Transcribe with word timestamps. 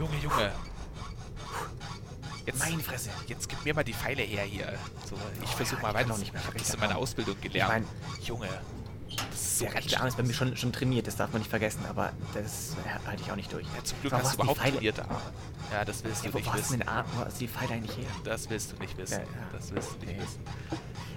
Junge, 0.00 0.16
Junge. 0.22 0.50
Jetzt, 2.46 2.58
Meine 2.58 2.82
Fresse. 2.82 3.10
Jetzt 3.26 3.48
gib 3.50 3.62
mir 3.66 3.74
mal 3.74 3.84
die 3.84 3.92
Pfeile 3.92 4.22
her 4.22 4.44
hier. 4.44 4.72
So, 5.08 5.14
ich 5.42 5.42
Oh 5.52 5.56
versuche 5.56 5.76
ja, 5.76 5.82
mal 5.82 5.88
ich 5.90 5.94
weiter. 5.96 6.14
auch 6.14 6.18
nicht 6.18 6.32
mehr. 6.32 6.40
Ich 6.40 6.46
habe 6.48 6.56
Ich 6.56 6.62
das 6.62 6.74
in 6.74 6.80
hab 6.80 6.88
meiner 6.88 6.98
auch- 6.98 7.02
Ausbildung 7.02 7.36
Ich 7.42 7.52
gelernt. 7.52 7.70
meine, 7.70 7.86
Junge. 8.24 8.48
Das 9.30 9.40
ist 9.40 9.58
so 9.58 9.64
der 9.66 9.74
rechte 9.74 9.98
Arm 10.00 10.06
ist 10.06 10.16
bei 10.16 10.22
mir 10.22 10.32
schon, 10.32 10.56
schon 10.56 10.72
trainiert, 10.72 11.06
das 11.06 11.16
darf 11.16 11.32
man 11.32 11.42
nicht 11.42 11.50
vergessen, 11.50 11.84
aber 11.86 12.12
das 12.32 12.76
halte 13.06 13.22
ich 13.22 13.30
auch 13.30 13.36
nicht 13.36 13.52
durch. 13.52 13.66
Ja, 13.76 13.84
zum 13.84 14.00
Glück 14.00 14.12
Aber 14.14 14.22
hast 14.22 14.32
du 14.32 14.36
überhaupt 14.36 14.60
trainierte 14.60 15.04
Arme. 15.04 15.20
Ja, 15.70 15.84
das 15.84 16.02
willst 16.02 16.22
du 16.22 16.28
Ja, 16.28 16.32
wo 16.32 16.38
nicht 16.38 16.46
wo 16.46 16.52
hast 16.52 16.58
du 16.60 16.64
wissen. 16.70 16.78
den 16.78 16.88
Arm, 16.88 17.06
wo 17.14 17.24
hast 17.26 17.34
du 17.34 17.38
die 17.40 17.48
Pfeile 17.48 17.74
eigentlich 17.74 17.96
her? 17.98 18.06
Das 18.24 18.48
willst 18.48 18.72
du 18.72 18.76
nicht 18.76 18.96
wissen. 18.96 19.20
Ja. 19.20 19.26
Das 19.52 19.70
willst 19.74 19.90
du 20.00 20.06
nicht 20.06 20.18
wissen. 20.20 20.40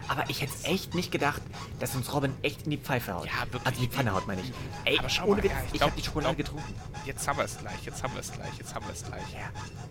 Aber 0.08 0.30
ich 0.30 0.42
hätte 0.42 0.54
es 0.54 0.66
echt 0.66 0.94
nicht 0.96 1.12
gedacht, 1.12 1.42
dass 1.80 1.96
uns 1.96 2.12
Robin 2.14 2.34
echt 2.42 2.64
in 2.64 2.72
die 2.72 2.78
Pfeife 2.78 3.14
haut. 3.14 3.26
Ja, 3.26 3.42
wirklich. 3.52 3.66
Also 3.66 3.82
die 3.82 3.88
Pfanne 3.88 4.14
haut, 4.14 4.28
meine 4.28 4.42
ich. 4.42 4.52
Ey, 4.86 5.00
Aber 5.00 5.10
schau 5.10 5.28
mal, 5.28 5.44
ja, 5.46 5.52
ich 5.70 5.76
ich, 5.76 5.82
habe 5.82 5.92
die 5.98 6.04
Schokolade 6.04 6.36
glaub- 6.36 6.56
getrunken. 6.62 6.76
Jetzt 7.06 7.28
haben 7.28 7.38
wir 7.38 7.46
es 7.46 7.58
gleich, 7.58 7.84
jetzt 7.86 8.04
haben 8.04 8.14
wir 8.14 8.20
es 8.22 8.32
gleich, 8.32 8.58
jetzt 8.58 8.74
haben 8.76 8.86
wir 8.86 8.94
es 8.94 9.04
gleich. 9.04 9.22
Ja, 9.34 9.50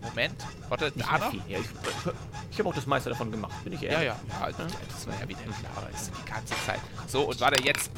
Moment, 0.09 0.35
warte, 0.69 0.93
nicht 0.95 1.09
da 1.09 1.19
noch? 1.19 1.33
Ja, 1.49 1.59
ich 1.59 1.67
ich 2.51 2.59
habe 2.59 2.69
auch 2.69 2.75
das 2.75 2.87
meiste 2.87 3.11
davon 3.11 3.31
gemacht, 3.31 3.53
bin 3.65 3.73
ich 3.73 3.81
Ja, 3.83 3.91
ehrlich. 3.91 4.07
ja, 4.09 4.49
ja, 4.49 4.67
das 4.89 5.07
war 5.07 5.15
ja 5.21 5.29
wieder 5.29 5.41
klar, 5.41 5.89
ist 5.93 6.11
die 6.11 6.31
ganze 6.31 6.55
Zeit. 6.67 6.81
So, 7.07 7.23
und 7.29 7.41
warte, 7.41 7.63
jetzt. 7.63 7.91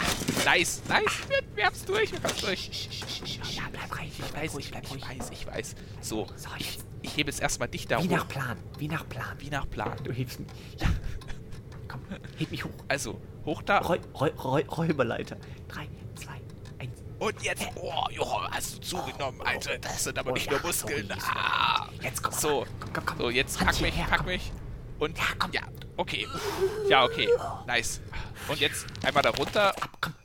Nice, 0.45 0.83
nice, 0.89 1.03
wir, 1.29 1.39
wir 1.55 1.67
haben's 1.67 1.85
durch, 1.85 2.13
wir 2.13 2.23
haben's 2.23 2.41
durch. 2.41 2.89
Ja, 3.55 3.63
bleib 3.73 3.99
rein, 3.99 4.11
Ich 4.17 4.35
weiß, 4.35 4.55
ich, 4.59 4.71
bleib 4.71 4.85
ich 4.85 5.09
weiß, 5.09 5.31
ich 5.31 5.47
weiß. 5.47 5.75
So, 6.01 6.27
So, 6.37 6.49
ich, 6.59 6.75
jetzt. 6.75 6.87
ich 7.03 7.17
hebe 7.17 7.31
jetzt 7.31 7.41
erstmal 7.41 7.69
dich 7.69 7.87
da 7.87 8.03
Wie 8.03 8.09
hoch. 8.09 8.17
nach 8.17 8.29
Plan, 8.29 8.57
wie 8.79 8.89
nach 8.89 9.09
Plan. 9.09 9.35
Wie 9.39 9.51
nach 9.51 9.69
Plan. 9.69 9.93
Du 10.03 10.13
hebst 10.13 10.41
mich. 10.41 10.49
Ja. 10.79 10.89
Komm, 12.09 12.19
heb 12.39 12.51
mich 12.51 12.65
hoch. 12.65 12.71
Also, 12.89 13.21
hoch 13.45 13.63
da. 13.63 13.79
Räu 13.79 13.99
Räu 14.19 14.31
Räu 14.31 14.63
Räuberleiter. 14.69 15.37
Drei, 15.69 15.89
zwei, 16.15 16.41
eins. 16.79 16.93
Und 17.19 17.43
jetzt. 17.43 17.67
Oh, 17.77 17.93
Jocho, 18.11 18.43
hast 18.51 18.77
du 18.77 18.81
zugenommen, 18.81 19.41
Alter. 19.43 19.79
Das 19.79 20.05
sind 20.05 20.19
aber 20.19 20.31
Oh, 20.31 20.35
nicht 20.35 20.47
ja, 20.47 20.53
nur 20.53 20.61
Muskeln. 20.63 21.07
sorry, 21.09 21.21
Ah. 21.35 21.89
Jetzt 22.03 22.23
komm, 22.23 22.33
So, 22.33 22.67
komm, 22.81 22.93
komm, 22.93 23.07
komm. 23.07 23.19
so, 23.19 23.31
jetzt 23.31 23.59
pack 23.59 23.81
mich, 23.81 23.95
hierher, 23.95 24.09
pack 24.11 24.19
komm. 24.19 24.27
mich. 24.27 24.53
Und 24.99 25.17
Ja, 25.19 25.25
komm. 25.39 25.53
ja, 25.53 25.63
okay. 25.97 26.27
Ja, 26.89 27.05
okay. 27.05 27.29
Nice. 27.67 28.01
Und 28.49 28.61
jetzt 28.61 28.87
einmal 29.05 29.23
da 29.23 29.31
runter 29.31 29.69
Ab, 29.71 29.89
komm, 30.01 30.13
komm. 30.13 30.24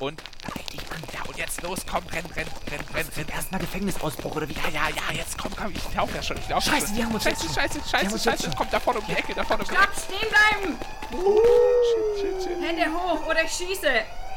Und 0.00 0.22
Da 0.42 0.52
richtig 0.54 0.80
an. 0.92 1.02
ja, 1.12 1.20
und 1.28 1.36
jetzt 1.36 1.62
los, 1.62 1.80
komm, 1.90 2.04
renn, 2.06 2.24
renn, 2.36 2.46
renn, 2.70 2.80
renn, 2.94 3.08
renn. 3.16 3.28
Erstmal 3.28 3.60
Gefängnisausbruch 3.60 4.36
oder 4.36 4.48
wie? 4.48 4.54
Ja, 4.54 4.68
ja, 4.72 4.88
ja, 4.88 5.14
jetzt 5.14 5.36
komm, 5.38 5.52
komm, 5.56 5.72
ich 5.74 5.94
lauf 5.94 6.14
ja 6.14 6.22
schon, 6.22 6.36
ich 6.38 6.48
lauf 6.48 6.64
Scheiße, 6.64 6.86
schon. 6.86 6.96
die 6.96 7.04
haben 7.04 7.14
uns 7.14 7.24
Scheiße, 7.24 7.46
jetzt 7.46 7.54
schon. 7.54 7.62
scheiße, 7.62 7.80
scheiße, 7.90 8.18
scheiße, 8.18 8.42
schon. 8.44 8.54
kommt 8.54 8.72
da 8.72 8.80
vorne 8.80 9.00
um 9.00 9.06
die 9.06 9.12
Ecke, 9.14 9.34
da 9.34 9.44
vorne 9.44 9.62
um 9.62 9.68
die 9.68 9.74
Stopp, 9.74 9.88
Ecke. 9.90 10.00
stehen 10.00 10.28
bleiben! 10.30 10.78
Shit, 11.10 12.20
shit, 12.20 12.42
shit. 12.42 12.62
Hände 12.62 12.84
hoch 12.92 13.26
oder 13.26 13.42
ich 13.44 13.52
schieße! 13.52 13.90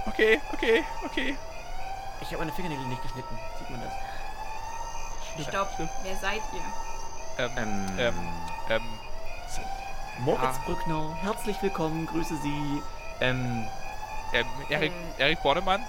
Okay, 0.08 0.42
okay, 0.54 0.84
okay. 1.06 1.38
Ich 2.22 2.28
habe 2.30 2.38
meine 2.40 2.52
Fingernägel 2.54 2.86
nicht 2.86 3.02
geschnitten. 3.04 3.38
Sieht 3.60 3.70
man 3.70 3.82
das? 3.82 5.48
Stopp, 5.48 5.70
wer 6.04 6.16
seid 6.18 6.42
ihr? 6.54 7.44
Ähm, 7.46 7.52
Ähm, 7.58 7.88
ähm, 7.98 8.16
ähm, 8.70 8.82
Moritz 10.20 10.44
ah. 10.44 10.62
Brückner, 10.66 11.16
herzlich 11.22 11.58
willkommen, 11.62 12.06
grüße 12.06 12.36
Sie. 12.44 12.82
Ähm, 13.22 13.68
ähm, 14.34 14.46
Erik, 14.70 14.92
Äh. 15.18 15.22
Erik 15.24 15.42
Bornemann? 15.44 15.84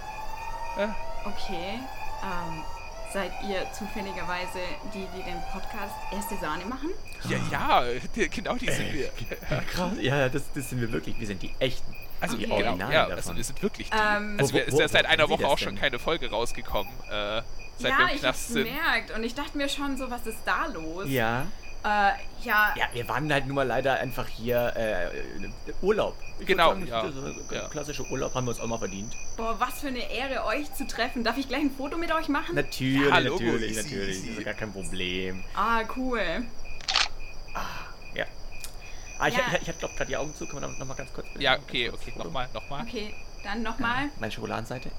Okay, 1.24 1.78
ähm, 2.22 2.64
seid 3.12 3.30
ihr 3.48 3.66
zufälligerweise 3.72 4.58
die, 4.94 5.06
die 5.16 5.22
den 5.22 5.40
Podcast 5.52 5.94
Erste 6.12 6.36
Sahne 6.36 6.64
machen? 6.64 6.90
Ja, 7.28 7.84
ja, 7.84 8.26
genau 8.28 8.54
die 8.56 8.70
sind 8.70 8.92
wir. 8.92 9.10
krass. 9.72 9.92
Ja, 10.00 10.28
das, 10.28 10.42
das 10.54 10.70
sind 10.70 10.80
wir 10.80 10.90
wirklich. 10.92 11.18
Wir 11.20 11.26
sind 11.26 11.42
die 11.42 11.54
echten. 11.58 11.94
Also, 12.20 12.36
die 12.36 12.44
genau, 12.44 12.54
Originalen 12.56 12.92
ja, 12.92 13.00
davon. 13.02 13.16
also 13.16 13.36
wir 13.36 13.44
sind 13.44 13.62
wirklich 13.62 13.90
die. 13.90 13.96
Ähm, 13.96 14.36
also 14.38 14.52
Wo- 14.52 14.56
wir, 14.58 14.64
wo- 14.66 14.68
ist 14.68 14.78
ja 14.80 14.88
seit 14.88 15.06
einer 15.06 15.28
Woche 15.28 15.46
auch 15.46 15.58
schon 15.58 15.74
keine 15.76 15.98
Folge 15.98 16.30
rausgekommen, 16.30 16.92
äh, 17.10 17.42
seit 17.78 17.82
wir 17.82 17.88
ja, 17.90 17.98
im 17.98 18.06
ich 18.14 18.20
Knast 18.20 18.24
hab's 18.24 18.48
sind. 18.48 18.64
gemerkt 18.64 19.10
und 19.10 19.24
ich 19.24 19.34
dachte 19.34 19.56
mir 19.58 19.68
schon 19.68 19.96
so, 19.96 20.10
was 20.10 20.26
ist 20.26 20.38
da 20.44 20.66
los? 20.66 21.04
Ja. 21.08 21.46
Äh, 21.84 22.12
ja, 22.44 22.74
Ja, 22.76 22.86
wir 22.92 23.08
waren 23.08 23.32
halt 23.32 23.46
nun 23.46 23.56
mal 23.56 23.66
leider 23.66 23.94
einfach 23.98 24.28
hier 24.28 24.72
äh, 24.76 25.08
Urlaub. 25.80 26.16
Ich 26.34 26.38
würd 26.40 26.48
Genau, 26.48 26.68
sagen, 26.70 26.86
ja. 26.86 27.04
Ja. 27.50 27.68
Klassischer 27.68 28.04
Urlaub 28.10 28.34
haben 28.34 28.44
wir 28.46 28.50
uns 28.50 28.60
auch 28.60 28.66
mal 28.68 28.78
verdient. 28.78 29.14
boah, 29.36 29.58
was 29.58 29.80
für 29.80 29.88
eine 29.88 30.10
Ehre, 30.10 30.44
euch 30.44 30.72
zu 30.74 30.86
treffen. 30.86 31.24
Darf 31.24 31.38
ich 31.38 31.48
gleich 31.48 31.62
ein 31.62 31.70
Foto 31.76 31.96
mit 31.96 32.12
euch 32.12 32.28
machen? 32.28 32.54
Natürlich, 32.54 33.08
Ja, 33.08 33.18
Logo, 33.18 33.42
natürlich, 33.44 33.70
easy, 33.72 33.82
natürlich. 33.82 34.16
easy. 34.16 34.28
Das 34.30 34.38
ist 34.38 34.44
gar 34.44 34.54
kein 34.54 34.72
Problem. 34.72 35.44
Ah, 35.54 35.82
cool. 35.96 36.44
Ja. 38.14 38.24
Ah, 39.18 39.28
ich, 39.28 39.34
Ja. 39.36 39.40
ich, 39.52 39.62
ich 39.62 39.68
hatte 39.68 39.78
glaube 39.78 39.94
gerade 39.94 40.06
die 40.08 40.16
Augen 40.16 40.34
zu. 40.34 40.46
Kann 40.46 40.60
man 40.60 40.70
noch, 40.70 40.78
noch 40.78 40.86
mal 40.86 40.94
ganz 40.94 41.12
kurz? 41.12 41.26
bitte? 41.32 41.42
Ja, 41.42 41.56
okay, 41.58 41.88
kurz 41.88 42.02
okay, 42.02 42.12
nochmal, 42.16 42.48
nochmal. 42.54 42.82
Okay, 42.82 43.14
dann 43.44 43.62
nochmal. 43.62 44.08
Meine 44.20 44.32
Schokoladenseite. 44.32 44.90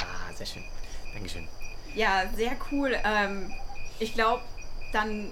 Ah, 0.00 0.32
sehr 0.34 0.46
schön. 0.46 0.64
Dankeschön. 1.14 1.46
Ja, 1.94 2.24
sehr 2.36 2.52
cool. 2.70 2.94
Ähm, 3.04 3.52
ich 3.98 4.14
glaube, 4.14 4.42
dann 4.92 5.30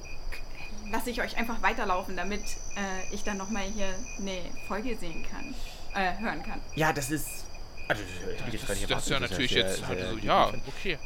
lasse 0.91 1.10
ich 1.10 1.20
euch 1.20 1.37
einfach 1.37 1.62
weiterlaufen, 1.62 2.16
damit 2.16 2.43
äh, 2.76 3.15
ich 3.15 3.22
dann 3.25 3.37
nochmal 3.38 3.65
hier 3.65 3.94
eine 4.19 4.38
Folge 4.69 4.97
sehen 4.97 5.25
kann, 5.31 5.54
äh, 5.94 6.19
hören 6.19 6.43
kann. 6.43 6.60
Ja, 6.75 6.93
das 6.93 7.10
ist. 7.10 7.44
Also, 7.88 8.03
das, 8.03 8.37
Das, 8.66 8.76
nicht 8.78 8.91
das 8.91 9.03
ist 9.04 9.10
ja 9.10 9.20
natürlich 9.20 9.50
sehr- 9.53 9.66
jetzt, 9.66 9.78
sehr 9.78 9.88
also, 9.88 10.15
lieb 10.15 10.25
ja, 10.25 10.53
okay. 10.66 10.98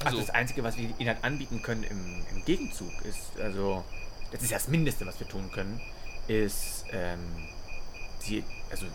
Also, 0.00 0.06
Also, 0.06 0.20
das 0.20 0.30
Einzige, 0.30 0.64
was 0.64 0.76
wir 0.76 0.88
Ihnen 0.98 1.08
halt 1.08 1.22
anbieten 1.22 1.62
können 1.62 1.84
im, 1.84 2.24
im 2.34 2.44
Gegenzug, 2.44 2.90
ist, 3.04 3.38
also, 3.40 3.84
das 4.32 4.42
ist 4.42 4.50
ja 4.50 4.56
das 4.58 4.68
Mindeste, 4.68 5.06
was 5.06 5.20
wir 5.20 5.28
tun 5.28 5.50
können, 5.52 5.80
ist, 6.26 6.84
ähm, 6.92 7.20
Sie, 8.18 8.42
also, 8.70 8.86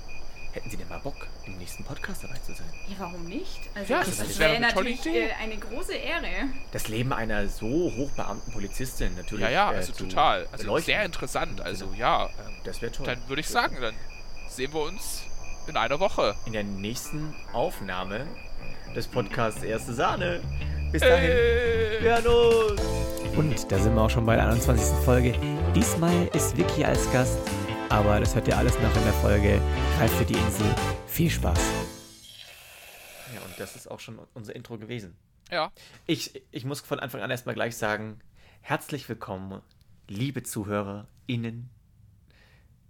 hätten 0.57 0.69
Sie 0.69 0.78
denn 0.78 0.90
mal 0.90 1.00
Bock, 1.00 1.28
im 1.45 1.57
nächsten 1.57 1.84
Podcast 1.84 2.23
dabei 2.23 2.35
zu 2.45 2.53
sein? 2.53 2.68
Ja, 2.90 2.95
warum 3.00 3.23
nicht? 3.25 3.59
Also 3.75 3.94
Ja, 3.94 4.00
das, 4.03 4.18
das 4.18 4.40
wäre 4.40 4.53
tolle 4.56 4.68
natürlich 4.68 5.06
Idee. 5.06 5.28
äh, 5.28 5.34
eine 5.41 5.56
große 5.57 5.94
Ehre. 5.94 6.28
Das 6.72 6.88
Leben 6.88 7.13
einer 7.13 7.47
so 7.47 7.66
hochbeamten 7.95 8.51
Polizistin 8.53 9.16
natürlich. 9.16 9.44
ja, 9.46 9.50
ja, 9.50 9.72
äh, 9.72 9.75
also 9.78 9.94
zu 9.94 10.03
total. 10.07 10.47
Also 10.51 10.63
beleuchten. 10.66 10.85
sehr 10.94 11.06
interessant. 11.06 11.62
Also 11.62 11.94
ja, 11.97 12.25
ähm, 12.25 12.31
Das 12.63 12.81
wäre 12.81 12.91
toll. 12.91 13.06
dann 13.06 13.19
würde 13.28 13.40
ich 13.41 13.47
sagen, 13.47 13.78
dann 13.81 13.96
sehen 14.50 14.73
wir 14.73 14.81
uns 14.81 15.22
in 15.67 15.78
einer 15.78 16.00
Woche. 16.00 16.35
In 16.46 16.53
der 16.53 16.63
nächsten 16.63 17.34
Aufnahme 17.53 18.25
des 18.96 19.07
Podcasts 19.07 19.62
Erste 19.63 19.94
Sahne. 19.94 20.41
Bis 20.91 21.01
dahin. 21.01 21.29
Äh, 21.31 22.01
Wir 22.01 22.22
hören 22.23 22.28
uns. 22.28 22.81
Und 23.38 23.72
da 23.72 23.78
sind 23.78 23.94
wir 23.94 24.01
auch 24.01 24.09
schon 24.09 24.25
bei 24.25 24.35
der 24.35 24.46
21. 24.47 25.03
Folge. 25.06 25.35
Diesmal 25.75 26.28
ist 26.34 26.57
Vicky 26.57 26.84
als 26.84 27.12
Gast, 27.12 27.38
aber 27.90 28.20
das 28.20 28.36
hört 28.36 28.48
ihr 28.48 28.58
alles 28.58 28.74
noch 28.80 28.96
in 28.96 29.03
der 29.03 29.14
Folge 29.14 29.62
Greif 29.98 30.12
für 30.18 30.25
die 30.25 30.34
Insel. 30.34 30.74
Viel 31.08 31.30
Spaß. 31.30 31.59
Ja, 33.34 33.42
und 33.42 33.59
das 33.59 33.75
ist 33.75 33.90
auch 33.90 34.00
schon 34.00 34.20
unser 34.34 34.56
Intro 34.56 34.78
gewesen. 34.78 35.16
ja, 35.52 35.72
Ich, 36.06 36.42
ich 36.52 36.66
muss 36.66 36.81
von 36.81 37.00
Anfang 37.00 37.22
an 37.22 37.31
erstmal 37.31 37.56
gleich 37.56 37.76
sagen, 37.76 38.20
herzlich 38.62 39.08
willkommen, 39.09 39.62
liebe 40.08 40.44
ZuhörerInnen, 40.44 41.70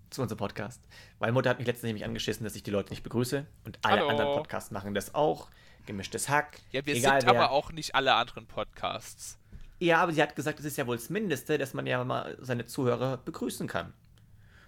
zu 0.09 0.21
unserem 0.21 0.37
Podcast. 0.37 0.81
Weil 1.19 1.31
Mutter 1.31 1.49
hat 1.49 1.57
mich 1.59 1.67
letztens 1.67 1.87
nämlich 1.87 2.05
angeschissen, 2.05 2.43
dass 2.43 2.55
ich 2.55 2.63
die 2.63 2.71
Leute 2.71 2.91
nicht 2.91 3.03
begrüße. 3.03 3.45
Und 3.65 3.79
alle 3.83 4.01
Hallo. 4.01 4.09
anderen 4.09 4.33
Podcasts 4.35 4.71
machen 4.71 4.93
das 4.93 5.13
auch. 5.13 5.49
Gemischtes 5.85 6.27
Hack. 6.29 6.59
ja, 6.71 6.85
wir 6.85 6.95
egal 6.95 7.21
sind 7.21 7.31
wer. 7.31 7.39
aber 7.41 7.51
auch 7.51 7.71
nicht 7.71 7.95
alle 7.95 8.13
anderen 8.13 8.45
Podcasts. 8.45 9.37
Ja, 9.79 10.01
aber 10.01 10.11
sie 10.11 10.21
hat 10.21 10.35
gesagt, 10.35 10.59
das 10.59 10.65
ist 10.65 10.77
ja 10.77 10.87
wohl 10.87 10.97
das 10.97 11.09
Mindeste, 11.09 11.57
dass 11.57 11.73
man 11.73 11.85
ja 11.85 12.03
mal 12.03 12.37
seine 12.41 12.65
Zuhörer 12.65 13.17
begrüßen 13.17 13.67
kann. 13.67 13.93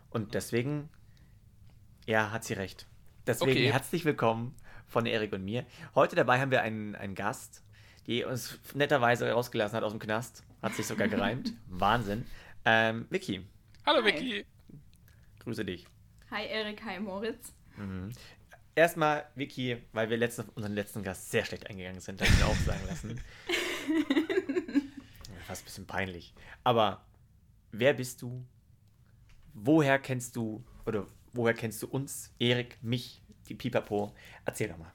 Und 0.10 0.34
deswegen, 0.34 0.90
ja, 2.06 2.32
hat 2.32 2.44
sie 2.44 2.54
recht. 2.54 2.88
Deswegen 3.28 3.52
Okay. 3.52 3.72
herzlich 3.72 4.06
willkommen 4.06 4.56
von 4.88 5.06
Erik 5.06 5.34
und 5.34 5.44
mir. 5.46 5.66
Heute 5.94 6.16
dabei 6.16 6.40
haben 6.40 6.52
wir 6.52 6.62
einen, 6.62 6.96
einen 6.96 7.14
Gast, 7.16 7.64
die 8.08 8.24
uns 8.24 8.60
netterweise 8.74 9.30
rausgelassen 9.32 9.78
hat 9.78 9.84
aus 9.84 9.92
dem 9.92 10.00
Knast. 10.00 10.44
Hat 10.62 10.74
sich 10.74 10.88
sogar 10.88 11.08
gereimt. 11.08 11.54
Wahnsinn. 11.68 12.26
Ähm, 12.66 13.06
Vicky, 13.10 13.46
Hallo 13.86 14.04
Hi. 14.04 14.06
Vicky. 14.14 14.46
grüße 15.40 15.64
dich. 15.64 15.86
Hi 16.32 16.46
Erik, 16.48 16.84
hi 16.84 17.00
Moritz. 17.00 17.54
Erstmal, 18.76 19.26
Vicky, 19.36 19.78
weil 19.94 20.10
wir 20.10 20.18
letzten, 20.18 20.50
unseren 20.50 20.74
letzten 20.74 21.02
Gast 21.04 21.32
sehr 21.32 21.46
schlecht 21.46 21.70
eingegangen 21.70 22.02
sind, 22.02 22.20
darf 22.20 22.30
ich 22.30 22.44
auch 22.44 22.56
sagen 22.56 22.82
lassen. 22.88 23.22
Fast 25.48 25.62
ein 25.62 25.66
bisschen 25.66 25.88
peinlich. 25.88 26.34
Aber 26.64 27.04
wer 27.72 27.94
bist 27.94 28.22
du? 28.22 28.44
Woher 29.62 30.00
kennst 30.00 30.36
du, 30.36 30.64
oder 30.86 31.06
woher 31.34 31.54
kennst 31.54 31.82
du 31.84 31.88
uns, 31.88 32.34
Erik, 32.40 32.78
mich, 32.82 33.22
die 33.48 33.56
Pipapo? 33.56 34.14
Erzähl 34.46 34.70
doch 34.70 34.78
mal. 34.78 34.92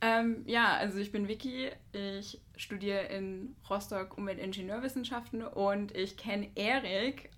Ähm, 0.00 0.42
ja, 0.46 0.76
also 0.76 0.98
ich 0.98 1.10
bin 1.10 1.26
Vicky, 1.26 1.70
ich 1.92 2.40
studiere 2.56 3.04
in 3.06 3.56
Rostock 3.68 4.16
Umweltingenieurwissenschaften 4.18 5.42
und 5.42 5.96
ich 5.96 6.16
kenne 6.16 6.50
Erik 6.54 7.30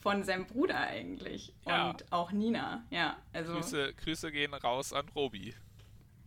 von 0.00 0.24
seinem 0.24 0.46
Bruder 0.46 0.78
eigentlich 0.78 1.54
Ja. 1.66 1.90
und 1.90 2.10
auch 2.10 2.32
Nina, 2.32 2.84
ja, 2.90 3.18
also 3.32 3.52
Grüße, 3.52 3.92
Grüße 3.94 4.32
gehen 4.32 4.52
raus 4.54 4.92
an 4.92 5.06
Robi. 5.14 5.54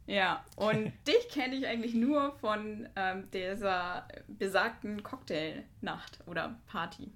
ja 0.06 0.46
und 0.56 0.94
dich 1.08 1.28
kenne 1.30 1.56
ich 1.56 1.68
eigentlich 1.68 1.94
nur 1.96 2.32
von 2.38 2.88
ähm, 2.96 3.30
dieser 3.32 4.08
besagten 4.28 5.04
Cocktailnacht 5.04 6.20
oder 6.28 6.62
Party. 6.68 7.12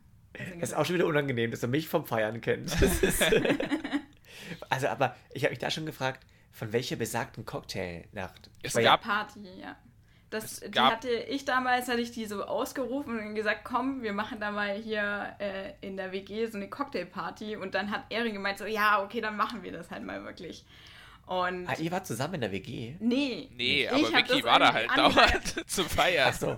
Das 0.59 0.69
ist 0.69 0.75
auch 0.75 0.85
schon 0.85 0.95
wieder 0.95 1.07
unangenehm, 1.07 1.51
dass 1.51 1.63
er 1.63 1.69
mich 1.69 1.87
vom 1.87 2.05
Feiern 2.05 2.41
kennt. 2.41 2.75
Also, 4.69 4.87
aber 4.87 5.15
ich 5.33 5.43
habe 5.43 5.51
mich 5.51 5.59
da 5.59 5.69
schon 5.69 5.85
gefragt, 5.85 6.25
von 6.51 6.73
welcher 6.73 6.95
besagten 6.95 7.45
Cocktailnacht? 7.45 8.49
Es 8.63 8.75
war 8.75 8.81
gab- 8.81 9.01
Party, 9.03 9.47
ja. 9.61 9.75
Das, 10.29 10.59
die 10.59 10.79
hatte 10.79 11.09
ich 11.09 11.43
damals, 11.45 11.87
hatte 11.87 12.01
ich 12.01 12.11
die 12.11 12.25
so 12.25 12.43
ausgerufen 12.43 13.17
und 13.19 13.33
gesagt, 13.33 13.61
komm, 13.63 14.03
wir 14.03 14.13
machen 14.13 14.39
da 14.39 14.51
mal 14.51 14.75
hier 14.75 15.35
äh, 15.39 15.73
in 15.81 15.97
der 15.97 16.11
WG 16.11 16.45
so 16.45 16.57
eine 16.57 16.69
Cocktailparty. 16.69 17.55
Und 17.55 17.73
dann 17.73 17.89
hat 17.89 18.03
Erin 18.11 18.33
gemeint, 18.33 18.59
so, 18.59 18.65
ja, 18.65 19.03
okay, 19.03 19.21
dann 19.21 19.35
machen 19.35 19.63
wir 19.63 19.71
das 19.71 19.89
halt 19.89 20.03
mal 20.03 20.23
wirklich. 20.23 20.65
Und 21.25 21.67
ah, 21.67 21.75
ihr 21.79 21.91
wart 21.91 22.05
zusammen 22.05 22.35
in 22.35 22.41
der 22.41 22.51
WG? 22.51 22.95
Nee. 22.99 23.49
Nee, 23.55 23.87
aber 23.87 24.01
Vicky 24.01 24.43
war 24.43 24.59
da 24.59 24.73
halt 24.73 24.89
dauernd 24.95 25.67
zu 25.69 25.83
feiern. 25.83 26.29
Ach 26.31 26.39
so. 26.39 26.57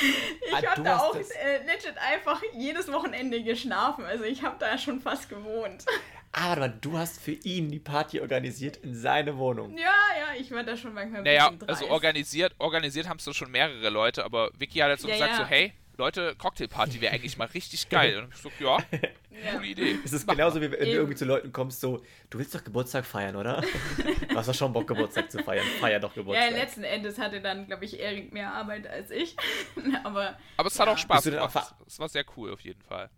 Ich 0.00 0.54
ah, 0.54 0.70
habe 0.70 0.82
da 0.82 0.98
auch 0.98 1.14
äh, 1.14 1.58
legit 1.66 1.96
einfach 1.98 2.42
jedes 2.54 2.90
Wochenende 2.92 3.42
geschlafen. 3.42 4.04
Also 4.04 4.24
ich 4.24 4.42
habe 4.42 4.56
da 4.58 4.78
schon 4.78 5.00
fast 5.00 5.28
gewohnt. 5.28 5.84
Ah, 6.32 6.52
aber 6.52 6.68
du 6.68 6.98
hast 6.98 7.20
für 7.20 7.32
ihn 7.32 7.70
die 7.70 7.78
Party 7.78 8.20
organisiert 8.20 8.76
in 8.78 8.94
seine 8.94 9.38
Wohnung. 9.38 9.76
Ja, 9.76 9.84
ja, 9.84 10.38
ich 10.38 10.50
war 10.50 10.62
da 10.64 10.76
schon 10.76 10.92
manchmal 10.92 11.20
ein 11.20 11.24
naja, 11.24 11.48
bisschen 11.48 11.66
dreist. 11.66 11.82
also 11.82 11.92
organisiert, 11.92 12.54
organisiert 12.58 13.08
haben 13.08 13.18
es 13.18 13.36
schon 13.36 13.50
mehrere 13.50 13.88
Leute, 13.88 14.24
aber 14.24 14.50
Vicky 14.58 14.80
hat 14.80 14.90
jetzt 14.90 15.02
so 15.02 15.08
ja, 15.08 15.14
gesagt 15.14 15.32
ja. 15.32 15.38
so, 15.38 15.46
hey, 15.46 15.72
Leute, 15.98 16.34
Cocktailparty 16.36 17.00
wäre 17.00 17.14
eigentlich 17.14 17.38
mal 17.38 17.46
richtig 17.46 17.88
geil. 17.88 18.18
Und 18.18 18.34
ich 18.34 18.40
so, 18.40 18.50
ja, 18.60 18.78
ja. 18.90 19.52
coole 19.54 19.66
Idee. 19.66 19.98
Es 20.04 20.12
ist 20.12 20.28
genauso, 20.28 20.60
wie 20.60 20.70
wenn 20.70 20.78
du 20.78 20.92
irgendwie 20.92 21.14
zu 21.14 21.24
Leuten 21.24 21.52
kommst, 21.52 21.80
so, 21.80 22.02
du 22.28 22.38
willst 22.38 22.54
doch 22.54 22.62
Geburtstag 22.62 23.06
feiern, 23.06 23.36
oder? 23.36 23.62
du 24.28 24.36
hast 24.36 24.48
doch 24.48 24.54
schon 24.54 24.72
Bock, 24.72 24.86
Geburtstag 24.86 25.30
zu 25.30 25.42
feiern. 25.42 25.66
Feier 25.80 25.98
doch 25.98 26.14
Geburtstag. 26.14 26.50
Ja, 26.50 26.56
letzten 26.56 26.84
Endes 26.84 27.18
hatte 27.18 27.40
dann, 27.40 27.66
glaube 27.66 27.84
ich, 27.86 27.98
Erik 27.98 28.32
mehr 28.32 28.52
Arbeit 28.52 28.86
als 28.86 29.10
ich. 29.10 29.36
aber, 30.04 30.36
aber 30.58 30.66
es 30.66 30.78
hat 30.78 30.88
auch 30.88 30.98
Spaß 30.98 31.24
gemacht. 31.24 31.74
Es 31.86 31.98
war 31.98 32.08
sehr 32.08 32.24
cool 32.36 32.52
auf 32.52 32.60
jeden 32.60 32.82
Fall. 32.82 33.08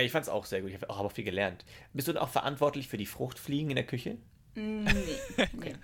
Ich 0.00 0.10
fand 0.10 0.24
es 0.24 0.28
auch 0.28 0.46
sehr 0.46 0.62
gut. 0.62 0.70
Ich 0.70 0.76
habe 0.76 0.88
auch 0.90 0.98
aber 0.98 1.10
viel 1.10 1.24
gelernt. 1.24 1.64
Bist 1.92 2.08
du 2.08 2.12
denn 2.12 2.22
auch 2.22 2.30
verantwortlich 2.30 2.88
für 2.88 2.96
die 2.96 3.06
Fruchtfliegen 3.06 3.70
in 3.70 3.76
der 3.76 3.86
Küche? 3.86 4.16
Mm, 4.54 4.84
nee. 4.84 4.90
okay. 5.36 5.50
nee. 5.52 5.74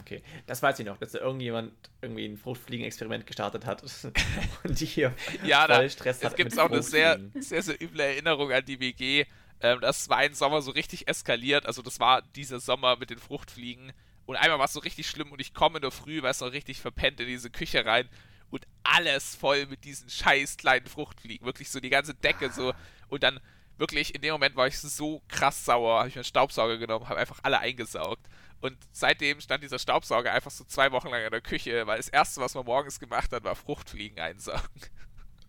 Okay, 0.00 0.22
das 0.46 0.62
weiß 0.62 0.78
ich 0.78 0.86
noch, 0.86 0.98
dass 0.98 1.12
da 1.12 1.18
irgendjemand 1.18 1.72
irgendwie 2.00 2.26
ein 2.26 2.36
Fruchtfliegen-Experiment 2.36 3.26
gestartet 3.26 3.66
hat 3.66 3.82
und 4.64 4.80
die 4.80 4.86
hier 4.86 5.14
ja, 5.44 5.66
voll 5.66 5.68
da, 5.68 5.88
Stress 5.88 6.22
hat. 6.22 6.32
Es 6.32 6.36
gibt 6.36 6.58
auch 6.58 6.70
eine 6.70 6.82
sehr, 6.82 7.18
sehr, 7.38 7.62
sehr 7.62 7.80
üble 7.82 8.00
Erinnerung 8.00 8.52
an 8.52 8.64
die 8.64 8.80
WG. 8.80 9.24
Ähm, 9.60 9.80
das 9.80 10.08
war 10.08 10.18
ein 10.18 10.34
Sommer 10.34 10.62
so 10.62 10.70
richtig 10.70 11.08
eskaliert. 11.08 11.66
Also, 11.66 11.82
das 11.82 12.00
war 12.00 12.22
dieser 12.36 12.60
Sommer 12.60 12.96
mit 12.96 13.10
den 13.10 13.18
Fruchtfliegen. 13.18 13.92
Und 14.26 14.36
einmal 14.36 14.58
war 14.58 14.66
es 14.66 14.74
so 14.74 14.80
richtig 14.80 15.08
schlimm 15.08 15.32
und 15.32 15.40
ich 15.40 15.54
komme 15.54 15.78
in 15.78 15.82
der 15.82 15.90
Früh, 15.90 16.22
weil 16.22 16.32
es 16.32 16.40
noch 16.40 16.52
richtig 16.52 16.80
verpennt 16.80 17.18
in 17.18 17.26
diese 17.26 17.48
Küche 17.48 17.86
rein 17.86 18.08
und 18.50 18.66
alles 18.82 19.34
voll 19.34 19.66
mit 19.66 19.84
diesen 19.84 20.08
scheiß 20.08 20.56
kleinen 20.56 20.86
Fruchtfliegen. 20.86 21.46
Wirklich 21.46 21.70
so 21.70 21.80
die 21.80 21.90
ganze 21.90 22.14
Decke 22.14 22.50
so. 22.50 22.74
Und 23.08 23.22
dann 23.22 23.40
wirklich 23.76 24.14
in 24.14 24.20
dem 24.20 24.32
Moment 24.32 24.56
war 24.56 24.66
ich 24.66 24.78
so 24.78 25.22
krass 25.28 25.64
sauer, 25.64 26.00
habe 26.00 26.08
ich 26.08 26.14
mir 26.14 26.20
einen 26.20 26.24
Staubsauger 26.24 26.78
genommen, 26.78 27.08
habe 27.08 27.20
einfach 27.20 27.38
alle 27.42 27.60
eingesaugt. 27.60 28.26
Und 28.60 28.76
seitdem 28.90 29.40
stand 29.40 29.62
dieser 29.62 29.78
Staubsauger 29.78 30.32
einfach 30.32 30.50
so 30.50 30.64
zwei 30.64 30.90
Wochen 30.90 31.08
lang 31.08 31.24
in 31.24 31.30
der 31.30 31.40
Küche, 31.40 31.86
weil 31.86 31.98
das 31.98 32.08
erste, 32.08 32.40
was 32.40 32.54
man 32.54 32.64
morgens 32.64 32.98
gemacht 32.98 33.32
hat, 33.32 33.44
war 33.44 33.54
Fruchtfliegen 33.54 34.18
einsaugen. 34.18 34.82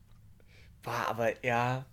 Boah, 0.83 1.07
aber 1.07 1.43
ja, 1.43 1.85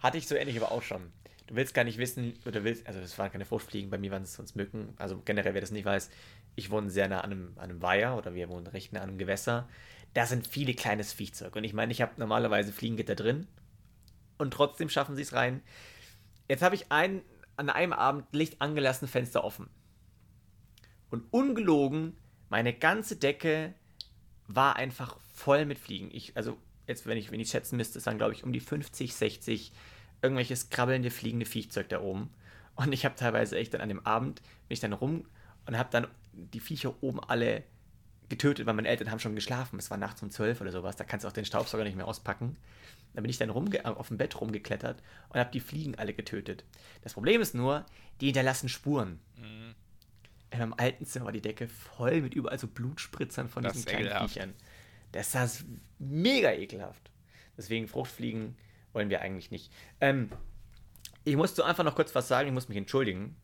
hatte 0.00 0.18
ich 0.18 0.28
so 0.28 0.34
ähnlich 0.34 0.56
aber 0.58 0.70
auch 0.70 0.82
schon. 0.82 1.12
Du 1.46 1.56
willst 1.56 1.72
gar 1.72 1.84
nicht 1.84 1.96
wissen, 1.96 2.34
oder 2.44 2.62
willst, 2.62 2.86
also 2.86 3.00
es 3.00 3.18
waren 3.18 3.32
keine 3.32 3.46
Fruchtfliegen, 3.46 3.88
bei 3.88 3.96
mir 3.96 4.10
waren 4.10 4.22
es 4.22 4.34
sonst 4.34 4.54
Mücken. 4.54 4.92
Also 4.98 5.22
generell, 5.24 5.54
wer 5.54 5.62
das 5.62 5.70
nicht 5.70 5.86
weiß, 5.86 6.10
ich 6.54 6.70
wohne 6.70 6.90
sehr 6.90 7.08
nah 7.08 7.22
an 7.22 7.32
einem, 7.32 7.52
an 7.56 7.70
einem 7.70 7.82
Weiher 7.82 8.16
oder 8.16 8.34
wir 8.34 8.50
wohnen 8.50 8.66
recht 8.66 8.92
nah 8.92 9.00
an 9.00 9.08
einem 9.08 9.18
Gewässer. 9.18 9.66
Da 10.12 10.26
sind 10.26 10.46
viele 10.46 10.74
kleines 10.74 11.14
Viehzeug. 11.14 11.56
Und 11.56 11.64
ich 11.64 11.72
meine, 11.72 11.92
ich 11.92 12.02
habe 12.02 12.12
normalerweise 12.18 12.72
Fliegengitter 12.72 13.14
drin 13.14 13.46
und 14.36 14.52
trotzdem 14.52 14.90
schaffen 14.90 15.16
sie 15.16 15.22
es 15.22 15.32
rein. 15.32 15.62
Jetzt 16.48 16.62
habe 16.62 16.74
ich 16.74 16.92
ein, 16.92 17.22
an 17.56 17.70
einem 17.70 17.94
Abend 17.94 18.26
Licht 18.32 18.60
angelassen, 18.60 19.08
Fenster 19.08 19.42
offen. 19.42 19.70
Und 21.10 21.24
ungelogen, 21.32 22.16
meine 22.48 22.72
ganze 22.72 23.16
Decke 23.16 23.74
war 24.46 24.76
einfach 24.76 25.18
voll 25.32 25.66
mit 25.66 25.78
Fliegen. 25.78 26.10
Ich, 26.12 26.36
also, 26.36 26.56
jetzt, 26.86 27.06
wenn 27.06 27.18
ich, 27.18 27.30
wenn 27.30 27.40
ich 27.40 27.50
schätzen 27.50 27.76
müsste, 27.76 27.98
es 27.98 28.06
waren, 28.06 28.18
glaube 28.18 28.32
ich, 28.32 28.44
um 28.44 28.52
die 28.52 28.60
50, 28.60 29.14
60 29.14 29.72
irgendwelches 30.22 30.70
krabbelnde, 30.70 31.10
fliegende 31.10 31.46
Viechzeug 31.46 31.88
da 31.88 32.00
oben. 32.00 32.30
Und 32.74 32.92
ich 32.92 33.04
habe 33.04 33.14
teilweise 33.14 33.56
echt 33.56 33.74
dann 33.74 33.80
an 33.80 33.88
dem 33.88 34.04
Abend, 34.04 34.40
bin 34.40 34.74
ich 34.74 34.80
dann 34.80 34.92
rum 34.92 35.24
und 35.66 35.78
habe 35.78 35.90
dann 35.92 36.06
die 36.32 36.60
Viecher 36.60 36.94
oben 37.02 37.20
alle 37.20 37.64
getötet, 38.28 38.66
weil 38.66 38.74
meine 38.74 38.88
Eltern 38.88 39.10
haben 39.10 39.20
schon 39.20 39.34
geschlafen. 39.34 39.78
Es 39.78 39.90
war 39.90 39.98
nachts 39.98 40.22
um 40.22 40.30
12 40.30 40.60
oder 40.60 40.72
sowas. 40.72 40.96
Da 40.96 41.04
kannst 41.04 41.24
du 41.24 41.28
auch 41.28 41.32
den 41.32 41.44
Staubsauger 41.44 41.84
nicht 41.84 41.96
mehr 41.96 42.06
auspacken. 42.06 42.56
Da 43.14 43.22
bin 43.22 43.30
ich 43.30 43.38
dann 43.38 43.50
rumge 43.50 43.84
auf 43.84 44.08
dem 44.08 44.18
Bett 44.18 44.40
rumgeklettert 44.40 45.02
und 45.30 45.40
habe 45.40 45.50
die 45.50 45.60
Fliegen 45.60 45.94
alle 45.94 46.12
getötet. 46.12 46.64
Das 47.02 47.14
Problem 47.14 47.40
ist 47.40 47.54
nur, 47.54 47.86
die 48.20 48.26
hinterlassen 48.26 48.68
Spuren. 48.68 49.18
Mhm 49.36 49.74
in 50.50 50.58
meinem 50.58 50.74
alten 50.76 51.04
Zimmer 51.04 51.26
war 51.26 51.32
die 51.32 51.42
Decke 51.42 51.68
voll 51.68 52.22
mit 52.22 52.34
überall 52.34 52.58
so 52.58 52.66
Blutspritzern 52.66 53.48
von 53.48 53.62
das 53.62 53.74
diesen 53.74 53.86
kleinen 53.86 54.06
ekelhaft. 54.06 54.32
Viechern. 54.32 54.54
Das 55.12 55.34
ist 55.34 55.64
mega 55.98 56.52
ekelhaft. 56.52 57.10
Deswegen 57.56 57.88
Fruchtfliegen 57.88 58.56
wollen 58.92 59.10
wir 59.10 59.20
eigentlich 59.20 59.50
nicht. 59.50 59.72
Ähm, 60.00 60.30
ich 61.24 61.36
musste 61.36 61.64
einfach 61.64 61.84
noch 61.84 61.94
kurz 61.94 62.14
was 62.14 62.28
sagen, 62.28 62.48
ich 62.48 62.54
muss 62.54 62.68
mich 62.68 62.78
entschuldigen. 62.78 63.36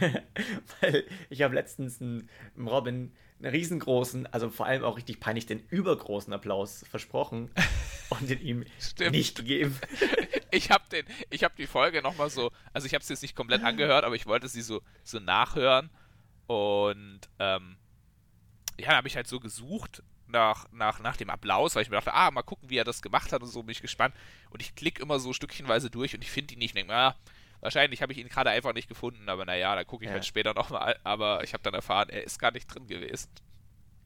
Weil 0.80 1.04
ich 1.30 1.42
habe 1.42 1.54
letztens 1.54 2.00
einem 2.00 2.28
Robin 2.58 3.12
einen 3.38 3.54
riesengroßen, 3.54 4.26
also 4.26 4.50
vor 4.50 4.66
allem 4.66 4.84
auch 4.84 4.96
richtig 4.96 5.20
peinlich, 5.20 5.46
den 5.46 5.60
übergroßen 5.68 6.32
Applaus 6.32 6.84
versprochen 6.88 7.50
und 8.10 8.28
den 8.28 8.40
ihm 8.40 8.64
Stimmt. 8.80 9.12
nicht 9.12 9.36
gegeben. 9.36 9.78
ich 10.50 10.70
habe 10.70 10.84
den, 10.90 11.04
ich 11.30 11.44
habe 11.44 11.54
die 11.56 11.66
Folge 11.66 12.02
nochmal 12.02 12.30
so, 12.30 12.50
also 12.72 12.86
ich 12.86 12.94
habe 12.94 13.04
sie 13.04 13.12
jetzt 13.12 13.22
nicht 13.22 13.36
komplett 13.36 13.62
angehört, 13.62 14.04
aber 14.04 14.16
ich 14.16 14.26
wollte 14.26 14.48
sie 14.48 14.62
so, 14.62 14.82
so 15.04 15.18
nachhören 15.20 15.90
und 16.46 17.20
ähm, 17.38 17.76
ja, 18.78 18.88
dann 18.88 18.96
habe 18.96 19.08
ich 19.08 19.16
halt 19.16 19.26
so 19.26 19.40
gesucht 19.40 20.02
nach, 20.26 20.66
nach, 20.72 21.00
nach 21.00 21.16
dem 21.16 21.30
Applaus, 21.30 21.74
weil 21.74 21.82
ich 21.82 21.90
mir 21.90 21.96
dachte, 21.96 22.14
ah, 22.14 22.30
mal 22.30 22.42
gucken, 22.42 22.70
wie 22.70 22.78
er 22.78 22.84
das 22.84 23.02
gemacht 23.02 23.32
hat 23.32 23.42
und 23.42 23.48
so 23.48 23.62
bin 23.62 23.72
ich 23.72 23.82
gespannt. 23.82 24.14
Und 24.50 24.62
ich 24.62 24.74
klicke 24.74 25.02
immer 25.02 25.20
so 25.20 25.32
stückchenweise 25.32 25.90
durch 25.90 26.14
und 26.14 26.22
ich 26.22 26.30
finde 26.30 26.54
ihn 26.54 26.58
nicht. 26.58 26.70
Ich 26.70 26.74
denke, 26.74 26.94
ah, 26.94 27.14
wahrscheinlich 27.60 28.02
habe 28.02 28.12
ich 28.12 28.18
ihn 28.18 28.28
gerade 28.28 28.50
einfach 28.50 28.72
nicht 28.72 28.88
gefunden, 28.88 29.28
aber 29.28 29.44
naja, 29.44 29.74
da 29.74 29.84
gucke 29.84 30.04
ich 30.04 30.08
ja. 30.08 30.14
halt 30.14 30.24
später 30.24 30.54
nochmal. 30.54 30.98
Aber 31.04 31.44
ich 31.44 31.52
habe 31.52 31.62
dann 31.62 31.74
erfahren, 31.74 32.08
er 32.08 32.24
ist 32.24 32.38
gar 32.38 32.50
nicht 32.50 32.66
drin 32.66 32.86
gewesen. 32.86 33.28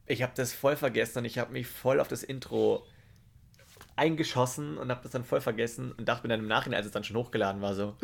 Ich 0.05 0.21
habe 0.21 0.33
das 0.35 0.53
voll 0.53 0.75
vergessen 0.75 1.19
und 1.19 1.25
ich 1.25 1.37
habe 1.37 1.51
mich 1.51 1.67
voll 1.67 1.99
auf 1.99 2.07
das 2.07 2.23
Intro 2.23 2.85
eingeschossen 3.95 4.77
und 4.77 4.91
habe 4.91 5.01
das 5.01 5.11
dann 5.11 5.25
voll 5.25 5.41
vergessen 5.41 5.91
und 5.91 6.07
dachte 6.07 6.23
mir 6.23 6.29
dann 6.29 6.41
im 6.41 6.47
Nachhinein, 6.47 6.77
als 6.77 6.85
es 6.85 6.91
dann 6.91 7.03
schon 7.03 7.17
hochgeladen 7.17 7.61
war, 7.61 7.73
so, 7.73 7.97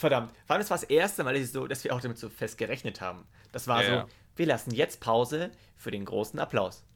Verdammt. 0.00 0.32
Vor 0.46 0.54
allem, 0.54 0.62
das 0.62 0.70
war 0.70 0.78
das 0.78 0.84
erste 0.84 1.24
Mal, 1.24 1.38
dass, 1.38 1.52
so, 1.52 1.66
dass 1.66 1.84
wir 1.84 1.94
auch 1.94 2.00
damit 2.00 2.16
so 2.16 2.30
fest 2.30 2.56
gerechnet 2.56 3.02
haben. 3.02 3.26
Das 3.52 3.68
war 3.68 3.84
ja, 3.84 4.00
so, 4.00 4.08
wir 4.34 4.46
lassen 4.46 4.70
jetzt 4.70 4.98
Pause 4.98 5.50
für 5.76 5.90
den 5.90 6.06
großen 6.06 6.40
Applaus. 6.40 6.86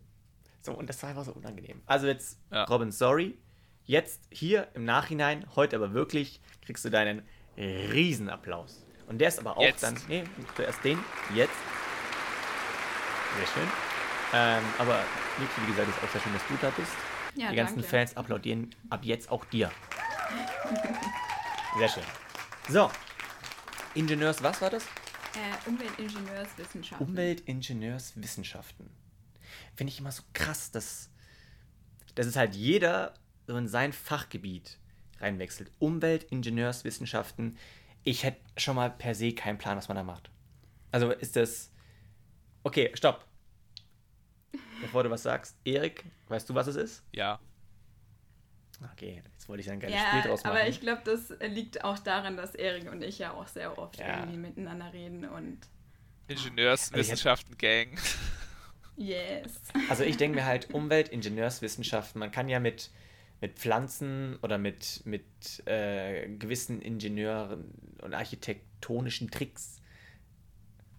So, 0.63 0.73
und 0.73 0.89
das 0.89 1.03
war 1.03 1.11
einfach 1.11 1.25
so 1.25 1.33
unangenehm. 1.33 1.83
Also 1.85 2.07
jetzt, 2.07 2.41
ja. 2.51 2.65
Robin, 2.65 2.91
sorry. 2.91 3.37
Jetzt 3.85 4.23
hier 4.31 4.69
im 4.73 4.87
Nachhinein, 4.87 5.45
heute 5.55 5.77
aber 5.77 5.93
wirklich, 5.93 6.41
kriegst 6.65 6.83
du 6.87 6.89
deinen 6.89 7.21
Riesenapplaus. 7.59 8.87
Und 9.07 9.19
der 9.19 9.29
ist 9.29 9.39
aber 9.39 9.59
auch 9.59 9.63
jetzt. 9.63 9.83
dann, 9.83 10.01
nee, 10.09 10.25
zuerst 10.57 10.83
den, 10.83 10.99
jetzt. 11.35 11.53
Sehr 13.37 13.47
schön. 13.49 13.69
Ähm, 14.33 14.63
aber 14.79 15.05
Niki, 15.39 15.61
wie 15.67 15.73
gesagt, 15.73 15.91
ist 15.91 16.03
auch 16.03 16.11
sehr 16.11 16.23
schön, 16.23 16.33
dass 16.33 16.47
du 16.49 16.55
da 16.59 16.71
bist. 16.71 16.93
Ja, 17.35 17.51
Die 17.51 17.57
ganzen 17.57 17.75
danke. 17.75 17.91
Fans 17.91 18.17
applaudieren 18.17 18.75
ab 18.89 19.01
jetzt 19.05 19.31
auch 19.31 19.45
dir. 19.45 19.71
Sehr 21.79 21.89
schön. 21.89 22.24
So. 22.69 22.91
Ingenieurs, 23.95 24.43
was 24.43 24.61
war 24.61 24.71
das? 24.71 24.85
Äh, 24.85 25.69
Umweltingenieurswissenschaften. 25.69 27.07
Umweltingenieurswissenschaften. 27.07 28.91
Finde 29.77 29.93
ich 29.93 29.99
immer 29.99 30.13
so 30.13 30.23
krass, 30.33 30.71
dass, 30.71 31.11
dass 32.15 32.27
es 32.27 32.37
halt 32.37 32.55
jeder 32.55 33.15
so 33.47 33.57
in 33.57 33.69
sein 33.69 33.93
Fachgebiet 33.93 34.79
reinwechselt. 35.21 35.71
Umweltingenieurswissenschaften. 35.79 37.59
Ich 38.03 38.25
hätte 38.25 38.41
schon 38.57 38.77
mal 38.77 38.91
per 38.91 39.15
se 39.15 39.33
keinen 39.33 39.59
Plan, 39.59 39.77
was 39.77 39.89
man 39.89 39.97
da 39.97 40.03
macht. 40.03 40.31
Also 40.91 41.11
ist 41.11 41.37
das. 41.37 41.71
Okay, 42.63 42.91
stopp. 42.95 43.27
Bevor 44.81 45.03
du 45.03 45.11
was 45.11 45.23
sagst, 45.23 45.57
Erik, 45.65 46.05
weißt 46.29 46.49
du, 46.49 46.55
was 46.55 46.67
es 46.67 46.77
ist? 46.77 47.03
Ja. 47.13 47.39
Okay, 48.93 49.23
jetzt 49.33 49.49
wollte 49.49 49.63
ich 49.63 49.71
ein 49.71 49.81
geiles 49.81 49.97
ja, 49.97 50.09
Spiel 50.09 50.31
draus 50.31 50.45
machen. 50.45 50.57
Aber 50.57 50.69
ich 50.69 50.81
glaube, 50.81 51.03
das 51.05 51.33
liegt 51.49 51.85
auch 51.85 51.99
daran, 51.99 52.37
dass 52.37 52.55
Erik 52.55 52.91
und 52.91 53.03
ich 53.03 53.19
ja 53.19 53.33
auch 53.33 53.47
sehr 53.47 53.79
oft 53.79 53.99
ja. 53.99 54.21
irgendwie 54.21 54.39
miteinander 54.39 54.93
reden 54.93 55.25
und. 55.25 55.59
Ingenieurswissenschaften 56.29 57.59
Gang. 57.59 57.99
Yes. 58.97 59.61
Also 59.89 60.05
ich 60.05 60.17
denke 60.17 60.37
mir 60.37 60.45
halt 60.47 60.73
Umwelt, 60.73 61.09
Ingenieurswissenschaften, 61.09 62.19
man 62.19 62.31
kann 62.31 62.49
ja 62.49 62.61
mit, 62.61 62.91
mit 63.41 63.59
Pflanzen 63.59 64.39
oder 64.43 64.57
mit, 64.57 65.03
mit 65.05 65.25
äh, 65.67 66.29
gewissen 66.29 66.81
Ingenieuren 66.81 67.73
und 68.03 68.15
architektonischen 68.15 69.31
Tricks. 69.31 69.81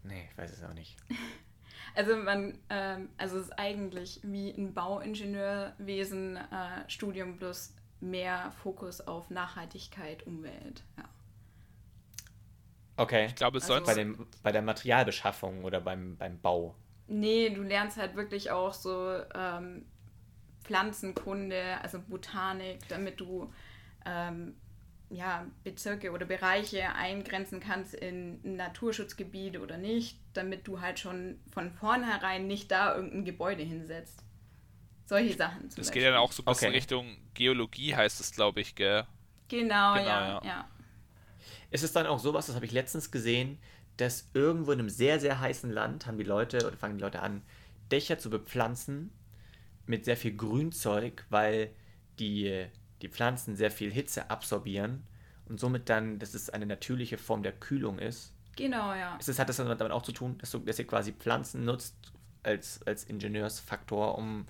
Nee, 0.03 0.27
ich 0.29 0.37
weiß 0.37 0.51
es 0.51 0.63
auch 0.63 0.73
nicht. 0.73 0.97
Also 1.95 2.15
man, 2.15 2.57
ähm, 2.69 3.09
also 3.17 3.37
es 3.37 3.45
ist 3.45 3.59
eigentlich 3.59 4.19
wie 4.23 4.51
ein 4.51 4.73
Bauingenieurwesen 4.73 6.37
äh, 6.37 6.89
Studium 6.89 7.37
plus 7.37 7.73
mehr 8.01 8.51
Fokus 8.61 9.01
auf 9.01 9.29
Nachhaltigkeit, 9.29 10.25
Umwelt. 10.27 10.83
Ja. 10.97 11.05
Okay. 12.97 13.25
Ich 13.25 13.35
glaube, 13.35 13.59
sonst. 13.59 13.87
Also, 13.87 13.91
bei, 13.91 13.93
dem, 13.95 14.27
bei 14.43 14.51
der 14.51 14.61
Materialbeschaffung 14.61 15.63
oder 15.63 15.81
beim, 15.81 16.17
beim 16.17 16.39
Bau. 16.39 16.75
Nee, 17.07 17.49
du 17.49 17.61
lernst 17.61 17.97
halt 17.97 18.15
wirklich 18.15 18.51
auch 18.51 18.73
so 18.73 19.21
ähm, 19.33 19.85
Pflanzenkunde, 20.63 21.79
also 21.81 21.99
Botanik, 22.01 22.87
damit 22.89 23.19
du 23.19 23.53
ähm, 24.05 24.55
ja, 25.15 25.45
Bezirke 25.63 26.11
oder 26.11 26.25
Bereiche 26.25 26.93
eingrenzen 26.93 27.59
kannst 27.59 27.93
in 27.93 28.41
ein 28.43 28.55
Naturschutzgebiet 28.57 29.57
oder 29.57 29.77
nicht, 29.77 30.19
damit 30.33 30.67
du 30.67 30.81
halt 30.81 30.99
schon 30.99 31.39
von 31.51 31.71
vornherein 31.71 32.47
nicht 32.47 32.69
da 32.71 32.95
irgendein 32.95 33.25
Gebäude 33.25 33.63
hinsetzt. 33.63 34.23
Solche 35.05 35.35
Sachen. 35.37 35.67
das 35.67 35.75
Beispiel. 35.75 36.01
geht 36.01 36.11
dann 36.11 36.17
auch 36.17 36.31
so 36.31 36.41
ein 36.41 36.45
bisschen 36.45 36.69
okay. 36.69 36.77
Richtung 36.77 37.17
Geologie, 37.33 37.95
heißt 37.95 38.19
es, 38.19 38.31
glaube 38.31 38.59
ich, 38.59 38.75
gell? 38.75 39.05
Genau, 39.47 39.93
genau 39.93 40.05
ja, 40.05 40.27
ja, 40.27 40.41
ja. 40.43 40.69
Ist 41.71 41.83
es 41.83 41.93
dann 41.93 42.07
auch 42.07 42.19
sowas, 42.19 42.47
das 42.47 42.55
habe 42.55 42.65
ich 42.65 42.71
letztens 42.71 43.11
gesehen, 43.11 43.59
dass 43.97 44.29
irgendwo 44.33 44.71
in 44.71 44.79
einem 44.79 44.89
sehr, 44.89 45.19
sehr 45.19 45.39
heißen 45.39 45.71
Land 45.71 46.07
haben 46.07 46.17
die 46.17 46.23
Leute 46.23 46.67
oder 46.67 46.75
fangen 46.75 46.97
die 46.97 47.03
Leute 47.03 47.21
an, 47.21 47.43
Dächer 47.91 48.17
zu 48.17 48.29
bepflanzen 48.29 49.11
mit 49.85 50.05
sehr 50.05 50.17
viel 50.17 50.35
Grünzeug, 50.35 51.25
weil 51.29 51.73
die, 52.19 52.65
die 53.05 53.11
Pflanzen 53.11 53.55
sehr 53.55 53.69
viel 53.69 53.91
Hitze 53.91 54.31
absorbieren 54.31 55.03
und 55.47 55.59
somit 55.59 55.89
dann, 55.89 56.17
dass 56.17 56.33
es 56.33 56.49
eine 56.49 56.65
natürliche 56.65 57.19
Form 57.19 57.43
der 57.43 57.51
Kühlung 57.51 57.99
ist. 57.99 58.33
Genau, 58.55 58.95
ja. 58.95 59.15
Ist 59.17 59.29
das, 59.29 59.37
hat 59.37 59.47
das 59.47 59.57
dann 59.57 59.67
damit 59.67 59.91
auch 59.91 60.01
zu 60.01 60.11
tun, 60.11 60.37
dass, 60.39 60.49
du, 60.49 60.59
dass 60.59 60.79
ihr 60.79 60.87
quasi 60.87 61.13
Pflanzen 61.13 61.65
nutzt 61.65 61.95
als, 62.41 62.81
als 62.87 63.03
Ingenieursfaktor, 63.03 64.17
um 64.17 64.47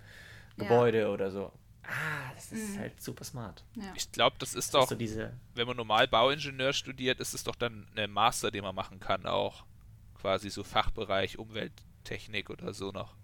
Gebäude 0.57 1.01
ja. 1.01 1.09
oder 1.09 1.31
so. 1.31 1.51
Ah, 1.83 2.33
das 2.33 2.53
ist 2.53 2.75
mhm. 2.75 2.79
halt 2.79 3.01
super 3.01 3.25
smart. 3.25 3.63
Ja. 3.75 3.91
Ich 3.93 4.09
glaube, 4.11 4.37
das 4.39 4.55
ist 4.55 4.67
das 4.67 4.71
doch, 4.71 4.83
ist 4.83 4.89
so 4.89 4.95
diese... 4.95 5.33
wenn 5.53 5.67
man 5.67 5.75
normal 5.75 6.07
Bauingenieur 6.07 6.71
studiert, 6.71 7.19
ist 7.19 7.33
es 7.33 7.43
doch 7.43 7.55
dann 7.55 7.87
ein 7.95 8.11
Master, 8.11 8.51
den 8.51 8.63
man 8.63 8.73
machen 8.73 9.01
kann, 9.01 9.25
auch 9.25 9.65
quasi 10.21 10.49
so 10.49 10.63
Fachbereich 10.63 11.37
Umwelttechnik 11.37 12.49
oder 12.49 12.73
so 12.73 12.91
noch. 12.91 13.15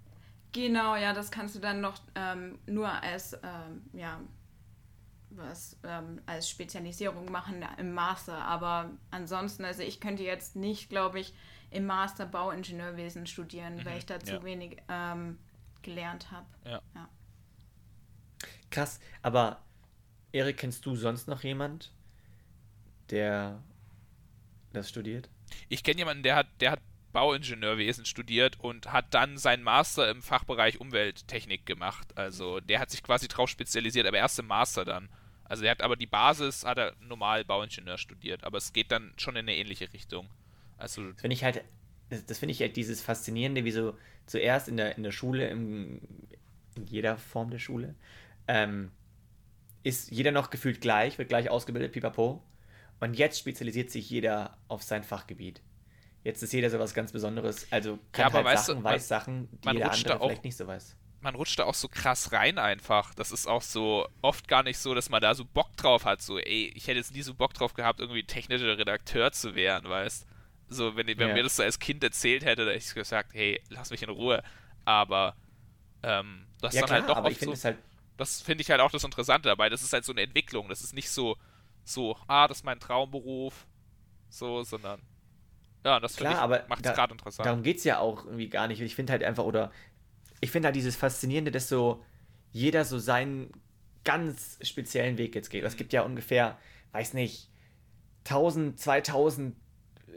Genau, 0.52 0.98
ja, 0.98 1.14
das 1.14 1.32
kannst 1.32 1.56
du 1.56 1.60
dann 1.60 1.80
noch 1.80 1.96
ähm, 2.16 2.60
nur 2.66 2.92
als, 2.92 3.34
ähm, 3.34 3.84
ja, 3.94 4.20
was, 5.36 5.78
ähm, 5.84 6.22
als 6.26 6.50
Spezialisierung 6.50 7.32
machen 7.32 7.66
im 7.78 7.94
Master. 7.94 8.46
Aber 8.46 8.92
ansonsten, 9.10 9.66
also 9.66 9.84
ich 9.84 10.00
könnte 10.00 10.24
jetzt 10.24 10.56
nicht, 10.56 10.90
glaube 10.90 11.20
ich, 11.20 11.34
im 11.70 11.86
Master 11.86 12.26
Bauingenieurwesen 12.26 13.28
studieren, 13.28 13.78
mhm, 13.78 13.86
weil 13.86 13.98
ich 13.98 14.06
da 14.06 14.20
zu 14.20 14.34
ja. 14.34 14.44
wenig 14.44 14.78
ähm, 14.90 15.38
gelernt 15.82 16.32
habe. 16.32 16.46
Ja. 16.66 16.82
ja. 16.96 17.10
Krass, 18.70 19.00
aber 19.22 19.62
Erik, 20.32 20.58
kennst 20.58 20.86
du 20.86 20.96
sonst 20.96 21.28
noch 21.28 21.44
jemand, 21.44 21.92
der 23.10 23.62
das 24.74 24.90
studiert? 24.90 25.30
Ich 25.68 25.84
kenne 25.84 26.00
jemanden, 26.00 26.24
der 26.24 26.36
hat, 26.36 26.48
der 26.60 26.72
hat 26.72 26.82
Bauingenieurwesen 27.12 28.06
studiert 28.06 28.60
und 28.60 28.92
hat 28.92 29.14
dann 29.14 29.38
seinen 29.38 29.64
Master 29.64 30.10
im 30.10 30.22
Fachbereich 30.22 30.80
Umwelttechnik 30.80 31.66
gemacht. 31.66 32.18
Also 32.18 32.60
der 32.60 32.80
hat 32.80 32.90
sich 32.90 33.04
quasi 33.04 33.28
drauf 33.28 33.50
spezialisiert, 33.50 34.08
aber 34.08 34.18
erst 34.18 34.40
im 34.40 34.48
Master 34.48 34.86
dann. 34.86 35.10
Also 35.52 35.66
er 35.66 35.72
hat 35.72 35.82
aber 35.82 35.98
die 35.98 36.08
Basis, 36.08 36.64
hat 36.64 36.78
er 36.78 36.94
normal 37.02 37.44
Bauingenieur 37.44 37.98
studiert, 37.98 38.46
aber 38.46 38.58
es 38.58 38.72
geht 38.72 38.90
dann 38.90 39.12
schon 39.18 39.36
in 39.36 39.40
eine 39.40 39.58
ähnliche 39.58 39.92
Richtung. 39.92 40.30
Also 40.78 41.02
finde 41.18 41.34
ich 41.34 41.44
halt, 41.44 41.62
das 42.10 42.40
finde 42.40 42.54
ich 42.54 42.62
halt 42.62 42.78
dieses 42.78 43.02
Faszinierende, 43.02 43.66
wie 43.66 43.72
so 43.72 43.98
zuerst 44.28 44.70
in 44.70 44.78
der, 44.78 44.96
in 44.96 45.04
der 45.04 45.12
Schule, 45.12 45.50
im, 45.50 46.00
in 46.78 46.86
jeder 46.86 47.18
Form 47.18 47.50
der 47.50 47.60
Schule, 47.60 47.96
ähm, 48.48 48.92
ist 49.84 50.10
jeder 50.10 50.32
noch 50.32 50.52
gefühlt 50.52 50.80
gleich, 50.80 51.18
wird 51.18 51.28
gleich 51.28 51.50
ausgebildet, 51.50 51.92
pipapo. 51.92 52.42
Und 53.02 53.16
jetzt 53.16 53.38
spezialisiert 53.38 53.92
sich 53.92 54.10
jeder 54.10 54.58
auf 54.70 54.84
sein 54.84 55.04
Fachgebiet. 55.04 55.62
Jetzt 56.24 56.42
ist 56.42 56.54
jeder 56.54 56.70
so 56.70 56.80
was 56.80 56.94
ganz 56.94 57.12
Besonderes. 57.12 57.70
Also 57.74 58.00
kann 58.14 58.32
ja, 58.32 58.42
halt 58.42 58.58
Sachen, 58.58 58.78
du, 58.78 58.84
weiß 58.86 59.06
Sachen, 59.06 59.50
die 59.66 59.70
jeder 59.72 59.92
andere 59.92 60.22
auch, 60.22 60.28
vielleicht 60.28 60.46
nicht 60.46 60.56
so 60.56 60.66
weiß. 60.66 60.96
Man 61.22 61.36
rutscht 61.36 61.60
da 61.60 61.66
auch 61.66 61.76
so 61.76 61.88
krass 61.88 62.32
rein 62.32 62.58
einfach. 62.58 63.14
Das 63.14 63.32
ist 63.32 63.48
auch 63.48 63.62
so 63.62 64.08
oft 64.22 64.48
gar 64.48 64.64
nicht 64.64 64.80
so, 64.80 64.96
dass 64.96 65.10
man 65.10 65.22
da 65.22 65.36
so 65.36 65.46
Bock 65.46 65.76
drauf 65.78 66.06
hat. 66.06 66.22
So, 66.22 66.40
ey, 66.40 66.72
ich 66.76 66.88
hätte 66.88 66.98
jetzt 66.98 67.14
nie 67.14 67.22
so 67.22 67.34
Bock 67.34 67.54
drauf 67.54 67.74
gehabt, 67.74 68.00
irgendwie 68.00 68.24
technischer 68.24 68.78
Redakteur 68.78 69.32
zu 69.32 69.56
werden, 69.56 69.90
weißt 69.90 70.26
So, 70.68 70.96
wenn, 70.96 71.08
wenn 71.08 71.20
ja. 71.20 71.34
mir 71.34 71.44
das 71.44 71.58
so 71.58 71.64
als 71.64 71.80
Kind 71.80 72.04
erzählt 72.04 72.44
hätte, 72.44 72.66
da 72.66 72.72
hätte 72.72 72.84
ich 72.84 72.94
gesagt, 72.94 73.34
hey, 73.34 73.62
lass 73.70 73.92
mich 73.92 74.02
in 74.02 74.10
Ruhe. 74.10 74.44
Aber 74.84 75.36
ähm, 76.04 76.48
das 76.60 76.74
ja, 76.74 76.82
ist 76.82 76.90
dann 76.90 76.96
halt 76.96 77.06
klar, 77.06 77.24
halt 77.24 77.26
doch 77.26 77.48
oft 77.48 77.60
so. 77.60 77.68
Halt 77.68 77.78
das 78.18 78.42
finde 78.42 78.62
ich 78.62 78.70
halt 78.70 78.82
auch 78.82 78.92
das 78.92 79.04
Interessante 79.04 79.50
dabei. 79.50 79.70
Das 79.70 79.82
ist 79.82 79.94
halt 79.94 80.06
so 80.06 80.12
eine 80.12 80.22
Entwicklung. 80.22 80.70
Das 80.70 80.82
ist 80.82 80.94
nicht 80.94 81.10
so, 81.10 81.38
so, 81.84 82.18
ah, 82.28 82.48
das 82.48 82.60
ist 82.60 82.64
mein 82.64 82.80
Traumberuf, 82.80 83.66
so, 84.30 84.64
sondern 84.64 85.02
ja, 85.84 86.00
das 86.00 86.20
macht 86.20 86.86
es 86.86 86.94
gerade 86.94 87.14
interessant. 87.14 87.46
Darum 87.46 87.64
geht 87.64 87.78
es 87.78 87.84
ja 87.84 87.98
auch 87.98 88.26
irgendwie 88.26 88.50
gar 88.50 88.68
nicht. 88.68 88.82
Ich 88.82 88.96
finde 88.96 89.14
halt 89.14 89.24
einfach, 89.24 89.44
oder 89.44 89.72
ich 90.42 90.52
finde 90.52 90.68
halt 90.68 90.76
dieses 90.76 90.96
Faszinierende, 90.96 91.52
dass 91.52 91.70
so 91.70 92.04
jeder 92.52 92.84
so 92.84 93.00
seinen 93.00 93.52
ganz 94.04 94.58
speziellen 94.62 95.18
Weg 95.18 95.36
jetzt 95.36 95.50
geht. 95.50 95.64
Es 95.64 95.78
gibt 95.78 95.94
ja 95.94 96.02
ungefähr, 96.02 96.58
weiß 96.92 97.14
nicht, 97.14 97.50
1000, 98.26 98.80
2000 98.80 99.56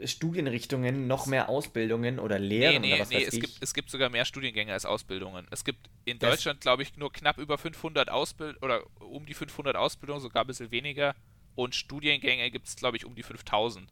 Studienrichtungen, 0.03 1.07
noch 1.07 1.25
mehr 1.25 1.47
Ausbildungen 1.47 2.19
oder 2.19 2.37
Lehren 2.37 2.81
nee, 2.81 2.87
nee, 2.87 2.93
oder 2.93 3.03
was 3.03 3.09
nee, 3.09 3.17
weiß 3.17 3.27
es 3.27 3.33
ich? 3.35 3.41
Gibt, 3.41 3.57
es 3.61 3.73
gibt 3.73 3.89
sogar 3.89 4.09
mehr 4.09 4.25
Studiengänge 4.25 4.73
als 4.73 4.85
Ausbildungen. 4.85 5.47
Es 5.51 5.63
gibt 5.63 5.89
in 6.03 6.19
das 6.19 6.31
Deutschland, 6.31 6.59
glaube 6.59 6.83
ich, 6.83 6.97
nur 6.97 7.13
knapp 7.13 7.37
über 7.37 7.57
500 7.57 8.09
Ausbildungen 8.09 8.61
oder 8.61 8.83
um 8.99 9.25
die 9.25 9.33
500 9.33 9.75
Ausbildungen, 9.77 10.21
sogar 10.21 10.43
ein 10.43 10.47
bisschen 10.47 10.71
weniger. 10.71 11.15
Und 11.55 11.75
Studiengänge 11.75 12.51
gibt 12.51 12.67
es, 12.67 12.75
glaube 12.75 12.97
ich, 12.97 13.05
um 13.05 13.15
die 13.15 13.23
5000. 13.23 13.87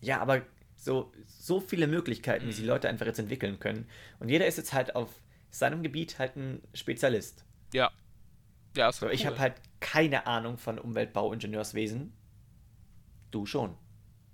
Ja, 0.00 0.20
aber 0.20 0.42
so, 0.78 1.12
so 1.26 1.60
viele 1.60 1.86
Möglichkeiten, 1.86 2.46
mhm. 2.46 2.50
die 2.50 2.56
die 2.56 2.66
Leute 2.66 2.88
einfach 2.88 3.06
jetzt 3.06 3.18
entwickeln 3.18 3.58
können. 3.58 3.86
Und 4.20 4.28
jeder 4.28 4.46
ist 4.46 4.56
jetzt 4.56 4.72
halt 4.72 4.94
auf 4.94 5.10
seinem 5.50 5.82
Gebiet 5.82 6.18
halt 6.18 6.36
ein 6.36 6.62
Spezialist. 6.72 7.44
Ja. 7.72 7.90
Ja, 8.76 8.88
ist 8.88 9.00
so, 9.00 9.06
cool. 9.06 9.12
Ich 9.12 9.26
habe 9.26 9.38
halt 9.38 9.54
keine 9.80 10.26
Ahnung 10.26 10.56
von 10.56 10.78
Umweltbauingenieurswesen. 10.78 12.12
Du 13.30 13.44
schon. 13.44 13.76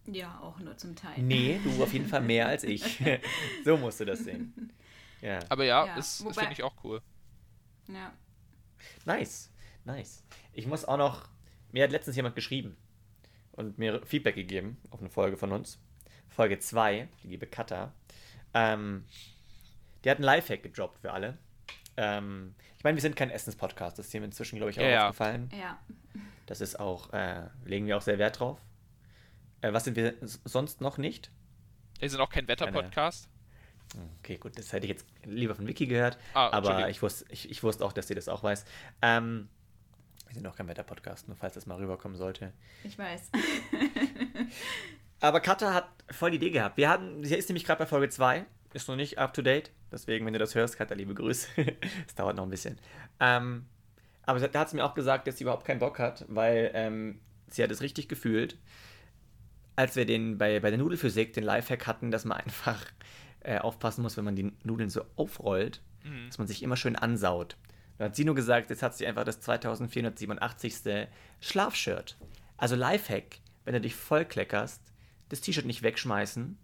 Ja, 0.06 0.38
auch 0.40 0.58
nur 0.60 0.76
zum 0.76 0.94
Teil. 0.94 1.22
Nee, 1.22 1.58
du 1.64 1.82
auf 1.82 1.92
jeden 1.92 2.06
Fall 2.06 2.20
mehr 2.20 2.46
als 2.46 2.62
ich. 2.62 3.02
so 3.64 3.76
musst 3.78 4.00
du 4.00 4.04
das 4.04 4.20
sehen. 4.20 4.72
Ja. 5.22 5.38
Aber 5.48 5.64
ja, 5.64 5.86
ja 5.86 5.96
das, 5.96 6.22
das 6.22 6.36
finde 6.36 6.52
ich 6.52 6.62
auch 6.62 6.74
cool. 6.84 7.00
Ja. 7.88 8.12
Nice, 9.06 9.50
nice. 9.84 10.22
Ich 10.52 10.66
muss 10.66 10.84
auch 10.84 10.98
noch, 10.98 11.28
mir 11.72 11.84
hat 11.84 11.90
letztens 11.90 12.16
jemand 12.16 12.34
geschrieben 12.34 12.76
und 13.52 13.78
mir 13.78 14.04
Feedback 14.04 14.34
gegeben 14.34 14.76
auf 14.90 15.00
eine 15.00 15.08
Folge 15.08 15.38
von 15.38 15.52
uns. 15.52 15.78
Folge 16.34 16.58
2, 16.58 17.08
die 17.22 17.28
liebe 17.28 17.46
Katha. 17.46 17.92
Ähm, 18.54 19.04
die 20.04 20.10
hat 20.10 20.18
einen 20.18 20.24
Lifehack 20.24 20.62
gedroppt 20.62 20.98
für 20.98 21.12
alle. 21.12 21.38
Ähm, 21.96 22.54
ich 22.76 22.84
meine, 22.84 22.96
wir 22.96 23.02
sind 23.02 23.14
kein 23.14 23.30
Essenspodcast, 23.30 23.98
das 23.98 24.08
ist 24.08 24.14
mir 24.14 24.24
inzwischen, 24.24 24.56
glaube 24.56 24.70
ich, 24.70 24.78
auch 24.78 24.82
ja, 24.82 25.04
aufgefallen. 25.04 25.48
Ja. 25.58 25.78
Das 26.46 26.60
ist 26.60 26.78
auch, 26.78 27.12
äh, 27.12 27.44
legen 27.64 27.86
wir 27.86 27.96
auch 27.96 28.02
sehr 28.02 28.18
Wert 28.18 28.40
drauf. 28.40 28.58
Äh, 29.60 29.72
was 29.72 29.84
sind 29.84 29.96
wir 29.96 30.14
sonst 30.20 30.80
noch 30.80 30.98
nicht? 30.98 31.30
Wir 32.00 32.10
sind 32.10 32.20
auch 32.20 32.30
kein 32.30 32.48
Wetter-Podcast. 32.48 33.28
Okay, 34.18 34.36
gut, 34.36 34.58
das 34.58 34.72
hätte 34.72 34.86
ich 34.86 34.90
jetzt 34.90 35.06
lieber 35.24 35.54
von 35.54 35.68
Vicky 35.68 35.86
gehört. 35.86 36.18
Ah, 36.34 36.50
aber 36.50 36.88
ich 36.90 37.00
wusste, 37.00 37.26
ich, 37.28 37.48
ich, 37.48 37.62
wusste 37.62 37.84
auch, 37.84 37.92
dass 37.92 38.08
sie 38.08 38.14
das 38.16 38.28
auch 38.28 38.42
weiß. 38.42 38.64
Ähm, 39.02 39.48
wir 40.26 40.34
sind 40.34 40.46
auch 40.48 40.56
kein 40.56 40.66
Wetter-Podcast, 40.66 41.28
nur 41.28 41.36
falls 41.36 41.54
das 41.54 41.66
mal 41.66 41.76
rüberkommen 41.76 42.16
sollte. 42.16 42.52
Ich 42.82 42.98
weiß. 42.98 43.30
aber 45.24 45.40
Katha 45.40 45.72
hat 45.72 45.88
voll 46.10 46.30
die 46.30 46.36
Idee 46.36 46.50
gehabt. 46.50 46.76
Wir 46.76 46.88
hatten, 46.88 47.24
sie 47.24 47.34
ist 47.34 47.48
nämlich 47.48 47.64
gerade 47.64 47.78
bei 47.80 47.86
Folge 47.86 48.08
2, 48.08 48.44
ist 48.72 48.88
noch 48.88 48.96
nicht 48.96 49.18
up 49.18 49.34
to 49.34 49.42
date. 49.42 49.70
Deswegen, 49.92 50.26
wenn 50.26 50.32
du 50.32 50.38
das 50.38 50.54
hörst, 50.54 50.76
Katha, 50.76 50.94
liebe 50.94 51.14
Grüße. 51.14 51.48
Es 52.06 52.14
dauert 52.14 52.36
noch 52.36 52.44
ein 52.44 52.50
bisschen. 52.50 52.78
Ähm, 53.20 53.66
aber 54.22 54.40
da 54.40 54.60
hat 54.60 54.70
sie 54.70 54.76
mir 54.76 54.84
auch 54.84 54.94
gesagt, 54.94 55.26
dass 55.26 55.38
sie 55.38 55.44
überhaupt 55.44 55.64
keinen 55.64 55.78
Bock 55.78 55.98
hat, 55.98 56.24
weil 56.28 56.70
ähm, 56.74 57.20
sie 57.48 57.62
hat 57.62 57.70
es 57.70 57.82
richtig 57.82 58.08
gefühlt 58.08 58.56
als 59.76 59.96
wir 59.96 60.06
den 60.06 60.38
bei, 60.38 60.60
bei 60.60 60.70
der 60.70 60.78
Nudelphysik 60.78 61.32
den 61.32 61.44
Lifehack 61.44 61.86
hatten, 61.86 62.10
dass 62.10 62.24
man 62.24 62.38
einfach 62.38 62.84
äh, 63.40 63.58
aufpassen 63.58 64.02
muss, 64.02 64.16
wenn 64.16 64.24
man 64.24 64.36
die 64.36 64.52
Nudeln 64.62 64.90
so 64.90 65.04
aufrollt, 65.16 65.80
mhm. 66.04 66.26
dass 66.28 66.38
man 66.38 66.46
sich 66.46 66.62
immer 66.62 66.76
schön 66.76 66.96
ansaut. 66.96 67.56
Da 67.98 68.06
hat 68.06 68.16
sie 68.16 68.24
nur 68.24 68.34
gesagt, 68.34 68.70
jetzt 68.70 68.82
hat 68.82 68.96
sie 68.96 69.06
einfach 69.06 69.24
das 69.24 69.40
2487. 69.40 71.08
Schlafshirt. 71.40 72.16
Also 72.56 72.76
Lifehack, 72.76 73.38
wenn 73.64 73.74
du 73.74 73.80
dich 73.80 73.94
vollkleckerst, 73.94 74.80
das 75.28 75.40
T-Shirt 75.40 75.66
nicht 75.66 75.82
wegschmeißen, 75.82 76.58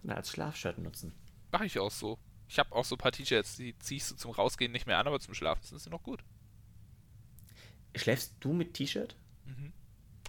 sondern 0.00 0.16
als 0.16 0.30
Schlafshirt 0.30 0.78
nutzen. 0.78 1.12
Mach 1.52 1.62
ich 1.62 1.78
auch 1.78 1.90
so. 1.90 2.18
Ich 2.48 2.58
habe 2.58 2.74
auch 2.74 2.84
so 2.84 2.94
ein 2.94 2.98
paar 2.98 3.12
T-Shirts, 3.12 3.56
die 3.56 3.78
ziehst 3.78 4.10
du 4.10 4.16
zum 4.16 4.30
Rausgehen 4.30 4.72
nicht 4.72 4.86
mehr 4.86 4.98
an, 4.98 5.06
aber 5.06 5.20
zum 5.20 5.34
Schlafen 5.34 5.62
sind 5.62 5.80
sie 5.80 5.90
noch 5.90 6.02
gut. 6.02 6.24
Schläfst 7.94 8.36
du 8.40 8.52
mit 8.52 8.74
T-Shirt? 8.74 9.16
Mhm. 9.44 9.72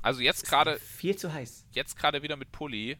Also 0.01 0.21
jetzt 0.21 0.45
gerade. 0.45 0.79
Viel 0.79 1.15
zu 1.15 1.33
heiß. 1.33 1.65
Jetzt 1.71 1.98
gerade 1.98 2.21
wieder 2.24 2.36
mit 2.36 2.51
Pulli. 2.51 2.98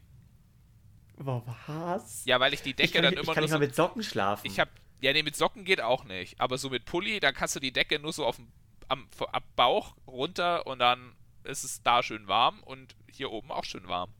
Was? 1.16 2.24
Ja, 2.24 2.40
weil 2.40 2.54
ich 2.54 2.62
die 2.62 2.72
Decke 2.72 2.84
ich 2.84 2.92
dann 2.92 3.04
nicht, 3.04 3.12
immer 3.12 3.22
ich 3.22 3.26
kann 3.26 3.36
nur. 3.36 3.44
Ich 3.44 3.50
kann 3.50 3.60
so, 3.60 3.66
mit 3.66 3.74
Socken 3.74 4.02
schlafen. 4.02 4.46
Ich 4.46 4.58
hab. 4.58 4.68
Ja, 5.02 5.12
nee, 5.12 5.22
mit 5.22 5.36
Socken 5.36 5.64
geht 5.64 5.80
auch 5.80 6.04
nicht. 6.04 6.40
Aber 6.40 6.58
so 6.58 6.70
mit 6.70 6.84
Pulli, 6.84 7.20
dann 7.20 7.34
kannst 7.34 7.56
du 7.56 7.60
die 7.60 7.72
Decke 7.72 7.98
nur 7.98 8.12
so 8.12 8.24
auf 8.24 8.36
dem 8.36 8.48
am, 8.90 9.06
am 9.32 9.42
Bauch 9.56 9.94
runter 10.06 10.66
und 10.66 10.80
dann 10.80 11.14
ist 11.44 11.64
es 11.64 11.82
da 11.82 12.02
schön 12.02 12.28
warm 12.28 12.62
und 12.62 12.96
hier 13.10 13.30
oben 13.30 13.50
auch 13.50 13.64
schön 13.64 13.88
warm. 13.88 14.12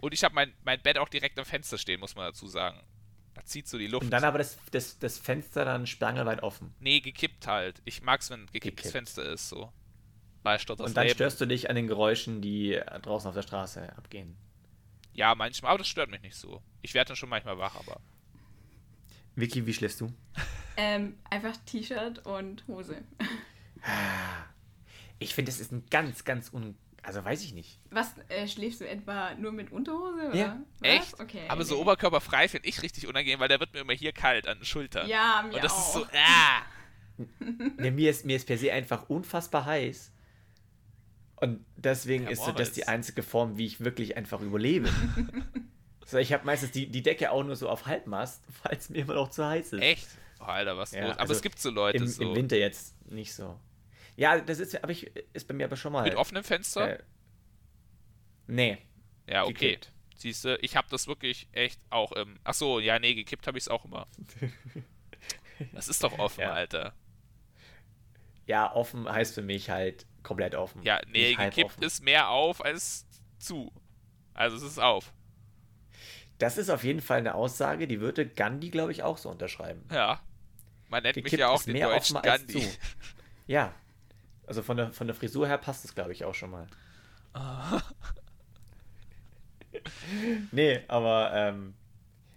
Und 0.00 0.14
ich 0.14 0.24
habe 0.24 0.34
mein, 0.34 0.52
mein 0.64 0.80
Bett 0.80 0.98
auch 0.98 1.08
direkt 1.08 1.38
am 1.38 1.44
Fenster 1.44 1.78
stehen, 1.78 2.00
muss 2.00 2.14
man 2.14 2.26
dazu 2.26 2.46
sagen. 2.46 2.80
Da 3.34 3.44
zieht 3.44 3.68
so 3.68 3.78
die 3.78 3.86
Luft. 3.86 4.04
Und 4.04 4.10
dann 4.10 4.24
aber 4.24 4.38
das, 4.38 4.58
das, 4.70 4.98
das 4.98 5.18
Fenster 5.18 5.64
dann 5.64 5.86
spangelweit 5.86 6.42
offen. 6.42 6.74
Nee, 6.80 7.00
gekippt 7.00 7.46
halt. 7.46 7.80
Ich 7.84 8.02
mag 8.02 8.20
es, 8.20 8.30
wenn 8.30 8.42
ein 8.42 8.46
gekipptes 8.46 8.84
gekippt. 8.84 8.92
Fenster 8.92 9.24
ist, 9.24 9.48
so. 9.48 9.72
Weil 10.42 10.58
Und 10.78 10.96
dann 10.96 11.04
Leben. 11.04 11.14
störst 11.14 11.40
du 11.40 11.46
dich 11.46 11.68
an 11.68 11.76
den 11.76 11.86
Geräuschen, 11.86 12.40
die 12.40 12.80
draußen 13.02 13.28
auf 13.28 13.34
der 13.34 13.42
Straße 13.42 13.96
abgehen. 13.96 14.36
Ja, 15.12 15.34
manchmal, 15.34 15.70
aber 15.72 15.78
das 15.78 15.88
stört 15.88 16.10
mich 16.10 16.22
nicht 16.22 16.36
so. 16.36 16.62
Ich 16.82 16.94
werde 16.94 17.08
dann 17.08 17.16
schon 17.16 17.28
manchmal 17.28 17.58
wach, 17.58 17.76
aber. 17.76 18.00
Vicky, 19.36 19.66
wie 19.66 19.74
schläfst 19.74 20.00
du? 20.00 20.12
Ähm, 20.76 21.18
einfach 21.28 21.56
T-Shirt 21.66 22.24
und 22.24 22.66
Hose. 22.66 23.02
Ich 25.18 25.34
finde, 25.34 25.50
das 25.50 25.60
ist 25.60 25.72
ein 25.72 25.84
ganz, 25.90 26.24
ganz 26.24 26.52
un 26.52 26.76
also 27.02 27.24
weiß 27.24 27.42
ich 27.42 27.54
nicht. 27.54 27.78
Was, 27.90 28.14
äh, 28.28 28.46
schläfst 28.46 28.80
du 28.80 28.88
etwa 28.88 29.34
nur 29.34 29.52
mit 29.52 29.72
Unterhose? 29.72 30.28
Oder? 30.28 30.34
Ja. 30.34 30.60
Echt? 30.82 31.18
Okay. 31.18 31.42
Aber 31.48 31.64
so 31.64 31.80
oberkörperfrei 31.80 32.48
finde 32.48 32.68
ich 32.68 32.82
richtig 32.82 33.06
unangenehm, 33.06 33.40
weil 33.40 33.48
da 33.48 33.58
wird 33.58 33.72
mir 33.72 33.80
immer 33.80 33.92
hier 33.92 34.12
kalt 34.12 34.46
an 34.46 34.58
den 34.58 34.64
Schultern. 34.64 35.08
Ja, 35.08 35.42
mir 35.46 35.54
Und 35.54 35.64
das 35.64 35.72
auch. 35.72 35.78
ist 35.78 35.92
so, 35.92 36.06
ah. 36.12 36.62
nee, 37.78 37.90
mir, 37.90 38.10
ist, 38.10 38.24
mir 38.24 38.36
ist 38.36 38.46
per 38.46 38.58
se 38.58 38.72
einfach 38.72 39.08
unfassbar 39.08 39.66
heiß. 39.66 40.12
Und 41.36 41.64
deswegen 41.76 42.24
ja, 42.24 42.30
ist 42.30 42.44
so 42.44 42.52
das 42.52 42.72
die 42.72 42.86
einzige 42.86 43.22
Form, 43.22 43.56
wie 43.56 43.66
ich 43.66 43.80
wirklich 43.80 44.16
einfach 44.16 44.40
überlebe. 44.40 44.90
so, 46.06 46.18
ich 46.18 46.32
habe 46.34 46.44
meistens 46.44 46.70
die, 46.72 46.86
die 46.86 47.02
Decke 47.02 47.30
auch 47.30 47.42
nur 47.42 47.56
so 47.56 47.68
auf 47.68 47.86
Halbmast, 47.86 48.42
weil 48.62 48.76
es 48.76 48.90
mir 48.90 48.98
immer 48.98 49.14
noch 49.14 49.30
zu 49.30 49.44
heiß 49.44 49.72
ist. 49.72 49.82
Echt? 49.82 50.08
Oh, 50.38 50.44
Alter, 50.44 50.76
was 50.76 50.92
ja, 50.92 51.02
los? 51.02 51.12
Aber 51.12 51.20
also 51.20 51.32
es 51.32 51.42
gibt 51.42 51.58
so 51.58 51.70
Leute 51.70 51.98
im, 51.98 52.06
so. 52.06 52.22
Im 52.22 52.34
Winter 52.34 52.56
jetzt 52.56 52.94
nicht 53.10 53.34
so. 53.34 53.58
Ja, 54.20 54.38
das 54.38 54.58
ist, 54.58 54.84
aber 54.84 54.92
ich, 54.92 55.10
ist 55.32 55.48
bei 55.48 55.54
mir 55.54 55.64
aber 55.64 55.76
schon 55.76 55.94
mal. 55.94 56.02
Mit 56.02 56.14
offenem 56.14 56.44
Fenster? 56.44 56.98
Äh, 56.98 57.02
nee. 58.48 58.76
Ja, 59.26 59.46
okay. 59.46 59.78
Siehst 60.14 60.44
du, 60.44 60.58
ich 60.60 60.76
habe 60.76 60.88
das 60.90 61.06
wirklich 61.06 61.48
echt 61.52 61.80
auch 61.88 62.12
im. 62.12 62.38
Ach 62.44 62.52
so, 62.52 62.80
ja, 62.80 62.98
nee, 62.98 63.14
gekippt 63.14 63.46
habe 63.46 63.56
ich 63.56 63.64
es 63.64 63.68
auch 63.68 63.86
immer. 63.86 64.06
das 65.72 65.88
ist 65.88 66.04
doch 66.04 66.18
offen, 66.18 66.42
ja. 66.42 66.52
Alter. 66.52 66.92
Ja, 68.44 68.70
offen 68.74 69.10
heißt 69.10 69.34
für 69.34 69.40
mich 69.40 69.70
halt 69.70 70.04
komplett 70.22 70.54
offen. 70.54 70.82
Ja, 70.82 71.00
nee, 71.06 71.34
gekippt 71.34 71.76
offen. 71.76 71.82
ist 71.82 72.02
mehr 72.02 72.28
auf 72.28 72.62
als 72.62 73.06
zu. 73.38 73.72
Also 74.34 74.58
es 74.58 74.62
ist 74.64 74.78
auf. 74.78 75.14
Das 76.36 76.58
ist 76.58 76.68
auf 76.68 76.84
jeden 76.84 77.00
Fall 77.00 77.20
eine 77.20 77.34
Aussage, 77.34 77.88
die 77.88 78.02
würde 78.02 78.28
Gandhi, 78.28 78.68
glaube 78.68 78.92
ich, 78.92 79.02
auch 79.02 79.16
so 79.16 79.30
unterschreiben. 79.30 79.88
Ja. 79.90 80.20
Man 80.88 81.04
nennt 81.04 81.14
gekippt 81.14 81.32
mich 81.32 81.40
ja 81.40 81.48
auch 81.48 81.62
den 81.62 81.80
deutschen 81.80 82.20
Gandhi. 82.20 82.68
Ja, 83.46 83.74
also 84.50 84.64
von 84.64 84.76
der, 84.76 84.92
von 84.92 85.06
der 85.06 85.14
Frisur 85.14 85.46
her 85.46 85.58
passt 85.58 85.84
es, 85.84 85.94
glaube 85.94 86.10
ich, 86.10 86.24
auch 86.24 86.34
schon 86.34 86.50
mal. 86.50 86.66
nee, 90.50 90.82
aber 90.88 91.30
ähm, 91.32 91.74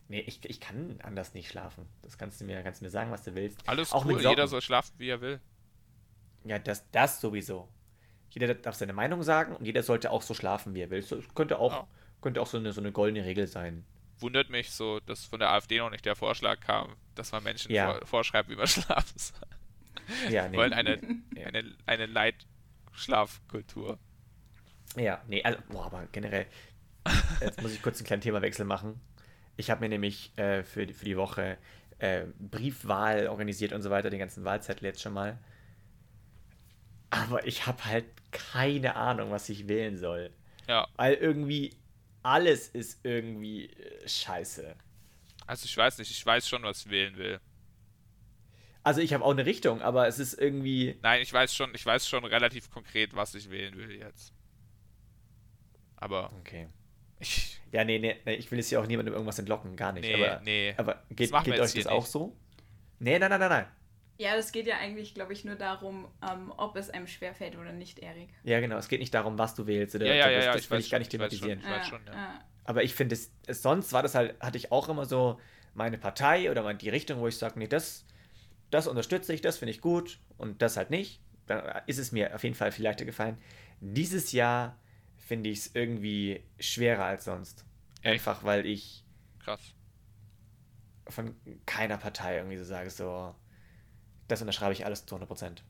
nee, 0.09 0.19
ich, 0.19 0.47
ich 0.47 0.59
kann 0.59 0.99
anders 1.01 1.33
nicht 1.33 1.49
schlafen. 1.49 1.87
Das 2.03 2.19
kannst 2.19 2.39
du 2.39 2.45
mir, 2.45 2.61
kannst 2.61 2.81
du 2.81 2.85
mir 2.85 2.91
sagen, 2.91 3.09
was 3.09 3.23
du 3.23 3.33
willst. 3.33 3.67
Alles 3.67 3.93
auch 3.93 4.05
cool, 4.05 4.21
jeder 4.21 4.47
soll 4.47 4.61
schlafen, 4.61 4.93
wie 4.99 5.09
er 5.09 5.21
will. 5.21 5.41
Ja, 6.45 6.59
das, 6.59 6.87
das 6.91 7.19
sowieso. 7.19 7.67
Jeder 8.29 8.53
darf 8.53 8.75
seine 8.75 8.93
Meinung 8.93 9.23
sagen 9.23 9.55
und 9.55 9.65
jeder 9.65 9.81
sollte 9.81 10.11
auch 10.11 10.21
so 10.21 10.35
schlafen, 10.35 10.75
wie 10.75 10.81
er 10.81 10.91
will. 10.91 11.01
Das 11.01 11.33
könnte 11.33 11.57
auch, 11.57 11.71
ja. 11.71 11.87
könnte 12.21 12.43
auch 12.43 12.47
so, 12.47 12.59
eine, 12.59 12.73
so 12.73 12.81
eine 12.81 12.91
goldene 12.91 13.25
Regel 13.25 13.47
sein. 13.47 13.87
Wundert 14.19 14.51
mich 14.51 14.69
so, 14.69 14.99
dass 14.99 15.25
von 15.25 15.39
der 15.39 15.49
AfD 15.49 15.79
noch 15.79 15.89
nicht 15.89 16.05
der 16.05 16.15
Vorschlag 16.15 16.59
kam, 16.59 16.95
dass 17.15 17.31
man 17.31 17.41
Menschen 17.41 17.71
ja. 17.71 17.93
vor, 17.93 18.05
vorschreibt, 18.05 18.49
wie 18.49 18.55
man 18.55 18.67
schlafen 18.67 19.17
soll. 19.17 19.49
Ja, 20.29 20.47
nee. 20.47 20.57
wollen 20.57 20.73
eine, 20.73 20.99
eine, 21.43 21.75
eine 21.85 22.05
Leitschlafkultur. 22.05 23.99
Ja, 24.95 25.21
nee, 25.27 25.43
also, 25.43 25.59
boah, 25.69 25.85
aber 25.85 26.07
generell, 26.11 26.45
jetzt 27.41 27.61
muss 27.61 27.73
ich 27.73 27.81
kurz 27.81 27.97
einen 27.99 28.07
kleinen 28.07 28.21
Themawechsel 28.21 28.65
machen. 28.65 28.99
Ich 29.57 29.69
habe 29.69 29.81
mir 29.81 29.89
nämlich 29.89 30.37
äh, 30.37 30.63
für, 30.63 30.85
die, 30.85 30.93
für 30.93 31.05
die 31.05 31.17
Woche 31.17 31.57
äh, 31.99 32.25
Briefwahl 32.39 33.27
organisiert 33.27 33.73
und 33.73 33.81
so 33.81 33.89
weiter, 33.89 34.09
den 34.09 34.19
ganzen 34.19 34.43
Wahlzettel 34.43 34.85
jetzt 34.85 35.01
schon 35.01 35.13
mal. 35.13 35.37
Aber 37.09 37.45
ich 37.45 37.67
habe 37.67 37.85
halt 37.85 38.05
keine 38.31 38.95
Ahnung, 38.95 39.31
was 39.31 39.47
ich 39.49 39.67
wählen 39.67 39.97
soll. 39.97 40.31
Ja. 40.67 40.87
Weil 40.95 41.13
irgendwie 41.15 41.75
alles 42.23 42.69
ist 42.69 42.99
irgendwie 43.03 43.67
äh, 43.67 44.07
scheiße. 44.07 44.75
Also 45.45 45.65
ich 45.65 45.75
weiß 45.75 45.97
nicht, 45.99 46.09
ich 46.09 46.25
weiß 46.25 46.47
schon, 46.47 46.63
was 46.63 46.85
ich 46.85 46.89
wählen 46.89 47.15
will. 47.17 47.39
Also 48.83 48.99
ich 48.99 49.13
habe 49.13 49.23
auch 49.23 49.31
eine 49.31 49.45
Richtung, 49.45 49.81
aber 49.81 50.07
es 50.07 50.19
ist 50.19 50.33
irgendwie. 50.33 50.97
Nein, 51.01 51.21
ich 51.21 51.31
weiß 51.31 51.55
schon, 51.55 51.73
ich 51.73 51.85
weiß 51.85 52.07
schon 52.07 52.25
relativ 52.25 52.69
konkret, 52.69 53.15
was 53.15 53.33
ich 53.33 53.49
wählen 53.49 53.75
will 53.77 53.91
jetzt. 53.91 54.33
Aber. 55.95 56.31
Okay. 56.39 56.67
Ich, 57.19 57.61
ja, 57.71 57.85
nee, 57.85 57.99
nee, 57.99 58.17
nee, 58.25 58.35
ich 58.35 58.51
will 58.51 58.59
jetzt 58.59 58.67
hier 58.67 58.81
auch 58.81 58.85
niemandem 58.85 59.13
irgendwas 59.13 59.39
entlocken, 59.39 59.77
gar 59.77 59.93
nicht. 59.93 60.03
Nee, 60.03 60.15
aber, 60.15 60.41
nee. 60.41 60.73
Aber 60.75 61.03
geht, 61.09 61.31
geht 61.43 61.59
euch 61.59 61.73
das 61.73 61.87
auch 61.87 62.05
so? 62.05 62.35
Nee, 62.99 63.17
nein, 63.17 63.29
nein, 63.29 63.39
nein, 63.39 63.49
nein. 63.49 63.65
Ja, 64.17 64.35
das 64.35 64.51
geht 64.51 64.67
ja 64.67 64.77
eigentlich, 64.77 65.15
glaube 65.15 65.33
ich, 65.33 65.43
nur 65.43 65.55
darum, 65.55 66.07
ähm, 66.21 66.53
ob 66.57 66.75
es 66.75 66.89
einem 66.89 67.07
schwerfällt 67.07 67.57
oder 67.57 67.71
nicht, 67.71 67.99
Erik. 67.99 68.29
Ja, 68.43 68.59
genau. 68.59 68.77
Es 68.77 68.89
geht 68.89 68.99
nicht 68.99 69.13
darum, 69.13 69.37
was 69.37 69.55
du 69.55 69.65
wählst. 69.65 69.95
Oder 69.95 70.05
ja, 70.05 70.13
ja, 70.13 70.35
das, 70.35 70.45
ja, 70.45 70.53
das 70.53 70.69
will 70.69 70.79
ich 70.79 70.89
gar 70.91 70.99
nicht 70.99 71.11
thematisieren. 71.11 71.59
Ich 71.59 71.65
weiß 71.65 71.87
schon, 71.87 72.01
ich 72.01 72.07
weiß 72.07 72.13
schon 72.13 72.19
ja. 72.19 72.45
Aber 72.65 72.83
ich 72.83 72.93
finde, 72.93 73.17
sonst 73.47 73.91
war 73.93 74.03
das 74.03 74.15
halt, 74.15 74.39
hatte 74.41 74.57
ich 74.57 74.71
auch 74.71 74.87
immer 74.89 75.05
so 75.05 75.39
meine 75.73 75.97
Partei 75.97 76.51
oder 76.51 76.73
die 76.73 76.89
Richtung, 76.89 77.19
wo 77.19 77.27
ich 77.27 77.37
sage, 77.37 77.57
nee, 77.57 77.67
das 77.67 78.05
das 78.73 78.87
unterstütze 78.87 79.33
ich, 79.33 79.41
das 79.41 79.57
finde 79.57 79.71
ich 79.71 79.81
gut 79.81 80.19
und 80.37 80.61
das 80.61 80.77
halt 80.77 80.89
nicht, 80.89 81.21
dann 81.45 81.83
ist 81.85 81.99
es 81.99 82.11
mir 82.11 82.33
auf 82.33 82.43
jeden 82.43 82.55
Fall 82.55 82.71
viel 82.71 82.83
leichter 82.85 83.05
gefallen. 83.05 83.37
Dieses 83.79 84.31
Jahr 84.31 84.77
finde 85.17 85.49
ich 85.49 85.59
es 85.59 85.75
irgendwie 85.75 86.43
schwerer 86.59 87.05
als 87.05 87.25
sonst. 87.25 87.65
Einfach 88.01 88.43
weil 88.43 88.65
ich 88.65 89.05
Krass. 89.39 89.61
von 91.07 91.35
keiner 91.65 91.97
Partei 91.97 92.37
irgendwie 92.37 92.57
so 92.57 92.63
sage, 92.63 92.89
so, 92.89 93.35
das 94.27 94.41
unterschreibe 94.41 94.73
ich 94.73 94.85
alles 94.85 95.05
zu 95.05 95.15
100 95.15 95.27
Prozent. 95.27 95.63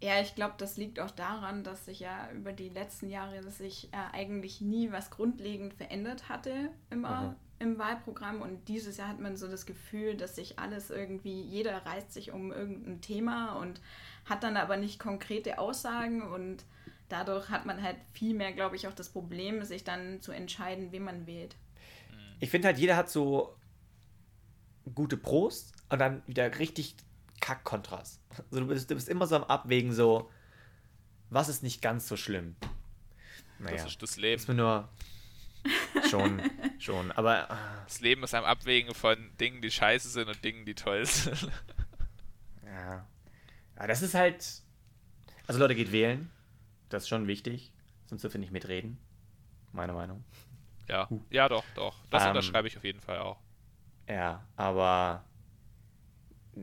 Ja, 0.00 0.20
ich 0.20 0.34
glaube, 0.34 0.54
das 0.58 0.76
liegt 0.76 1.00
auch 1.00 1.10
daran, 1.10 1.64
dass 1.64 1.84
sich 1.84 2.00
ja 2.00 2.30
über 2.32 2.52
die 2.52 2.68
letzten 2.68 3.08
Jahre 3.08 3.42
sich 3.50 3.92
äh, 3.92 3.96
eigentlich 4.12 4.60
nie 4.60 4.90
was 4.90 5.10
grundlegend 5.10 5.74
verändert 5.74 6.28
hatte 6.28 6.70
immer 6.90 7.30
mhm 7.30 7.43
im 7.64 7.78
Wahlprogramm 7.78 8.42
und 8.42 8.68
dieses 8.68 8.96
Jahr 8.96 9.08
hat 9.08 9.18
man 9.18 9.36
so 9.36 9.48
das 9.48 9.66
Gefühl, 9.66 10.16
dass 10.16 10.36
sich 10.36 10.58
alles 10.58 10.90
irgendwie, 10.90 11.42
jeder 11.42 11.84
reißt 11.84 12.12
sich 12.12 12.30
um 12.30 12.52
irgendein 12.52 13.00
Thema 13.00 13.54
und 13.54 13.80
hat 14.24 14.42
dann 14.42 14.56
aber 14.56 14.76
nicht 14.76 15.00
konkrete 15.00 15.58
Aussagen 15.58 16.22
und 16.22 16.64
dadurch 17.08 17.48
hat 17.48 17.66
man 17.66 17.82
halt 17.82 17.96
viel 18.12 18.34
mehr, 18.34 18.52
glaube 18.52 18.76
ich, 18.76 18.86
auch 18.86 18.92
das 18.92 19.08
Problem, 19.08 19.64
sich 19.64 19.84
dann 19.84 20.20
zu 20.20 20.32
entscheiden, 20.32 20.92
wen 20.92 21.04
man 21.04 21.26
wählt. 21.26 21.56
Ich 22.40 22.50
finde 22.50 22.68
halt, 22.68 22.78
jeder 22.78 22.96
hat 22.96 23.10
so 23.10 23.56
gute 24.94 25.16
Pros 25.16 25.72
und 25.88 25.98
dann 25.98 26.22
wieder 26.26 26.58
richtig 26.58 26.94
Kack-Kontras. 27.40 28.20
Also 28.50 28.60
du 28.60 28.66
bist, 28.66 28.90
du 28.90 28.94
bist 28.94 29.08
immer 29.08 29.26
so 29.26 29.36
am 29.36 29.44
Abwägen, 29.44 29.92
so, 29.92 30.30
was 31.30 31.48
ist 31.48 31.62
nicht 31.62 31.82
ganz 31.82 32.08
so 32.08 32.16
schlimm. 32.16 32.56
Naja, 33.58 33.76
das 33.76 33.86
ist 33.86 34.02
das 34.02 34.16
Leben. 34.16 34.40
Ist 34.40 34.48
mir 34.48 34.54
nur, 34.54 34.88
schon, 36.10 36.42
schon. 36.78 37.12
Aber. 37.12 37.50
Ah. 37.50 37.84
Das 37.84 38.00
Leben 38.00 38.22
ist 38.22 38.34
ein 38.34 38.44
Abwägen 38.44 38.94
von 38.94 39.36
Dingen, 39.38 39.60
die 39.60 39.70
scheiße 39.70 40.08
sind 40.08 40.28
und 40.28 40.42
Dingen, 40.44 40.64
die 40.64 40.74
toll 40.74 41.04
sind. 41.06 41.50
Ja. 42.64 43.06
Ja, 43.76 43.86
das 43.86 44.02
ist 44.02 44.14
halt. 44.14 44.62
Also 45.46 45.60
Leute, 45.60 45.74
geht 45.74 45.92
wählen. 45.92 46.30
Das 46.88 47.04
ist 47.04 47.08
schon 47.08 47.26
wichtig. 47.26 47.72
Sonst 48.06 48.22
dürfen 48.22 48.34
wir 48.34 48.40
nicht 48.40 48.52
mitreden. 48.52 48.98
Meine 49.72 49.92
Meinung. 49.92 50.24
Ja, 50.88 51.10
uh. 51.10 51.20
ja 51.30 51.48
doch, 51.48 51.64
doch. 51.74 51.96
Das 52.10 52.22
ähm, 52.22 52.30
unterschreibe 52.30 52.68
ich 52.68 52.76
auf 52.76 52.84
jeden 52.84 53.00
Fall 53.00 53.18
auch. 53.18 53.40
Ja, 54.08 54.46
aber 54.56 55.24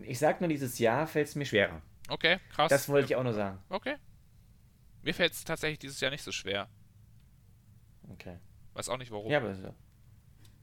ich 0.03 0.19
sag 0.19 0.41
nur, 0.41 0.47
dieses 0.47 0.79
Jahr 0.79 1.07
fällt 1.07 1.27
es 1.27 1.35
mir 1.35 1.45
schwerer. 1.45 1.81
Okay, 2.07 2.39
krass. 2.49 2.69
Das 2.69 2.87
wollte 2.89 3.05
ich 3.05 3.15
auch 3.15 3.23
nur 3.23 3.33
sagen. 3.33 3.59
Okay. 3.69 3.97
Mir 5.01 5.13
fällt 5.13 5.33
es 5.33 5.43
tatsächlich 5.43 5.79
dieses 5.79 5.99
Jahr 5.99 6.11
nicht 6.11 6.23
so 6.23 6.31
schwer. 6.31 6.69
Okay. 8.09 8.37
Weiß 8.73 8.89
auch 8.89 8.97
nicht 8.97 9.11
warum. 9.11 9.31
Ja, 9.31 9.39
aber 9.39 9.51
ist 9.51 9.63
ja, 9.63 9.73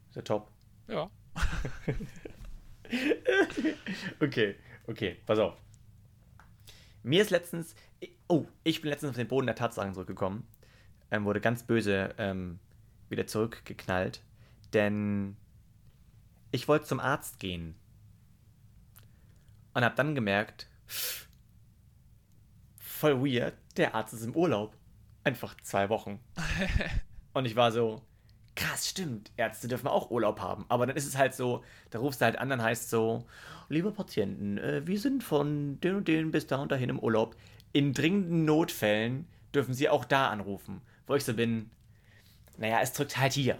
ist 0.09 0.17
ja 0.17 0.23
top. 0.23 0.51
Ja. 0.89 1.11
okay, 4.21 4.57
okay, 4.87 5.17
pass 5.27 5.39
auf. 5.39 5.55
Mir 7.03 7.23
ist 7.23 7.31
letztens, 7.31 7.75
oh, 8.29 8.47
ich 8.65 8.81
bin 8.81 8.91
letztens 8.91 9.11
auf 9.11 9.17
den 9.17 9.29
Boden 9.29 9.47
der 9.47 9.57
Tatsachen 9.57 9.95
zurückgekommen. 9.95 10.47
Ähm, 11.11 11.25
wurde 11.25 11.41
ganz 11.41 11.63
böse 11.63 12.15
ähm, 12.19 12.59
wieder 13.09 13.27
zurückgeknallt, 13.27 14.23
denn 14.73 15.37
ich 16.51 16.69
wollte 16.69 16.87
zum 16.87 17.01
Arzt 17.01 17.39
gehen 17.39 17.75
und 19.75 19.85
habe 19.85 19.95
dann 19.95 20.15
gemerkt, 20.15 20.69
voll 22.79 23.21
weird, 23.23 23.55
der 23.77 23.95
Arzt 23.95 24.13
ist 24.13 24.25
im 24.25 24.35
Urlaub. 24.35 24.77
Einfach 25.25 25.57
zwei 25.63 25.89
Wochen. 25.89 26.21
Und 27.39 27.45
ich 27.45 27.55
war 27.55 27.71
so, 27.71 28.03
krass, 28.57 28.89
stimmt, 28.89 29.31
Ärzte 29.37 29.69
dürfen 29.69 29.87
auch 29.87 30.11
Urlaub 30.11 30.41
haben. 30.41 30.67
Aber 30.69 30.87
dann 30.87 30.97
ist 30.97 31.07
es 31.07 31.17
halt 31.17 31.35
so, 31.35 31.63
da 31.91 32.01
rufst 32.01 32.21
du 32.21 32.25
halt 32.25 32.37
an, 32.37 32.49
dann 32.49 32.61
heißt 32.61 32.91
so, 32.91 33.27
liebe 33.69 33.93
Patienten, 33.93 34.59
äh, 34.59 34.85
wir 34.85 34.99
sind 34.99 35.23
von 35.23 35.79
den 35.81 35.95
und 35.95 36.09
den 36.09 36.33
bis 36.33 36.49
da 36.49 36.57
und 36.57 36.73
dahin 36.73 36.91
im 36.91 36.99
Urlaub. 36.99 37.37
In 37.73 37.93
dringenden 37.93 38.45
Notfällen 38.45 39.29
dürfen 39.55 39.73
sie 39.73 39.89
auch 39.89 40.05
da 40.05 40.31
anrufen. 40.31 40.81
Wo 41.07 41.15
ich 41.15 41.25
so 41.25 41.33
bin, 41.33 41.71
naja, 42.57 42.81
es 42.83 42.93
drückt 42.93 43.17
halt 43.19 43.35
hier. 43.35 43.57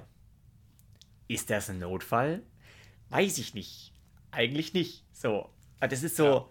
Ist 1.29 1.49
das 1.49 1.71
ein 1.71 1.79
Notfall? 1.79 2.43
Weiß 3.11 3.39
ich 3.39 3.55
nicht. 3.55 3.95
Eigentlich 4.33 4.75
nicht. 4.75 5.05
So. 5.13 5.51
Das 5.79 6.03
ist 6.03 6.17
so, 6.17 6.25
ja. 6.25 6.49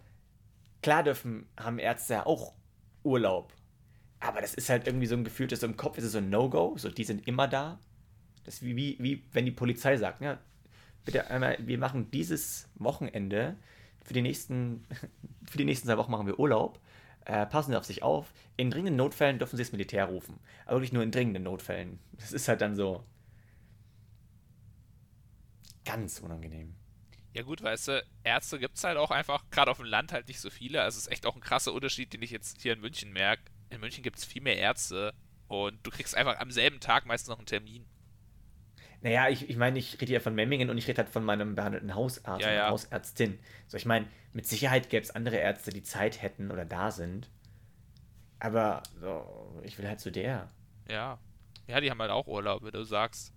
klar 0.82 1.04
dürfen, 1.04 1.46
haben 1.60 1.78
Ärzte 1.78 2.13
ja 2.13 2.26
auch 2.26 2.54
Urlaub. 3.04 3.52
Aber 4.19 4.41
das 4.41 4.53
ist 4.53 4.69
halt 4.69 4.88
irgendwie 4.88 5.06
so 5.06 5.15
ein 5.15 5.23
Gefühl, 5.23 5.47
dass 5.47 5.60
so 5.60 5.67
im 5.67 5.77
Kopf 5.77 5.97
ist 5.97 6.06
es 6.06 6.12
so 6.13 6.17
ein 6.17 6.30
No-Go. 6.30 6.75
So, 6.77 6.89
die 6.89 7.03
sind 7.03 7.27
immer 7.27 7.47
da. 7.47 7.80
Das 8.43 8.56
ist 8.56 8.63
wie, 8.63 8.75
wie, 8.75 8.97
wie 8.99 9.23
wenn 9.34 9.45
die 9.45 9.51
Polizei 9.51 9.97
sagt, 9.97 10.21
ja, 10.21 10.39
bitte 11.06 11.30
einmal, 11.30 11.58
wir 11.60 11.77
machen 11.77 12.10
dieses 12.12 12.69
Wochenende 12.75 13.58
für 14.03 14.13
die 14.13 14.21
nächsten, 14.21 14.86
für 15.45 15.58
die 15.58 15.65
nächsten 15.65 15.88
zwei 15.88 15.97
Wochen 15.97 16.12
machen 16.12 16.27
wir 16.27 16.39
Urlaub. 16.39 16.80
Äh, 17.25 17.45
passen 17.45 17.71
Sie 17.71 17.77
auf 17.77 17.86
sich 17.86 18.03
auf. 18.03 18.34
In 18.56 18.71
dringenden 18.71 18.95
Notfällen 18.95 19.38
dürfen 19.38 19.58
Sie 19.58 19.63
das 19.63 19.73
Militär 19.73 20.06
rufen. 20.06 20.39
Aber 20.65 20.77
wirklich 20.77 20.93
nur 20.93 21.03
in 21.03 21.12
dringenden 21.12 21.43
Notfällen. 21.43 21.99
Das 22.13 22.32
ist 22.32 22.47
halt 22.47 22.62
dann 22.62 22.75
so 22.75 23.03
ganz 25.84 26.19
unangenehm. 26.19 26.73
Ja 27.34 27.43
gut, 27.43 27.62
weißt 27.62 27.89
du, 27.89 28.06
Ärzte 28.23 28.60
gibt 28.60 28.77
es 28.77 28.84
halt 28.84 28.97
auch 28.97 29.12
einfach, 29.12 29.43
gerade 29.51 29.69
auf 29.69 29.77
dem 29.77 29.86
Land 29.86 30.12
halt 30.12 30.27
nicht 30.27 30.39
so 30.39 30.49
viele. 30.49 30.82
Also 30.82 30.97
es 30.97 31.06
ist 31.06 31.12
echt 31.12 31.25
auch 31.25 31.36
ein 31.36 31.41
krasser 31.41 31.73
Unterschied, 31.73 32.13
den 32.13 32.21
ich 32.21 32.32
jetzt 32.32 32.62
hier 32.62 32.73
in 32.73 32.80
München 32.80 33.12
merke. 33.12 33.43
In 33.69 33.80
München 33.80 34.03
gibt 34.03 34.17
es 34.17 34.25
viel 34.25 34.41
mehr 34.41 34.58
Ärzte 34.58 35.13
und 35.47 35.86
du 35.86 35.91
kriegst 35.91 36.15
einfach 36.15 36.39
am 36.39 36.51
selben 36.51 36.80
Tag 36.80 37.06
meistens 37.06 37.30
noch 37.30 37.38
einen 37.38 37.45
Termin. 37.45 37.86
Naja, 39.01 39.30
ich, 39.30 39.49
ich 39.49 39.58
meine, 39.58 39.77
ich 39.77 40.01
rede 40.01 40.13
ja 40.13 40.19
von 40.19 40.34
Memmingen 40.34 40.69
und 40.69 40.77
ich 40.77 40.88
rede 40.88 41.03
halt 41.03 41.10
von 41.10 41.23
meinem 41.23 41.56
behandelten 41.56 41.93
Hausarzt 41.93 42.43
ja, 42.43 42.51
ja. 42.51 42.69
Hausärztin. 42.69 43.38
So, 43.67 43.77
ich 43.77 43.86
meine, 43.86 44.08
mit 44.34 44.47
Sicherheit 44.47 44.89
gäbe 44.89 45.03
es 45.03 45.12
andere 45.12 45.38
Ärzte, 45.38 45.71
die 45.71 45.84
Zeit 45.84 46.21
hätten 46.21 46.51
oder 46.51 46.65
da 46.65 46.91
sind. 46.91 47.30
Aber 48.39 48.84
so, 48.99 49.62
ich 49.63 49.77
will 49.77 49.88
halt 49.88 49.99
zu 49.99 50.12
der. 50.12 50.49
Ja. 50.89 51.19
Ja, 51.67 51.82
die 51.82 51.91
haben 51.91 51.99
halt 51.99 52.12
auch 52.12 52.27
Urlaub, 52.27 52.63
wie 52.65 52.71
du 52.71 52.84
sagst. 52.84 53.34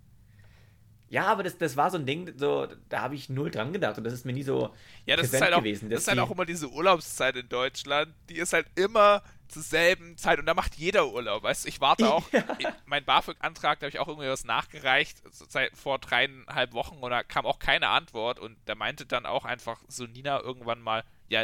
Ja, 1.11 1.25
aber 1.25 1.43
das, 1.43 1.57
das 1.57 1.75
war 1.75 1.91
so 1.91 1.97
ein 1.97 2.05
Ding, 2.05 2.31
so, 2.37 2.69
da 2.87 3.01
habe 3.01 3.15
ich 3.15 3.27
null 3.27 3.51
dran 3.51 3.73
gedacht 3.73 3.97
und 3.97 4.05
das 4.05 4.13
ist 4.13 4.25
mir 4.25 4.31
nie 4.31 4.43
so 4.43 4.73
ja, 5.05 5.17
das 5.17 5.33
ist 5.33 5.41
halt 5.41 5.53
auch, 5.53 5.59
gewesen. 5.59 5.89
Das 5.89 6.03
ist 6.03 6.07
halt 6.07 6.19
auch 6.19 6.31
immer 6.31 6.45
diese 6.45 6.69
Urlaubszeit 6.71 7.35
in 7.35 7.49
Deutschland, 7.49 8.13
die 8.29 8.37
ist 8.37 8.53
halt 8.53 8.65
immer 8.75 9.21
zur 9.49 9.61
selben 9.61 10.17
Zeit 10.17 10.39
und 10.39 10.45
da 10.45 10.53
macht 10.53 10.75
jeder 10.75 11.09
Urlaub, 11.09 11.43
weißt 11.43 11.65
du, 11.65 11.67
ich 11.67 11.81
warte 11.81 12.13
auch, 12.13 12.23
ja. 12.31 12.45
mein 12.85 13.03
BAföG-Antrag, 13.03 13.79
da 13.79 13.87
habe 13.87 13.89
ich 13.89 13.99
auch 13.99 14.07
irgendwie 14.07 14.29
was 14.29 14.45
nachgereicht, 14.45 15.21
seit 15.31 15.75
vor 15.75 15.99
dreieinhalb 15.99 16.71
Wochen 16.71 16.99
und 16.99 17.11
da 17.11 17.23
kam 17.23 17.45
auch 17.45 17.59
keine 17.59 17.89
Antwort 17.89 18.39
und 18.39 18.55
da 18.63 18.75
meinte 18.75 19.05
dann 19.05 19.25
auch 19.25 19.43
einfach 19.43 19.81
so 19.89 20.05
Nina 20.05 20.39
irgendwann 20.39 20.79
mal, 20.79 21.03
ja, 21.27 21.43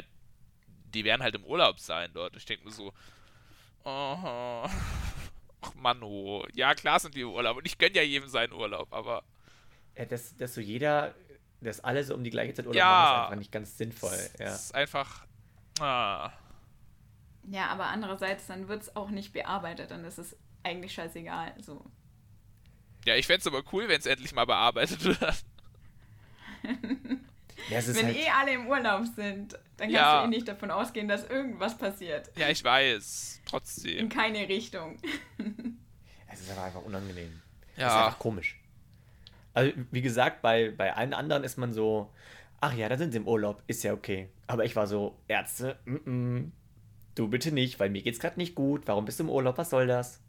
die 0.93 1.03
werden 1.03 1.23
halt 1.23 1.35
im 1.35 1.43
Urlaub 1.43 1.81
sein 1.81 2.11
dort. 2.13 2.37
Ich 2.37 2.45
denke 2.45 2.63
mir 2.63 2.71
so, 2.71 2.93
oh, 3.83 4.63
ach 4.63 5.75
Mann, 5.75 6.01
oh. 6.03 6.45
ja 6.53 6.73
klar 6.73 7.01
sind 7.01 7.15
die 7.15 7.21
im 7.21 7.31
Urlaub 7.31 7.57
und 7.57 7.65
ich 7.65 7.77
gönne 7.77 7.95
ja 7.95 8.01
jedem 8.01 8.29
seinen 8.29 8.53
Urlaub, 8.53 8.93
aber 8.93 9.23
dass, 10.05 10.35
dass 10.37 10.53
so 10.53 10.61
jeder, 10.61 11.15
dass 11.61 11.79
alle 11.79 12.03
so 12.03 12.13
um 12.13 12.23
die 12.23 12.29
gleiche 12.29 12.53
Zeit 12.53 12.67
Urlaub 12.67 12.77
ja, 12.77 12.85
machen, 12.85 13.15
ist 13.15 13.23
einfach 13.23 13.37
nicht 13.37 13.51
ganz 13.51 13.77
sinnvoll. 13.77 14.17
Ja. 14.39 14.45
Das 14.45 14.65
ist 14.65 14.75
einfach. 14.75 15.25
Ah. 15.79 16.31
Ja, 17.49 17.67
aber 17.67 17.85
andererseits, 17.85 18.47
dann 18.47 18.67
wird 18.67 18.83
es 18.83 18.95
auch 18.95 19.09
nicht 19.09 19.33
bearbeitet, 19.33 19.91
dann 19.91 20.03
ist 20.05 20.17
es 20.17 20.35
eigentlich 20.63 20.93
scheißegal. 20.93 21.53
So. 21.61 21.85
Ja, 23.05 23.15
ich 23.15 23.25
fände 23.25 23.41
es 23.41 23.47
aber 23.47 23.63
cool, 23.71 23.87
wenn 23.87 23.99
es 23.99 24.05
endlich 24.05 24.33
mal 24.33 24.45
bearbeitet 24.45 25.03
wird. 25.03 25.21
ja, 27.69 27.87
wenn 27.87 28.05
halt 28.05 28.17
eh 28.17 28.29
alle 28.29 28.53
im 28.53 28.67
Urlaub 28.67 29.05
sind, 29.05 29.53
dann 29.53 29.87
kannst 29.87 29.93
ja. 29.93 30.21
du 30.21 30.25
eh 30.25 30.29
nicht 30.29 30.47
davon 30.47 30.71
ausgehen, 30.71 31.07
dass 31.07 31.23
irgendwas 31.29 31.77
passiert. 31.77 32.29
Ja, 32.35 32.49
ich 32.49 32.63
weiß. 32.63 33.41
Trotzdem. 33.45 33.97
In 33.97 34.09
keine 34.09 34.49
Richtung. 34.49 34.97
es 36.27 36.41
ist 36.41 36.51
aber 36.51 36.63
einfach 36.63 36.81
unangenehm. 36.81 37.41
Ja. 37.77 37.87
Es 37.87 37.93
ist 37.93 37.99
einfach 37.99 38.19
komisch. 38.19 38.56
Also, 39.57 39.71
wie 39.89 40.03
gesagt, 40.03 40.43
bei, 40.43 40.69
bei 40.69 40.93
allen 40.93 41.15
anderen 41.15 41.43
ist 41.43 41.57
man 41.57 41.73
so, 41.73 42.11
ach 42.61 42.75
ja, 42.75 42.89
da 42.89 42.95
sind 42.95 43.11
sie 43.11 43.17
im 43.17 43.27
Urlaub, 43.27 43.63
ist 43.65 43.83
ja 43.83 43.91
okay. 43.91 44.29
Aber 44.45 44.65
ich 44.65 44.75
war 44.75 44.85
so, 44.85 45.17
Ärzte, 45.27 45.79
mm 45.85 45.95
-mm, 45.95 46.51
du 47.15 47.27
bitte 47.27 47.51
nicht, 47.51 47.79
weil 47.79 47.89
mir 47.89 48.03
geht's 48.03 48.19
gerade 48.19 48.37
nicht 48.37 48.53
gut. 48.53 48.87
Warum 48.87 49.05
bist 49.05 49.17
du 49.19 49.23
im 49.23 49.31
Urlaub? 49.31 49.57
Was 49.57 49.71
soll 49.71 49.87
das? 49.87 50.21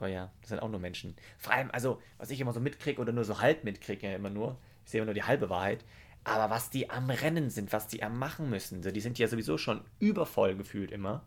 Oh 0.00 0.06
ja, 0.06 0.32
das 0.40 0.48
sind 0.48 0.60
auch 0.60 0.70
nur 0.70 0.80
Menschen. 0.80 1.14
Vor 1.36 1.52
allem, 1.52 1.70
also, 1.72 2.00
was 2.16 2.30
ich 2.30 2.40
immer 2.40 2.54
so 2.54 2.60
mitkriege 2.60 3.02
oder 3.02 3.12
nur 3.12 3.24
so 3.24 3.38
halb 3.42 3.64
mitkriege, 3.64 4.06
ja 4.08 4.16
immer 4.16 4.30
nur, 4.30 4.58
ich 4.86 4.92
sehe 4.92 5.00
immer 5.02 5.12
nur 5.12 5.14
die 5.14 5.24
halbe 5.24 5.50
Wahrheit. 5.50 5.84
Aber 6.24 6.48
was 6.48 6.70
die 6.70 6.88
am 6.88 7.10
Rennen 7.10 7.50
sind, 7.50 7.74
was 7.74 7.86
die 7.86 8.02
am 8.02 8.18
Machen 8.18 8.48
müssen, 8.48 8.82
so, 8.82 8.90
die 8.90 9.02
sind 9.02 9.18
ja 9.18 9.28
sowieso 9.28 9.58
schon 9.58 9.82
übervoll 9.98 10.56
gefühlt 10.56 10.90
immer. 10.90 11.22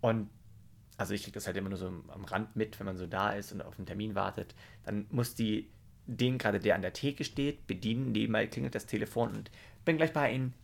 Und 0.00 0.30
also 0.96 1.14
ich 1.14 1.22
kriege 1.22 1.34
das 1.34 1.46
halt 1.46 1.56
immer 1.56 1.68
nur 1.68 1.78
so 1.78 1.86
am 1.86 2.24
Rand 2.24 2.56
mit, 2.56 2.78
wenn 2.78 2.86
man 2.86 2.96
so 2.96 3.06
da 3.06 3.30
ist 3.30 3.52
und 3.52 3.62
auf 3.62 3.78
einen 3.78 3.86
Termin 3.86 4.14
wartet, 4.14 4.54
dann 4.84 5.06
muss 5.10 5.34
die 5.34 5.68
den 6.06 6.38
gerade, 6.38 6.60
der 6.60 6.76
an 6.76 6.82
der 6.82 6.92
Theke 6.92 7.24
steht, 7.24 7.66
bedienen, 7.66 8.12
nebenbei 8.12 8.46
klingelt 8.46 8.74
das 8.74 8.86
Telefon 8.86 9.30
und 9.34 9.50
bin 9.84 9.96
gleich 9.96 10.12
bei 10.12 10.32
ihnen. 10.32 10.54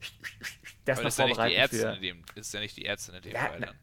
Das 0.85 0.99
Aber 0.99 1.09
noch 1.09 1.15
das 1.15 1.15
ist 1.15 1.19
ja 1.19 1.27
nicht 1.27 1.51
die 1.51 1.55
Ärztin 1.55 1.95
in 1.95 2.03
dem, 2.03 2.23
ist 2.35 2.55
ja 2.55 2.61
nicht 2.61 2.77
die 2.77 2.87
Ärztin 2.87 3.15
in 3.15 3.23
dem 3.23 3.33
ja, 3.33 3.47
Fall 3.47 3.61
dann. 3.61 3.75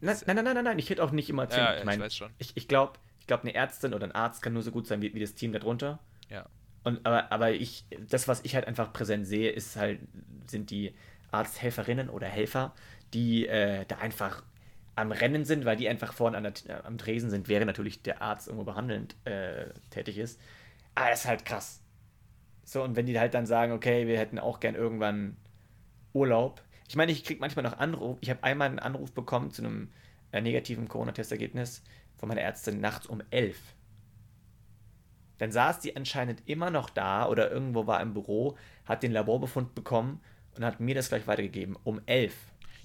Na, 0.00 0.12
nein, 0.12 0.36
nein, 0.36 0.44
nein, 0.44 0.54
nein, 0.54 0.64
nein, 0.64 0.78
ich 0.78 0.88
hätte 0.88 1.02
auch 1.02 1.10
nicht 1.10 1.28
immer 1.28 1.48
Team. 1.48 1.58
Ja, 1.58 1.76
ich, 1.76 1.84
mein, 1.84 1.98
ich 1.98 2.04
weiß 2.04 2.16
schon. 2.16 2.30
Ich, 2.38 2.56
ich 2.56 2.68
glaube, 2.68 2.98
ich 3.20 3.26
glaub, 3.26 3.42
eine 3.42 3.54
Ärztin 3.54 3.92
oder 3.92 4.06
ein 4.06 4.12
Arzt 4.12 4.40
kann 4.42 4.52
nur 4.54 4.62
so 4.62 4.70
gut 4.70 4.86
sein 4.86 5.02
wie, 5.02 5.12
wie 5.12 5.20
das 5.20 5.34
Team 5.34 5.52
darunter. 5.52 5.98
Ja. 6.30 6.46
Und, 6.84 7.04
aber, 7.04 7.30
aber 7.32 7.52
ich, 7.52 7.84
das, 8.08 8.28
was 8.28 8.44
ich 8.44 8.54
halt 8.54 8.66
einfach 8.66 8.92
präsent 8.92 9.26
sehe, 9.26 9.50
ist 9.50 9.76
halt, 9.76 10.00
sind 10.46 10.70
die 10.70 10.94
Arzthelferinnen 11.30 12.08
oder 12.08 12.26
Helfer, 12.26 12.74
die 13.12 13.46
äh, 13.46 13.84
da 13.86 13.98
einfach 13.98 14.42
am 14.98 15.12
Rennen 15.12 15.44
sind, 15.44 15.64
weil 15.64 15.76
die 15.76 15.88
einfach 15.88 16.12
vorne 16.12 16.36
an 16.36 16.42
der, 16.42 16.84
am 16.84 16.98
Tresen 16.98 17.30
sind, 17.30 17.48
wäre 17.48 17.64
natürlich 17.64 18.02
der 18.02 18.20
Arzt 18.20 18.48
irgendwo 18.48 18.64
behandelnd 18.64 19.14
äh, 19.24 19.66
tätig 19.90 20.18
ist. 20.18 20.40
Aber 20.94 21.10
das 21.10 21.20
ist 21.20 21.26
halt 21.26 21.44
krass. 21.44 21.80
So, 22.64 22.82
und 22.82 22.96
wenn 22.96 23.06
die 23.06 23.18
halt 23.18 23.32
dann 23.32 23.46
sagen, 23.46 23.72
okay, 23.72 24.06
wir 24.08 24.18
hätten 24.18 24.38
auch 24.38 24.60
gern 24.60 24.74
irgendwann 24.74 25.36
Urlaub. 26.12 26.62
Ich 26.88 26.96
meine, 26.96 27.12
ich 27.12 27.24
kriege 27.24 27.40
manchmal 27.40 27.62
noch 27.62 27.78
Anruf. 27.78 28.18
Ich 28.20 28.30
habe 28.30 28.42
einmal 28.42 28.68
einen 28.68 28.80
Anruf 28.80 29.12
bekommen 29.12 29.52
zu 29.52 29.62
einem 29.62 29.92
äh, 30.32 30.40
negativen 30.40 30.88
Corona-Testergebnis 30.88 31.84
von 32.16 32.28
meiner 32.28 32.40
Ärztin 32.40 32.80
nachts 32.80 33.06
um 33.06 33.22
elf. 33.30 33.58
Dann 35.38 35.52
saß 35.52 35.78
die 35.78 35.94
anscheinend 35.94 36.42
immer 36.46 36.70
noch 36.70 36.90
da 36.90 37.28
oder 37.28 37.52
irgendwo 37.52 37.86
war 37.86 38.00
im 38.00 38.14
Büro, 38.14 38.56
hat 38.84 39.04
den 39.04 39.12
Laborbefund 39.12 39.76
bekommen 39.76 40.20
und 40.56 40.64
hat 40.64 40.80
mir 40.80 40.96
das 40.96 41.08
gleich 41.08 41.28
weitergegeben. 41.28 41.76
Um 41.84 42.00
elf. 42.06 42.34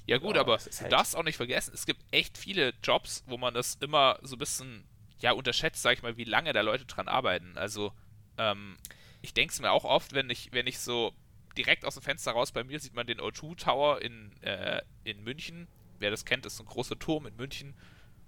Ja 0.06 0.18
gut, 0.18 0.38
aber 0.38 0.58
halt 0.58 0.82
du 0.82 0.90
darfst 0.90 1.16
auch 1.16 1.24
nicht 1.24 1.38
vergessen, 1.38 1.72
es 1.74 1.86
gibt 1.86 2.04
echt 2.12 2.38
viele 2.38 2.74
Jobs, 2.84 3.24
wo 3.26 3.38
man 3.38 3.54
das 3.54 3.76
immer 3.76 4.20
so 4.22 4.36
ein 4.36 4.40
bisschen, 4.40 4.84
ja, 5.20 5.32
unterschätzt, 5.32 5.82
sag 5.82 5.94
ich 5.94 6.04
mal, 6.04 6.18
wie 6.18 6.26
lange 6.26 6.52
da 6.52 6.62
Leute 6.62 6.86
dran 6.86 7.08
arbeiten. 7.08 7.58
Also, 7.58 7.94
ähm, 8.38 8.78
ich 9.22 9.34
denke 9.34 9.54
es 9.54 9.62
mir 9.62 9.72
auch 9.72 9.86
oft, 9.86 10.14
wenn 10.14 10.30
ich, 10.30 10.52
wenn 10.52 10.68
ich 10.68 10.80
so 10.80 11.14
direkt 11.58 11.86
aus 11.86 11.94
dem 11.94 12.04
Fenster 12.04 12.32
raus, 12.32 12.52
bei 12.52 12.64
mir 12.64 12.80
sieht 12.80 12.94
man 12.94 13.08
den 13.08 13.20
O2 13.22 13.56
Tower 13.58 14.02
in, 14.02 14.34
äh, 14.42 14.82
in 15.06 15.24
München. 15.24 15.68
Wer 16.00 16.12
das 16.12 16.26
kennt, 16.26 16.46
ist 16.46 16.58
so 16.58 16.64
ein 16.64 16.68
großer 16.68 17.00
Turm 17.00 17.26
in 17.26 17.36
München. 17.38 17.74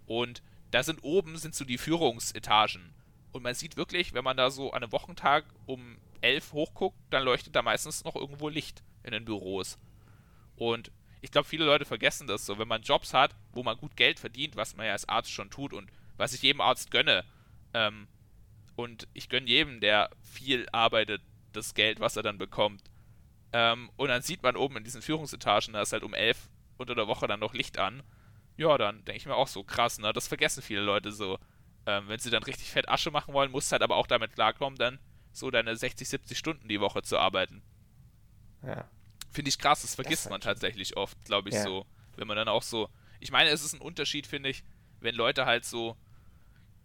Und 0.05 0.41
da 0.71 0.83
sind 0.83 1.03
oben, 1.03 1.38
sind 1.38 1.55
so 1.55 1.65
die 1.65 1.77
Führungsetagen. 1.77 2.93
Und 3.31 3.43
man 3.43 3.53
sieht 3.55 3.75
wirklich, 3.75 4.13
wenn 4.13 4.23
man 4.23 4.38
da 4.38 4.49
so 4.49 4.71
an 4.71 4.83
einem 4.83 4.91
Wochentag 4.93 5.45
um 5.65 5.97
elf 6.21 6.53
hochguckt, 6.53 6.97
dann 7.09 7.23
leuchtet 7.23 7.55
da 7.55 7.61
meistens 7.61 8.05
noch 8.05 8.15
irgendwo 8.15 8.47
Licht 8.47 8.83
in 9.03 9.11
den 9.11 9.25
Büros. 9.25 9.77
Und 10.55 10.91
ich 11.25 11.31
glaube, 11.31 11.47
viele 11.47 11.65
Leute 11.65 11.85
vergessen 11.85 12.27
das 12.27 12.45
so, 12.45 12.59
wenn 12.59 12.67
man 12.67 12.83
Jobs 12.83 13.11
hat, 13.11 13.35
wo 13.51 13.63
man 13.63 13.77
gut 13.77 13.97
Geld 13.97 14.19
verdient, 14.19 14.55
was 14.55 14.75
man 14.75 14.85
ja 14.85 14.91
als 14.91 15.09
Arzt 15.09 15.31
schon 15.31 15.49
tut 15.49 15.73
und 15.73 15.91
was 16.17 16.33
ich 16.33 16.43
jedem 16.43 16.61
Arzt 16.61 16.91
gönne. 16.91 17.25
Ähm, 17.73 18.07
und 18.75 19.07
ich 19.13 19.27
gönne 19.27 19.47
jedem, 19.47 19.79
der 19.79 20.11
viel 20.21 20.67
arbeitet, 20.71 21.23
das 21.51 21.73
Geld, 21.73 21.99
was 21.99 22.15
er 22.15 22.21
dann 22.21 22.38
bekommt. 22.38 22.83
Ähm, 23.53 23.89
und 23.95 24.09
dann 24.09 24.21
sieht 24.21 24.43
man 24.43 24.55
oben 24.55 24.77
in 24.77 24.83
diesen 24.83 25.01
Führungsetagen, 25.01 25.73
da 25.73 25.81
ist 25.81 25.93
halt 25.93 26.03
um 26.03 26.13
elf 26.13 26.47
unter 26.77 26.93
der 26.93 27.07
Woche 27.07 27.25
dann 27.25 27.39
noch 27.39 27.55
Licht 27.55 27.79
an. 27.79 28.03
Ja, 28.55 28.77
dann 28.77 29.03
denke 29.05 29.17
ich 29.17 29.25
mir 29.25 29.35
auch 29.35 29.47
so, 29.47 29.63
krass, 29.63 29.97
ne? 29.97 30.13
Das 30.13 30.27
vergessen 30.27 30.61
viele 30.61 30.81
Leute 30.81 31.11
so. 31.11 31.39
Ähm, 31.88 32.07
wenn 32.07 32.19
sie 32.19 32.29
dann 32.29 32.43
richtig 32.43 32.69
fett 32.69 32.88
Asche 32.88 33.09
machen 33.09 33.33
wollen, 33.33 33.49
musst 33.49 33.71
du 33.71 33.73
halt 33.73 33.81
aber 33.81 33.95
auch 33.95 34.07
damit 34.07 34.33
klarkommen, 34.33 34.77
dann 34.77 34.99
so 35.31 35.49
deine 35.49 35.75
60, 35.75 36.07
70 36.07 36.38
Stunden 36.38 36.67
die 36.67 36.79
Woche 36.79 37.01
zu 37.01 37.17
arbeiten. 37.17 37.63
Ja. 38.61 38.88
Finde 39.35 39.49
ich 39.49 39.59
krass, 39.59 39.81
das 39.81 39.95
vergisst 39.95 40.27
das 40.27 40.29
man 40.29 40.39
tatsächlich 40.39 40.95
oft, 40.95 41.25
glaube 41.25 41.49
ich, 41.49 41.55
ja. 41.55 41.63
so. 41.63 41.85
Wenn 42.15 42.25
man 42.25 42.37
dann 42.37 42.47
auch 42.47 42.63
so. 42.63 42.87
Ich 43.19 43.31
meine, 43.31 43.49
es 43.49 43.65
ist 43.65 43.73
ein 43.73 43.81
Unterschied, 43.81 44.27
finde 44.27 44.47
ich, 44.47 44.63
wenn 45.01 45.13
Leute 45.13 45.45
halt 45.45 45.65
so 45.65 45.97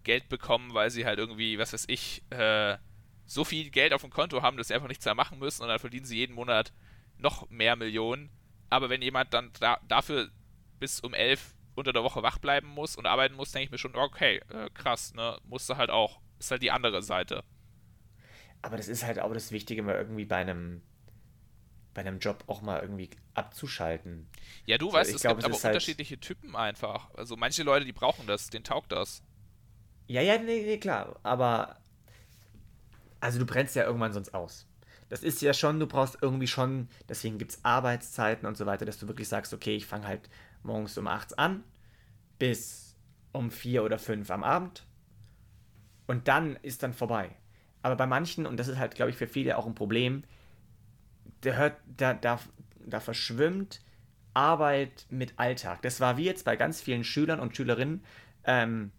Geld 0.03 0.29
bekommen, 0.29 0.75
weil 0.75 0.91
sie 0.91 1.05
halt 1.05 1.21
irgendwie, 1.21 1.59
was 1.59 1.73
weiß 1.73 1.85
ich, 1.87 2.25
äh, 2.31 2.77
so 3.25 3.45
viel 3.45 3.71
Geld 3.71 3.93
auf 3.93 4.01
dem 4.01 4.11
Konto 4.11 4.43
haben, 4.43 4.57
dass 4.57 4.67
sie 4.67 4.75
einfach 4.75 4.89
nichts 4.89 5.05
mehr 5.05 5.15
machen 5.15 5.39
müssen 5.39 5.63
und 5.63 5.69
dann 5.69 5.79
verdienen 5.79 6.07
sie 6.07 6.17
jeden 6.17 6.35
Monat 6.35 6.73
noch 7.19 7.49
mehr 7.51 7.77
Millionen. 7.77 8.31
Aber 8.69 8.91
wenn 8.91 9.01
jemand 9.01 9.33
dann 9.33 9.53
da, 9.61 9.79
dafür 9.87 10.29
bis 10.81 10.99
um 10.99 11.15
elf 11.15 11.55
unter 11.77 11.93
der 11.93 12.03
Woche 12.03 12.25
wach 12.25 12.39
bleiben 12.39 12.67
muss 12.67 12.97
und 12.97 13.07
arbeiten 13.07 13.37
muss, 13.37 13.53
denke 13.53 13.67
ich 13.67 13.71
mir 13.71 13.79
schon, 13.79 13.95
okay, 13.95 14.41
äh, 14.49 14.71
krass, 14.75 15.15
ne, 15.15 15.39
musst 15.45 15.71
du 15.71 15.77
halt 15.77 15.91
auch. 15.91 16.21
Ist 16.41 16.51
halt 16.51 16.63
die 16.63 16.73
andere 16.73 17.01
Seite. 17.01 17.45
Aber 18.61 18.77
das 18.77 18.89
ist 18.89 19.05
halt 19.05 19.21
auch 19.21 19.33
das 19.33 19.53
Wichtige, 19.53 19.85
mal 19.85 19.95
irgendwie 19.95 20.25
bei 20.25 20.39
einem 20.39 20.83
bei 21.95 22.03
einem 22.03 22.19
Job 22.19 22.45
auch 22.47 22.63
mal 22.63 22.81
irgendwie 22.81 23.11
abzuschalten. 23.35 24.29
Ja, 24.67 24.79
du 24.79 24.87
so, 24.87 24.93
weißt, 24.93 25.15
es 25.15 25.23
glaub, 25.23 25.37
gibt 25.37 25.41
es 25.41 25.45
aber 25.47 25.63
halt 25.63 25.75
unterschiedliche 25.75 26.19
Typen 26.19 26.57
einfach. 26.57 27.11
Also 27.15 27.37
manche 27.37 27.63
Leute, 27.63 27.85
die 27.85 27.93
brauchen 27.93 28.27
das, 28.27 28.49
denen 28.49 28.65
taugt 28.65 28.93
das. 28.93 29.23
Ja, 30.07 30.23
ja, 30.23 30.39
nee, 30.39 30.63
nee, 30.65 30.79
klar. 30.79 31.19
Aber. 31.23 31.77
Also, 33.21 33.39
du 33.39 33.47
brennst 33.47 33.77
ja 33.77 33.85
irgendwann 33.85 34.13
sonst 34.13 34.33
aus. 34.33 34.67
Das 35.11 35.23
ist 35.23 35.43
ja 35.43 35.53
schon, 35.53 35.79
du 35.79 35.87
brauchst 35.87 36.19
irgendwie 36.23 36.47
schon, 36.47 36.89
deswegen 37.09 37.37
gibt 37.37 37.51
es 37.51 37.65
Arbeitszeiten 37.65 38.47
und 38.47 38.57
so 38.57 38.65
weiter, 38.65 38.87
dass 38.87 38.99
du 38.99 39.09
wirklich 39.09 39.29
sagst, 39.29 39.53
okay, 39.53 39.77
ich 39.77 39.85
fange 39.85 40.07
halt 40.07 40.31
morgens 40.63 40.97
um 40.97 41.07
8 41.09 41.39
an 41.39 41.65
bis 42.39 42.97
um 43.33 43.51
4 43.51 43.83
oder 43.85 43.99
5 43.99 44.31
am 44.31 44.45
Abend 44.45 44.87
und 46.07 46.29
dann 46.29 46.57
ist 46.63 46.83
dann 46.83 46.93
vorbei. 46.93 47.37
Aber 47.83 47.97
bei 47.97 48.07
manchen, 48.07 48.47
und 48.47 48.57
das 48.57 48.69
ist 48.69 48.79
halt, 48.79 48.95
glaube 48.95 49.11
ich, 49.11 49.17
für 49.17 49.27
viele 49.27 49.59
auch 49.59 49.67
ein 49.67 49.75
Problem, 49.75 50.25
der 51.45 51.57
hört, 51.57 51.77
da, 51.97 52.15
da, 52.15 52.39
da 52.87 53.01
verschwimmt 53.01 53.81
Arbeit 54.35 55.07
mit 55.11 55.35
Alltag. 55.37 55.83
Das 55.83 56.01
war 56.01 56.17
wie 56.17 56.25
jetzt 56.25 56.45
bei 56.45 56.57
ganz 56.57 56.81
vielen 56.81 57.05
Schülern 57.05 57.41
und 57.41 57.57
Schülerinnen 57.57 58.05
ähm, 58.45 58.93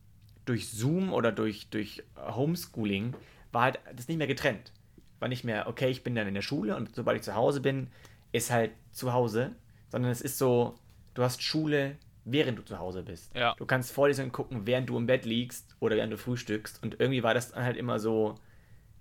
durch 0.45 0.69
Zoom 0.69 1.13
oder 1.13 1.31
durch, 1.31 1.69
durch 1.69 2.03
Homeschooling, 2.17 3.15
war 3.51 3.63
halt 3.63 3.79
das 3.95 4.07
nicht 4.07 4.17
mehr 4.17 4.27
getrennt. 4.27 4.71
War 5.19 5.27
nicht 5.27 5.43
mehr, 5.43 5.67
okay, 5.67 5.89
ich 5.89 6.03
bin 6.03 6.15
dann 6.15 6.27
in 6.27 6.33
der 6.33 6.41
Schule 6.41 6.75
und 6.75 6.95
sobald 6.95 7.17
ich 7.17 7.23
zu 7.23 7.35
Hause 7.35 7.61
bin, 7.61 7.87
ist 8.31 8.51
halt 8.51 8.71
zu 8.91 9.13
Hause, 9.13 9.55
sondern 9.89 10.11
es 10.11 10.21
ist 10.21 10.37
so, 10.37 10.75
du 11.13 11.23
hast 11.23 11.43
Schule, 11.43 11.97
während 12.25 12.57
du 12.57 12.63
zu 12.63 12.79
Hause 12.79 13.03
bist. 13.03 13.35
Ja. 13.35 13.55
Du 13.55 13.65
kannst 13.65 13.91
Vorlesungen 13.91 14.31
gucken, 14.31 14.65
während 14.65 14.89
du 14.89 14.97
im 14.97 15.05
Bett 15.05 15.25
liegst 15.25 15.75
oder 15.79 15.95
während 15.95 16.13
du 16.13 16.17
frühstückst 16.17 16.81
und 16.83 16.99
irgendwie 16.99 17.23
war 17.23 17.33
das 17.33 17.51
dann 17.51 17.63
halt 17.63 17.77
immer 17.77 17.99
so, 17.99 18.35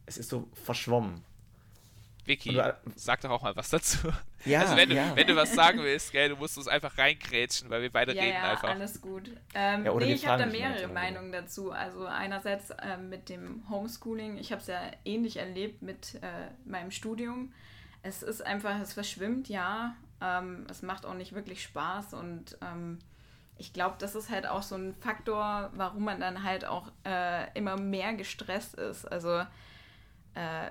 es 0.06 0.18
ist 0.18 0.28
so 0.28 0.48
verschwommen. 0.52 1.22
Vicky, 2.30 2.54
du, 2.54 2.74
sag 2.94 3.20
doch 3.20 3.30
auch 3.30 3.42
mal 3.42 3.54
was 3.56 3.70
dazu. 3.70 3.98
Ja, 4.44 4.60
also 4.60 4.76
wenn 4.76 4.88
du, 4.88 4.94
ja. 4.94 5.14
wenn 5.16 5.26
du 5.26 5.36
was 5.36 5.52
sagen 5.54 5.80
willst, 5.80 6.12
gell, 6.12 6.30
du 6.30 6.36
musst 6.36 6.56
uns 6.56 6.68
einfach 6.68 6.96
reingrätschen, 6.96 7.68
weil 7.68 7.82
wir 7.82 7.92
beide 7.92 8.14
ja, 8.14 8.22
reden 8.22 8.34
ja, 8.34 8.52
einfach. 8.52 8.70
alles 8.70 9.00
gut. 9.02 9.30
Ähm, 9.54 9.84
Ja, 9.84 9.90
oder 9.92 10.06
nee, 10.06 10.14
ich 10.14 10.26
habe 10.26 10.42
da 10.42 10.48
mehrere 10.48 10.86
mal, 10.86 10.94
Meinungen 10.94 11.32
dazu. 11.32 11.72
Also 11.72 12.06
einerseits 12.06 12.72
ähm, 12.82 13.10
mit 13.10 13.28
dem 13.28 13.68
Homeschooling, 13.68 14.38
ich 14.38 14.52
habe 14.52 14.62
es 14.62 14.68
ja 14.68 14.80
ähnlich 15.04 15.36
erlebt 15.36 15.82
mit 15.82 16.14
äh, 16.22 16.48
meinem 16.64 16.90
Studium. 16.90 17.52
Es 18.02 18.22
ist 18.22 18.40
einfach, 18.40 18.80
es 18.80 18.94
verschwimmt, 18.94 19.48
ja. 19.48 19.94
Ähm, 20.22 20.66
es 20.70 20.82
macht 20.82 21.04
auch 21.04 21.14
nicht 21.14 21.34
wirklich 21.34 21.62
Spaß 21.62 22.14
und 22.14 22.56
ähm, 22.62 22.98
ich 23.58 23.74
glaube, 23.74 23.96
das 23.98 24.14
ist 24.14 24.30
halt 24.30 24.46
auch 24.46 24.62
so 24.62 24.74
ein 24.74 24.94
Faktor, 24.94 25.70
warum 25.74 26.04
man 26.04 26.18
dann 26.18 26.44
halt 26.44 26.64
auch 26.64 26.90
äh, 27.04 27.52
immer 27.52 27.76
mehr 27.76 28.14
gestresst 28.14 28.74
ist. 28.74 29.04
Also 29.04 29.40
äh, 30.34 30.70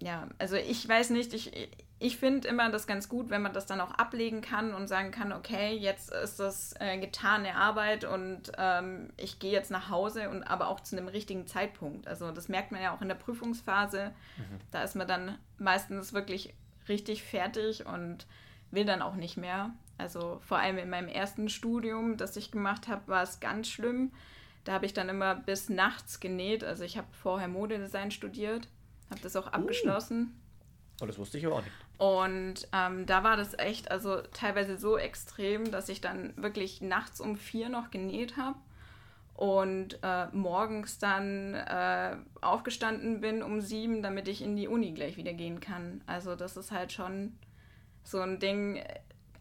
ja, 0.00 0.28
also 0.38 0.56
ich 0.56 0.88
weiß 0.88 1.10
nicht, 1.10 1.34
ich, 1.34 1.52
ich 1.98 2.16
finde 2.16 2.48
immer 2.48 2.70
das 2.70 2.86
ganz 2.86 3.08
gut, 3.08 3.28
wenn 3.28 3.42
man 3.42 3.52
das 3.52 3.66
dann 3.66 3.80
auch 3.80 3.92
ablegen 3.92 4.40
kann 4.40 4.72
und 4.72 4.88
sagen 4.88 5.10
kann, 5.10 5.32
okay, 5.32 5.76
jetzt 5.76 6.10
ist 6.10 6.40
das 6.40 6.74
äh, 6.80 6.98
getane 6.98 7.54
Arbeit 7.54 8.04
und 8.04 8.52
ähm, 8.56 9.10
ich 9.18 9.38
gehe 9.38 9.52
jetzt 9.52 9.70
nach 9.70 9.90
Hause 9.90 10.30
und 10.30 10.42
aber 10.42 10.68
auch 10.68 10.80
zu 10.80 10.96
einem 10.96 11.08
richtigen 11.08 11.46
Zeitpunkt. 11.46 12.08
Also 12.08 12.32
das 12.32 12.48
merkt 12.48 12.72
man 12.72 12.82
ja 12.82 12.96
auch 12.96 13.02
in 13.02 13.08
der 13.08 13.16
Prüfungsphase. 13.16 14.12
Mhm. 14.38 14.60
Da 14.70 14.82
ist 14.82 14.96
man 14.96 15.06
dann 15.06 15.38
meistens 15.58 16.14
wirklich 16.14 16.54
richtig 16.88 17.22
fertig 17.22 17.84
und 17.84 18.26
will 18.70 18.86
dann 18.86 19.02
auch 19.02 19.14
nicht 19.14 19.36
mehr. 19.36 19.70
Also 19.98 20.40
vor 20.46 20.58
allem 20.58 20.78
in 20.78 20.88
meinem 20.88 21.08
ersten 21.08 21.50
Studium, 21.50 22.16
das 22.16 22.34
ich 22.36 22.50
gemacht 22.50 22.88
habe, 22.88 23.06
war 23.08 23.22
es 23.22 23.40
ganz 23.40 23.68
schlimm. 23.68 24.12
Da 24.64 24.72
habe 24.72 24.86
ich 24.86 24.94
dann 24.94 25.10
immer 25.10 25.34
bis 25.34 25.68
nachts 25.68 26.20
genäht. 26.20 26.64
Also 26.64 26.84
ich 26.84 26.96
habe 26.96 27.08
vorher 27.12 27.48
Modedesign 27.48 28.10
studiert, 28.10 28.68
habe 29.10 29.20
das 29.20 29.36
auch 29.36 29.48
abgeschlossen. 29.48 30.40
Oh, 31.00 31.06
das 31.06 31.18
wusste 31.18 31.38
ich 31.38 31.46
aber 31.46 31.56
auch 31.56 31.62
nicht. 31.62 31.72
Und 31.98 32.68
ähm, 32.72 33.06
da 33.06 33.24
war 33.24 33.36
das 33.36 33.58
echt, 33.58 33.90
also 33.90 34.20
teilweise 34.32 34.78
so 34.78 34.98
extrem, 34.98 35.70
dass 35.70 35.88
ich 35.88 36.00
dann 36.00 36.34
wirklich 36.36 36.80
nachts 36.80 37.20
um 37.20 37.36
vier 37.36 37.68
noch 37.68 37.90
genäht 37.90 38.36
habe 38.36 38.56
und 39.34 39.98
äh, 40.02 40.26
morgens 40.32 40.98
dann 40.98 41.54
äh, 41.54 42.16
aufgestanden 42.42 43.22
bin 43.22 43.42
um 43.42 43.62
sieben, 43.62 44.02
damit 44.02 44.28
ich 44.28 44.42
in 44.42 44.56
die 44.56 44.68
Uni 44.68 44.92
gleich 44.92 45.16
wieder 45.16 45.32
gehen 45.32 45.60
kann. 45.60 46.02
Also 46.06 46.36
das 46.36 46.58
ist 46.58 46.70
halt 46.72 46.92
schon 46.92 47.38
so 48.04 48.20
ein 48.20 48.38
Ding. 48.38 48.82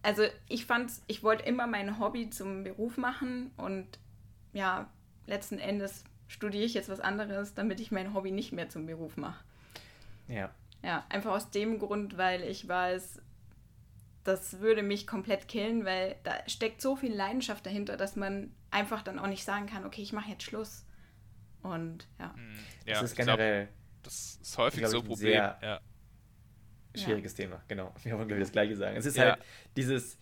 Also 0.01 0.23
ich 0.47 0.65
fand's, 0.65 1.03
ich 1.07 1.21
wollte 1.21 1.43
immer 1.43 1.67
mein 1.67 1.99
Hobby 1.99 2.29
zum 2.29 2.63
Beruf 2.63 2.97
machen 2.97 3.51
und 3.57 3.99
ja, 4.53 4.89
letzten 5.27 5.59
Endes 5.59 6.05
studiere 6.27 6.63
ich 6.63 6.73
jetzt 6.73 6.89
was 6.89 7.01
anderes, 7.01 7.53
damit 7.53 7.81
ich 7.81 7.91
mein 7.91 8.13
Hobby 8.13 8.31
nicht 8.31 8.53
mehr 8.53 8.69
zum 8.69 8.85
Beruf 8.85 9.17
mache. 9.17 9.43
Ja. 10.29 10.53
Ja, 10.83 11.05
einfach 11.09 11.31
aus 11.31 11.49
dem 11.51 11.77
Grund, 11.79 12.17
weil 12.17 12.43
ich 12.43 12.65
weiß, 12.67 13.21
das 14.23 14.59
würde 14.59 14.81
mich 14.83 15.05
komplett 15.07 15.47
killen, 15.49 15.83
weil 15.83 16.15
da 16.23 16.33
steckt 16.47 16.81
so 16.81 16.95
viel 16.95 17.13
Leidenschaft 17.13 17.65
dahinter, 17.65 17.97
dass 17.97 18.15
man 18.15 18.53
einfach 18.71 19.01
dann 19.01 19.19
auch 19.19 19.27
nicht 19.27 19.43
sagen 19.43 19.65
kann, 19.65 19.85
okay, 19.85 20.01
ich 20.01 20.13
mache 20.13 20.29
jetzt 20.29 20.43
Schluss. 20.43 20.85
Und 21.63 22.07
ja. 22.19 22.33
Ja, 22.85 22.93
das 23.01 23.03
ist 23.03 23.11
ich 23.19 23.25
glaub, 23.25 23.37
generell 23.37 23.67
das 24.03 24.39
ist 24.41 24.57
häufig 24.57 24.79
glaub 24.79 24.91
so 24.91 24.97
ein 24.99 25.03
Problem. 25.05 25.31
sehr- 25.33 25.59
Ja. 25.61 25.81
schwieriges 26.95 27.35
Thema, 27.35 27.61
genau. 27.67 27.93
Wir 28.03 28.13
wollen, 28.17 28.27
glaube 28.29 28.41
ich, 28.41 28.47
das 28.47 28.51
Gleiche 28.53 28.75
sagen. 28.77 28.95
Es 28.95 29.05
ist 29.05 29.17
Ja. 29.17 29.31
halt 29.31 29.39
dieses, 29.75 30.17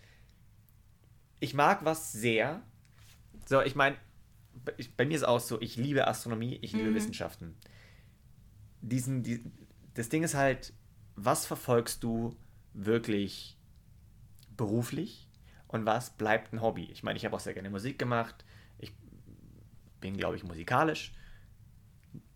ich 1.40 1.54
mag 1.54 1.86
was 1.86 2.12
sehr. 2.12 2.64
So, 3.46 3.62
ich 3.62 3.76
meine, 3.76 3.98
bei 4.98 5.06
mir 5.06 5.16
ist 5.16 5.24
auch 5.24 5.40
so, 5.40 5.62
ich 5.62 5.76
liebe 5.76 6.08
Astronomie, 6.08 6.58
ich 6.64 6.74
liebe 6.74 6.90
Mhm. 6.90 6.96
Wissenschaften. 6.96 7.56
Diesen, 8.82 9.22
die, 9.24 9.44
das 9.98 10.10
Ding 10.10 10.24
ist 10.24 10.36
halt, 10.36 10.74
was 11.16 11.46
verfolgst 11.46 12.04
du 12.04 12.36
wirklich 12.74 13.58
beruflich 14.56 15.28
und 15.68 15.86
was 15.86 16.12
bleibt 16.12 16.54
ein 16.54 16.62
Hobby? 16.62 16.86
Ich 16.92 17.04
meine, 17.04 17.18
ich 17.18 17.26
habe 17.26 17.36
auch 17.36 17.40
sehr 17.40 17.54
gerne 17.54 17.70
Musik 17.70 17.98
gemacht. 17.98 18.46
Ich 18.78 18.94
bin, 20.00 20.16
glaube 20.16 20.36
ich, 20.36 20.44
musikalisch. 20.44 21.14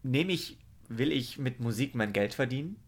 Nehme 0.04 0.32
ich, 0.32 0.58
will 0.90 1.12
ich 1.12 1.38
mit 1.38 1.60
Musik 1.60 1.94
mein 1.94 2.14
Geld 2.14 2.34
verdienen? 2.34 2.82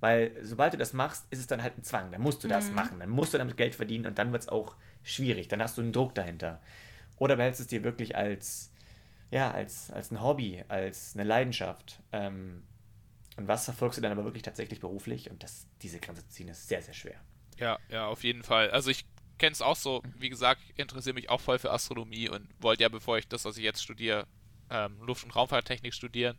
Weil 0.00 0.32
sobald 0.42 0.72
du 0.72 0.78
das 0.78 0.92
machst, 0.94 1.26
ist 1.30 1.38
es 1.40 1.46
dann 1.46 1.62
halt 1.62 1.76
ein 1.76 1.82
Zwang. 1.84 2.10
Dann 2.10 2.22
musst 2.22 2.42
du 2.42 2.48
das 2.48 2.70
Mhm. 2.70 2.74
machen. 2.74 3.00
Dann 3.00 3.10
musst 3.10 3.34
du 3.34 3.38
damit 3.38 3.56
Geld 3.56 3.74
verdienen 3.74 4.06
und 4.06 4.18
dann 4.18 4.32
wird 4.32 4.42
es 4.42 4.48
auch 4.48 4.76
schwierig. 5.02 5.48
Dann 5.48 5.62
hast 5.62 5.76
du 5.76 5.82
einen 5.82 5.92
Druck 5.92 6.14
dahinter. 6.14 6.60
Oder 7.18 7.36
behältst 7.36 7.60
es 7.60 7.66
dir 7.66 7.82
wirklich 7.84 8.16
als, 8.16 8.72
ja, 9.30 9.50
als, 9.50 9.90
als 9.90 10.10
ein 10.10 10.22
Hobby, 10.22 10.64
als 10.68 11.14
eine 11.14 11.24
Leidenschaft. 11.24 12.02
Ähm, 12.12 12.62
und 13.36 13.48
was 13.48 13.66
verfolgst 13.66 13.98
du 13.98 14.02
dann 14.02 14.12
aber 14.12 14.24
wirklich 14.24 14.42
tatsächlich 14.42 14.80
beruflich? 14.80 15.30
Und 15.30 15.42
das, 15.42 15.66
diese 15.82 16.00
Grenze 16.00 16.26
zu 16.26 16.34
ziehen 16.34 16.48
ist 16.48 16.68
sehr, 16.68 16.82
sehr 16.82 16.94
schwer. 16.94 17.20
Ja, 17.58 17.78
ja, 17.88 18.06
auf 18.06 18.24
jeden 18.24 18.42
Fall. 18.42 18.70
Also 18.70 18.90
ich 18.90 19.04
kenne 19.38 19.52
es 19.52 19.62
auch 19.62 19.76
so, 19.76 20.02
wie 20.18 20.30
gesagt, 20.30 20.62
ich 20.68 20.78
interessiere 20.78 21.14
mich 21.14 21.28
auch 21.28 21.40
voll 21.40 21.58
für 21.58 21.70
Astronomie 21.70 22.28
und 22.28 22.48
wollte 22.60 22.82
ja, 22.82 22.88
bevor 22.88 23.18
ich 23.18 23.28
das, 23.28 23.44
was 23.44 23.58
ich 23.58 23.64
jetzt 23.64 23.82
studiere, 23.82 24.26
ähm, 24.70 25.00
Luft- 25.02 25.24
und 25.24 25.34
Raumfahrttechnik 25.34 25.92
studieren. 25.92 26.38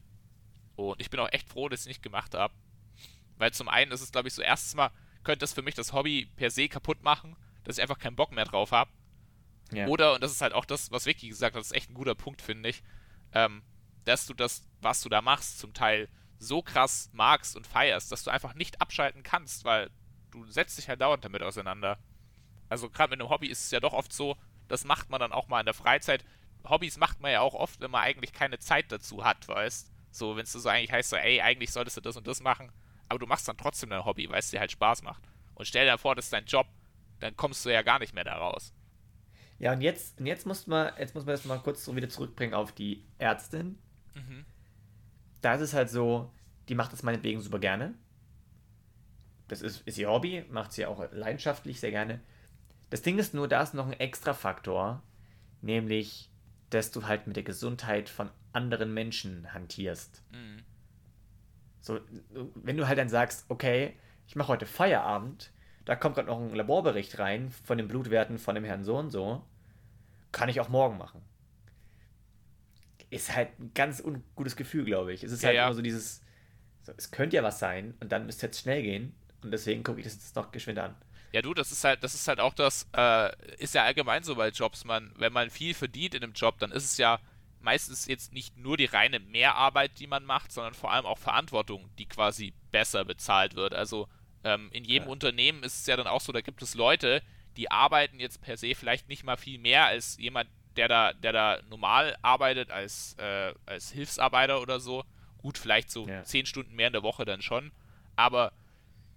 Und 0.75 0.99
ich 0.99 1.10
bin 1.10 1.19
auch 1.19 1.31
echt 1.31 1.49
froh, 1.49 1.69
dass 1.69 1.81
ich 1.81 1.83
es 1.83 1.88
nicht 1.88 2.03
gemacht 2.03 2.33
habe. 2.33 2.53
Weil 3.38 3.53
zum 3.53 3.67
einen 3.67 3.91
ist 3.91 4.01
es, 4.01 4.12
glaube 4.12 4.27
ich, 4.27 4.33
so 4.33 4.41
erstens 4.41 4.75
mal, 4.75 4.91
könnte 5.23 5.39
das 5.39 5.53
für 5.53 5.62
mich 5.62 5.75
das 5.75 5.93
Hobby 5.93 6.27
per 6.36 6.49
se 6.49 6.67
kaputt 6.67 7.03
machen, 7.03 7.36
dass 7.63 7.77
ich 7.77 7.81
einfach 7.81 7.99
keinen 7.99 8.15
Bock 8.15 8.31
mehr 8.31 8.45
drauf 8.45 8.71
habe. 8.71 8.91
Ja. 9.71 9.88
Oder, 9.88 10.15
und 10.15 10.23
das 10.23 10.31
ist 10.31 10.41
halt 10.41 10.53
auch 10.53 10.65
das, 10.65 10.91
was 10.91 11.05
Vicky 11.05 11.27
gesagt 11.27 11.55
hat, 11.55 11.60
das 11.60 11.67
ist 11.67 11.75
echt 11.75 11.91
ein 11.91 11.95
guter 11.95 12.15
Punkt, 12.15 12.41
finde 12.41 12.69
ich, 12.69 12.81
ähm, 13.33 13.62
dass 14.05 14.25
du 14.25 14.33
das, 14.33 14.67
was 14.81 15.01
du 15.01 15.10
da 15.10 15.21
machst, 15.21 15.60
zum 15.60 15.73
Teil 15.73 16.07
so 16.39 16.62
krass 16.62 17.10
magst 17.13 17.56
und 17.56 17.65
feierst, 17.65 18.12
dass 18.12 18.23
du 18.23 18.32
einfach 18.32 18.54
nicht 18.54 18.82
abschalten 18.82 19.23
kannst, 19.23 19.65
weil 19.65 19.89
du 20.32 20.45
setzt 20.45 20.78
dich 20.78 20.89
halt 20.89 21.02
dauernd 21.02 21.26
damit 21.26 21.41
auseinander. 21.41 21.97
Also 22.69 22.89
gerade 22.89 23.12
mit 23.12 23.19
einem 23.19 23.30
Hobby 23.30 23.47
ist 23.47 23.65
es 23.65 23.71
ja 23.71 23.80
doch 23.80 23.93
oft 23.93 24.13
so, 24.13 24.38
das 24.67 24.86
macht 24.86 25.10
man 25.10 25.19
dann 25.19 25.32
auch 25.32 25.47
mal 25.47 25.60
in 25.60 25.65
der 25.65 25.73
Freizeit. 25.73 26.26
Hobbys 26.67 26.97
macht 26.97 27.21
man 27.21 27.32
ja 27.32 27.41
auch 27.41 27.54
oft, 27.54 27.80
wenn 27.80 27.91
man 27.91 28.04
eigentlich 28.04 28.34
keine 28.34 28.60
Zeit 28.60 28.91
dazu 28.91 29.23
hat, 29.23 29.47
weißt 29.47 29.89
So, 30.12 30.36
wenn 30.36 30.43
es 30.43 30.52
so 30.52 30.67
eigentlich 30.67 30.91
heißt, 30.91 31.10
so, 31.10 31.15
ey, 31.15 31.41
eigentlich 31.41 31.71
solltest 31.71 31.97
du 31.97 32.02
das 32.02 32.17
und 32.17 32.28
das 32.28 32.41
machen, 32.41 32.71
aber 33.08 33.19
du 33.19 33.26
machst 33.26 33.47
dann 33.47 33.58
trotzdem 33.58 33.89
dein 33.89 34.06
Hobby, 34.06 34.30
weil 34.30 34.39
es 34.39 34.50
dir 34.50 34.60
halt 34.60 34.71
Spaß 34.71 35.02
macht. 35.04 35.23
Und 35.56 35.65
stell 35.65 35.86
dir 35.86 35.97
vor, 35.97 36.15
das 36.15 36.26
ist 36.26 36.34
dein 36.34 36.45
Job, 36.45 36.67
dann 37.19 37.36
kommst 37.36 37.65
du 37.65 37.69
ja 37.69 37.82
gar 37.82 38.00
nicht 38.00 38.13
mehr 38.13 38.26
da 38.26 38.36
raus. 38.38 38.73
Ja, 39.60 39.73
und 39.73 39.82
jetzt, 39.82 40.19
und 40.19 40.28
jetzt 40.28 40.45
muss 40.45 40.67
man, 40.67 40.93
jetzt 41.00 41.15
muss 41.15 41.26
man 41.26 41.34
das 41.34 41.45
mal 41.45 41.60
kurz 41.60 41.84
so 41.84 41.95
wieder 41.95 42.10
zurückbringen 42.10 42.54
auf 42.54 42.73
die 42.73 43.06
Ärztin. 43.17 43.80
Mhm. 44.13 44.45
Da 45.41 45.56
ist 45.56 45.62
es 45.62 45.73
halt 45.73 45.89
so, 45.89 46.32
die 46.69 46.76
macht 46.76 46.93
das 46.93 47.04
meinetwegen 47.04 47.41
super 47.41 47.60
gerne. 47.60 47.93
Das 49.47 49.62
ist, 49.62 49.82
ist 49.88 49.97
ihr 49.97 50.10
Hobby, 50.10 50.43
macht 50.50 50.73
sie 50.73 50.86
auch 50.86 51.12
leidenschaftlich 51.12 51.80
sehr 51.80 51.91
gerne. 51.91 52.19
Das 52.89 53.02
Ding 53.02 53.17
ist 53.17 53.34
nur, 53.34 53.47
da 53.47 53.62
ist 53.62 53.73
noch 53.73 53.88
ein 53.88 53.93
extra 53.93 54.34
Faktor, 54.34 55.04
nämlich, 55.62 56.30
dass 56.69 56.91
du 56.91 57.06
halt 57.06 57.28
mit 57.28 57.36
der 57.36 57.43
Gesundheit 57.43 58.10
von 58.10 58.30
anderen 58.54 58.93
Menschen 58.93 59.54
hantierst. 59.54 60.23
Mhm. 60.32 60.63
So, 61.80 62.00
wenn 62.56 62.78
du 62.78 62.88
halt 62.88 62.97
dann 62.97 63.10
sagst, 63.10 63.45
okay, 63.50 63.95
ich 64.28 64.36
mache 64.36 64.50
heute 64.50 64.65
Feierabend, 64.65 65.52
da 65.86 65.95
kommt 65.95 66.15
gerade 66.15 66.28
noch 66.28 66.39
ein 66.39 66.54
Laborbericht 66.54 67.17
rein 67.19 67.50
von 67.50 67.78
den 67.78 67.88
Blutwerten 67.88 68.39
von 68.39 68.56
dem 68.56 68.65
Herrn 68.65 68.84
so 68.84 68.97
und 68.97 69.10
so, 69.10 69.43
kann 70.34 70.50
ich 70.50 70.60
auch 70.60 70.67
morgen 70.67 70.97
machen. 70.97 71.21
Ist 73.09 73.33
halt 73.35 73.57
ein 73.59 73.71
ganz 73.73 74.01
ungutes 74.01 74.55
Gefühl, 74.57 74.83
glaube 74.85 75.13
ich. 75.13 75.23
Es 75.23 75.31
ist 75.31 75.41
Ja, 75.41 75.49
halt 75.49 75.55
ja. 75.55 75.61
immer 75.61 75.73
so 75.73 75.81
dieses, 75.81 76.21
so, 76.83 76.93
es 76.97 77.11
könnte 77.11 77.37
ja 77.37 77.43
was 77.43 77.59
sein 77.59 77.95
und 78.01 78.11
dann 78.11 78.25
müsste 78.27 78.47
es 78.47 78.51
jetzt 78.51 78.61
schnell 78.63 78.83
gehen 78.83 79.15
und 79.43 79.51
deswegen 79.51 79.83
gucke 79.83 79.99
ich 79.99 80.05
das 80.05 80.15
jetzt 80.15 80.35
noch 80.35 80.51
geschwind 80.51 80.79
an. 80.79 80.95
Ja, 81.31 81.41
du, 81.41 81.53
das 81.53 81.71
ist 81.71 81.83
halt, 81.83 82.03
das 82.03 82.15
ist 82.15 82.27
halt 82.27 82.39
auch 82.39 82.53
das, 82.53 82.87
äh, 82.95 83.31
ist 83.57 83.75
ja 83.75 83.83
allgemein 83.83 84.23
so 84.23 84.35
bei 84.35 84.49
Jobs, 84.49 84.85
man, 84.85 85.13
wenn 85.17 85.33
man 85.33 85.49
viel 85.49 85.73
verdient 85.73 86.15
in 86.15 86.23
einem 86.23 86.33
Job, 86.33 86.57
dann 86.59 86.71
ist 86.71 86.85
es 86.85 86.97
ja 86.97 87.19
meistens 87.59 88.05
jetzt 88.05 88.31
nicht 88.33 88.57
nur 88.57 88.77
die 88.77 88.85
reine 88.85 89.19
Mehrarbeit, 89.19 89.99
die 89.99 90.07
man 90.07 90.23
macht, 90.25 90.51
sondern 90.51 90.73
vor 90.73 90.91
allem 90.93 91.05
auch 91.05 91.17
Verantwortung, 91.17 91.89
die 91.97 92.05
quasi 92.07 92.53
besser 92.71 93.03
bezahlt 93.03 93.55
wird. 93.55 93.73
Also 93.73 94.07
ähm, 94.43 94.69
in 94.71 94.85
jedem 94.85 95.07
ja. 95.07 95.09
Unternehmen 95.09 95.63
ist 95.63 95.79
es 95.81 95.85
ja 95.85 95.97
dann 95.97 96.07
auch 96.07 96.21
so, 96.21 96.31
da 96.31 96.41
gibt 96.41 96.61
es 96.61 96.75
Leute, 96.75 97.21
die 97.57 97.69
arbeiten 97.71 98.19
jetzt 98.19 98.41
per 98.41 98.55
se 98.55 98.73
vielleicht 98.75 99.09
nicht 99.09 99.23
mal 99.23 99.37
viel 99.37 99.59
mehr 99.59 99.85
als 99.87 100.17
jemand, 100.17 100.49
der 100.77 100.87
da, 100.87 101.13
der 101.13 101.33
da 101.33 101.59
normal 101.69 102.17
arbeitet 102.21 102.71
als, 102.71 103.15
äh, 103.19 103.53
als 103.65 103.91
Hilfsarbeiter 103.91 104.61
oder 104.61 104.79
so. 104.79 105.03
Gut, 105.37 105.57
vielleicht 105.57 105.91
so 105.91 106.07
ja. 106.07 106.23
zehn 106.23 106.45
Stunden 106.45 106.75
mehr 106.75 106.87
in 106.87 106.93
der 106.93 107.03
Woche 107.03 107.25
dann 107.25 107.41
schon. 107.41 107.71
Aber 108.15 108.53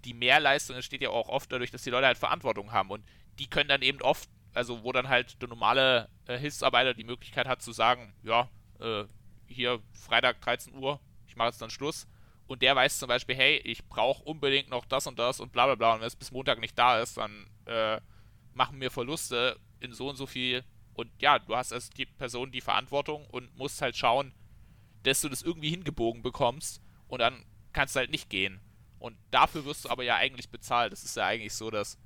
die 0.04 0.14
Mehrleistung 0.14 0.76
entsteht 0.76 1.02
ja 1.02 1.10
auch 1.10 1.28
oft 1.28 1.52
dadurch, 1.52 1.70
dass 1.70 1.82
die 1.82 1.90
Leute 1.90 2.06
halt 2.06 2.18
Verantwortung 2.18 2.72
haben. 2.72 2.90
Und 2.90 3.04
die 3.38 3.48
können 3.48 3.68
dann 3.68 3.82
eben 3.82 4.00
oft, 4.02 4.28
also 4.54 4.82
wo 4.82 4.92
dann 4.92 5.08
halt 5.08 5.40
der 5.40 5.48
normale 5.48 6.08
äh, 6.26 6.38
Hilfsarbeiter 6.38 6.94
die 6.94 7.04
Möglichkeit 7.04 7.46
hat 7.46 7.62
zu 7.62 7.72
sagen, 7.72 8.14
ja, 8.22 8.48
äh, 8.80 9.04
hier 9.46 9.80
Freitag 9.92 10.40
13 10.40 10.74
Uhr, 10.74 11.00
ich 11.26 11.36
mache 11.36 11.48
jetzt 11.48 11.60
dann 11.60 11.70
Schluss. 11.70 12.06
Und 12.46 12.62
der 12.62 12.74
weiß 12.74 12.98
zum 12.98 13.08
Beispiel, 13.08 13.36
hey, 13.36 13.58
ich 13.58 13.86
brauche 13.86 14.24
unbedingt 14.24 14.70
noch 14.70 14.84
das 14.84 15.06
und 15.06 15.18
das 15.18 15.38
und 15.40 15.52
bla 15.52 15.66
bla 15.66 15.74
bla. 15.76 15.94
Und 15.94 16.00
wenn 16.00 16.06
es 16.06 16.16
bis 16.16 16.32
Montag 16.32 16.58
nicht 16.58 16.76
da 16.76 17.00
ist, 17.00 17.16
dann 17.16 17.46
äh, 17.66 18.00
machen 18.54 18.80
wir 18.80 18.90
Verluste 18.90 19.56
in 19.78 19.92
so 19.92 20.08
und 20.08 20.16
so 20.16 20.26
viel. 20.26 20.64
Und 21.00 21.10
ja, 21.18 21.38
du 21.38 21.56
hast 21.56 21.72
als 21.72 21.88
die 21.88 22.04
Person 22.04 22.52
die 22.52 22.60
Verantwortung 22.60 23.24
und 23.28 23.56
musst 23.56 23.80
halt 23.80 23.96
schauen, 23.96 24.34
dass 25.02 25.22
du 25.22 25.30
das 25.30 25.40
irgendwie 25.40 25.70
hingebogen 25.70 26.20
bekommst. 26.20 26.82
Und 27.08 27.20
dann 27.20 27.46
kannst 27.72 27.96
du 27.96 28.00
halt 28.00 28.10
nicht 28.10 28.28
gehen. 28.28 28.60
Und 28.98 29.16
dafür 29.30 29.64
wirst 29.64 29.86
du 29.86 29.88
aber 29.88 30.02
ja 30.02 30.16
eigentlich 30.16 30.50
bezahlt. 30.50 30.92
Das 30.92 31.02
ist 31.02 31.16
ja 31.16 31.24
eigentlich 31.24 31.54
so, 31.54 31.70
dass. 31.70 31.98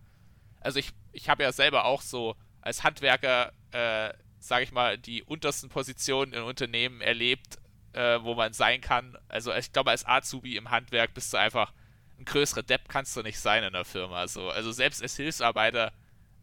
Also 0.61 0.79
ich, 0.79 0.93
ich 1.11 1.29
habe 1.29 1.43
ja 1.43 1.51
selber 1.51 1.87
auch 1.87 2.03
so 2.03 2.37
als 2.63 2.85
Handwerker, 2.85 3.53
äh, 3.73 4.15
sage 4.39 4.63
ich 4.63 4.71
mal, 4.71 4.97
die 4.97 5.25
untersten 5.25 5.71
Positionen 5.71 6.33
in 6.33 6.43
Unternehmen 6.43 7.01
erlebt, 7.01 7.59
äh, 7.95 8.21
wo 8.23 8.35
man 8.37 8.53
sein 8.53 8.81
kann. 8.81 9.19
Also 9.27 9.53
ich 9.53 9.73
glaube, 9.73 9.91
als 9.91 10.07
Azubi 10.07 10.57
im 10.57 10.71
Handwerk 10.71 11.15
bist 11.15 11.33
du 11.33 11.37
einfach 11.37 11.73
ein 12.17 12.25
größerer 12.27 12.63
Depp 12.63 12.89
kannst 12.89 13.17
du 13.17 13.23
nicht 13.23 13.41
sein 13.41 13.65
in 13.65 13.73
der 13.73 13.85
Firma. 13.85 14.29
So. 14.29 14.51
Also 14.51 14.71
selbst 14.71 15.03
als 15.03 15.17
Hilfsarbeiter 15.17 15.93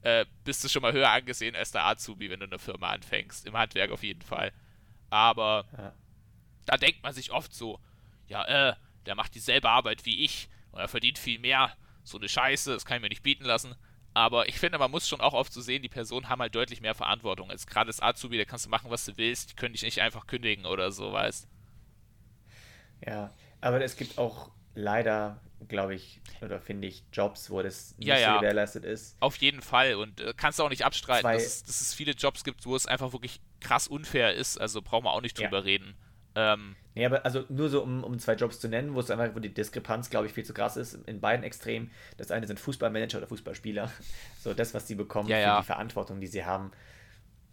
äh, 0.02 0.26
bist 0.44 0.64
du 0.64 0.70
schon 0.70 0.82
mal 0.82 0.94
höher 0.94 1.10
angesehen 1.10 1.56
als 1.56 1.72
der 1.72 1.86
Azubi, 1.86 2.30
wenn 2.30 2.40
du 2.40 2.48
eine 2.48 2.60
Firma 2.60 2.90
anfängst. 2.90 3.46
Im 3.46 3.58
Handwerk 3.58 3.92
auf 3.92 4.04
jeden 4.04 4.22
Fall. 4.22 4.52
Aber 5.10 5.66
ja. 5.78 5.94
da 6.66 6.78
denkt 6.78 7.04
man 7.04 7.14
sich 7.14 7.32
oft 7.32 7.54
so, 7.54 7.80
ja, 8.28 8.46
äh, 8.46 8.76
der 9.06 9.16
macht 9.16 9.36
dieselbe 9.36 9.70
Arbeit 9.70 10.06
wie 10.06 10.24
ich 10.24 10.50
und 10.72 10.80
er 10.80 10.88
verdient 10.88 11.20
viel 11.20 11.40
mehr. 11.40 11.76
So 12.04 12.18
eine 12.18 12.30
Scheiße, 12.30 12.74
das 12.74 12.86
kann 12.86 12.98
ich 12.98 13.02
mir 13.04 13.10
nicht 13.10 13.24
bieten 13.24 13.46
lassen. 13.46 13.76
Aber 14.14 14.50
ich 14.50 14.60
finde, 14.60 14.78
man 14.78 14.92
muss 14.92 15.08
schon 15.08 15.22
auch 15.22 15.34
oft 15.34 15.54
so 15.54 15.62
sehen, 15.62 15.82
die 15.82 15.90
Personen 15.90 16.28
haben 16.28 16.42
halt 16.42 16.54
deutlich 16.54 16.82
mehr 16.82 16.96
Verantwortung. 16.96 17.50
Als 17.50 17.66
gerade 17.66 17.88
das 17.88 18.02
Azubi, 18.02 18.38
da 18.38 18.46
kannst 18.46 18.66
du 18.66 18.70
machen, 18.70 18.90
was 18.90 19.06
du 19.06 19.16
willst, 19.18 19.52
die 19.52 19.56
können 19.56 19.74
dich 19.74 19.84
nicht 19.84 20.02
einfach 20.02 20.28
kündigen 20.28 20.66
oder 20.66 20.92
so, 20.92 21.14
weißt 21.14 21.48
Ja, 23.06 23.34
aber 23.62 23.82
es 23.82 23.96
gibt 23.96 24.18
auch 24.18 24.52
leider, 24.76 25.40
glaube 25.67 25.95
ich, 25.95 26.21
oder 26.41 26.60
finde 26.60 26.88
ich, 26.88 27.04
Jobs, 27.13 27.50
wo 27.50 27.62
das 27.62 27.97
nicht 27.97 28.08
ja, 28.08 28.17
ja. 28.17 28.34
so 28.34 28.39
gewährleistet 28.39 28.86
ist. 28.86 29.15
Auf 29.19 29.38
jeden 29.38 29.62
Fall. 29.62 29.95
Und 29.95 30.19
äh, 30.21 30.34
kannst 30.36 30.60
du 30.60 30.63
auch 30.63 30.69
nicht 30.69 30.86
abstreiten, 30.86 31.21
Zwei 31.21 31.34
dass, 31.36 31.63
dass, 31.63 31.82
es 31.82 31.93
viele 31.93 32.13
Jobs 32.13 32.43
gibt, 32.43 32.65
wo 32.65 32.76
es 32.76 32.86
einfach 32.86 33.13
wirklich 33.13 33.39
krass 33.60 33.88
unfair 33.88 34.34
ist. 34.34 34.60
Also 34.60 34.82
brauchen 34.82 35.06
wir 35.06 35.12
auch 35.12 35.21
nicht 35.21 35.38
drüber 35.38 35.60
ja. 35.60 35.63
reden. 35.63 35.95
Ähm, 36.36 36.76
Nee, 36.93 37.06
aber 37.06 37.24
also 37.24 37.45
nur 37.47 37.69
so, 37.69 37.82
um, 37.82 38.04
um 38.04 38.19
zwei 38.19 38.34
Jobs 38.34 38.60
zu 38.60 38.67
nennen, 38.67 38.93
wo 38.93 39.00
es 39.00 39.10
einfach, 39.10 39.34
wo 39.34 39.39
die 39.39 39.54
Diskrepanz, 39.54 40.10
glaube 40.10 40.28
ich, 40.28 40.34
viel 40.34 40.43
zu 40.43 40.54
krass 40.54 40.76
ist, 40.76 40.95
in 41.08 41.21
beiden 41.21 41.43
Extremen. 41.43 41.89
Das 42.17 42.32
eine 42.32 42.47
sind 42.47 42.60
Fußballmanager 42.60 43.19
oder 43.19 43.28
Fußballspieler. 43.28 43.89
So, 44.41 44.54
das, 44.54 44.74
was 44.74 44.88
sie 44.88 44.95
bekommen 44.95 45.30
ja, 45.30 45.38
für 45.38 45.41
ja. 45.41 45.60
die 45.60 45.65
Verantwortung, 45.65 46.19
die 46.19 46.28
sie 46.28 46.43
haben. 46.43 46.71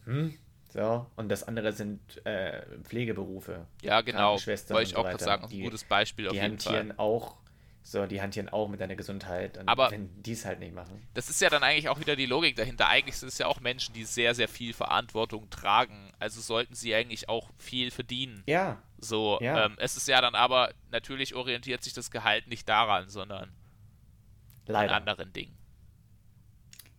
Hm, 0.06 0.34
so, 0.70 1.06
und 1.16 1.28
das 1.28 1.46
andere 1.46 1.72
sind 1.72 2.24
äh, 2.26 2.62
Pflegeberufe. 2.82 3.66
Ja, 3.82 4.00
genau. 4.00 4.38
Wollte 4.38 4.82
ich 4.82 4.96
auch 4.96 5.04
gerade 5.04 5.22
sagen, 5.22 5.44
ein 5.50 5.60
gutes 5.60 5.84
Beispiel 5.84 6.28
auf 6.28 6.34
jeden 6.34 6.58
Fall. 6.58 6.72
Die 6.72 6.78
hantieren 6.78 6.98
auch 6.98 7.36
so, 7.82 8.06
die 8.06 8.20
hantieren 8.20 8.50
auch 8.50 8.68
mit 8.68 8.80
deiner 8.80 8.96
Gesundheit. 8.96 9.56
Und 9.56 9.66
aber 9.66 9.90
wenn 9.90 10.22
die 10.22 10.32
es 10.32 10.44
halt 10.44 10.60
nicht 10.60 10.74
machen. 10.74 11.06
Das 11.14 11.30
ist 11.30 11.40
ja 11.40 11.48
dann 11.48 11.62
eigentlich 11.62 11.88
auch 11.88 11.98
wieder 11.98 12.16
die 12.16 12.26
Logik 12.26 12.54
dahinter. 12.54 12.88
Eigentlich 12.88 13.16
sind 13.16 13.28
es 13.28 13.38
ja 13.38 13.46
auch 13.46 13.60
Menschen, 13.60 13.94
die 13.94 14.04
sehr, 14.04 14.34
sehr 14.34 14.48
viel 14.48 14.74
Verantwortung 14.74 15.48
tragen. 15.48 16.12
Also 16.18 16.42
sollten 16.42 16.74
sie 16.74 16.94
eigentlich 16.94 17.30
auch 17.30 17.50
viel 17.56 17.90
verdienen. 17.90 18.42
Ja. 18.46 18.82
So, 18.98 19.38
ja. 19.40 19.64
Ähm, 19.64 19.76
es 19.78 19.96
ist 19.96 20.06
ja 20.06 20.20
dann 20.20 20.34
aber, 20.34 20.74
natürlich 20.90 21.34
orientiert 21.34 21.82
sich 21.82 21.94
das 21.94 22.10
Gehalt 22.10 22.46
nicht 22.46 22.68
daran, 22.68 23.08
sondern 23.08 23.52
Leider. 24.66 24.92
an 24.94 25.08
anderen 25.08 25.32
Dingen. 25.32 25.56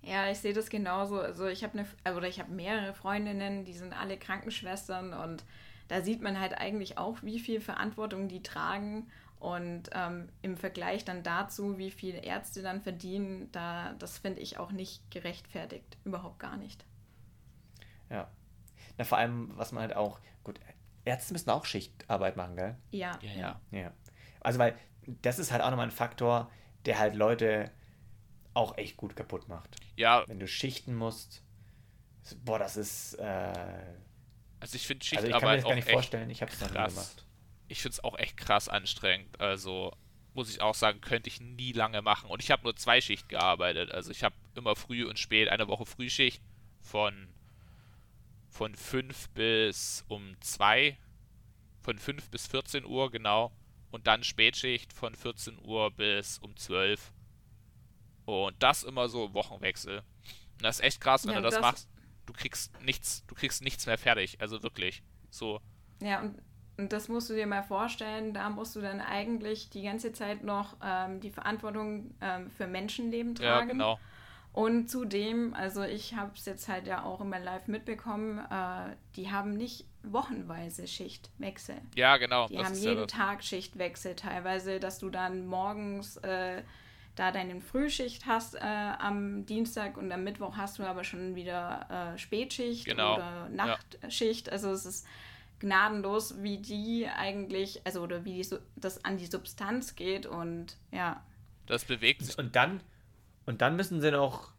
Ja, 0.02 0.32
ich 0.32 0.40
sehe 0.40 0.54
das 0.54 0.70
genauso. 0.70 1.20
Also 1.20 1.48
ich 1.48 1.64
habe 1.64 1.86
eine, 2.04 2.18
oder 2.18 2.28
ich 2.28 2.40
habe 2.40 2.52
mehrere 2.52 2.94
Freundinnen, 2.94 3.64
die 3.64 3.74
sind 3.74 3.94
alle 3.94 4.18
Krankenschwestern 4.18 5.14
und 5.14 5.44
da 5.88 6.02
sieht 6.02 6.22
man 6.22 6.40
halt 6.40 6.54
eigentlich 6.54 6.98
auch, 6.98 7.22
wie 7.22 7.40
viel 7.40 7.62
Verantwortung 7.62 8.28
die 8.28 8.42
tragen 8.42 9.12
und 9.40 9.84
ähm, 9.94 10.30
im 10.42 10.58
Vergleich 10.58 11.06
dann 11.06 11.24
dazu, 11.24 11.78
wie 11.78 11.92
viel 11.92 12.16
Ärzte 12.16 12.62
dann 12.62 12.82
verdienen, 12.82 13.50
da, 13.54 13.94
das 13.94 14.18
finde 14.18 14.42
ich 14.42 14.58
auch 14.58 14.72
nicht 14.72 15.10
gerechtfertigt. 15.12 15.98
Überhaupt 16.04 16.40
gar 16.40 16.58
nicht. 16.58 16.86
Ja. 18.10 18.30
Na, 18.98 19.06
vor 19.06 19.18
allem, 19.18 19.58
was 19.58 19.72
man 19.72 19.84
halt 19.84 19.96
auch, 19.96 20.20
gut, 20.44 20.60
Ärzte 21.06 21.32
müssen 21.32 21.50
auch 21.52 21.64
Schichtarbeit 21.64 22.36
machen, 22.36 22.58
gell? 22.58 22.76
Ja. 22.92 23.18
Ja, 23.22 23.32
ja. 23.32 23.62
ja. 23.72 23.94
Also, 24.42 24.60
weil 24.60 24.78
das 25.06 25.40
ist 25.40 25.54
halt 25.54 25.62
auch 25.62 25.70
nochmal 25.70 25.88
ein 25.88 25.92
Faktor, 25.92 26.52
der 26.86 27.00
halt 27.00 27.16
Leute 27.16 27.72
auch 28.54 28.78
echt 28.78 28.98
gut 28.98 29.16
kaputt 29.16 29.48
macht. 29.48 29.78
Ja. 29.96 30.26
Wenn 30.28 30.40
du 30.40 30.48
schichten 30.48 30.96
musst, 30.96 31.44
boah, 32.44 32.60
das 32.60 32.76
ist. 32.76 33.14
Äh, 33.14 33.54
also, 34.60 34.76
ich 34.76 34.86
finde 34.86 35.06
Schichtarbeit. 35.06 35.34
Also, 35.34 35.38
ich 35.38 35.42
kann 35.42 35.50
mir 35.50 35.56
das 35.56 35.66
gar 35.66 35.76
nicht 35.76 35.92
vorstellen, 35.92 36.30
ich 36.30 36.42
habe 36.42 36.52
es 36.52 36.60
noch 36.60 36.72
nie 36.72 36.90
gemacht 36.90 37.26
ich 37.70 37.82
finde 37.82 37.94
es 37.94 38.04
auch 38.04 38.18
echt 38.18 38.36
krass 38.38 38.68
anstrengend. 38.68 39.40
Also 39.40 39.94
muss 40.34 40.50
ich 40.50 40.62
auch 40.62 40.76
sagen, 40.76 41.02
könnte 41.02 41.30
ich 41.30 41.40
nie 41.40 41.72
lange 41.72 42.02
machen. 42.02 42.30
Und 42.30 42.42
ich 42.42 42.52
habe 42.52 42.64
nur 42.64 42.76
zwei 42.76 43.02
Schicht 43.02 43.30
gearbeitet. 43.30 43.92
Also 43.92 44.12
ich 44.12 44.24
habe 44.24 44.36
immer 44.56 44.76
früh 44.76 45.06
und 45.06 45.20
spät 45.20 45.50
eine 45.50 45.68
Woche 45.68 45.86
Frühschicht 45.86 46.42
von 46.82 47.30
von 48.50 48.76
5 48.76 49.30
bis 49.30 50.04
um 50.08 50.36
2, 50.42 50.98
von 51.82 52.00
5 52.00 52.30
bis 52.32 52.48
14 52.48 52.84
Uhr 52.84 53.12
genau. 53.12 53.52
Und 53.92 54.08
dann 54.08 54.24
Spätschicht 54.24 54.92
von 54.92 55.16
14 55.16 55.60
Uhr 55.64 55.92
bis 55.92 56.40
um 56.40 56.56
12. 56.56 57.12
Und 58.26 58.62
das 58.62 58.84
immer 58.84 59.08
so 59.08 59.34
Wochenwechsel. 59.34 60.00
Und 60.00 60.64
das 60.64 60.80
ist 60.80 60.86
echt 60.86 61.02
krass, 61.02 61.26
wenn 61.26 61.34
ja, 61.34 61.42
du 61.42 61.44
das, 61.44 61.56
das 61.56 61.62
machst. 61.62 61.90
Du 62.26 62.34
kriegst 62.34 62.80
nichts, 62.82 63.26
du 63.28 63.36
kriegst 63.36 63.64
nichts 63.64 63.86
mehr 63.86 63.98
fertig. 63.98 64.42
Also 64.42 64.62
wirklich. 64.62 65.04
So. 65.30 65.62
Ja, 66.02 66.22
und 66.22 66.42
und 66.80 66.94
das 66.94 67.10
musst 67.10 67.30
du 67.30 67.34
dir 67.34 67.46
mal 67.46 67.62
vorstellen, 67.62 68.34
da 68.34 68.50
musst 68.50 68.76
du 68.76 68.82
dann 68.82 69.02
eigentlich 69.02 69.70
die 69.70 69.84
ganze 69.84 70.14
Zeit 70.14 70.44
noch 70.44 70.78
ähm, 70.82 71.20
die 71.20 71.30
Verantwortung 71.30 72.12
ähm, 72.22 72.50
für 72.52 72.68
Menschenleben 72.68 73.36
tragen. 73.36 73.68
Ja, 73.68 73.74
genau. 73.74 74.00
Und 74.54 74.90
zudem, 74.90 75.54
also 75.54 75.84
ich 75.84 76.16
habe 76.16 76.32
es 76.36 76.46
jetzt 76.46 76.70
halt 76.70 76.88
ja 76.88 77.04
auch 77.04 77.22
immer 77.22 77.38
live 77.38 77.68
mitbekommen, 77.68 78.40
äh, 78.40 78.96
die 79.16 79.30
haben 79.30 79.56
nicht 79.56 79.86
wochenweise 80.04 80.88
Schichtwechsel. 80.88 81.76
Ja, 81.96 82.18
genau. 82.18 82.48
Die 82.48 82.58
haben 82.58 82.74
jeden 82.74 83.02
ja 83.02 83.06
Tag 83.06 83.44
Schichtwechsel 83.44 84.16
teilweise, 84.16 84.80
dass 84.80 85.00
du 85.00 85.10
dann 85.10 85.46
morgens 85.46 86.18
äh, 86.18 86.64
da 87.16 87.32
deine 87.32 87.60
Frühschicht 87.60 88.26
hast 88.26 88.56
äh, 88.56 88.60
am 88.60 89.46
Dienstag 89.46 89.98
und 89.98 90.12
am 90.12 90.24
Mittwoch 90.24 90.56
hast 90.56 90.80
du 90.80 90.84
aber 90.84 91.04
schon 91.04 91.36
wieder 91.36 92.14
äh, 92.16 92.18
Spätschicht 92.18 92.86
genau. 92.86 93.16
oder 93.16 93.50
Nachtschicht. 93.50 94.48
Ja. 94.48 94.54
Also 94.54 94.72
es 94.72 94.86
ist 94.86 95.08
gnadenlos, 95.60 96.42
wie 96.42 96.58
die 96.58 97.08
eigentlich, 97.08 97.82
also 97.86 98.02
oder 98.02 98.26
wie 98.26 98.42
die, 98.42 98.48
das 98.76 99.04
an 99.06 99.18
die 99.18 99.26
Substanz 99.26 99.96
geht 99.96 100.26
und 100.26 100.78
ja. 100.92 101.24
Das 101.66 101.86
bewegt 101.86 102.24
sich. 102.24 102.38
Und 102.38 102.56
dann, 102.56 102.82
und 103.46 103.62
dann 103.62 103.76
müssen 103.76 104.02
sie 104.02 104.12
noch, 104.12 104.54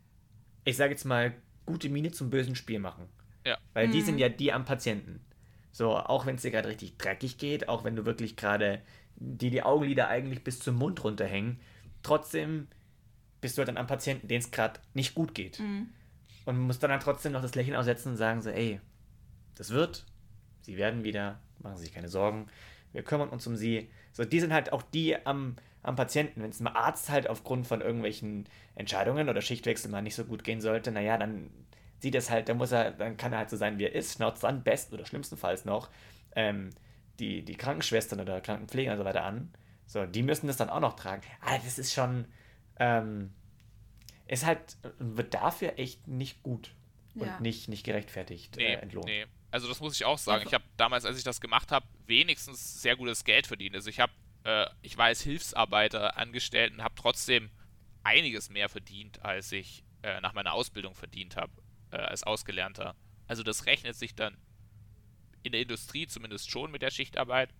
ich 0.64 0.76
sage 0.76 0.92
jetzt 0.92 1.04
mal, 1.04 1.34
gute 1.66 1.88
Miene 1.88 2.10
zum 2.10 2.30
bösen 2.30 2.54
Spiel 2.54 2.78
machen. 2.78 3.08
Ja. 3.46 3.58
Weil 3.72 3.88
mhm. 3.88 3.92
die 3.92 4.02
sind 4.02 4.18
ja 4.18 4.28
die 4.28 4.52
am 4.52 4.64
Patienten. 4.64 5.24
So, 5.72 5.96
auch 5.96 6.26
wenn 6.26 6.36
es 6.36 6.42
dir 6.42 6.50
gerade 6.50 6.68
richtig 6.68 6.98
dreckig 6.98 7.38
geht, 7.38 7.68
auch 7.68 7.84
wenn 7.84 7.96
du 7.96 8.04
wirklich 8.04 8.36
gerade 8.36 8.82
die 9.16 9.50
die 9.50 9.62
Augenlider 9.62 10.08
eigentlich 10.08 10.42
bis 10.42 10.60
zum 10.60 10.76
Mund 10.76 11.04
runterhängen, 11.04 11.60
trotzdem 12.02 12.68
bist 13.40 13.56
du 13.56 13.60
halt 13.60 13.68
dann 13.68 13.76
am 13.76 13.86
Patienten, 13.86 14.28
denen 14.28 14.40
es 14.40 14.50
gerade 14.50 14.80
nicht 14.94 15.14
gut 15.14 15.34
geht. 15.34 15.60
Mhm. 15.60 15.90
Und 16.46 16.58
musst 16.58 16.82
dann, 16.82 16.90
dann 16.90 17.00
trotzdem 17.00 17.32
noch 17.32 17.42
das 17.42 17.54
Lächeln 17.54 17.76
aussetzen 17.76 18.10
und 18.10 18.16
sagen 18.16 18.40
so, 18.42 18.50
ey, 18.50 18.80
das 19.54 19.70
wird, 19.70 20.06
Sie 20.62 20.76
werden 20.76 21.04
wieder, 21.04 21.40
machen 21.58 21.76
Sie 21.76 21.84
sich 21.84 21.94
keine 21.94 22.08
Sorgen, 22.08 22.48
wir 22.92 23.02
kümmern 23.02 23.28
uns 23.28 23.46
um 23.46 23.56
Sie. 23.56 23.90
So, 24.12 24.24
die 24.24 24.40
sind 24.40 24.52
halt 24.52 24.72
auch 24.72 24.82
die 24.82 25.24
am, 25.24 25.56
am 25.82 25.96
Patienten. 25.96 26.42
Wenn 26.42 26.50
es 26.50 26.60
einem 26.60 26.74
Arzt 26.74 27.10
halt 27.10 27.28
aufgrund 27.28 27.66
von 27.66 27.80
irgendwelchen 27.80 28.48
Entscheidungen 28.74 29.28
oder 29.28 29.40
Schichtwechsel 29.40 29.90
mal 29.90 30.02
nicht 30.02 30.14
so 30.14 30.24
gut 30.24 30.44
gehen 30.44 30.60
sollte, 30.60 30.90
naja, 30.90 31.16
dann 31.16 31.50
sieht 32.00 32.14
es 32.14 32.30
halt, 32.30 32.48
dann 32.48 32.56
muss 32.56 32.72
er, 32.72 32.90
dann 32.92 33.16
kann 33.16 33.32
er 33.32 33.38
halt 33.38 33.50
so 33.50 33.56
sein, 33.56 33.78
wie 33.78 33.84
er 33.84 33.94
ist, 33.94 34.14
schnauzt 34.14 34.42
dann 34.42 34.62
besten 34.62 34.94
oder 34.94 35.06
schlimmstenfalls 35.06 35.64
noch 35.64 35.90
ähm, 36.34 36.70
die, 37.18 37.44
die 37.44 37.56
Krankenschwestern 37.56 38.20
oder 38.20 38.40
Krankenpfleger 38.40 38.92
und 38.92 38.98
so 38.98 39.04
weiter 39.04 39.24
an. 39.24 39.52
So, 39.86 40.06
die 40.06 40.22
müssen 40.22 40.46
das 40.46 40.56
dann 40.56 40.70
auch 40.70 40.80
noch 40.80 40.96
tragen. 40.96 41.22
Aber 41.40 41.58
das 41.58 41.78
ist 41.78 41.92
schon, 41.92 42.26
ähm, 42.78 43.32
ist 44.26 44.46
halt, 44.46 44.76
wird 44.98 45.34
dafür 45.34 45.78
echt 45.78 46.08
nicht 46.08 46.42
gut. 46.42 46.74
Und 47.14 47.26
ja. 47.26 47.40
nicht, 47.40 47.68
nicht 47.68 47.84
gerechtfertigt 47.84 48.56
nee, 48.56 48.64
äh, 48.64 48.74
entlohnt. 48.74 49.06
Nee, 49.06 49.26
also 49.50 49.68
das 49.68 49.80
muss 49.80 49.94
ich 49.94 50.04
auch 50.04 50.18
sagen. 50.18 50.44
Ich 50.46 50.54
habe 50.54 50.64
damals, 50.76 51.04
als 51.04 51.18
ich 51.18 51.24
das 51.24 51.40
gemacht 51.40 51.72
habe, 51.72 51.86
wenigstens 52.06 52.82
sehr 52.82 52.96
gutes 52.96 53.24
Geld 53.24 53.46
verdient. 53.46 53.74
Also 53.74 53.90
ich 53.90 54.00
habe, 54.00 54.12
äh, 54.44 54.66
ich 54.82 54.96
war 54.96 55.06
als 55.06 55.22
Hilfsarbeiter 55.22 56.16
angestellt 56.16 56.72
und 56.72 56.82
habe 56.82 56.94
trotzdem 56.94 57.50
einiges 58.02 58.48
mehr 58.48 58.68
verdient, 58.68 59.22
als 59.24 59.50
ich 59.52 59.84
äh, 60.02 60.20
nach 60.20 60.32
meiner 60.32 60.52
Ausbildung 60.52 60.94
verdient 60.94 61.36
habe, 61.36 61.52
äh, 61.90 61.96
als 61.96 62.22
Ausgelernter. 62.22 62.94
Also 63.26 63.42
das 63.42 63.66
rechnet 63.66 63.96
sich 63.96 64.14
dann 64.14 64.36
in 65.42 65.52
der 65.52 65.60
Industrie 65.60 66.06
zumindest 66.06 66.50
schon 66.50 66.70
mit 66.70 66.82
der 66.82 66.90
Schichtarbeit. 66.90 67.50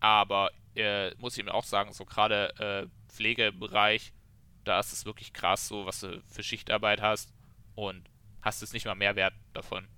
Aber 0.00 0.50
äh, 0.74 1.14
muss 1.16 1.36
ich 1.36 1.44
mir 1.44 1.54
auch 1.54 1.64
sagen, 1.64 1.92
so 1.92 2.04
gerade 2.04 2.54
äh, 2.58 3.12
Pflegebereich, 3.12 4.12
da 4.64 4.78
ist 4.78 4.92
es 4.92 5.04
wirklich 5.04 5.32
krass, 5.32 5.68
so 5.68 5.86
was 5.86 6.00
du 6.00 6.22
für 6.22 6.42
Schichtarbeit 6.42 7.00
hast 7.00 7.32
und 7.74 8.08
hast 8.42 8.62
es 8.62 8.72
nicht 8.72 8.86
mal 8.86 8.94
mehr 8.94 9.16
Wert 9.16 9.34
davon. 9.52 9.88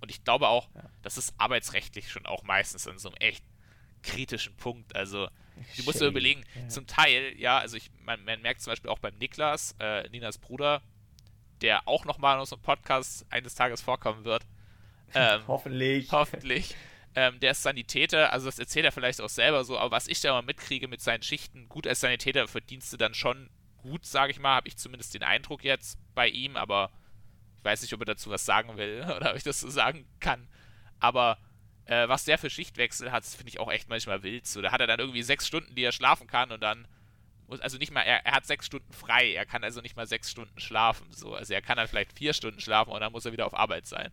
Und 0.00 0.10
ich 0.10 0.24
glaube 0.24 0.48
auch, 0.48 0.68
ja. 0.74 0.88
das 1.02 1.18
ist 1.18 1.34
arbeitsrechtlich 1.38 2.10
schon 2.10 2.26
auch 2.26 2.44
meistens 2.44 2.86
an 2.86 2.98
so 2.98 3.08
einem 3.08 3.16
echt 3.16 3.44
kritischen 4.02 4.56
Punkt. 4.56 4.94
Also, 4.94 5.28
du 5.76 5.82
musst 5.84 6.00
dir 6.00 6.06
überlegen, 6.06 6.44
ja. 6.54 6.68
zum 6.68 6.86
Teil, 6.86 7.34
ja, 7.36 7.58
also 7.58 7.76
ich, 7.76 7.90
man, 8.04 8.24
man, 8.24 8.40
merkt 8.42 8.60
zum 8.60 8.70
Beispiel 8.70 8.90
auch 8.90 9.00
beim 9.00 9.16
Niklas, 9.16 9.74
äh, 9.80 10.08
Ninas 10.10 10.38
Bruder, 10.38 10.82
der 11.60 11.88
auch 11.88 12.04
nochmal 12.04 12.34
in 12.34 12.40
unserem 12.40 12.62
Podcast 12.62 13.26
eines 13.30 13.54
Tages 13.54 13.80
vorkommen 13.80 14.24
wird. 14.24 14.44
Ähm, 15.14 15.40
hoffentlich. 15.48 16.12
Hoffentlich. 16.12 16.76
Ähm, 17.14 17.40
der 17.40 17.52
ist 17.52 17.62
Sanitäter, 17.62 18.30
also 18.30 18.44
das 18.44 18.58
erzählt 18.58 18.84
er 18.84 18.92
vielleicht 18.92 19.22
auch 19.22 19.30
selber 19.30 19.64
so, 19.64 19.78
aber 19.78 19.90
was 19.90 20.06
ich 20.06 20.20
da 20.20 20.32
mal 20.32 20.42
mitkriege 20.42 20.86
mit 20.86 21.00
seinen 21.00 21.22
Schichten, 21.22 21.66
gut 21.70 21.86
als 21.86 22.00
Sanitäter 22.00 22.46
verdienst 22.46 22.92
du 22.92 22.98
dann 22.98 23.14
schon 23.14 23.48
gut, 23.78 24.04
sage 24.04 24.32
ich 24.32 24.38
mal, 24.38 24.56
habe 24.56 24.68
ich 24.68 24.76
zumindest 24.76 25.14
den 25.14 25.22
Eindruck 25.22 25.64
jetzt 25.64 25.98
bei 26.14 26.28
ihm, 26.28 26.56
aber 26.56 26.90
weiß 27.68 27.82
nicht, 27.82 27.92
ob 27.92 28.00
er 28.00 28.06
dazu 28.06 28.30
was 28.30 28.44
sagen 28.44 28.76
will 28.76 29.04
oder 29.16 29.30
ob 29.30 29.36
ich 29.36 29.44
das 29.44 29.60
so 29.60 29.68
sagen 29.68 30.06
kann. 30.20 30.48
Aber 30.98 31.38
äh, 31.84 32.08
was 32.08 32.24
der 32.24 32.38
für 32.38 32.50
Schichtwechsel 32.50 33.12
hat, 33.12 33.24
finde 33.24 33.50
ich 33.50 33.60
auch 33.60 33.70
echt 33.70 33.88
manchmal 33.88 34.22
wild. 34.22 34.46
So, 34.46 34.60
da 34.62 34.72
hat 34.72 34.80
er 34.80 34.86
dann 34.86 34.98
irgendwie 34.98 35.22
sechs 35.22 35.46
Stunden, 35.46 35.74
die 35.74 35.84
er 35.84 35.92
schlafen 35.92 36.26
kann 36.26 36.50
und 36.50 36.62
dann 36.62 36.88
muss, 37.46 37.60
also 37.60 37.78
nicht 37.78 37.92
mal, 37.92 38.02
er, 38.02 38.24
er 38.26 38.32
hat 38.32 38.46
sechs 38.46 38.66
Stunden 38.66 38.92
frei, 38.92 39.32
er 39.32 39.46
kann 39.46 39.64
also 39.64 39.80
nicht 39.80 39.96
mal 39.96 40.06
sechs 40.06 40.30
Stunden 40.30 40.60
schlafen. 40.60 41.06
So, 41.10 41.34
also 41.34 41.52
er 41.54 41.62
kann 41.62 41.76
dann 41.76 41.88
vielleicht 41.88 42.12
vier 42.12 42.32
Stunden 42.32 42.60
schlafen 42.60 42.90
und 42.92 43.00
dann 43.00 43.12
muss 43.12 43.24
er 43.24 43.32
wieder 43.32 43.46
auf 43.46 43.54
Arbeit 43.54 43.86
sein. 43.86 44.10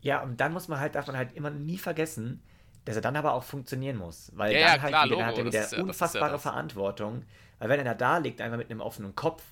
Ja, 0.00 0.22
und 0.22 0.40
dann 0.40 0.52
muss 0.52 0.68
man 0.68 0.80
halt, 0.80 0.94
darf 0.94 1.06
man 1.06 1.16
halt 1.16 1.34
immer 1.34 1.50
nie 1.50 1.78
vergessen, 1.78 2.42
dass 2.84 2.96
er 2.96 3.02
dann 3.02 3.16
aber 3.16 3.32
auch 3.32 3.44
funktionieren 3.44 3.96
muss. 3.96 4.30
Weil 4.34 4.52
ja, 4.52 4.60
dann 4.60 4.76
ja, 4.76 4.82
halt 4.82 4.90
klar, 4.90 5.04
wieder, 5.04 5.16
Logo, 5.16 5.26
hat 5.26 5.38
er 5.38 5.46
wieder 5.46 5.82
unfassbare 5.82 6.32
ja 6.32 6.38
Verantwortung. 6.38 7.24
Weil 7.58 7.68
wenn 7.68 7.86
er 7.86 7.94
da 7.94 8.18
liegt, 8.18 8.40
einfach 8.40 8.58
mit 8.58 8.70
einem 8.70 8.80
offenen 8.80 9.14
Kopf, 9.14 9.42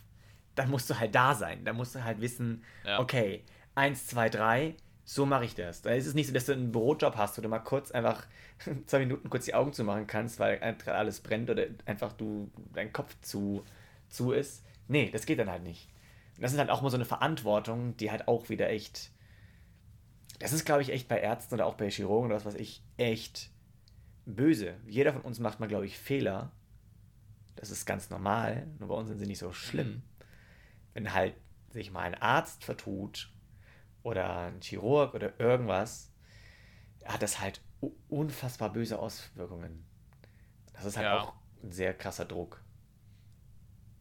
dann 0.54 0.70
musst 0.70 0.88
du 0.90 0.98
halt 0.98 1.14
da 1.14 1.34
sein. 1.34 1.64
Dann 1.64 1.76
musst 1.76 1.94
du 1.94 2.04
halt 2.04 2.20
wissen, 2.20 2.62
okay, 2.98 3.44
eins, 3.74 4.06
zwei, 4.06 4.28
drei, 4.28 4.76
so 5.04 5.26
mache 5.26 5.44
ich 5.44 5.54
das. 5.54 5.82
Da 5.82 5.90
ist 5.90 6.06
es 6.06 6.14
nicht 6.14 6.28
so, 6.28 6.32
dass 6.32 6.46
du 6.46 6.52
einen 6.52 6.72
Bürojob 6.72 7.16
hast, 7.16 7.36
wo 7.36 7.42
du 7.42 7.48
mal 7.48 7.58
kurz 7.58 7.90
einfach 7.90 8.26
zwei 8.86 9.00
Minuten 9.00 9.28
kurz 9.30 9.46
die 9.46 9.54
Augen 9.54 9.72
zumachen 9.72 10.06
kannst, 10.06 10.38
weil 10.38 10.58
gerade 10.58 10.94
alles 10.94 11.20
brennt 11.20 11.50
oder 11.50 11.66
einfach 11.86 12.12
du 12.12 12.50
dein 12.72 12.92
Kopf 12.92 13.16
zu, 13.20 13.64
zu 14.08 14.32
ist. 14.32 14.64
Nee, 14.88 15.10
das 15.10 15.26
geht 15.26 15.38
dann 15.38 15.50
halt 15.50 15.62
nicht. 15.62 15.88
das 16.38 16.52
ist 16.52 16.58
halt 16.58 16.70
auch 16.70 16.82
mal 16.82 16.90
so 16.90 16.96
eine 16.96 17.04
Verantwortung, 17.04 17.96
die 17.96 18.10
halt 18.10 18.28
auch 18.28 18.48
wieder 18.48 18.68
echt. 18.68 19.10
Das 20.38 20.52
ist, 20.52 20.64
glaube 20.64 20.82
ich, 20.82 20.90
echt 20.90 21.08
bei 21.08 21.20
Ärzten 21.20 21.54
oder 21.54 21.66
auch 21.66 21.74
bei 21.74 21.88
Chirurgen 21.90 22.26
oder 22.26 22.36
was 22.36 22.44
weiß 22.44 22.54
ich, 22.56 22.82
echt 22.96 23.50
böse. 24.26 24.74
Jeder 24.86 25.12
von 25.12 25.22
uns 25.22 25.38
macht 25.38 25.60
mal, 25.60 25.68
glaube 25.68 25.86
ich, 25.86 25.98
Fehler. 25.98 26.50
Das 27.56 27.70
ist 27.70 27.86
ganz 27.86 28.10
normal, 28.10 28.66
nur 28.78 28.88
bei 28.88 28.94
uns 28.94 29.08
sind 29.08 29.18
sie 29.18 29.26
nicht 29.26 29.38
so 29.38 29.52
schlimm. 29.52 30.02
Wenn 30.94 31.12
halt 31.12 31.34
sich 31.70 31.90
mal 31.90 32.02
ein 32.02 32.14
Arzt 32.14 32.64
vertut 32.64 33.32
oder 34.02 34.46
ein 34.46 34.60
Chirurg 34.60 35.14
oder 35.14 35.38
irgendwas, 35.40 36.12
hat 37.04 37.22
das 37.22 37.40
halt 37.40 37.60
unfassbar 38.08 38.72
böse 38.72 38.98
Auswirkungen. 38.98 39.84
Das 40.72 40.84
ist 40.84 40.96
halt 40.96 41.06
ja. 41.06 41.20
auch 41.20 41.34
ein 41.62 41.72
sehr 41.72 41.94
krasser 41.94 42.24
Druck. 42.24 42.62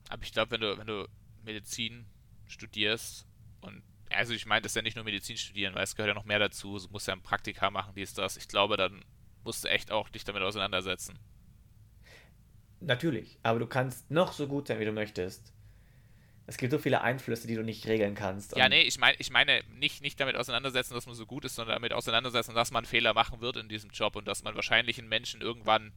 Aber 0.10 0.24
ich 0.24 0.34
glaube, 0.34 0.52
wenn 0.52 0.62
du, 0.62 0.78
wenn 0.78 0.88
du 0.88 1.08
Medizin 1.44 2.06
studierst 2.48 3.26
und 3.62 3.84
also 4.10 4.34
ich 4.34 4.46
meine, 4.46 4.62
das 4.62 4.74
ist 4.74 4.76
ja 4.76 4.82
nicht 4.82 4.96
nur 4.96 5.06
Medizin 5.06 5.38
studieren, 5.38 5.74
weil 5.74 5.84
es 5.84 5.96
gehört 5.96 6.10
ja 6.10 6.14
noch 6.14 6.26
mehr 6.26 6.40
dazu. 6.40 6.78
Du 6.78 6.90
musst 6.90 7.08
ja 7.08 7.14
ein 7.14 7.22
Praktika 7.22 7.70
machen, 7.70 7.94
dies, 7.96 8.14
das. 8.14 8.36
Ich 8.36 8.48
glaube, 8.48 8.76
dann 8.76 9.06
musst 9.44 9.64
du 9.64 9.70
echt 9.70 9.92
auch 9.92 10.10
dich 10.10 10.24
damit 10.26 10.42
auseinandersetzen. 10.42 11.18
Natürlich, 12.82 13.40
aber 13.44 13.60
du 13.60 13.68
kannst 13.68 14.10
noch 14.12 14.34
so 14.34 14.48
gut 14.48 14.68
sein, 14.68 14.80
wie 14.80 14.86
du 14.86 14.92
möchtest. 14.92 15.54
Es 16.52 16.58
gibt 16.58 16.74
so 16.74 16.80
viele 16.80 17.00
Einflüsse, 17.00 17.48
die 17.48 17.56
du 17.56 17.64
nicht 17.64 17.88
regeln 17.88 18.14
kannst. 18.14 18.58
Ja, 18.58 18.68
nee, 18.68 18.82
ich 18.82 19.00
meine 19.00 19.16
ich 19.20 19.32
meine 19.32 19.64
nicht, 19.80 20.02
nicht 20.02 20.20
damit 20.20 20.36
auseinandersetzen, 20.36 20.94
dass 20.94 21.06
man 21.06 21.16
so 21.16 21.26
gut 21.26 21.46
ist, 21.46 21.56
sondern 21.56 21.76
damit 21.76 21.94
auseinandersetzen, 21.94 22.54
dass 22.54 22.72
man 22.72 22.84
Fehler 22.84 23.14
machen 23.14 23.40
wird 23.40 23.56
in 23.56 23.70
diesem 23.70 23.90
Job 23.92 24.18
und 24.18 24.28
dass 24.28 24.44
man 24.44 24.54
wahrscheinlich 24.56 25.00
einen 25.00 25.08
Menschen 25.08 25.40
irgendwann 25.40 25.94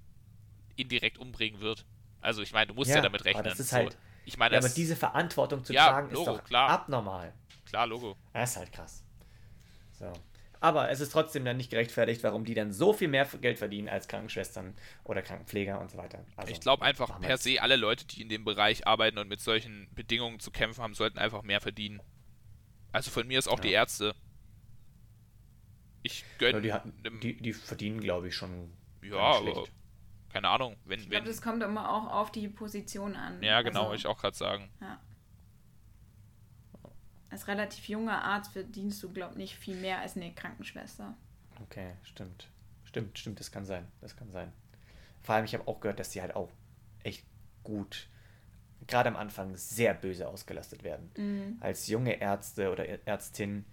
indirekt 0.77 1.19
umbringen 1.19 1.61
wird. 1.61 1.85
Also 2.21 2.41
ich 2.41 2.53
meine, 2.53 2.69
du 2.69 2.75
musst 2.75 2.91
ja, 2.91 2.97
ja 2.97 3.03
damit 3.03 3.25
rechnen. 3.25 3.43
das 3.43 3.59
ist 3.59 3.73
halt, 3.73 3.95
so. 3.95 3.99
ich 4.27 4.37
meine, 4.37 4.55
ja, 4.55 4.61
aber 4.61 4.69
diese 4.69 4.95
Verantwortung 4.95 5.65
zu 5.65 5.73
ja, 5.73 5.89
tragen 5.89 6.15
Logo, 6.15 6.21
ist 6.21 6.39
doch 6.39 6.45
klar. 6.45 6.69
abnormal. 6.69 7.35
Klar, 7.67 7.89
Logo. 7.89 8.17
Das 8.33 8.51
ist 8.51 8.57
halt 8.57 8.73
krass. 8.73 9.03
So. 9.99 10.13
Aber 10.65 10.89
es 10.89 11.01
ist 11.01 11.13
trotzdem 11.13 11.45
dann 11.45 11.59
nicht 11.59 11.69
gerechtfertigt, 11.69 12.23
warum 12.23 12.47
die 12.47 12.55
dann 12.55 12.73
so 12.73 12.95
viel 12.95 13.09
mehr 13.09 13.27
Geld 13.43 13.59
verdienen 13.59 13.91
als 13.91 14.09
Krankenschwestern 14.09 14.75
oder 15.05 15.21
Krankenpfleger 15.21 15.79
und 15.79 15.91
so 15.91 15.99
weiter. 15.99 16.25
Also, 16.37 16.51
ich 16.51 16.61
glaube 16.61 16.83
einfach 16.83 17.21
per 17.21 17.37
se, 17.37 17.61
alle 17.61 17.77
Leute, 17.77 18.07
die 18.07 18.23
in 18.23 18.31
dem 18.31 18.47
Bereich 18.47 18.87
arbeiten 18.87 19.19
und 19.19 19.29
mit 19.29 19.43
solchen 19.43 19.89
Bedingungen 19.95 20.41
zu 20.41 20.51
kämpfen 20.51 20.83
haben, 20.83 20.95
sollten 20.95 21.19
einfach 21.19 21.43
mehr 21.43 21.61
verdienen. 21.61 22.01
Also 22.93 23.11
von 23.11 23.27
mir 23.27 23.39
ist 23.39 23.47
auch 23.47 23.59
ja. 23.59 23.63
die 23.63 23.73
Ärzte. 23.73 24.15
Ich 26.03 26.25
gönne. 26.39 26.67
Ja, 26.67 26.83
die, 26.83 27.21
die, 27.21 27.43
die, 27.43 27.53
verdienen, 27.53 28.01
glaube 28.01 28.29
ich, 28.29 28.35
schon. 28.35 28.73
Ja, 29.03 29.19
aber 29.19 29.65
keine 30.33 30.49
Ahnung. 30.49 30.77
Wenn, 30.87 30.99
ich 30.99 31.11
glaube, 31.11 31.27
das 31.27 31.43
kommt 31.43 31.63
immer 31.63 31.91
auch 31.91 32.11
auf 32.11 32.33
die 32.33 32.49
Position 32.49 33.17
an. 33.17 33.43
Ja, 33.43 33.61
genau, 33.61 33.91
also, 33.91 33.95
ich 33.97 34.07
auch 34.07 34.19
gerade 34.19 34.35
sagen. 34.35 34.71
Ja 34.81 34.99
als 37.35 37.49
relativ 37.49 37.89
junger 37.89 38.23
Arzt 38.23 38.53
verdienst 38.53 39.03
du, 39.03 39.13
glaube 39.13 39.33
ich, 39.33 39.39
nicht 39.39 39.57
viel 39.57 39.75
mehr 39.75 39.99
als 39.99 40.15
eine 40.15 40.33
Krankenschwester. 40.33 41.17
Okay, 41.65 41.95
stimmt. 42.05 42.49
Stimmt, 42.85 43.19
stimmt, 43.19 43.41
das 43.41 43.51
kann 43.51 43.65
sein. 43.65 43.89
Das 44.01 44.15
kann 44.15 44.31
sein. 44.31 44.53
Vor 45.21 45.35
allem, 45.35 45.45
ich 45.45 45.53
habe 45.53 45.67
auch 45.67 45.81
gehört, 45.81 45.99
dass 45.99 46.11
die 46.11 46.23
halt 46.23 46.37
auch 46.37 46.49
echt 47.03 47.27
gut, 47.65 48.09
gerade 48.87 49.09
am 49.09 49.17
Anfang, 49.17 49.57
sehr 49.57 49.95
böse 49.95 50.29
ausgelastet 50.29 50.85
werden. 50.85 51.11
Mhm. 51.17 51.57
Als 51.59 51.89
junge 51.89 52.21
Ärzte 52.21 52.71
oder 52.71 52.87
Ärztin 53.05 53.65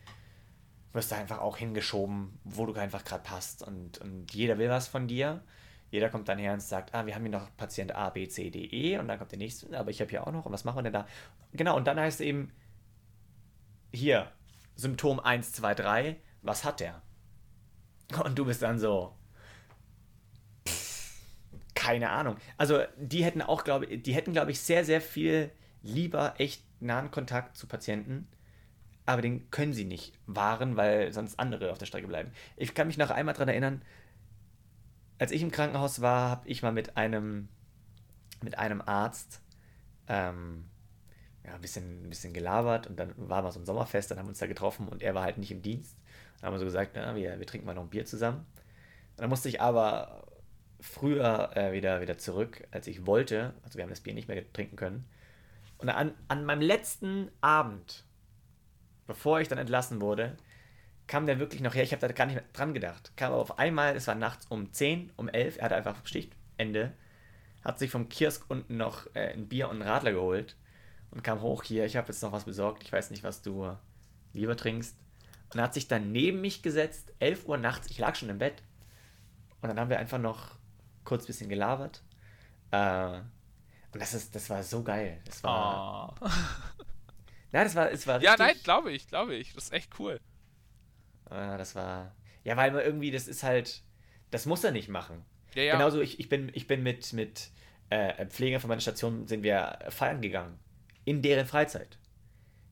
wirst 0.94 1.12
du 1.12 1.16
einfach 1.16 1.40
auch 1.40 1.58
hingeschoben, 1.58 2.40
wo 2.44 2.66
du 2.66 2.74
einfach 2.74 3.04
gerade 3.04 3.22
passt. 3.22 3.62
Und, 3.62 4.00
und 4.00 4.34
jeder 4.34 4.58
will 4.58 4.70
was 4.70 4.88
von 4.88 5.08
dir. 5.08 5.44
Jeder 5.92 6.10
kommt 6.10 6.28
dann 6.30 6.40
her 6.40 6.54
und 6.54 6.64
sagt, 6.64 6.96
ah, 6.96 7.06
wir 7.06 7.14
haben 7.14 7.24
hier 7.24 7.32
noch 7.32 7.56
Patient 7.58 7.94
A, 7.94 8.10
B, 8.10 8.28
C, 8.28 8.50
D, 8.50 8.66
E 8.66 8.98
und 8.98 9.08
dann 9.08 9.20
kommt 9.20 9.34
der 9.34 9.38
nächste, 9.38 9.78
aber 9.78 9.92
ich 9.92 10.02
habe 10.02 10.10
hier 10.10 10.26
auch 10.26 10.32
noch 10.32 10.48
und 10.48 10.52
was 10.52 10.64
machen 10.64 10.78
wir 10.78 10.84
denn 10.84 10.94
da? 10.94 11.06
Genau, 11.52 11.76
und 11.78 11.86
dann 11.86 12.00
heißt 12.00 12.22
es 12.22 12.26
eben, 12.26 12.52
hier, 13.92 14.32
Symptom 14.76 15.20
1, 15.20 15.54
2, 15.54 15.76
3, 15.76 16.16
was 16.42 16.64
hat 16.64 16.80
der? 16.80 17.02
Und 18.24 18.38
du 18.38 18.46
bist 18.46 18.62
dann 18.62 18.80
so, 18.80 19.16
keine 21.76 22.10
Ahnung. 22.10 22.38
Also 22.58 22.84
die 22.98 23.24
hätten 23.24 23.42
auch, 23.42 23.64
glaube 23.64 23.86
ich, 23.86 24.04
die 24.04 24.14
hätten, 24.14 24.34
glaube 24.34 24.52
ich, 24.52 24.60
sehr, 24.60 24.86
sehr 24.86 25.02
viel 25.02 25.52
lieber 25.82 26.36
echt 26.38 26.64
nahen 26.80 27.12
Kontakt 27.12 27.58
zu 27.58 27.68
Patienten, 27.68 28.28
aber 29.06 29.22
den 29.22 29.50
können 29.50 29.74
sie 29.74 29.86
nicht 29.86 30.14
wahren, 30.28 30.78
weil 30.78 31.12
sonst 31.12 31.40
andere 31.40 31.72
auf 31.72 31.78
der 31.78 31.86
Strecke 31.86 32.08
bleiben. 32.08 32.32
Ich 32.56 32.74
kann 32.74 32.88
mich 32.88 32.98
noch 32.98 33.10
einmal 33.10 33.34
daran 33.34 33.50
erinnern, 33.50 33.82
als 35.18 35.32
ich 35.32 35.42
im 35.42 35.52
Krankenhaus 35.52 36.02
war, 36.02 36.30
habe 36.30 36.48
ich 36.48 36.64
mal 36.64 36.72
mit 36.72 36.98
einem, 36.98 37.48
mit 38.44 38.58
einem 38.58 38.82
Arzt 38.82 39.42
ähm, 40.08 40.66
ja, 41.46 41.56
ein 41.56 41.62
bisschen, 41.62 42.04
ein 42.04 42.10
bisschen 42.10 42.34
gelabert 42.34 42.88
und 42.88 43.00
dann 43.00 43.14
war 43.18 43.42
mal 43.42 43.52
so 43.52 43.60
ein 43.60 43.66
Sommerfest, 43.66 44.12
dann 44.12 44.20
haben 44.20 44.26
wir 44.26 44.30
uns 44.30 44.40
da 44.40 44.48
getroffen 44.48 44.88
und 44.88 45.02
er 45.02 45.16
war 45.16 45.24
halt 45.24 45.38
nicht 45.38 45.52
im 45.52 45.62
Dienst. 45.62 45.98
Dann 46.40 46.48
haben 46.48 46.54
wir 46.56 46.60
so 46.60 46.66
gesagt, 46.66 46.92
na, 46.96 47.16
wir, 47.16 47.40
wir 47.40 47.48
trinken 47.48 47.66
mal 47.66 47.74
noch 47.74 47.84
ein 47.84 47.90
Bier 47.90 48.06
zusammen. 48.06 48.46
Und 49.12 49.22
dann 49.22 49.30
musste 49.30 49.50
ich 49.50 49.62
aber 49.62 50.28
früher 50.80 51.56
äh, 51.56 51.74
wieder, 51.74 52.02
wieder 52.02 52.18
zurück, 52.18 52.68
als 52.72 52.88
ich 52.88 53.06
wollte. 53.06 53.54
Also 53.64 53.78
wir 53.78 53.84
haben 53.84 53.90
das 53.90 54.02
Bier 54.02 54.14
nicht 54.14 54.28
mehr 54.28 54.52
trinken 54.54 54.76
können. 54.76 55.06
Und 55.78 55.90
an, 55.90 56.14
an 56.28 56.46
meinem 56.46 56.62
letzten 56.62 57.30
Abend, 57.42 58.06
bevor 59.08 59.40
ich 59.40 59.48
dann 59.48 59.58
entlassen 59.58 60.02
wurde, 60.02 60.38
kam 61.08 61.26
der 61.26 61.40
wirklich 61.40 61.62
noch 61.62 61.76
her. 61.76 61.84
Ich 61.84 61.92
habe 61.92 62.08
da 62.08 62.14
gar 62.14 62.28
nicht 62.28 62.42
dran 62.54 62.74
gedacht. 62.74 63.12
Kam 63.16 63.34
aber 63.34 63.42
auf 63.42 63.60
einmal, 63.60 63.96
es 63.96 64.08
war 64.08 64.16
nachts 64.16 64.46
um 64.48 64.72
10, 64.72 65.12
um 65.18 65.28
11, 65.28 65.58
er 65.58 65.66
hatte 65.66 65.76
einfach 65.76 66.06
Stichtende, 66.06 66.94
hat 67.64 67.80
sich 67.80 67.92
vom 67.92 68.10
Kiosk 68.10 68.46
unten 68.48 68.78
noch 68.78 69.08
äh, 69.14 69.34
ein 69.34 69.48
Bier 69.48 69.70
und 69.70 69.82
einen 69.82 69.90
Radler 69.90 70.14
geholt 70.14 70.56
und 71.12 71.24
kam 71.24 71.42
hoch 71.42 71.64
hier, 71.64 71.86
ich 71.86 71.98
habe 71.98 72.08
jetzt 72.08 72.22
noch 72.24 72.32
was 72.32 72.46
besorgt, 72.46 72.84
ich 72.84 72.92
weiß 72.92 73.12
nicht, 73.12 73.24
was 73.24 73.42
du 73.42 73.76
lieber 74.34 74.56
trinkst. 74.56 74.96
Und 75.54 75.60
er 75.60 75.66
hat 75.66 75.74
sich 75.74 75.88
dann 75.88 76.12
neben 76.12 76.42
mich 76.42 76.64
gesetzt, 76.64 77.14
11 77.20 77.46
Uhr 77.46 77.58
nachts, 77.58 77.90
ich 77.90 78.00
lag 78.00 78.16
schon 78.16 78.30
im 78.30 78.38
Bett. 78.38 78.64
Und 79.62 79.70
dann 79.70 79.80
haben 79.80 79.90
wir 79.90 80.00
einfach 80.00 80.18
noch 80.18 80.56
kurz 81.04 81.24
ein 81.24 81.28
bisschen 81.28 81.50
gelabert. 81.50 82.02
Äh, 82.72 83.20
und 83.94 84.00
das, 84.02 84.14
ist, 84.14 84.34
das 84.34 84.50
war 84.50 84.64
so 84.64 84.84
geil. 84.84 85.20
Das 85.26 85.44
war, 85.44 86.16
oh. 86.22 86.28
Ja, 87.52 87.64
das 87.64 87.76
war, 87.76 87.92
es 87.92 88.08
war 88.08 88.16
richtig. 88.20 88.40
Ja, 88.40 88.46
nein, 88.46 88.56
glaube 88.64 88.92
ich, 88.92 89.08
glaube 89.08 89.36
ich. 89.36 89.54
Das 89.54 89.66
ist 89.66 89.74
echt 89.74 90.00
cool. 90.00 90.20
Ah, 91.30 91.58
das 91.58 91.76
war. 91.76 92.16
Ja, 92.44 92.56
weil 92.58 92.72
man 92.72 92.82
irgendwie, 92.82 93.12
das 93.12 93.28
ist 93.28 93.44
halt. 93.44 93.82
Das 94.32 94.46
muss 94.46 94.64
er 94.64 94.72
nicht 94.72 94.88
machen. 94.88 95.26
Ja, 95.54 95.64
ja. 95.64 95.74
Genauso, 95.74 96.00
ich, 96.00 96.20
ich 96.20 96.30
bin, 96.30 96.50
ich 96.54 96.68
bin 96.68 96.82
mit, 96.82 97.12
mit 97.12 97.50
äh, 97.90 98.26
Pflegern 98.28 98.62
von 98.62 98.70
meiner 98.70 98.80
Station 98.80 99.28
sind 99.28 99.44
wir 99.44 99.80
feiern 99.90 100.22
gegangen. 100.22 100.58
In 101.06 101.22
deren 101.22 101.46
Freizeit. 101.46 101.98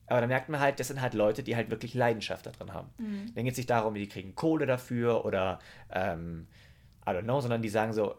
Aber 0.06 0.20
da 0.20 0.26
merkt 0.26 0.48
man 0.48 0.60
halt, 0.60 0.80
das 0.80 0.88
sind 0.88 1.00
halt 1.00 1.14
Leute, 1.14 1.42
die 1.42 1.54
halt 1.54 1.70
wirklich 1.70 1.94
Leidenschaft 1.94 2.46
daran 2.46 2.72
haben. 2.72 2.90
Mhm. 2.98 3.32
Dann 3.34 3.44
geht 3.44 3.52
es 3.52 3.58
nicht 3.58 3.70
darum, 3.70 3.94
die 3.94 4.08
kriegen 4.08 4.34
Kohle 4.34 4.66
dafür 4.66 5.24
oder 5.24 5.60
ähm, 5.90 6.48
I 7.06 7.10
don't 7.10 7.22
know, 7.22 7.40
sondern 7.40 7.62
die 7.62 7.68
sagen 7.68 7.92
so, 7.92 8.16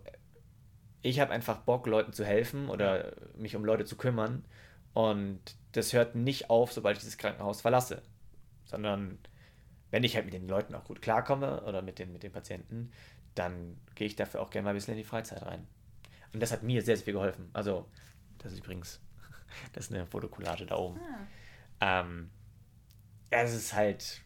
ich 1.01 1.19
habe 1.19 1.31
einfach 1.31 1.57
Bock, 1.57 1.87
Leuten 1.87 2.13
zu 2.13 2.23
helfen 2.25 2.69
oder 2.69 3.13
mich 3.35 3.55
um 3.55 3.65
Leute 3.65 3.85
zu 3.85 3.97
kümmern. 3.97 4.45
Und 4.93 5.39
das 5.73 5.93
hört 5.93 6.15
nicht 6.15 6.49
auf, 6.49 6.71
sobald 6.71 6.97
ich 6.97 7.03
dieses 7.03 7.17
Krankenhaus 7.17 7.61
verlasse. 7.61 8.01
Sondern 8.65 9.17
wenn 9.89 10.03
ich 10.03 10.15
halt 10.15 10.25
mit 10.25 10.33
den 10.33 10.47
Leuten 10.47 10.75
auch 10.75 10.85
gut 10.85 11.01
klarkomme 11.01 11.63
oder 11.63 11.81
mit 11.81 11.99
den, 11.99 12.13
mit 12.13 12.23
den 12.23 12.31
Patienten, 12.31 12.91
dann 13.35 13.77
gehe 13.95 14.07
ich 14.07 14.15
dafür 14.15 14.41
auch 14.41 14.49
gerne 14.49 14.65
mal 14.65 14.69
ein 14.71 14.75
bisschen 14.75 14.93
in 14.93 14.99
die 14.99 15.03
Freizeit 15.03 15.43
rein. 15.43 15.67
Und 16.33 16.41
das 16.41 16.51
hat 16.51 16.63
mir 16.63 16.81
sehr, 16.81 16.95
sehr 16.95 17.05
viel 17.05 17.13
geholfen. 17.13 17.49
Also, 17.53 17.85
das 18.37 18.53
ist 18.53 18.59
übrigens, 18.59 19.01
das 19.73 19.85
ist 19.85 19.93
eine 19.93 20.05
Fotokollage 20.05 20.65
da 20.65 20.75
oben. 20.77 20.99
Ah. 21.79 22.01
Ähm, 22.01 22.29
ja, 23.31 23.43
das 23.43 23.53
ist 23.53 23.73
halt, 23.73 24.21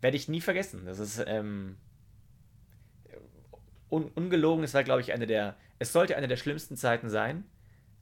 werde 0.00 0.16
ich 0.16 0.28
nie 0.28 0.40
vergessen. 0.40 0.84
Das 0.84 0.98
ist 0.98 1.22
ähm, 1.26 1.76
un 3.90 4.08
ungelogen. 4.14 4.64
Es 4.64 4.74
war, 4.74 4.84
glaube 4.84 5.00
ich, 5.00 5.12
eine 5.12 5.26
der, 5.26 5.56
es 5.78 5.92
sollte 5.92 6.16
eine 6.16 6.28
der 6.28 6.36
schlimmsten 6.36 6.76
Zeiten 6.76 7.08
sein. 7.10 7.44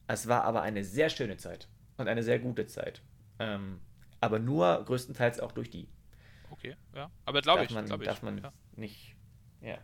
Es 0.07 0.29
war 0.29 0.45
aber 0.45 0.63
eine 0.63 0.85
sehr 0.85 1.09
schöne 1.09 1.37
Zeit 1.37 1.69
und 1.97 2.09
eine 2.09 2.23
sehr 2.23 2.39
gute 2.39 2.67
Zeit. 2.67 3.03
Ähm, 3.39 3.81
aber 4.21 4.39
nur 4.39 4.85
größtenteils 4.85 5.41
auch 5.41 5.53
durch 5.53 5.71
die. 5.71 5.89
Okay, 6.51 6.77
ja. 6.95 7.11
Aber 7.25 7.41
glaube 7.43 7.65
ich, 7.65 7.71
man, 7.71 7.87
glaub 7.87 8.01
ich. 8.01 8.07
Darf 8.09 8.23
man 8.23 8.39
ja. 8.39 8.53
nicht, 8.77 9.15
ja. 9.61 9.79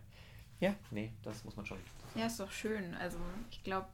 Ja, 0.59 0.75
nee, 0.91 1.13
das 1.23 1.45
muss 1.45 1.57
man 1.57 1.67
schon. 1.67 1.79
Ja, 2.15 2.27
ist 2.27 2.41
doch 2.41 2.51
schön. 2.51 2.95
Also 2.95 3.19
ich 3.51 3.63
glaube, 3.63 3.87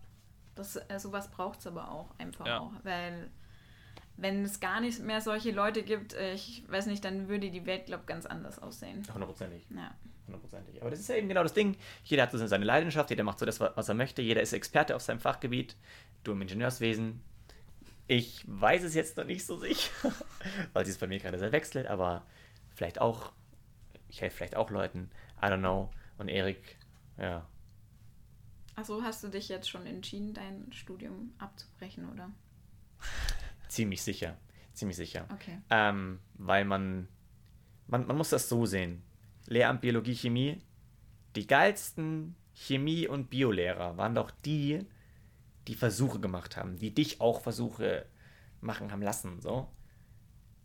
äh, 0.56 0.98
sowas 0.98 1.30
braucht 1.30 1.60
es 1.60 1.66
aber 1.66 1.90
auch 1.90 2.14
einfach 2.18 2.46
ja. 2.46 2.60
auch. 2.60 2.72
Weil 2.82 3.30
wenn 4.16 4.44
es 4.44 4.60
gar 4.60 4.80
nicht 4.80 5.00
mehr 5.00 5.20
solche 5.20 5.50
Leute 5.50 5.82
gibt, 5.82 6.14
äh, 6.14 6.34
ich 6.34 6.64
weiß 6.68 6.86
nicht, 6.86 7.04
dann 7.04 7.28
würde 7.28 7.50
die 7.50 7.66
Welt, 7.66 7.86
glaube 7.86 8.02
ich, 8.02 8.06
ganz 8.06 8.26
anders 8.26 8.58
aussehen. 8.58 9.02
Hundertprozentig. 9.12 9.66
Ja. 9.70 9.94
Hundertprozentig. 10.26 10.80
Aber 10.80 10.90
das 10.90 11.00
ist 11.00 11.08
ja 11.08 11.16
eben 11.16 11.28
genau 11.28 11.42
das 11.42 11.54
Ding. 11.54 11.76
Jeder 12.04 12.24
hat 12.24 12.32
so 12.32 12.46
seine 12.46 12.64
Leidenschaft, 12.64 13.10
jeder 13.10 13.24
macht 13.24 13.38
so 13.38 13.46
das, 13.46 13.60
was 13.60 13.88
er 13.88 13.94
möchte, 13.94 14.22
jeder 14.22 14.40
ist 14.40 14.52
Experte 14.52 14.94
auf 14.94 15.02
seinem 15.02 15.20
Fachgebiet. 15.20 15.76
Du 16.22 16.32
im 16.32 16.42
Ingenieurswesen. 16.42 17.20
Ich 18.06 18.44
weiß 18.46 18.82
es 18.84 18.94
jetzt 18.94 19.16
noch 19.16 19.24
nicht 19.24 19.44
so 19.44 19.56
sicher, 19.56 20.12
weil 20.72 20.86
es 20.86 20.98
bei 20.98 21.06
mir 21.06 21.18
gerade 21.18 21.38
sehr 21.38 21.52
wechselt, 21.52 21.86
aber 21.86 22.26
vielleicht 22.74 23.00
auch, 23.00 23.32
ich 24.08 24.20
helfe 24.20 24.36
vielleicht 24.36 24.56
auch 24.56 24.70
Leuten. 24.70 25.10
I 25.40 25.46
don't 25.46 25.58
know. 25.58 25.90
Und 26.18 26.28
Erik, 26.28 26.78
ja. 27.18 27.46
Also 28.74 29.02
hast 29.02 29.22
du 29.22 29.28
dich 29.28 29.48
jetzt 29.48 29.68
schon 29.68 29.86
entschieden, 29.86 30.32
dein 30.34 30.72
Studium 30.72 31.34
abzubrechen, 31.38 32.10
oder? 32.10 32.30
Ziemlich 33.68 34.02
sicher. 34.02 34.36
Ziemlich 34.72 34.96
sicher. 34.96 35.26
Okay. 35.32 35.58
Ähm, 35.70 36.20
weil 36.34 36.64
man, 36.64 37.08
man, 37.86 38.06
man 38.06 38.16
muss 38.16 38.30
das 38.30 38.48
so 38.48 38.64
sehen. 38.64 39.02
Lehramt 39.46 39.82
Biologie, 39.82 40.14
Chemie, 40.14 40.62
die 41.36 41.46
geilsten 41.46 42.34
Chemie- 42.54 43.08
und 43.08 43.28
Biolehrer 43.28 43.96
waren 43.96 44.14
doch 44.14 44.30
die, 44.30 44.86
die 45.66 45.74
Versuche 45.74 46.20
gemacht 46.20 46.56
haben, 46.56 46.78
die 46.78 46.94
dich 46.94 47.20
auch 47.20 47.40
Versuche 47.40 48.06
machen 48.60 48.92
haben 48.92 49.02
lassen. 49.02 49.40
So. 49.40 49.68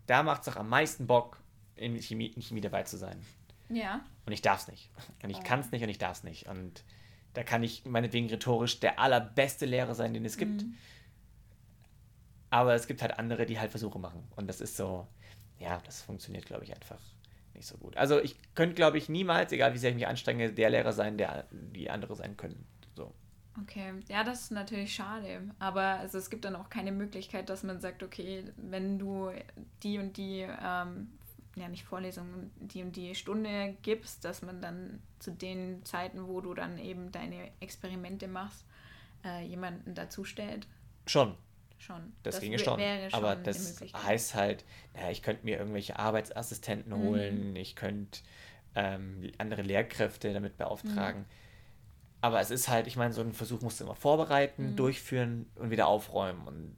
Da 0.06 0.24
macht 0.24 0.42
es 0.42 0.46
doch 0.46 0.58
am 0.58 0.70
meisten 0.70 1.08
Bock, 1.08 1.42
in 1.76 2.02
Chemie, 2.02 2.28
in 2.28 2.42
Chemie 2.42 2.62
dabei 2.62 2.84
zu 2.84 2.98
sein. 2.98 3.22
Ja. 3.70 4.06
Und 4.26 4.32
ich 4.32 4.42
darf 4.42 4.62
es 4.62 4.68
nicht. 4.68 4.90
Und 5.24 5.30
ich 5.30 5.38
oh. 5.38 5.44
kann 5.44 5.60
es 5.60 5.72
nicht 5.72 5.84
und 5.84 5.90
ich 5.90 5.98
darf 5.98 6.18
es 6.18 6.24
nicht. 6.24 6.48
Und 6.48 6.84
da 7.34 7.44
kann 7.44 7.64
ich 7.64 7.86
meinetwegen 7.86 8.28
rhetorisch 8.30 8.80
der 8.80 9.00
allerbeste 9.00 9.66
Lehrer 9.66 9.96
sein, 9.96 10.14
den 10.14 10.26
es 10.26 10.38
gibt. 10.38 10.64
Mhm. 10.64 10.76
Aber 12.50 12.74
es 12.74 12.88
gibt 12.88 13.02
halt 13.02 13.20
andere, 13.20 13.46
die 13.46 13.60
halt 13.60 13.72
Versuche 13.72 14.00
machen. 14.00 14.24
Und 14.36 14.48
das 14.48 14.62
ist 14.62 14.78
so, 14.78 15.08
ja, 15.60 15.82
das 15.86 16.02
funktioniert, 16.02 16.46
glaube 16.46 16.64
ich, 16.64 16.74
einfach 16.74 17.00
nicht 17.54 17.68
so 17.68 17.78
gut. 17.78 17.98
Also 17.98 18.22
ich 18.22 18.36
könnte, 18.56 18.76
glaube 18.76 18.98
ich, 18.98 19.10
niemals, 19.10 19.52
egal 19.52 19.74
wie 19.74 19.78
sehr 19.78 19.90
ich 19.90 19.96
mich 19.96 20.08
anstrenge, 20.08 20.54
der 20.54 20.70
Lehrer 20.70 20.94
sein, 20.94 21.18
der 21.18 21.46
die 21.52 21.90
andere 21.90 22.16
sein 22.16 22.38
können. 22.38 22.66
So. 22.96 23.14
Okay, 23.62 23.94
ja, 24.08 24.24
das 24.24 24.44
ist 24.44 24.52
natürlich 24.52 24.94
schade. 24.94 25.42
Aber 25.60 25.82
also 25.82 26.18
es 26.18 26.30
gibt 26.30 26.46
dann 26.46 26.56
auch 26.56 26.70
keine 26.70 26.92
Möglichkeit, 26.92 27.50
dass 27.50 27.64
man 27.64 27.82
sagt, 27.82 28.04
okay, 28.04 28.46
wenn 28.58 29.00
du 29.00 29.32
die 29.84 29.98
und 29.98 30.16
die 30.18 30.48
ähm, 30.62 31.10
ja 31.60 31.70
nicht 31.70 31.84
Vorlesungen, 31.84 32.52
die 32.60 32.84
und 32.84 32.96
die 32.96 33.16
Stunde 33.16 33.76
gibst, 33.82 34.26
dass 34.26 34.42
man 34.42 34.62
dann 34.62 35.02
zu 35.20 35.32
den 35.32 35.84
Zeiten, 35.86 36.28
wo 36.28 36.42
du 36.42 36.54
dann 36.54 36.78
eben 36.78 37.12
deine 37.12 37.52
Experimente 37.60 38.28
machst, 38.28 38.66
äh, 39.24 39.46
jemanden 39.46 39.96
dazu 39.96 40.24
stellt? 40.24 40.68
Schon. 41.06 41.36
Schon. 41.80 42.14
Das, 42.24 42.36
das 42.36 42.42
ginge 42.42 42.60
schon. 42.60 42.80
schon. 42.80 43.14
Aber 43.14 43.36
das 43.36 43.82
heißt 43.94 44.36
halt, 44.36 44.66
naja, 44.94 45.12
ich 45.12 45.22
könnte 45.22 45.46
mir 45.46 45.58
irgendwelche 45.58 46.00
Arbeitsassistenten 46.00 46.92
mhm. 46.92 47.04
holen, 47.04 47.56
ich 47.56 47.76
könnte 47.76 48.22
ähm, 48.76 49.32
andere 49.38 49.62
Lehrkräfte 49.62 50.34
damit 50.34 50.58
beauftragen. 50.58 51.22
Mhm. 51.22 51.26
Aber 52.22 52.40
es 52.40 52.50
ist 52.50 52.68
halt, 52.68 52.88
ich 52.88 52.96
meine, 52.96 53.14
so 53.14 53.22
einen 53.22 53.34
Versuch 53.34 53.62
musst 53.62 53.80
du 53.80 53.84
immer 53.84 53.96
vorbereiten, 53.96 54.72
mhm. 54.72 54.76
durchführen 54.76 55.46
und 55.56 55.70
wieder 55.70 55.88
aufräumen. 55.88 56.48
Und 56.48 56.76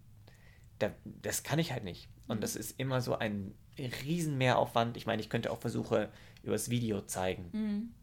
da, 0.80 0.92
das 1.06 1.44
kann 1.44 1.60
ich 1.60 1.72
halt 1.72 1.84
nicht. 1.84 2.10
Und 2.28 2.38
mhm. 2.38 2.42
das 2.42 2.56
ist 2.56 2.80
immer 2.80 3.02
so 3.02 3.18
ein 3.18 3.56
riesen 3.86 4.38
Mehraufwand. 4.38 4.98
Ich 4.98 5.06
meine, 5.06 5.22
ich 5.22 5.30
könnte 5.30 5.52
auch 5.52 5.60
Versuche 5.60 6.10
übers 6.44 6.70
Video 6.70 7.02
zeigen. 7.02 7.50
Mhm. 7.52 7.94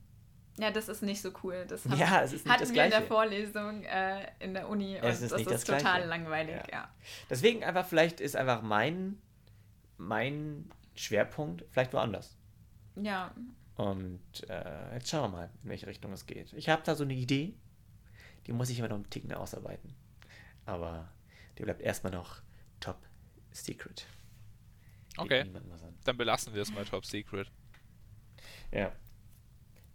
Ja, 0.58 0.70
das 0.70 0.88
ist 0.88 1.02
nicht 1.02 1.20
so 1.20 1.32
cool. 1.42 1.66
Das 1.68 1.84
haben, 1.84 1.98
ja, 1.98 2.22
es 2.22 2.32
ist 2.32 2.46
nicht 2.46 2.52
hatten 2.52 2.62
das 2.62 2.74
wir 2.74 2.84
in 2.84 2.90
der 2.90 3.02
Vorlesung 3.02 3.84
äh, 3.84 4.26
in 4.40 4.54
der 4.54 4.68
Uni 4.68 4.96
und 4.96 5.04
es 5.04 5.20
ist 5.20 5.32
das 5.32 5.40
ist 5.42 5.50
das 5.50 5.64
total 5.64 6.06
langweilig, 6.06 6.56
ja. 6.68 6.78
ja. 6.78 6.88
Deswegen 7.28 7.62
einfach, 7.62 7.86
vielleicht 7.86 8.20
ist 8.20 8.36
einfach 8.36 8.62
mein, 8.62 9.18
mein 9.98 10.70
Schwerpunkt 10.94 11.64
vielleicht 11.70 11.92
woanders. 11.92 12.38
Ja. 12.96 13.34
Und 13.76 14.48
äh, 14.48 14.94
jetzt 14.94 15.10
schauen 15.10 15.30
wir 15.30 15.36
mal, 15.36 15.50
in 15.62 15.68
welche 15.68 15.86
Richtung 15.86 16.12
es 16.12 16.24
geht. 16.24 16.54
Ich 16.54 16.70
habe 16.70 16.82
da 16.84 16.94
so 16.94 17.04
eine 17.04 17.12
Idee, 17.12 17.54
die 18.46 18.52
muss 18.52 18.70
ich 18.70 18.78
immer 18.78 18.88
noch 18.88 18.96
einen 18.96 19.10
Ticken 19.10 19.34
ausarbeiten. 19.34 19.94
Aber 20.64 21.08
die 21.58 21.64
bleibt 21.64 21.82
erstmal 21.82 22.12
noch 22.12 22.40
top 22.80 22.98
secret. 23.52 24.06
Okay. 25.16 25.46
Dann 26.04 26.16
belassen 26.16 26.54
wir 26.54 26.62
es 26.62 26.72
mal 26.72 26.84
Top 26.84 27.04
Secret. 27.04 27.50
Ja. 28.72 28.92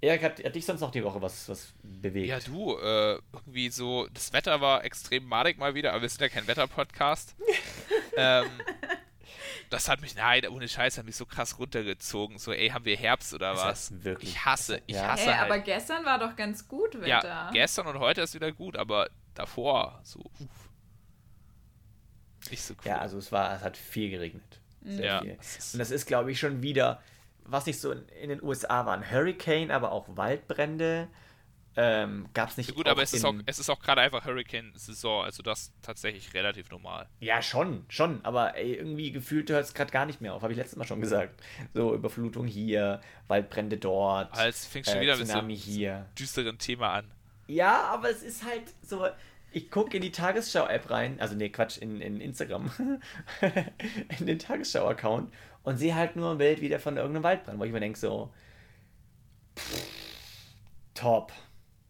Erik, 0.01 0.23
hat, 0.23 0.43
hat 0.43 0.55
dich 0.55 0.65
sonst 0.65 0.81
noch 0.81 0.89
die 0.89 1.03
Woche 1.03 1.21
was, 1.21 1.47
was 1.47 1.73
bewegt? 1.83 2.27
Ja, 2.27 2.39
du, 2.39 2.75
äh, 2.77 3.19
irgendwie 3.33 3.69
so, 3.69 4.07
das 4.11 4.33
Wetter 4.33 4.59
war 4.59 4.83
extrem 4.83 5.25
madig 5.25 5.59
mal 5.59 5.75
wieder, 5.75 5.91
aber 5.91 6.01
wir 6.01 6.09
sind 6.09 6.21
ja 6.21 6.29
kein 6.29 6.47
Wetter-Podcast. 6.47 7.35
ähm, 8.17 8.49
das 9.69 9.87
hat 9.87 10.01
mich, 10.01 10.15
nein, 10.15 10.47
ohne 10.47 10.67
Scheiß, 10.67 10.97
hat 10.97 11.05
mich 11.05 11.15
so 11.15 11.27
krass 11.27 11.59
runtergezogen. 11.59 12.39
So, 12.39 12.51
ey, 12.51 12.69
haben 12.69 12.83
wir 12.83 12.97
Herbst 12.97 13.31
oder 13.35 13.53
das 13.53 13.63
was? 13.63 14.03
Wirklich. 14.03 14.31
Ich 14.31 14.43
hasse, 14.43 14.81
ich 14.87 14.95
ja. 14.95 15.07
hasse 15.07 15.25
hey, 15.25 15.33
halt. 15.33 15.51
aber 15.51 15.59
gestern 15.59 16.03
war 16.03 16.17
doch 16.17 16.35
ganz 16.35 16.67
gut 16.67 16.95
Wetter. 16.95 17.07
Ja, 17.07 17.51
gestern 17.51 17.85
und 17.85 17.99
heute 17.99 18.21
ist 18.21 18.33
wieder 18.33 18.51
gut, 18.51 18.77
aber 18.77 19.07
davor, 19.35 19.99
so, 20.03 20.19
uff. 20.19 20.69
Nicht 22.49 22.63
so 22.63 22.73
cool. 22.73 22.79
Ja, 22.85 22.97
also 22.97 23.19
es 23.19 23.31
war, 23.31 23.55
es 23.55 23.61
hat 23.61 23.77
viel 23.77 24.09
geregnet. 24.09 24.60
Sehr 24.83 25.05
ja. 25.05 25.21
viel. 25.21 25.31
Und 25.31 25.79
das 25.79 25.91
ist, 25.91 26.05
glaube 26.05 26.31
ich, 26.31 26.39
schon 26.39 26.61
wieder, 26.61 27.01
was 27.45 27.65
nicht 27.65 27.79
so 27.79 27.91
in, 27.91 28.07
in, 28.21 28.29
den 28.29 28.43
USA 28.43 28.85
war, 28.85 28.95
ein 28.95 29.09
Hurricane, 29.09 29.71
aber 29.71 29.91
auch 29.91 30.05
Waldbrände. 30.15 31.07
Ähm, 31.77 32.27
Gab 32.33 32.49
es 32.49 32.57
nicht. 32.57 32.69
Ja, 32.69 32.75
gut, 32.75 32.87
aber 32.87 33.01
es 33.01 33.13
ist, 33.13 33.23
auch, 33.23 33.33
es 33.45 33.57
ist 33.57 33.69
auch 33.69 33.79
gerade 33.79 34.01
einfach 34.01 34.25
Hurricane-Saison, 34.25 35.23
also 35.23 35.41
das 35.41 35.71
tatsächlich 35.81 36.33
relativ 36.33 36.69
normal. 36.69 37.07
Ja, 37.21 37.41
schon, 37.41 37.85
schon, 37.87 38.19
aber 38.25 38.57
ey, 38.57 38.73
irgendwie 38.73 39.13
gefühlt 39.13 39.49
hört 39.49 39.63
es 39.63 39.73
gerade 39.73 39.89
gar 39.89 40.05
nicht 40.05 40.19
mehr 40.19 40.33
auf, 40.33 40.41
habe 40.41 40.51
ich 40.51 40.59
letztes 40.59 40.77
Mal 40.77 40.85
schon 40.85 40.99
gesagt. 40.99 41.41
So, 41.73 41.95
Überflutung 41.95 42.45
hier, 42.45 42.99
Waldbrände 43.29 43.77
dort. 43.77 44.33
Als 44.33 44.65
fängst 44.65 44.93
du 44.93 44.97
äh, 44.97 45.01
wieder 45.01 45.15
Tsunami 45.15 45.53
mit 45.53 45.61
so 45.61 45.71
hier. 45.71 46.09
düsteren 46.19 46.57
Thema 46.57 46.91
an. 46.91 47.11
Ja, 47.47 47.83
aber 47.85 48.09
es 48.09 48.21
ist 48.21 48.43
halt 48.43 48.63
so, 48.81 49.07
ich 49.51 49.69
gucke 49.69 49.97
in 49.97 50.01
die 50.01 50.11
Tagesschau-App 50.11 50.89
rein, 50.89 51.19
also 51.19 51.35
nee, 51.35 51.49
Quatsch, 51.49 51.77
in, 51.77 52.01
in 52.01 52.21
Instagram, 52.21 52.71
in 54.19 54.25
den 54.25 54.39
Tagesschau-Account 54.39 55.31
und 55.63 55.77
sehe 55.77 55.95
halt 55.95 56.15
nur 56.15 56.31
ein 56.31 56.37
Bild 56.37 56.61
wieder 56.61 56.79
von 56.79 56.97
irgendeinem 56.97 57.23
Waldbrand, 57.23 57.59
wo 57.59 57.63
ich 57.63 57.71
mir 57.71 57.79
denke 57.79 57.99
so, 57.99 58.33
pff, 59.57 60.01
top. 60.93 61.31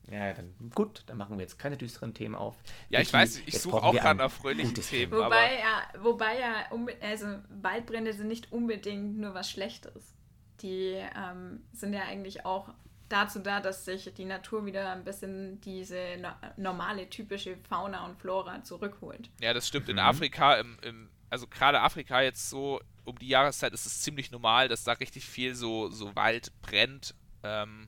Ja, 0.09 0.33
dann 0.33 0.53
gut, 0.75 1.03
dann 1.05 1.17
machen 1.17 1.37
wir 1.37 1.43
jetzt 1.43 1.57
keine 1.57 1.77
düsteren 1.77 2.13
Themen 2.13 2.35
auf. 2.35 2.57
Ja, 2.89 2.99
ich, 2.99 3.07
ich 3.07 3.13
weiß, 3.13 3.41
ich 3.45 3.59
suche 3.59 3.81
auch 3.81 3.93
gerade 3.93 4.17
nach 4.17 4.31
fröhlichen 4.31 4.73
Themen. 4.75 5.13
Wobei 5.13 5.59
ja, 5.59 6.03
wobei 6.03 6.37
ja, 6.37 6.65
also 7.01 7.27
Waldbrände 7.61 8.11
sind 8.11 8.27
nicht 8.27 8.51
unbedingt 8.51 9.17
nur 9.19 9.33
was 9.33 9.49
Schlechtes. 9.49 10.13
Die 10.61 10.97
ähm, 11.15 11.63
sind 11.71 11.93
ja 11.93 12.01
eigentlich 12.01 12.45
auch 12.45 12.73
dazu 13.11 13.39
da, 13.39 13.59
dass 13.59 13.85
sich 13.85 14.13
die 14.13 14.25
Natur 14.25 14.65
wieder 14.65 14.91
ein 14.91 15.03
bisschen 15.03 15.59
diese 15.61 16.17
no 16.19 16.29
normale, 16.57 17.09
typische 17.09 17.57
Fauna 17.57 18.05
und 18.05 18.17
Flora 18.17 18.63
zurückholt. 18.63 19.29
Ja, 19.39 19.53
das 19.53 19.67
stimmt. 19.67 19.89
In 19.89 19.95
mhm. 19.95 20.01
Afrika, 20.01 20.55
im, 20.55 20.77
im 20.81 21.09
also 21.29 21.47
gerade 21.47 21.81
Afrika 21.81 22.21
jetzt 22.21 22.49
so, 22.49 22.81
um 23.05 23.17
die 23.17 23.29
Jahreszeit 23.29 23.73
ist 23.73 23.85
es 23.85 24.01
ziemlich 24.01 24.31
normal, 24.31 24.67
dass 24.67 24.83
da 24.83 24.93
richtig 24.93 25.25
viel 25.25 25.55
so, 25.55 25.89
so 25.89 26.15
Wald 26.15 26.51
brennt. 26.61 27.15
Ähm, 27.43 27.87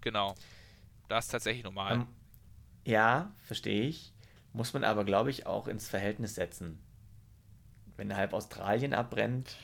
genau. 0.00 0.34
Das 1.08 1.26
ist 1.26 1.30
tatsächlich 1.30 1.64
normal. 1.64 1.94
Um, 1.94 2.00
ähm, 2.00 2.08
ja, 2.86 3.32
verstehe 3.42 3.82
ich. 3.82 4.12
Muss 4.52 4.72
man 4.72 4.84
aber, 4.84 5.04
glaube 5.04 5.30
ich, 5.30 5.46
auch 5.46 5.68
ins 5.68 5.88
Verhältnis 5.88 6.34
setzen. 6.34 6.78
Wenn 7.96 8.16
halb 8.16 8.32
Australien 8.32 8.94
abbrennt. 8.94 9.56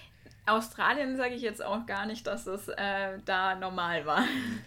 Australien 0.47 1.17
sage 1.17 1.35
ich 1.35 1.43
jetzt 1.43 1.65
auch 1.65 1.87
gar 1.87 2.07
nicht, 2.07 2.27
dass 2.27 2.47
es 2.47 2.69
äh, 2.69 3.19
da 3.25 3.55
normal 3.55 4.07
war. 4.07 4.25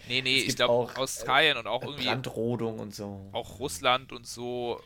Nee, 0.07 0.21
nee, 0.21 0.39
ich 0.39 0.55
glaube 0.55 0.91
Australien 0.95 1.57
und 1.57 1.67
auch 1.67 1.83
irgendwie. 1.83 2.05
Brandrodung 2.05 2.79
und 2.79 2.93
so. 2.93 3.21
Auch 3.31 3.59
Russland 3.59 4.11
und 4.11 4.27
so. 4.27 4.79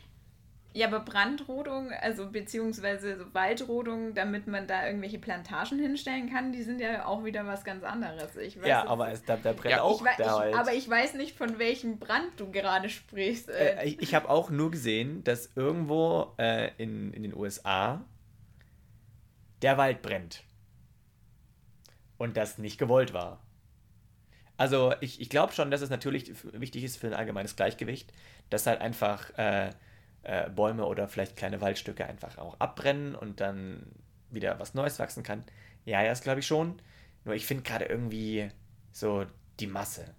Ja, 0.74 0.86
aber 0.86 1.00
Brandrodung, 1.00 1.90
also 1.92 2.30
beziehungsweise 2.30 3.18
so 3.18 3.34
Waldrodung, 3.34 4.14
damit 4.14 4.46
man 4.46 4.66
da 4.66 4.86
irgendwelche 4.86 5.18
Plantagen 5.18 5.78
hinstellen 5.78 6.30
kann, 6.30 6.52
die 6.52 6.62
sind 6.62 6.80
ja 6.80 7.06
auch 7.06 7.24
wieder 7.24 7.46
was 7.46 7.64
ganz 7.64 7.82
anderes. 7.84 8.36
Ich 8.36 8.60
weiß 8.60 8.68
ja, 8.68 8.86
aber 8.86 9.10
es, 9.10 9.24
da, 9.24 9.36
da 9.36 9.54
brennt 9.54 9.76
ja, 9.76 9.82
auch 9.82 10.04
ich, 10.04 10.16
der 10.16 10.26
ich, 10.26 10.32
Wald. 10.32 10.54
Aber 10.54 10.72
ich 10.74 10.88
weiß 10.88 11.14
nicht, 11.14 11.36
von 11.36 11.58
welchem 11.58 11.98
Brand 11.98 12.30
du 12.36 12.52
gerade 12.52 12.90
sprichst. 12.90 13.48
Äh, 13.48 13.76
äh 13.76 13.88
ich, 13.88 14.02
ich 14.02 14.14
habe 14.14 14.28
auch 14.28 14.50
nur 14.50 14.70
gesehen, 14.70 15.24
dass 15.24 15.50
irgendwo 15.56 16.34
äh, 16.38 16.70
in, 16.76 17.12
in 17.12 17.22
den 17.22 17.34
USA 17.34 18.04
der 19.62 19.78
Wald 19.78 20.02
brennt. 20.02 20.44
Und 22.18 22.36
das 22.36 22.58
nicht 22.58 22.78
gewollt 22.78 23.14
war. 23.14 23.40
Also 24.56 24.92
ich, 25.00 25.20
ich 25.20 25.30
glaube 25.30 25.52
schon, 25.52 25.70
dass 25.70 25.82
es 25.82 25.88
natürlich 25.90 26.32
wichtig 26.52 26.82
ist 26.82 26.96
für 26.96 27.06
ein 27.06 27.14
allgemeines 27.14 27.54
Gleichgewicht, 27.54 28.12
dass 28.50 28.66
halt 28.66 28.80
einfach 28.80 29.30
äh, 29.38 29.70
äh, 30.24 30.50
Bäume 30.50 30.84
oder 30.84 31.06
vielleicht 31.06 31.36
kleine 31.36 31.60
Waldstücke 31.60 32.04
einfach 32.04 32.38
auch 32.38 32.58
abbrennen 32.58 33.14
und 33.14 33.40
dann 33.40 33.86
wieder 34.30 34.58
was 34.58 34.74
Neues 34.74 34.98
wachsen 34.98 35.22
kann. 35.22 35.44
Ja, 35.84 36.02
ja, 36.02 36.08
das 36.08 36.22
glaube 36.22 36.40
ich 36.40 36.46
schon. 36.46 36.82
Nur 37.24 37.34
ich 37.34 37.46
finde 37.46 37.62
gerade 37.62 37.84
irgendwie 37.84 38.50
so 38.90 39.26
die 39.60 39.68
Masse. 39.68 40.14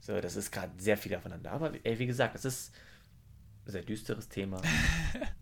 So, 0.00 0.20
das 0.20 0.36
ist 0.36 0.50
gerade 0.50 0.72
sehr 0.78 0.96
viel 0.96 1.14
aufeinander. 1.14 1.52
Aber 1.52 1.72
ey, 1.84 1.98
wie 1.98 2.06
gesagt, 2.06 2.34
das 2.34 2.46
ist 2.46 2.74
ein 3.66 3.72
sehr 3.72 3.82
düsteres 3.82 4.28
Thema. 4.28 4.60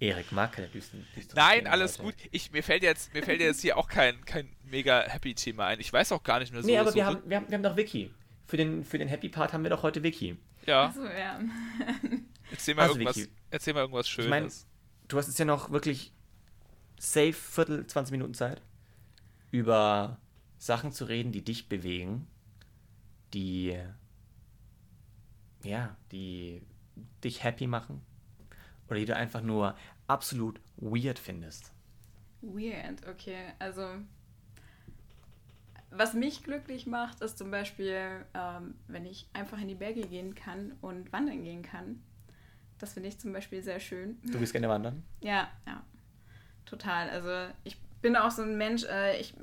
Erik 0.00 0.32
mag 0.32 0.52
keine 0.52 0.68
düsteren, 0.68 1.06
Nein, 1.34 1.58
Themen 1.58 1.66
alles 1.66 1.98
heute. 1.98 2.04
gut. 2.04 2.14
Ich, 2.30 2.50
mir, 2.52 2.62
fällt 2.62 2.82
jetzt, 2.82 3.12
mir 3.12 3.22
fällt 3.22 3.40
jetzt 3.40 3.60
hier 3.60 3.76
auch 3.76 3.86
kein, 3.86 4.24
kein 4.24 4.48
mega 4.64 5.02
Happy-Thema 5.02 5.66
ein. 5.66 5.78
Ich 5.78 5.92
weiß 5.92 6.12
auch 6.12 6.22
gar 6.22 6.38
nicht 6.38 6.52
mehr 6.52 6.62
so. 6.62 6.66
Nee, 6.66 6.78
aber 6.78 6.90
so 6.90 6.96
wir, 6.96 7.04
haben, 7.04 7.18
wir, 7.26 7.36
haben, 7.36 7.48
wir 7.48 7.54
haben 7.54 7.62
doch 7.62 7.76
Wiki. 7.76 8.10
Für 8.46 8.56
den, 8.56 8.82
für 8.82 8.96
den 8.96 9.08
Happy-Part 9.08 9.52
haben 9.52 9.62
wir 9.62 9.70
doch 9.70 9.82
heute 9.82 10.02
Wiki. 10.02 10.38
Ja. 10.64 10.86
Achso, 10.86 11.04
ja. 11.04 11.38
Erzähl 12.50 12.74
mal, 12.74 12.82
also, 12.82 12.94
irgendwas, 12.94 13.28
erzähl 13.50 13.74
mal 13.74 13.80
irgendwas 13.80 14.08
Schönes. 14.08 14.24
Ich 14.24 14.30
mein, 14.30 14.50
du 15.08 15.18
hast 15.18 15.26
jetzt 15.28 15.38
ja 15.38 15.44
noch 15.44 15.70
wirklich 15.70 16.14
safe 16.98 17.34
Viertel, 17.34 17.86
20 17.86 18.12
Minuten 18.12 18.34
Zeit, 18.34 18.62
über 19.50 20.18
Sachen 20.58 20.92
zu 20.92 21.04
reden, 21.04 21.30
die 21.30 21.44
dich 21.44 21.68
bewegen, 21.68 22.26
die, 23.34 23.78
ja, 25.62 25.96
die 26.10 26.62
dich 27.22 27.44
happy 27.44 27.66
machen 27.66 28.02
oder 28.90 28.98
die 28.98 29.06
du 29.06 29.16
einfach 29.16 29.40
nur 29.40 29.76
absolut 30.06 30.60
weird 30.76 31.18
findest. 31.18 31.72
Weird, 32.42 33.06
okay. 33.08 33.52
Also, 33.58 33.86
was 35.90 36.14
mich 36.14 36.42
glücklich 36.42 36.86
macht, 36.86 37.20
ist 37.20 37.38
zum 37.38 37.50
Beispiel, 37.50 38.24
ähm, 38.34 38.74
wenn 38.88 39.06
ich 39.06 39.28
einfach 39.32 39.60
in 39.60 39.68
die 39.68 39.74
Berge 39.74 40.02
gehen 40.02 40.34
kann 40.34 40.72
und 40.80 41.12
wandern 41.12 41.42
gehen 41.44 41.62
kann. 41.62 42.02
Das 42.78 42.94
finde 42.94 43.08
ich 43.10 43.18
zum 43.18 43.32
Beispiel 43.32 43.62
sehr 43.62 43.78
schön. 43.78 44.18
Du 44.22 44.38
bist 44.38 44.52
gerne 44.52 44.68
wandern? 44.68 45.02
Ja, 45.20 45.48
ja. 45.66 45.84
Total. 46.64 47.10
Also 47.10 47.52
ich 47.64 47.78
bin 48.00 48.16
auch 48.16 48.30
so 48.30 48.42
ein 48.42 48.56
Mensch, 48.56 48.84
äh, 48.84 49.20
ich, 49.20 49.34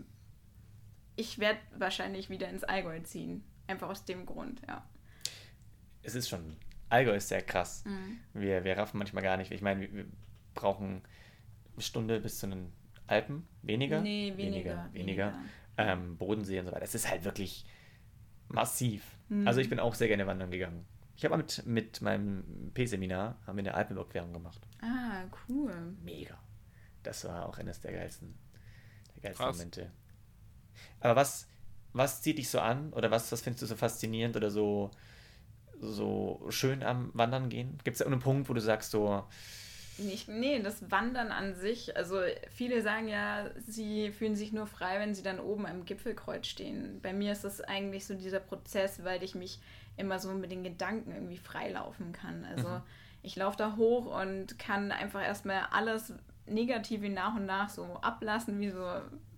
ich 1.16 1.40
werde 1.40 1.60
wahrscheinlich 1.78 2.30
wieder 2.30 2.50
ins 2.50 2.64
Allgäu 2.64 3.00
ziehen. 3.02 3.44
Einfach 3.68 3.90
aus 3.90 4.06
dem 4.06 4.26
Grund, 4.26 4.62
ja. 4.68 4.84
Es 6.02 6.16
ist 6.16 6.30
schon, 6.30 6.56
Allgäu 6.90 7.16
ist 7.16 7.28
sehr 7.30 7.42
krass. 7.42 7.84
Mhm. 7.86 8.20
Wir, 8.34 8.64
wir 8.64 8.78
raffen 8.78 8.98
manchmal 8.98 9.24
gar 9.24 9.38
nicht. 9.38 9.52
Ich 9.52 9.62
meine, 9.62 9.82
wir, 9.82 9.94
wir 9.94 10.06
brauchen 10.54 11.04
eine 11.74 11.82
Stunde 11.82 12.20
bis 12.20 12.40
zu 12.40 12.48
den 12.48 12.72
Alpen. 13.08 13.48
Weniger? 13.62 14.02
Nee, 14.02 14.34
weniger. 14.36 14.90
Weniger. 14.94 15.34
weniger. 15.34 15.34
Ähm, 15.78 16.18
Bodensee 16.18 16.60
und 16.60 16.66
so 16.66 16.72
weiter. 16.72 16.84
Es 16.84 16.96
ist 16.96 17.10
halt 17.10 17.24
wirklich 17.24 17.66
massiv. 18.48 19.18
Mhm. 19.30 19.48
Also 19.48 19.60
ich 19.60 19.70
bin 19.70 19.80
auch 19.80 19.96
sehr 19.96 20.08
gerne 20.08 20.28
wandern 20.28 20.52
gegangen. 20.52 20.86
Ich 21.16 21.26
habe 21.26 21.36
mit, 21.38 21.66
mit 21.66 22.02
meinem 22.02 22.72
P-Seminar 22.74 23.40
haben 23.46 23.58
wir 23.58 23.64
eine 23.64 23.74
Alpenüberquerung 23.74 24.34
gemacht. 24.34 24.62
Ah, 24.82 25.24
cool. 25.50 25.96
Mega. 26.04 26.38
Das 27.02 27.26
war 27.26 27.48
auch 27.48 27.58
eines 27.58 27.82
der 27.82 27.94
geilsten, 27.94 28.38
der 29.16 29.24
geilsten 29.24 29.48
Momente. 29.48 29.92
Aber 31.00 31.16
was, 31.16 31.48
was 31.94 32.22
zieht 32.22 32.38
dich 32.38 32.50
so 32.50 32.60
an? 32.60 32.94
Oder 32.94 33.10
was, 33.10 33.32
was 33.32 33.42
findest 33.42 33.64
du 33.64 33.66
so 33.66 33.76
faszinierend 33.76 34.36
oder 34.36 34.52
so, 34.52 34.92
so 35.80 36.46
schön 36.50 36.84
am 36.84 37.12
Wandern 37.14 37.50
gehen? 37.50 37.78
Gibt 37.84 37.96
es 37.96 38.00
da 38.00 38.06
irgendeinen 38.06 38.24
Punkt, 38.24 38.50
wo 38.50 38.54
du 38.54 38.62
sagst, 38.62 38.92
so, 38.92 39.24
nicht, 40.00 40.28
nee, 40.28 40.60
das 40.62 40.92
Wandern 40.92 41.32
an 41.32 41.56
sich, 41.56 41.98
also 41.98 42.20
viele 42.52 42.82
sagen 42.82 43.08
ja, 43.08 43.50
sie 43.66 44.12
fühlen 44.12 44.36
sich 44.36 44.54
nur 44.54 44.68
frei, 44.68 45.00
wenn 45.00 45.16
sie 45.16 45.24
dann 45.24 45.40
oben 45.40 45.66
am 45.66 45.86
Gipfelkreuz 45.86 46.46
stehen. 46.46 47.00
Bei 47.02 47.14
mir 47.14 47.32
ist 47.32 47.44
das 47.44 47.62
eigentlich 47.62 48.06
so 48.06 48.14
dieser 48.14 48.40
Prozess, 48.40 49.04
weil 49.04 49.24
ich 49.24 49.34
mich 49.34 49.60
immer 49.96 50.20
so 50.20 50.32
mit 50.34 50.52
den 50.52 50.64
Gedanken 50.64 51.12
irgendwie 51.12 51.38
freilaufen 51.38 52.12
kann. 52.12 52.46
Also 52.46 52.68
mhm. 52.68 52.82
ich 53.24 53.36
laufe 53.36 53.58
da 53.58 53.76
hoch 53.76 54.22
und 54.22 54.60
kann 54.60 54.92
einfach 54.92 55.24
erstmal 55.24 55.66
alles 55.72 56.14
Negative 56.46 57.10
nach 57.10 57.36
und 57.36 57.46
nach 57.46 57.70
so 57.70 57.84
ablassen, 58.02 58.60
wie 58.60 58.70
so 58.70 58.86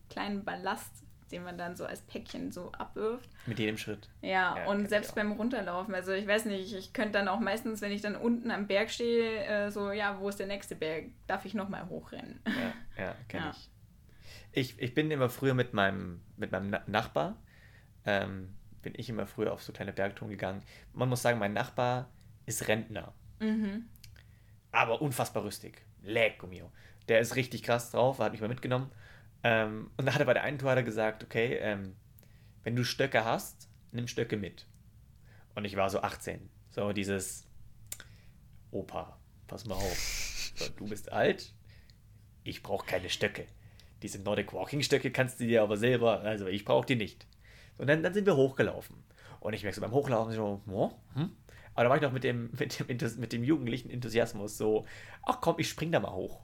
kleinen 0.10 0.44
Ballast 0.44 1.04
den 1.32 1.44
man 1.44 1.58
dann 1.58 1.76
so 1.76 1.86
als 1.86 2.02
Päckchen 2.02 2.52
so 2.52 2.72
abwirft. 2.74 3.30
Mit 3.46 3.60
jedem 3.60 3.78
Schritt. 3.78 4.10
Ja, 4.22 4.58
ja 4.58 4.66
und 4.68 4.90
selbst 4.90 5.16
beim 5.16 5.32
Runterlaufen. 5.32 5.94
Also 5.94 6.12
ich 6.12 6.28
weiß 6.28 6.46
nicht, 6.46 6.74
ich 6.74 6.94
könnte 6.94 7.14
dann 7.14 7.28
auch 7.28 7.40
meistens, 7.40 7.82
wenn 7.82 7.92
ich 7.92 8.02
dann 8.02 8.16
unten 8.16 8.52
am 8.52 8.68
Berg 8.68 8.90
stehe, 8.90 9.46
äh, 9.46 9.72
so, 9.72 9.92
ja, 9.92 10.20
wo 10.20 10.30
ist 10.30 10.40
der 10.40 10.48
nächste 10.48 10.76
Berg? 10.76 11.06
Darf 11.28 11.46
ich 11.46 11.54
nochmal 11.54 11.88
hochrennen? 11.88 12.40
Ja, 12.46 13.04
ja 13.04 13.16
kenne 13.28 13.46
ja. 13.46 13.52
ich. 13.52 13.70
ich. 14.52 14.80
Ich 14.82 14.94
bin 14.94 15.12
immer 15.12 15.30
früher 15.30 15.54
mit 15.54 15.74
meinem, 15.74 16.22
mit 16.38 16.52
meinem 16.52 16.76
Nachbar, 16.88 17.38
ähm, 18.06 18.56
bin 18.82 18.94
ich 18.96 19.10
immer 19.10 19.28
früher 19.28 19.54
auf 19.54 19.62
so 19.62 19.74
kleine 19.74 19.94
Bergtouren 19.94 20.32
gegangen. 20.32 20.64
Man 20.94 21.10
muss 21.10 21.22
sagen, 21.22 21.40
mein 21.40 21.54
Nachbar 21.54 22.10
ist 22.46 22.68
Rentner. 22.68 23.14
Mhm. 23.40 23.86
Aber 24.72 25.02
unfassbar 25.02 25.44
rüstig. 25.44 25.82
Lecco 26.04 26.48
mio. 26.48 26.72
Der 27.08 27.20
ist 27.20 27.36
richtig 27.36 27.64
krass 27.64 27.92
drauf, 27.92 28.20
hat 28.20 28.32
mich 28.32 28.42
mal 28.42 28.48
mitgenommen. 28.48 28.92
Ähm, 29.44 29.92
und 29.98 30.06
dann 30.06 30.14
hat 30.14 30.22
er 30.22 30.26
bei 30.26 30.34
der 30.34 30.44
einen 30.44 30.58
Tour 30.58 30.72
hat 30.72 30.78
er 30.78 30.84
gesagt, 30.84 31.24
okay, 31.24 31.56
ähm, 31.62 31.96
wenn 32.64 32.76
du 32.76 32.84
Stöcke 32.84 33.24
hast, 33.24 33.70
nimm 33.92 34.08
Stöcke 34.08 34.38
mit. 34.38 34.68
Und 35.56 35.66
ich 35.66 35.76
war 35.76 35.90
so 35.90 36.02
18. 36.02 36.50
So 36.70 36.94
dieses 36.94 37.48
Opa, 38.72 39.18
pass 39.48 39.66
mal 39.66 39.76
auf. 39.76 40.52
So, 40.56 40.66
du 40.78 40.88
bist 40.88 41.12
alt, 41.12 41.54
ich 42.44 42.64
brauche 42.64 42.86
keine 42.86 43.10
Stöcke. 43.10 43.48
Diese 44.02 44.20
Nordic 44.20 44.54
Walking 44.54 44.82
Stöcke 44.82 45.12
kannst 45.12 45.40
du 45.40 45.46
dir 45.46 45.62
aber 45.62 45.78
selber, 45.78 46.22
also 46.22 46.48
ich 46.48 46.66
brauche 46.66 46.86
die 46.86 46.96
nicht. 46.96 47.28
Und 47.78 47.88
dann, 47.88 48.04
dann 48.04 48.14
sind 48.14 48.26
wir 48.26 48.36
hochgelaufen. 48.36 48.96
Und 49.40 49.54
ich 49.54 49.64
merke 49.64 49.76
so 49.76 49.82
beim 49.82 49.92
Hochlaufen 49.92 50.34
so, 50.34 50.62
oh, 50.68 50.92
hm? 51.14 51.32
aber 51.74 51.84
da 51.84 51.90
war 51.90 51.96
ich 51.96 52.02
noch 52.02 52.12
mit 52.12 52.24
dem, 52.24 52.52
mit 52.60 53.02
dem, 53.02 53.20
mit 53.20 53.34
dem 53.34 53.44
jugendlichen 53.44 53.90
Enthusiasmus 53.90 54.58
so, 54.58 54.86
ach 55.24 55.40
komm, 55.42 55.56
ich 55.60 55.70
spring 55.70 55.92
da 55.92 56.00
mal 56.00 56.12
hoch. 56.12 56.42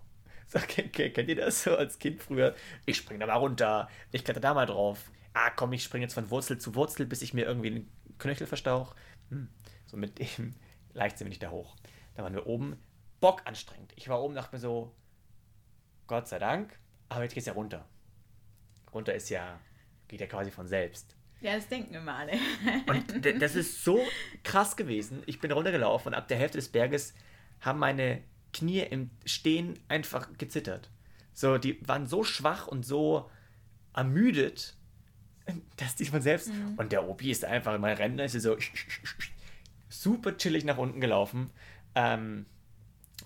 So, 0.47 0.59
kennt, 0.59 1.27
ihr 1.27 1.35
das 1.35 1.63
so 1.63 1.75
als 1.75 1.97
Kind 1.99 2.21
früher? 2.21 2.55
Ich 2.85 2.97
spring 2.97 3.19
da 3.19 3.27
mal 3.27 3.35
runter, 3.35 3.89
ich 4.11 4.23
kletter 4.23 4.39
da 4.39 4.53
mal 4.53 4.65
drauf. 4.65 5.11
Ah, 5.33 5.49
komm, 5.49 5.73
ich 5.73 5.83
springe 5.83 6.05
jetzt 6.05 6.13
von 6.13 6.29
Wurzel 6.29 6.57
zu 6.59 6.75
Wurzel, 6.75 7.05
bis 7.05 7.21
ich 7.21 7.33
mir 7.33 7.45
irgendwie 7.45 7.71
den 7.71 7.89
Knöchel 8.19 8.47
verstauch. 8.47 8.95
Hm. 9.29 9.49
So 9.87 9.97
mit 9.97 10.19
dem 10.19 10.55
Leichtsinn 10.93 11.25
bin 11.25 11.33
ich 11.33 11.39
da 11.39 11.49
hoch. 11.49 11.75
Da 12.15 12.23
waren 12.23 12.33
wir 12.33 12.47
oben. 12.47 12.77
Bock 13.19 13.41
anstrengend. 13.45 13.93
Ich 13.95 14.07
war 14.07 14.21
oben, 14.21 14.35
dachte 14.35 14.55
mir 14.55 14.59
so, 14.59 14.93
Gott 16.07 16.27
sei 16.27 16.39
Dank, 16.39 16.77
aber 17.09 17.23
jetzt 17.23 17.33
geht's 17.33 17.47
ja 17.47 17.53
runter. 17.53 17.85
Runter 18.93 19.13
ist 19.13 19.29
ja, 19.29 19.59
geht 20.07 20.21
ja 20.21 20.27
quasi 20.27 20.51
von 20.51 20.67
selbst. 20.67 21.15
Ja, 21.41 21.55
das 21.55 21.67
denken 21.67 21.95
immer 21.95 22.15
alle. 22.15 22.33
und 22.87 23.41
das 23.41 23.55
ist 23.55 23.83
so 23.83 23.99
krass 24.43 24.75
gewesen. 24.75 25.23
Ich 25.25 25.39
bin 25.39 25.51
runtergelaufen 25.51 26.13
und 26.13 26.13
ab 26.13 26.27
der 26.27 26.37
Hälfte 26.37 26.57
des 26.57 26.69
Berges 26.69 27.13
haben 27.61 27.79
meine 27.79 28.23
Knie 28.55 28.79
im 28.79 29.09
Stehen 29.25 29.77
einfach 29.87 30.29
gezittert. 30.37 30.89
So, 31.33 31.57
die 31.57 31.85
waren 31.87 32.07
so 32.07 32.23
schwach 32.23 32.67
und 32.67 32.85
so 32.85 33.29
ermüdet, 33.93 34.75
dass 35.77 35.95
die 35.95 36.05
von 36.05 36.21
selbst. 36.21 36.49
Mhm. 36.49 36.75
Und 36.77 36.91
der 36.91 37.07
Opi 37.07 37.31
ist 37.31 37.45
einfach, 37.45 37.77
mein 37.77 37.97
Rentner 37.97 38.25
ist 38.25 38.33
so 38.33 38.57
super 39.89 40.37
chillig 40.37 40.63
nach 40.63 40.77
unten 40.77 41.01
gelaufen. 41.01 41.51
Ähm, 41.93 42.45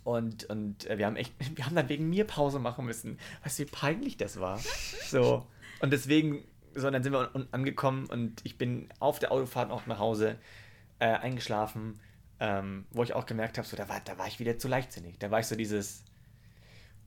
und, 0.03 0.45
und 0.45 0.88
wir 0.89 1.05
haben 1.05 1.15
echt, 1.15 1.34
wir 1.55 1.65
haben 1.65 1.75
dann 1.75 1.89
wegen 1.89 2.09
mir 2.09 2.25
Pause 2.25 2.59
machen 2.59 2.86
müssen. 2.86 3.19
Weißt 3.43 3.59
du, 3.59 3.63
wie 3.63 3.69
peinlich 3.69 4.17
das 4.17 4.39
war? 4.39 4.59
So. 5.07 5.45
Und 5.82 5.93
deswegen, 5.93 6.43
so, 6.73 6.89
dann 6.89 7.03
sind 7.03 7.13
wir 7.13 7.32
angekommen 7.51 8.07
und 8.07 8.41
ich 8.43 8.57
bin 8.57 8.89
auf 8.99 9.19
der 9.19 9.32
Autofahrt 9.32 9.69
noch 9.69 9.86
nach 9.86 9.99
Hause 9.99 10.38
äh, 10.99 11.05
eingeschlafen 11.05 11.99
ähm, 12.40 12.86
wo 12.92 13.04
ich 13.04 13.14
auch 13.14 13.26
gemerkt 13.26 13.58
habe, 13.58 13.68
so, 13.68 13.76
da 13.76 13.90
war, 13.90 14.00
da 14.02 14.18
war 14.18 14.28
ich 14.28 14.40
wieder 14.40 14.58
zu 14.58 14.68
leichtsinnig. 14.68 15.20
Da 15.20 15.32
war 15.32 15.40
ich 15.40 15.48
so 15.48 15.56
dieses, 15.56 16.04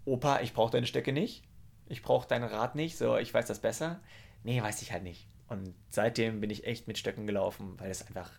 Opa, 0.04 0.40
ich 0.40 0.52
brauche 0.52 0.72
deine 0.72 0.86
Stöcke 0.86 1.12
nicht. 1.12 1.42
Ich 1.86 2.02
brauche 2.02 2.26
dein 2.28 2.42
Rad 2.42 2.74
nicht. 2.74 2.98
So, 2.98 3.16
ich 3.16 3.32
weiß 3.32 3.46
das 3.46 3.60
besser. 3.60 4.00
Nee, 4.44 4.62
weiß 4.62 4.82
ich 4.82 4.92
halt 4.92 5.02
nicht. 5.02 5.28
Und 5.48 5.74
seitdem 5.88 6.40
bin 6.40 6.50
ich 6.50 6.64
echt 6.64 6.88
mit 6.88 6.98
Stöcken 6.98 7.26
gelaufen, 7.26 7.78
weil 7.78 7.90
es 7.90 8.06
einfach 8.06 8.30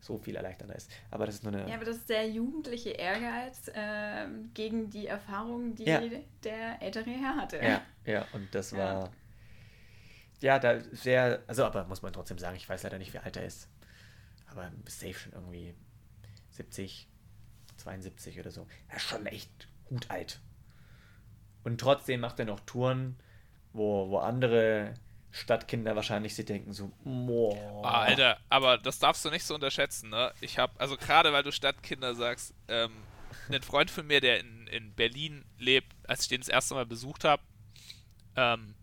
so 0.00 0.18
viel 0.18 0.36
erleichternder 0.36 0.74
ist. 0.74 0.90
Aber 1.10 1.26
das 1.26 1.36
ist 1.36 1.44
nur 1.44 1.52
eine. 1.52 1.68
Ja, 1.68 1.76
aber 1.76 1.84
das 1.84 1.96
ist 1.96 2.08
der 2.08 2.28
jugendliche 2.28 2.90
Ehrgeiz 2.90 3.68
äh, 3.68 4.26
gegen 4.54 4.90
die 4.90 5.06
Erfahrung, 5.06 5.74
die 5.74 5.84
ja. 5.84 6.00
der 6.42 6.80
ältere 6.80 7.10
Herr 7.10 7.36
hatte. 7.36 7.58
Ja, 7.62 7.82
ja, 8.04 8.26
und 8.32 8.54
das 8.54 8.74
war. 8.74 9.10
Ja, 10.40 10.58
da 10.58 10.80
sehr. 10.92 11.42
Also, 11.46 11.64
aber 11.64 11.84
muss 11.84 12.02
man 12.02 12.12
trotzdem 12.12 12.38
sagen, 12.38 12.56
ich 12.56 12.68
weiß 12.68 12.82
leider 12.82 12.98
nicht, 12.98 13.12
wie 13.12 13.18
alt 13.18 13.36
er 13.36 13.44
ist. 13.44 13.68
Aber 14.50 14.70
safe 14.86 15.14
schon 15.14 15.32
irgendwie 15.32 15.74
70, 16.50 17.08
72 17.76 18.38
oder 18.38 18.50
so. 18.50 18.66
Er 18.88 18.96
ist 18.96 19.02
schon 19.04 19.26
echt 19.26 19.68
gut 19.86 20.10
alt. 20.10 20.40
Und 21.64 21.80
trotzdem 21.80 22.20
macht 22.20 22.38
er 22.38 22.46
noch 22.46 22.60
Touren, 22.60 23.16
wo, 23.72 24.10
wo 24.10 24.18
andere 24.18 24.94
Stadtkinder 25.30 25.94
wahrscheinlich 25.94 26.34
sie 26.34 26.44
denken 26.44 26.72
so. 26.72 26.90
Ah, 27.84 28.02
Alter, 28.02 28.38
aber 28.48 28.78
das 28.78 28.98
darfst 28.98 29.24
du 29.24 29.30
nicht 29.30 29.44
so 29.44 29.54
unterschätzen, 29.54 30.10
ne? 30.10 30.32
Ich 30.40 30.58
habe, 30.58 30.78
also 30.80 30.96
gerade 30.96 31.32
weil 31.32 31.42
du 31.42 31.52
Stadtkinder 31.52 32.14
sagst, 32.14 32.54
ähm, 32.68 32.92
ein 33.50 33.62
Freund 33.62 33.90
von 33.90 34.06
mir, 34.06 34.20
der 34.20 34.40
in, 34.40 34.66
in 34.66 34.94
Berlin 34.94 35.44
lebt, 35.58 35.94
als 36.08 36.22
ich 36.22 36.28
den 36.28 36.40
das 36.40 36.48
erste 36.48 36.74
Mal 36.74 36.86
besucht 36.86 37.24
habe, 37.24 37.42
ähm, 38.36 38.74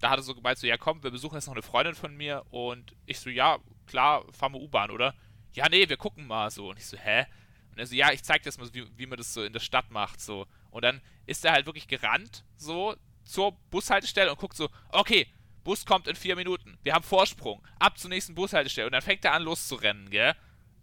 da 0.00 0.10
hat 0.10 0.18
er 0.18 0.22
so 0.22 0.34
gemeint, 0.34 0.58
so, 0.58 0.66
ja 0.66 0.76
komm, 0.76 1.02
wir 1.02 1.10
besuchen 1.10 1.34
jetzt 1.34 1.46
noch 1.46 1.54
eine 1.54 1.62
Freundin 1.62 1.94
von 1.94 2.16
mir 2.16 2.44
und 2.50 2.94
ich 3.06 3.18
so, 3.18 3.30
ja, 3.30 3.58
klar, 3.86 4.24
fahren 4.32 4.52
wir 4.52 4.60
U-Bahn, 4.60 4.90
oder? 4.90 5.14
Ja, 5.54 5.68
nee, 5.68 5.88
wir 5.88 5.96
gucken 5.96 6.26
mal 6.26 6.50
so. 6.50 6.70
Und 6.70 6.78
ich 6.78 6.86
so, 6.86 6.96
hä? 6.96 7.26
Und 7.72 7.78
er 7.78 7.86
so, 7.86 7.94
ja, 7.94 8.12
ich 8.12 8.22
zeig 8.22 8.42
dir 8.42 8.48
das 8.48 8.58
mal, 8.58 8.72
wie, 8.72 8.86
wie 8.96 9.06
man 9.06 9.18
das 9.18 9.34
so 9.34 9.42
in 9.42 9.52
der 9.52 9.60
Stadt 9.60 9.90
macht, 9.90 10.20
so. 10.20 10.46
Und 10.70 10.84
dann 10.84 11.00
ist 11.26 11.44
er 11.44 11.52
halt 11.52 11.66
wirklich 11.66 11.88
gerannt, 11.88 12.44
so, 12.56 12.96
zur 13.24 13.52
Bushaltestelle 13.70 14.30
und 14.30 14.38
guckt 14.38 14.56
so, 14.56 14.68
okay, 14.90 15.26
Bus 15.64 15.86
kommt 15.86 16.06
in 16.06 16.14
vier 16.14 16.36
Minuten. 16.36 16.78
Wir 16.82 16.92
haben 16.92 17.02
Vorsprung. 17.02 17.66
Ab 17.78 17.98
zur 17.98 18.10
nächsten 18.10 18.34
Bushaltestelle. 18.34 18.86
Und 18.86 18.92
dann 18.92 19.02
fängt 19.02 19.24
er 19.24 19.32
an 19.32 19.42
loszurennen, 19.42 20.10
gell? 20.10 20.34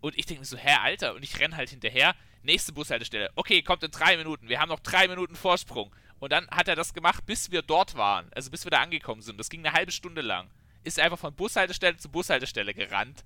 Und 0.02 0.18
ich 0.18 0.26
denke 0.26 0.42
mir 0.42 0.46
so, 0.46 0.58
hä, 0.58 0.76
Alter? 0.82 1.14
Und 1.14 1.24
ich 1.24 1.40
renne 1.40 1.56
halt 1.56 1.70
hinterher. 1.70 2.16
Nächste 2.42 2.74
Bushaltestelle. 2.74 3.30
Okay, 3.36 3.62
kommt 3.62 3.84
in 3.84 3.92
drei 3.92 4.18
Minuten. 4.18 4.50
Wir 4.50 4.60
haben 4.60 4.70
noch 4.70 4.80
drei 4.80 5.08
Minuten 5.08 5.36
Vorsprung. 5.36 5.96
Und 6.20 6.32
dann 6.32 6.48
hat 6.50 6.68
er 6.68 6.76
das 6.76 6.96
gemacht, 6.96 7.26
bis 7.28 7.52
wir 7.52 7.62
dort 7.62 7.96
waren. 7.96 8.32
Also 8.34 8.50
bis 8.50 8.66
wir 8.66 8.72
da 8.72 8.82
angekommen 8.82 9.22
sind. 9.22 9.40
Das 9.40 9.50
ging 9.50 9.64
eine 9.64 9.74
halbe 9.74 9.92
Stunde 9.92 10.22
lang. 10.22 10.50
Ist 10.84 11.00
einfach 11.00 11.20
von 11.20 11.36
Bushaltestelle 11.36 11.98
zu 11.98 12.10
Bushaltestelle 12.10 12.74
gerannt. 12.74 13.24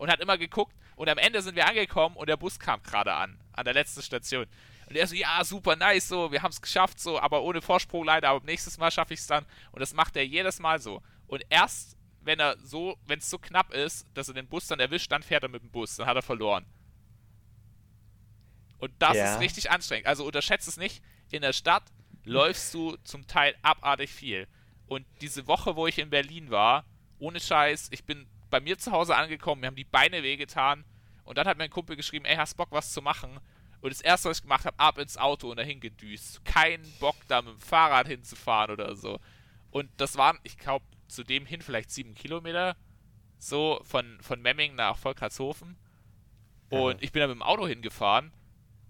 Und 0.00 0.10
hat 0.10 0.20
immer 0.20 0.38
geguckt. 0.38 0.74
Und 0.96 1.10
am 1.10 1.18
Ende 1.18 1.42
sind 1.42 1.56
wir 1.56 1.68
angekommen 1.68 2.16
und 2.16 2.26
der 2.26 2.38
Bus 2.38 2.58
kam 2.58 2.82
gerade 2.82 3.12
an. 3.12 3.38
An 3.52 3.66
der 3.66 3.74
letzten 3.74 4.00
Station. 4.00 4.46
Und 4.88 4.96
er 4.96 5.06
so, 5.06 5.14
ja, 5.14 5.44
super 5.44 5.76
nice, 5.76 6.08
so, 6.08 6.32
wir 6.32 6.42
haben 6.42 6.52
es 6.52 6.62
geschafft, 6.62 6.98
so, 6.98 7.20
aber 7.20 7.42
ohne 7.42 7.60
Vorsprung 7.60 8.06
leider, 8.06 8.30
aber 8.30 8.44
nächstes 8.46 8.78
Mal 8.78 8.90
schaffe 8.90 9.12
ich 9.12 9.20
es 9.20 9.26
dann. 9.26 9.44
Und 9.72 9.80
das 9.80 9.92
macht 9.92 10.16
er 10.16 10.24
jedes 10.24 10.58
Mal 10.58 10.80
so. 10.80 11.02
Und 11.26 11.44
erst, 11.50 11.98
wenn 12.22 12.40
er 12.40 12.56
so, 12.58 12.96
wenn 13.06 13.18
es 13.18 13.28
so 13.28 13.38
knapp 13.38 13.74
ist, 13.74 14.06
dass 14.14 14.28
er 14.28 14.34
den 14.34 14.48
Bus 14.48 14.68
dann 14.68 14.80
erwischt, 14.80 15.12
dann 15.12 15.22
fährt 15.22 15.42
er 15.42 15.50
mit 15.50 15.62
dem 15.62 15.70
Bus, 15.70 15.96
dann 15.96 16.06
hat 16.06 16.16
er 16.16 16.22
verloren. 16.22 16.64
Und 18.78 18.90
das 19.00 19.18
ja. 19.18 19.34
ist 19.34 19.40
richtig 19.40 19.70
anstrengend. 19.70 20.06
Also 20.06 20.24
unterschätzt 20.24 20.66
es 20.66 20.78
nicht, 20.78 21.04
in 21.30 21.42
der 21.42 21.52
Stadt 21.52 21.84
läufst 22.24 22.72
du 22.72 22.96
zum 23.04 23.26
Teil 23.26 23.54
abartig 23.60 24.10
viel. 24.10 24.48
Und 24.86 25.06
diese 25.20 25.46
Woche, 25.46 25.76
wo 25.76 25.86
ich 25.86 25.98
in 25.98 26.08
Berlin 26.08 26.50
war, 26.50 26.86
ohne 27.18 27.38
Scheiß, 27.38 27.88
ich 27.92 28.04
bin 28.04 28.26
bei 28.50 28.60
mir 28.60 28.78
zu 28.78 28.92
Hause 28.92 29.16
angekommen, 29.16 29.60
mir 29.60 29.68
haben 29.68 29.76
die 29.76 29.84
Beine 29.84 30.22
wehgetan. 30.22 30.84
Und 31.24 31.38
dann 31.38 31.46
hat 31.46 31.58
mein 31.58 31.70
Kumpel 31.70 31.96
geschrieben, 31.96 32.24
ey, 32.24 32.36
hast 32.36 32.56
Bock, 32.56 32.72
was 32.72 32.92
zu 32.92 33.02
machen? 33.02 33.38
Und 33.80 33.92
das 33.92 34.00
erste, 34.00 34.28
was 34.28 34.38
ich 34.38 34.42
gemacht 34.42 34.66
habe, 34.66 34.78
ab 34.78 34.98
ins 34.98 35.16
Auto 35.16 35.50
und 35.50 35.56
dahin 35.56 35.80
gedüst. 35.80 36.44
Kein 36.44 36.82
Bock, 36.98 37.16
da 37.28 37.40
mit 37.40 37.54
dem 37.54 37.60
Fahrrad 37.60 38.08
hinzufahren 38.08 38.72
oder 38.72 38.94
so. 38.96 39.20
Und 39.70 39.88
das 39.96 40.16
waren, 40.16 40.38
ich 40.42 40.58
glaube, 40.58 40.84
zu 41.08 41.24
dem 41.24 41.46
hin 41.46 41.62
vielleicht 41.62 41.90
sieben 41.90 42.14
Kilometer. 42.14 42.76
So 43.38 43.80
von, 43.84 44.20
von 44.20 44.42
Memming 44.42 44.74
nach 44.74 44.98
Volkertshofen. 44.98 45.78
Und 46.68 46.96
ja. 46.96 47.02
ich 47.02 47.12
bin 47.12 47.20
da 47.20 47.26
mit 47.26 47.36
dem 47.36 47.42
Auto 47.42 47.66
hingefahren, 47.66 48.32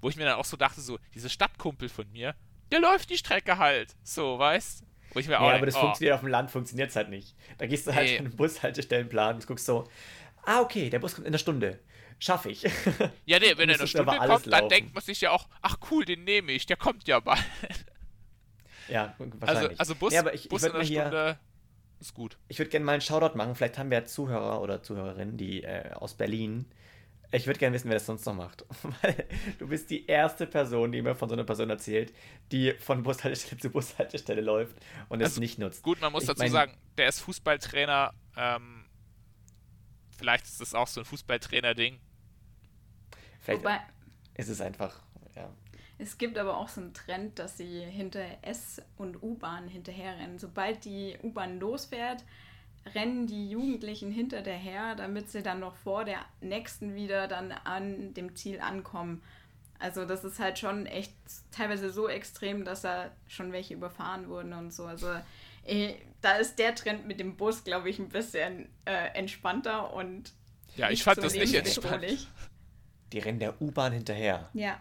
wo 0.00 0.08
ich 0.08 0.16
mir 0.16 0.24
dann 0.24 0.38
auch 0.38 0.44
so 0.44 0.56
dachte, 0.56 0.80
so, 0.80 0.98
diese 1.14 1.30
Stadtkumpel 1.30 1.88
von 1.88 2.11
mir, 2.11 2.34
der 2.72 2.80
läuft 2.80 3.11
die 3.11 3.18
Strecke 3.18 3.58
halt. 3.58 3.96
So, 4.02 4.38
weißt 4.38 4.84
Wo 5.12 5.18
ich 5.18 5.26
mir 5.26 5.34
ja, 5.34 5.40
auch 5.40 5.50
aber 5.50 5.66
das 5.66 5.76
oh. 5.76 5.80
funktioniert 5.80 6.14
auf 6.14 6.20
dem 6.20 6.28
Land, 6.28 6.50
funktioniert 6.50 6.90
es 6.90 6.96
halt 6.96 7.08
nicht. 7.08 7.34
Da 7.58 7.66
gehst 7.66 7.86
du 7.86 7.94
halt 7.94 8.08
nee. 8.08 8.18
an 8.18 8.24
den 8.24 8.36
Bushaltestellenplan 8.36 9.36
und 9.36 9.46
guckst 9.46 9.66
so, 9.66 9.88
ah, 10.44 10.61
okay, 10.61 10.90
der 10.90 10.98
Bus 10.98 11.14
kommt 11.14 11.26
in 11.26 11.32
einer 11.32 11.38
Stunde 11.38 11.80
schaffe 12.20 12.50
ich. 12.50 12.64
Ja, 13.24 13.38
nee, 13.38 13.50
wenn 13.56 13.68
er 13.68 13.74
in 13.74 13.80
einer 13.80 13.86
Stunde 13.86 14.12
kommt, 14.16 14.28
laufen. 14.28 14.50
dann 14.50 14.68
denkt 14.68 14.94
man 14.94 15.02
sich 15.02 15.20
ja 15.20 15.30
auch, 15.30 15.48
ach 15.62 15.78
cool, 15.90 16.04
den 16.04 16.24
nehme 16.24 16.52
ich, 16.52 16.66
der 16.66 16.76
kommt 16.76 17.08
ja 17.08 17.18
bald. 17.18 17.42
Ja, 18.88 19.14
also, 19.18 19.40
wahrscheinlich. 19.40 19.80
Also, 19.80 19.94
also 19.94 19.94
Bus, 19.96 20.12
nee, 20.12 20.30
ich, 20.32 20.48
Bus 20.48 20.62
ich 20.62 20.68
in 20.68 20.74
einer 20.74 20.84
hier, 20.84 21.00
Stunde 21.00 21.38
ist 22.00 22.14
gut. 22.14 22.38
Ich 22.48 22.58
würde 22.58 22.70
gerne 22.70 22.84
mal 22.84 22.92
einen 22.92 23.00
Shoutout 23.00 23.36
machen. 23.36 23.54
Vielleicht 23.54 23.78
haben 23.78 23.90
wir 23.90 23.98
ja 23.98 24.04
Zuhörer 24.04 24.61
oder 24.62 24.82
Zuhörerinnen, 24.82 25.36
die 25.36 25.62
äh, 25.62 25.92
aus 25.92 26.14
Berlin. 26.14 26.66
Ich 27.33 27.47
würde 27.47 27.61
gerne 27.61 27.74
wissen, 27.74 27.89
wer 27.89 27.95
das 27.95 28.07
sonst 28.07 28.26
noch 28.26 28.35
macht. 28.35 28.64
Weil 29.03 29.26
du 29.59 29.68
bist 29.68 29.91
die 29.91 30.07
erste 30.07 30.47
Person, 30.47 30.91
die 30.91 31.01
mir 31.01 31.14
von 31.14 31.28
so 31.28 31.35
einer 31.35 31.45
Person 31.45 31.70
erzählt, 31.70 32.12
die 32.51 32.72
von 32.72 33.03
Bushaltestelle 33.03 33.61
zu 33.61 33.70
Bushaltestelle 33.70 34.41
läuft 34.41 34.76
und 35.09 35.22
also, 35.22 35.35
es 35.35 35.39
nicht 35.39 35.59
nutzt. 35.59 35.83
Gut, 35.83 36.01
man 36.01 36.12
muss 36.12 36.24
ich 36.24 36.28
dazu 36.28 36.43
mein, 36.43 36.51
sagen, 36.51 36.76
der 36.99 37.09
ist 37.09 37.20
Fußballtrainer. 37.20 38.12
Ähm, 38.37 38.85
vielleicht 40.18 40.47
ist 40.47 40.61
das 40.61 40.74
auch 40.74 40.89
so 40.89 41.01
ein 41.03 41.05
Fußballtrainer-Ding. 41.05 42.01
Vielleicht 43.41 43.62
Wobei, 43.62 43.81
ist 44.35 44.49
es 44.49 44.61
einfach, 44.61 45.01
ja. 45.37 45.51
Es 45.99 46.16
gibt 46.16 46.39
aber 46.39 46.57
auch 46.57 46.68
so 46.68 46.81
einen 46.81 46.95
Trend, 46.95 47.39
dass 47.39 47.59
sie 47.59 47.85
hinter 47.85 48.24
S- 48.43 48.83
und 48.97 49.22
U-Bahn 49.22 49.68
hinterherrennen. 49.68 50.39
Sobald 50.39 50.85
die 50.87 51.18
U-Bahn 51.22 51.61
losfährt, 51.61 52.24
rennen 52.95 53.26
die 53.26 53.51
Jugendlichen 53.51 54.11
hinter 54.11 54.43
der 54.43 54.57
her, 54.57 54.95
damit 54.95 55.31
sie 55.31 55.43
dann 55.43 55.61
noch 55.61 55.76
vor 55.76 56.05
der 56.05 56.24
nächsten 56.41 56.95
wieder 56.95 57.28
dann 57.28 57.53
an 57.53 58.14
dem 58.14 58.35
Ziel 58.35 58.61
ankommen. 58.61 59.22
Also 59.78 60.05
das 60.05 60.24
ist 60.24 60.39
halt 60.39 60.59
schon 60.59 60.87
echt 60.87 61.12
teilweise 61.51 61.91
so 61.91 62.09
extrem, 62.09 62.64
dass 62.64 62.83
da 62.83 63.11
schon 63.28 63.53
welche 63.53 63.74
überfahren 63.74 64.28
wurden 64.28 64.53
und 64.53 64.72
so. 64.72 64.85
Also 64.85 65.09
eh, 65.66 65.95
da 66.20 66.37
ist 66.37 66.59
der 66.59 66.74
Trend 66.74 67.07
mit 67.07 67.18
dem 67.18 67.37
Bus, 67.37 67.64
glaube 67.64 67.89
ich, 67.89 67.99
ein 67.99 68.09
bisschen 68.09 68.68
äh, 68.85 69.09
entspannter 69.14 69.93
und 69.95 70.33
ja, 70.76 70.91
ich 70.91 71.03
fand 71.03 71.16
so 71.16 71.22
das 71.22 71.35
nicht 71.35 71.55
entspannt. 71.55 72.28
Die 73.12 73.18
rennen 73.18 73.41
der 73.41 73.61
U-Bahn 73.61 73.93
hinterher. 73.93 74.49
Ja. 74.53 74.81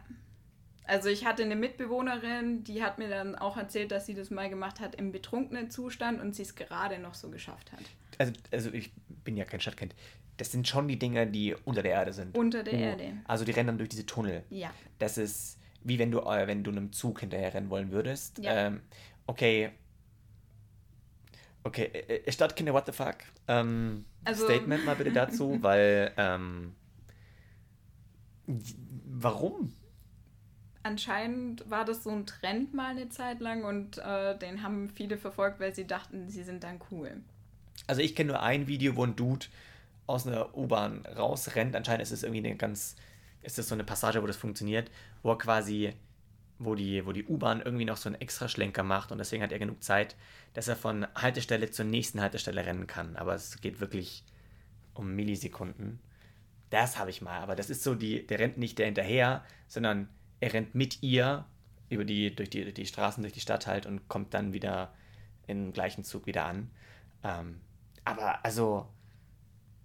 Also 0.89 1.09
ich 1.09 1.25
hatte 1.25 1.43
eine 1.43 1.55
Mitbewohnerin, 1.55 2.63
die 2.63 2.83
hat 2.83 2.97
mir 2.97 3.09
dann 3.09 3.35
auch 3.35 3.57
erzählt, 3.57 3.91
dass 3.91 4.05
sie 4.05 4.15
das 4.15 4.29
mal 4.31 4.49
gemacht 4.49 4.79
hat 4.79 4.95
im 4.95 5.11
betrunkenen 5.11 5.69
Zustand 5.69 6.19
und 6.19 6.35
sie 6.35 6.41
es 6.41 6.55
gerade 6.55 6.99
noch 6.99 7.13
so 7.13 7.29
geschafft 7.29 7.71
hat. 7.71 7.79
Also, 8.17 8.33
also 8.51 8.73
ich 8.73 8.91
bin 9.23 9.37
ja 9.37 9.45
kein 9.45 9.59
Stadtkind. 9.59 9.95
Das 10.37 10.51
sind 10.51 10.67
schon 10.67 10.87
die 10.87 10.97
Dinger, 10.97 11.25
die 11.25 11.55
unter 11.65 11.83
der 11.83 11.91
Erde 11.91 12.13
sind. 12.13 12.37
Unter 12.37 12.63
der 12.63 12.73
oh. 12.73 12.77
Erde. 12.77 13.13
Also 13.25 13.45
die 13.45 13.51
rennen 13.51 13.67
dann 13.67 13.77
durch 13.77 13.89
diese 13.89 14.05
Tunnel. 14.05 14.43
Ja. 14.49 14.71
Das 14.97 15.17
ist 15.17 15.59
wie 15.83 15.99
wenn 15.99 16.11
du, 16.11 16.19
äh, 16.19 16.47
wenn 16.47 16.63
du 16.63 16.71
einem 16.71 16.91
Zug 16.91 17.21
hinterher 17.21 17.53
rennen 17.53 17.69
wollen 17.69 17.91
würdest. 17.91 18.39
Ja. 18.39 18.67
Ähm, 18.67 18.81
okay. 19.27 19.71
Okay, 21.63 21.85
äh, 21.93 22.15
äh 22.25 22.31
Stadtkinder, 22.31 22.73
what 22.73 22.85
the 22.85 22.91
fuck? 22.91 23.17
Ähm, 23.47 24.05
also, 24.23 24.45
Statement 24.45 24.85
mal 24.85 24.95
bitte 24.95 25.11
dazu, 25.11 25.57
weil 25.61 26.13
ähm, 26.17 26.73
Warum? 29.05 29.73
Anscheinend 30.81 31.69
war 31.69 31.83
das 31.83 32.03
so 32.03 32.09
ein 32.09 32.25
Trend 32.25 32.73
mal 32.73 32.91
eine 32.91 33.09
Zeit 33.09 33.41
lang 33.41 33.65
und 33.65 33.97
äh, 33.97 34.37
den 34.37 34.63
haben 34.63 34.89
viele 34.89 35.17
verfolgt, 35.17 35.59
weil 35.59 35.75
sie 35.75 35.85
dachten, 35.85 36.29
sie 36.29 36.43
sind 36.43 36.63
dann 36.63 36.79
cool. 36.91 37.17
Also 37.87 38.01
ich 38.01 38.15
kenne 38.15 38.31
nur 38.31 38.41
ein 38.41 38.67
Video, 38.67 38.95
wo 38.95 39.03
ein 39.03 39.15
Dude 39.15 39.47
aus 40.07 40.25
einer 40.25 40.57
U-Bahn 40.57 41.05
rausrennt. 41.05 41.75
Anscheinend 41.75 42.01
ist 42.01 42.11
es 42.11 42.23
irgendwie 42.23 42.47
eine 42.47 42.55
ganz, 42.55 42.95
ist 43.41 43.57
das 43.57 43.67
so 43.67 43.75
eine 43.75 43.83
Passage, 43.83 44.21
wo 44.23 44.27
das 44.27 44.37
funktioniert, 44.37 44.89
wo 45.21 45.31
er 45.31 45.37
quasi, 45.37 45.93
wo 46.59 46.75
die, 46.75 47.05
wo 47.05 47.11
die 47.11 47.25
U-Bahn 47.25 47.61
irgendwie 47.61 47.85
noch 47.85 47.97
so 47.97 48.07
einen 48.09 48.21
extra 48.21 48.47
Schlenker 48.47 48.83
macht 48.83 49.11
und 49.11 49.17
deswegen 49.17 49.43
hat 49.43 49.51
er 49.51 49.59
genug 49.59 49.83
Zeit, 49.83 50.15
dass 50.53 50.67
er 50.67 50.77
von 50.77 51.05
Haltestelle 51.13 51.71
zur 51.71 51.85
nächsten 51.85 52.21
Haltestelle 52.21 52.65
rennen 52.65 52.87
kann. 52.87 53.17
Aber 53.17 53.35
es 53.35 53.59
geht 53.59 53.81
wirklich 53.81 54.23
um 54.93 55.13
Millisekunden. 55.13 55.99
Das 56.69 56.97
habe 56.97 57.09
ich 57.09 57.21
mal, 57.21 57.39
aber 57.39 57.55
das 57.55 57.69
ist 57.69 57.83
so, 57.83 57.95
die, 57.95 58.25
der 58.25 58.39
rennt 58.39 58.57
nicht 58.57 58.77
der 58.77 58.85
hinterher, 58.85 59.43
sondern 59.67 60.07
er 60.39 60.53
rennt 60.53 60.75
mit 60.75 61.03
ihr 61.03 61.45
über 61.89 62.05
die, 62.05 62.35
durch 62.35 62.49
die, 62.49 62.73
die 62.73 62.85
Straßen, 62.85 63.23
durch 63.23 63.33
die 63.33 63.39
Stadt 63.39 63.67
halt 63.67 63.85
und 63.85 64.07
kommt 64.07 64.33
dann 64.33 64.53
wieder 64.53 64.93
im 65.47 65.73
gleichen 65.73 66.03
Zug 66.03 66.25
wieder 66.25 66.45
an. 66.45 66.69
Ähm, 67.23 67.61
aber 68.05 68.43
also, 68.45 68.87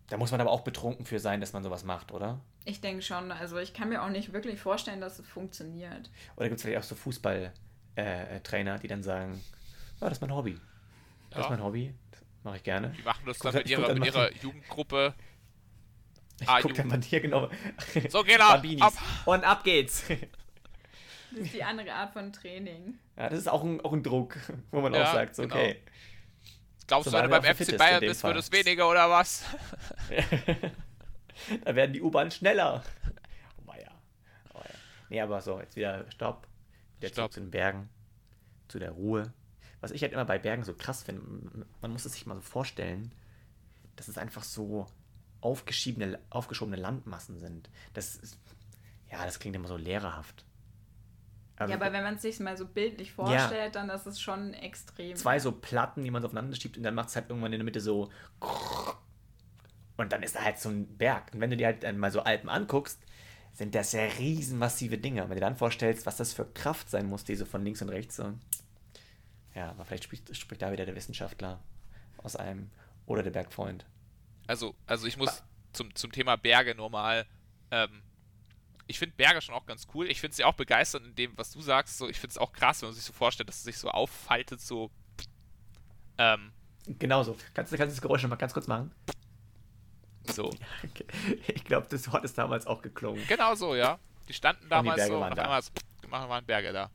da 0.08 0.16
muss 0.16 0.30
man 0.30 0.40
aber 0.40 0.50
auch 0.50 0.62
betrunken 0.62 1.06
für 1.06 1.18
sein, 1.18 1.40
dass 1.40 1.52
man 1.52 1.62
sowas 1.62 1.84
macht, 1.84 2.12
oder? 2.12 2.40
Ich 2.64 2.80
denke 2.80 3.02
schon. 3.02 3.32
Also 3.32 3.58
ich 3.58 3.74
kann 3.74 3.88
mir 3.88 4.02
auch 4.02 4.10
nicht 4.10 4.32
wirklich 4.32 4.60
vorstellen, 4.60 5.00
dass 5.00 5.18
es 5.18 5.26
funktioniert. 5.26 6.10
Oder 6.36 6.48
gibt 6.48 6.58
es 6.58 6.62
vielleicht 6.62 6.78
auch 6.78 6.88
so 6.88 6.94
Fußballtrainer, 6.94 8.74
äh, 8.74 8.78
die 8.78 8.88
dann 8.88 9.02
sagen, 9.02 9.42
oh, 10.00 10.04
das 10.04 10.12
ist 10.12 10.20
mein 10.20 10.34
Hobby. 10.34 10.58
Das 11.30 11.38
ja. 11.38 11.44
ist 11.44 11.50
mein 11.50 11.62
Hobby. 11.62 11.94
Das 12.10 12.20
mache 12.42 12.56
ich 12.56 12.62
gerne. 12.62 12.90
Die 12.90 13.02
machen 13.02 13.24
das 13.26 13.38
dann 13.38 13.54
mit 13.54 13.68
ihrer, 13.68 13.94
mit 13.94 14.06
ihrer 14.06 14.32
Jugendgruppe 14.34 15.14
ich 16.40 16.48
ah, 16.48 16.60
guck 16.60 16.74
dann 16.74 16.88
mal 16.88 17.00
hier 17.00 17.20
genau. 17.20 17.48
So, 18.08 18.22
genau. 18.22 18.48
Ab. 18.80 18.92
Und 19.24 19.44
ab 19.44 19.64
geht's. 19.64 20.04
Das 21.34 21.46
ist 21.46 21.54
die 21.54 21.64
andere 21.64 21.92
Art 21.92 22.12
von 22.12 22.32
Training. 22.32 22.98
Ja, 23.16 23.28
das 23.28 23.40
ist 23.40 23.48
auch 23.48 23.64
ein, 23.64 23.80
auch 23.80 23.92
ein 23.92 24.02
Druck, 24.02 24.36
wo 24.70 24.80
man 24.80 24.94
ja, 24.94 25.02
auch 25.02 25.12
sagt, 25.12 25.34
so, 25.34 25.42
genau. 25.42 25.54
okay. 25.56 25.82
Glaubst 26.86 27.06
so, 27.06 27.10
du, 27.10 27.22
wenn 27.22 27.30
du 27.30 27.40
beim 27.40 27.56
FC 27.56 27.76
Bayern 27.76 28.00
bist, 28.00 28.22
wird 28.22 28.36
es 28.36 28.52
weniger 28.52 28.88
oder 28.88 29.10
was? 29.10 29.44
da 31.64 31.74
werden 31.74 31.92
die 31.92 32.02
U-Bahn 32.02 32.30
schneller. 32.30 32.84
Oh 33.66 33.72
ja. 33.72 33.90
oh 34.52 34.58
ja. 34.58 34.74
Nee, 35.08 35.20
aber 35.20 35.40
so, 35.40 35.60
jetzt 35.60 35.76
wieder 35.76 36.04
Stopp. 36.10 36.46
Wieder 36.98 37.08
Stopp. 37.08 37.32
zu 37.32 37.40
den 37.40 37.50
Bergen. 37.50 37.88
Zu 38.68 38.78
der 38.78 38.92
Ruhe. 38.92 39.32
Was 39.80 39.90
ich 39.90 40.02
halt 40.02 40.12
immer 40.12 40.24
bei 40.24 40.38
Bergen 40.38 40.62
so 40.62 40.74
krass 40.74 41.02
finde, 41.02 41.22
man 41.80 41.90
muss 41.90 42.04
es 42.04 42.12
sich 42.12 42.26
mal 42.26 42.36
so 42.36 42.42
vorstellen, 42.42 43.12
dass 43.96 44.08
es 44.08 44.18
einfach 44.18 44.42
so 44.42 44.86
aufgeschobene, 45.40 46.18
aufgeschobene 46.30 46.76
Landmassen 46.76 47.38
sind. 47.38 47.70
Das 47.92 48.16
ist, 48.16 48.38
ja, 49.10 49.24
das 49.24 49.38
klingt 49.38 49.56
immer 49.56 49.68
so 49.68 49.76
lehrerhaft. 49.76 50.44
Also, 51.56 51.72
ja, 51.72 51.80
aber 51.80 51.92
wenn 51.92 52.02
man 52.02 52.16
es 52.16 52.22
sich 52.22 52.40
mal 52.40 52.56
so 52.56 52.66
bildlich 52.66 53.12
vorstellt, 53.12 53.74
ja, 53.74 53.80
dann 53.80 53.90
ist 53.90 54.06
es 54.06 54.20
schon 54.20 54.54
extrem. 54.54 55.14
Zwei 55.14 55.38
so 55.38 55.52
Platten, 55.52 56.02
die 56.02 56.10
man 56.10 56.20
so 56.20 56.26
aufeinander 56.26 56.56
schiebt 56.56 56.76
und 56.76 56.82
dann 56.82 56.94
macht 56.94 57.10
es 57.10 57.16
halt 57.16 57.28
irgendwann 57.28 57.52
in 57.52 57.60
der 57.60 57.64
Mitte 57.64 57.80
so. 57.80 58.10
Und 59.96 60.12
dann 60.12 60.22
ist 60.24 60.34
da 60.34 60.42
halt 60.42 60.58
so 60.58 60.68
ein 60.68 60.96
Berg. 60.96 61.32
Und 61.32 61.40
wenn 61.40 61.50
du 61.50 61.56
dir 61.56 61.66
halt 61.66 61.84
dann 61.84 61.98
mal 61.98 62.10
so 62.10 62.22
Alpen 62.22 62.48
anguckst, 62.48 63.00
sind 63.52 63.76
das 63.76 63.92
ja 63.92 64.02
riesenmassive 64.18 64.98
Dinge. 64.98 65.22
Und 65.22 65.30
wenn 65.30 65.36
du 65.36 65.40
dir 65.40 65.46
dann 65.46 65.56
vorstellst, 65.56 66.06
was 66.06 66.16
das 66.16 66.32
für 66.32 66.44
Kraft 66.44 66.90
sein 66.90 67.06
muss, 67.06 67.22
die 67.22 67.36
so 67.36 67.44
von 67.44 67.64
links 67.64 67.80
und 67.82 67.88
rechts 67.88 68.16
so. 68.16 68.34
Ja, 69.54 69.70
aber 69.70 69.84
vielleicht 69.84 70.04
spricht, 70.04 70.36
spricht 70.36 70.62
da 70.62 70.72
wieder 70.72 70.84
der 70.84 70.96
Wissenschaftler 70.96 71.60
aus 72.18 72.34
einem 72.34 72.70
oder 73.06 73.22
der 73.22 73.30
Bergfreund. 73.30 73.86
Also, 74.48 74.74
also 74.86 75.06
ich 75.06 75.16
muss 75.16 75.44
zum, 75.72 75.94
zum 75.94 76.10
Thema 76.10 76.36
Berge 76.36 76.74
nur 76.74 76.90
mal 76.90 77.26
ähm, 77.70 78.02
ich 78.86 78.98
finde 78.98 79.16
Berge 79.16 79.40
schon 79.40 79.54
auch 79.54 79.66
ganz 79.66 79.86
cool. 79.94 80.08
Ich 80.10 80.20
finde 80.20 80.36
sie 80.36 80.44
auch 80.44 80.54
begeisternd 80.54 81.06
in 81.06 81.14
dem, 81.14 81.36
was 81.36 81.50
du 81.52 81.60
sagst. 81.60 81.98
So, 81.98 82.08
ich 82.08 82.20
finde 82.20 82.32
es 82.32 82.38
auch 82.38 82.52
krass, 82.52 82.82
wenn 82.82 82.88
man 82.88 82.94
sich 82.94 83.04
so 83.04 83.12
vorstellt, 83.12 83.48
dass 83.48 83.56
es 83.56 83.64
sich 83.64 83.78
so 83.78 83.88
auffaltet, 83.88 84.60
so. 84.60 84.90
Ähm, 86.18 86.52
genau 86.86 87.22
so. 87.22 87.36
Kannst, 87.54 87.72
du 87.72 87.76
das 87.76 88.00
Geräusch 88.00 88.22
noch 88.22 88.30
mal 88.30 88.36
ganz 88.36 88.52
kurz 88.52 88.66
machen? 88.66 88.92
So. 90.24 90.46
okay. 90.84 91.06
Ich 91.46 91.64
glaube, 91.64 91.86
das 91.90 92.10
Wort 92.12 92.24
ist 92.24 92.36
damals 92.36 92.66
auch 92.66 92.82
geklungen. 92.82 93.26
Genau 93.26 93.54
so, 93.54 93.74
ja. 93.74 93.98
Die 94.28 94.32
standen 94.32 94.68
damals 94.68 95.02
die 95.02 95.08
so, 95.08 95.20
waren 95.20 95.34
da. 95.34 95.60
einmal 96.02 96.28
waren 96.28 96.44
Berge 96.46 96.72
da. 96.72 96.90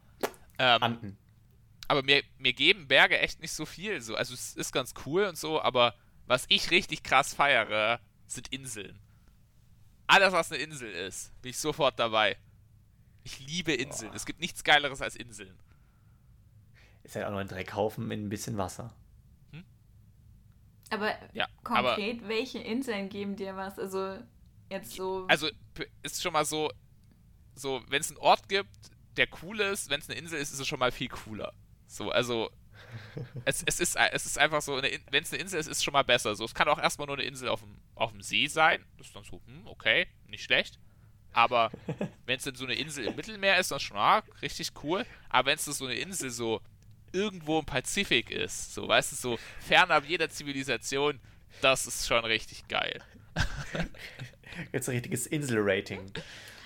Ähm, 0.57 0.83
Anden. 0.83 1.17
Aber 1.87 2.03
mir, 2.03 2.23
mir 2.37 2.53
geben 2.53 2.87
Berge 2.87 3.17
echt 3.19 3.39
nicht 3.39 3.51
so 3.51 3.65
viel. 3.65 4.01
So. 4.01 4.15
Also 4.15 4.33
es 4.33 4.55
ist 4.55 4.71
ganz 4.71 4.93
cool 5.05 5.23
und 5.23 5.37
so, 5.37 5.61
aber 5.61 5.95
was 6.27 6.45
ich 6.49 6.69
richtig 6.71 7.03
krass 7.03 7.33
feiere, 7.33 7.99
sind 8.27 8.47
Inseln. 8.49 8.99
Alles, 10.09 10.33
was 10.33 10.51
eine 10.51 10.59
Insel 10.63 10.91
ist, 10.91 11.39
bin 11.43 11.51
ich 11.51 11.59
sofort 11.59 11.99
dabei. 11.99 12.35
Ich 13.23 13.39
liebe 13.45 13.73
Inseln. 13.73 14.09
Boah. 14.09 14.15
Es 14.15 14.25
gibt 14.25 14.39
nichts 14.39 14.63
Geileres 14.63 15.03
als 15.03 15.15
Inseln. 15.15 15.55
Ist 17.03 17.15
halt 17.15 17.27
auch 17.27 17.29
nur 17.29 17.41
ein 17.41 17.47
Dreckhaufen 17.47 18.07
mit 18.07 18.19
ein 18.19 18.27
bisschen 18.27 18.57
Wasser. 18.57 18.91
Hm? 19.51 19.63
Aber 20.89 21.13
ja, 21.33 21.47
konkret, 21.63 22.21
aber, 22.21 22.27
welche 22.27 22.57
Inseln 22.57 23.09
geben 23.09 23.35
dir 23.35 23.55
was? 23.55 23.77
Also 23.77 24.17
jetzt 24.71 24.93
so. 24.93 25.27
Also 25.27 25.47
ist 26.01 26.23
schon 26.23 26.33
mal 26.33 26.43
so, 26.43 26.71
so 27.53 27.83
wenn 27.89 28.01
es 28.01 28.09
einen 28.09 28.17
Ort 28.17 28.49
gibt, 28.49 28.75
der 29.15 29.27
cool 29.43 29.59
ist, 29.59 29.91
wenn 29.91 29.99
es 29.99 30.09
eine 30.09 30.17
Insel 30.17 30.39
ist, 30.39 30.51
ist 30.51 30.59
es 30.59 30.67
schon 30.67 30.79
mal 30.79 30.91
viel 30.91 31.09
cooler. 31.09 31.53
So, 31.85 32.09
also 32.09 32.49
es, 33.45 33.63
es, 33.65 33.79
ist, 33.79 33.95
es 33.95 34.25
ist 34.25 34.37
einfach 34.37 34.61
so, 34.61 34.81
wenn 34.81 35.23
es 35.23 35.33
eine 35.33 35.41
Insel 35.41 35.59
ist, 35.59 35.67
ist 35.67 35.77
es 35.77 35.83
schon 35.83 35.93
mal 35.93 36.03
besser. 36.03 36.35
So, 36.35 36.45
es 36.45 36.53
kann 36.53 36.67
auch 36.67 36.79
erstmal 36.79 37.07
nur 37.07 37.17
eine 37.17 37.25
Insel 37.25 37.49
auf 37.49 37.61
dem, 37.61 37.75
auf 37.95 38.11
dem 38.11 38.21
See 38.21 38.47
sein. 38.47 38.83
Das 38.97 39.07
ist 39.07 39.15
dann 39.15 39.23
so, 39.23 39.41
hm, 39.45 39.67
okay, 39.67 40.07
nicht 40.27 40.43
schlecht. 40.43 40.79
Aber 41.31 41.71
wenn 42.25 42.37
es 42.37 42.43
dann 42.43 42.55
so 42.55 42.65
eine 42.65 42.75
Insel 42.75 43.05
im 43.05 43.15
Mittelmeer 43.15 43.59
ist, 43.59 43.71
dann 43.71 43.77
ist 43.77 43.83
schon 43.83 43.97
ah, 43.97 44.23
richtig 44.41 44.71
cool. 44.83 45.05
Aber 45.29 45.47
wenn 45.47 45.55
es 45.55 45.65
so 45.65 45.85
eine 45.85 45.95
Insel 45.95 46.29
so 46.29 46.61
irgendwo 47.11 47.59
im 47.59 47.65
Pazifik 47.65 48.31
ist, 48.31 48.73
so, 48.73 48.87
weißt 48.87 49.11
du, 49.11 49.15
so 49.15 49.39
fernab 49.59 50.05
jeder 50.07 50.29
Zivilisation, 50.29 51.19
das 51.61 51.87
ist 51.87 52.07
schon 52.07 52.23
richtig 52.25 52.67
geil. 52.67 53.01
Jetzt 54.73 54.89
ein 54.89 54.95
richtiges 54.95 55.27
Insel-Rating. 55.27 56.11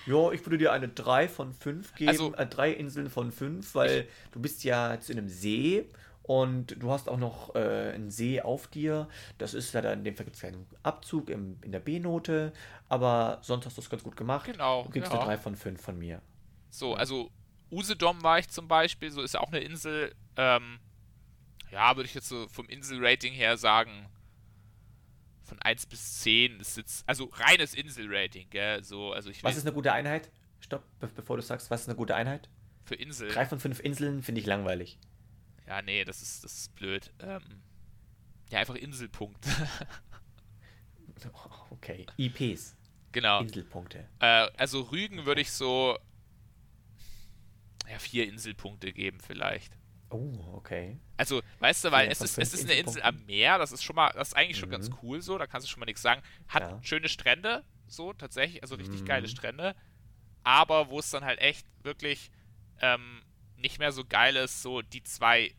Ja, 0.06 0.32
ich 0.32 0.44
würde 0.44 0.58
dir 0.58 0.72
eine 0.72 0.88
3 0.88 1.28
von 1.28 1.52
5 1.52 1.94
geben. 1.94 2.10
Also, 2.10 2.34
äh, 2.34 2.46
drei 2.46 2.72
Inseln 2.72 3.08
von 3.08 3.32
5, 3.32 3.74
weil 3.74 4.00
ich, 4.00 4.32
du 4.32 4.40
bist 4.40 4.64
ja 4.64 4.94
in 4.94 5.18
einem 5.18 5.28
See 5.28 5.86
und 6.26 6.82
du 6.82 6.90
hast 6.90 7.10
auch 7.10 7.18
noch 7.18 7.54
äh, 7.54 7.92
einen 7.92 8.10
See 8.10 8.40
auf 8.40 8.66
dir. 8.66 9.08
Das 9.36 9.52
ist 9.52 9.74
ja 9.74 9.82
dann, 9.82 9.98
in 9.98 10.04
dem 10.04 10.16
Fall 10.16 10.24
gibt 10.24 10.36
es 10.36 10.42
keinen 10.42 10.66
Abzug 10.82 11.28
im, 11.28 11.58
in 11.60 11.70
der 11.70 11.80
B-Note, 11.80 12.54
aber 12.88 13.38
sonst 13.42 13.66
hast 13.66 13.76
du 13.76 13.82
es 13.82 13.90
ganz 13.90 14.02
gut 14.02 14.16
gemacht. 14.16 14.46
Genau. 14.46 14.84
Du 14.84 14.90
kriegst 14.90 15.12
ja. 15.12 15.18
eine 15.18 15.26
3 15.26 15.38
von 15.38 15.54
5 15.54 15.80
von 15.80 15.98
mir. 15.98 16.22
So, 16.70 16.94
also 16.94 17.30
Usedom 17.70 18.22
war 18.22 18.38
ich 18.38 18.48
zum 18.48 18.68
Beispiel, 18.68 19.10
so 19.10 19.20
ist 19.20 19.34
ja 19.34 19.40
auch 19.40 19.52
eine 19.52 19.60
Insel. 19.60 20.14
Ähm, 20.36 20.78
ja, 21.70 21.94
würde 21.94 22.08
ich 22.08 22.14
jetzt 22.14 22.28
so 22.28 22.48
vom 22.48 22.70
Insel-Rating 22.70 23.34
her 23.34 23.58
sagen, 23.58 24.06
von 25.42 25.60
1 25.60 25.84
bis 25.86 26.22
10 26.22 26.58
ist 26.58 26.78
jetzt, 26.78 27.06
also 27.06 27.30
reines 27.34 27.74
Insel-Rating, 27.74 28.48
gell? 28.48 28.82
So, 28.82 29.12
also 29.12 29.28
ich 29.28 29.44
was 29.44 29.58
ist 29.58 29.66
eine 29.66 29.74
gute 29.74 29.92
Einheit? 29.92 30.30
Stopp, 30.60 30.84
bevor 31.00 31.36
du 31.36 31.42
sagst, 31.42 31.70
was 31.70 31.82
ist 31.82 31.88
eine 31.88 31.96
gute 31.96 32.14
Einheit? 32.14 32.48
Für 32.86 32.94
Insel. 32.94 33.28
3 33.28 33.44
von 33.44 33.60
5 33.60 33.80
Inseln 33.80 34.22
finde 34.22 34.40
ich 34.40 34.46
langweilig. 34.46 34.98
Ja, 35.66 35.82
nee, 35.82 36.04
das 36.04 36.22
ist, 36.22 36.44
das 36.44 36.58
ist 36.58 36.74
blöd. 36.74 37.12
Ähm, 37.20 37.62
ja, 38.50 38.58
einfach 38.60 38.74
Inselpunkt. 38.74 39.46
okay, 41.70 42.06
IPs. 42.18 42.76
Genau. 43.12 43.40
Inselpunkte. 43.40 44.08
Äh, 44.20 44.48
also 44.56 44.82
Rügen 44.82 45.20
okay. 45.20 45.26
würde 45.26 45.40
ich 45.40 45.52
so 45.52 45.98
ja, 47.88 47.98
vier 47.98 48.26
Inselpunkte 48.28 48.92
geben 48.92 49.20
vielleicht. 49.20 49.76
Oh, 50.10 50.54
okay. 50.54 50.98
Also, 51.16 51.42
weißt 51.58 51.84
du, 51.84 51.90
weil 51.92 52.08
es 52.10 52.20
ist, 52.20 52.38
es 52.38 52.54
ist 52.54 52.64
eine 52.64 52.74
Insel 52.74 53.02
am 53.02 53.24
Meer, 53.26 53.58
das 53.58 53.72
ist 53.72 53.82
schon 53.82 53.96
mal, 53.96 54.12
das 54.14 54.28
ist 54.28 54.34
eigentlich 54.34 54.58
schon 54.58 54.68
mhm. 54.68 54.72
ganz 54.74 54.90
cool 55.02 55.20
so, 55.20 55.38
da 55.38 55.46
kannst 55.46 55.66
du 55.66 55.70
schon 55.70 55.80
mal 55.80 55.86
nichts 55.86 56.02
sagen. 56.02 56.22
Hat 56.46 56.62
ja. 56.62 56.82
schöne 56.82 57.08
Strände, 57.08 57.64
so 57.86 58.12
tatsächlich, 58.12 58.62
also 58.62 58.76
richtig 58.76 59.00
mhm. 59.00 59.06
geile 59.06 59.28
Strände. 59.28 59.74
Aber 60.44 60.90
wo 60.90 60.98
es 60.98 61.10
dann 61.10 61.24
halt 61.24 61.40
echt 61.40 61.66
wirklich 61.82 62.30
ähm, 62.80 63.22
nicht 63.56 63.78
mehr 63.78 63.92
so 63.92 64.04
geil 64.04 64.36
ist, 64.36 64.62
so 64.62 64.82
die 64.82 65.02
zwei 65.02 65.54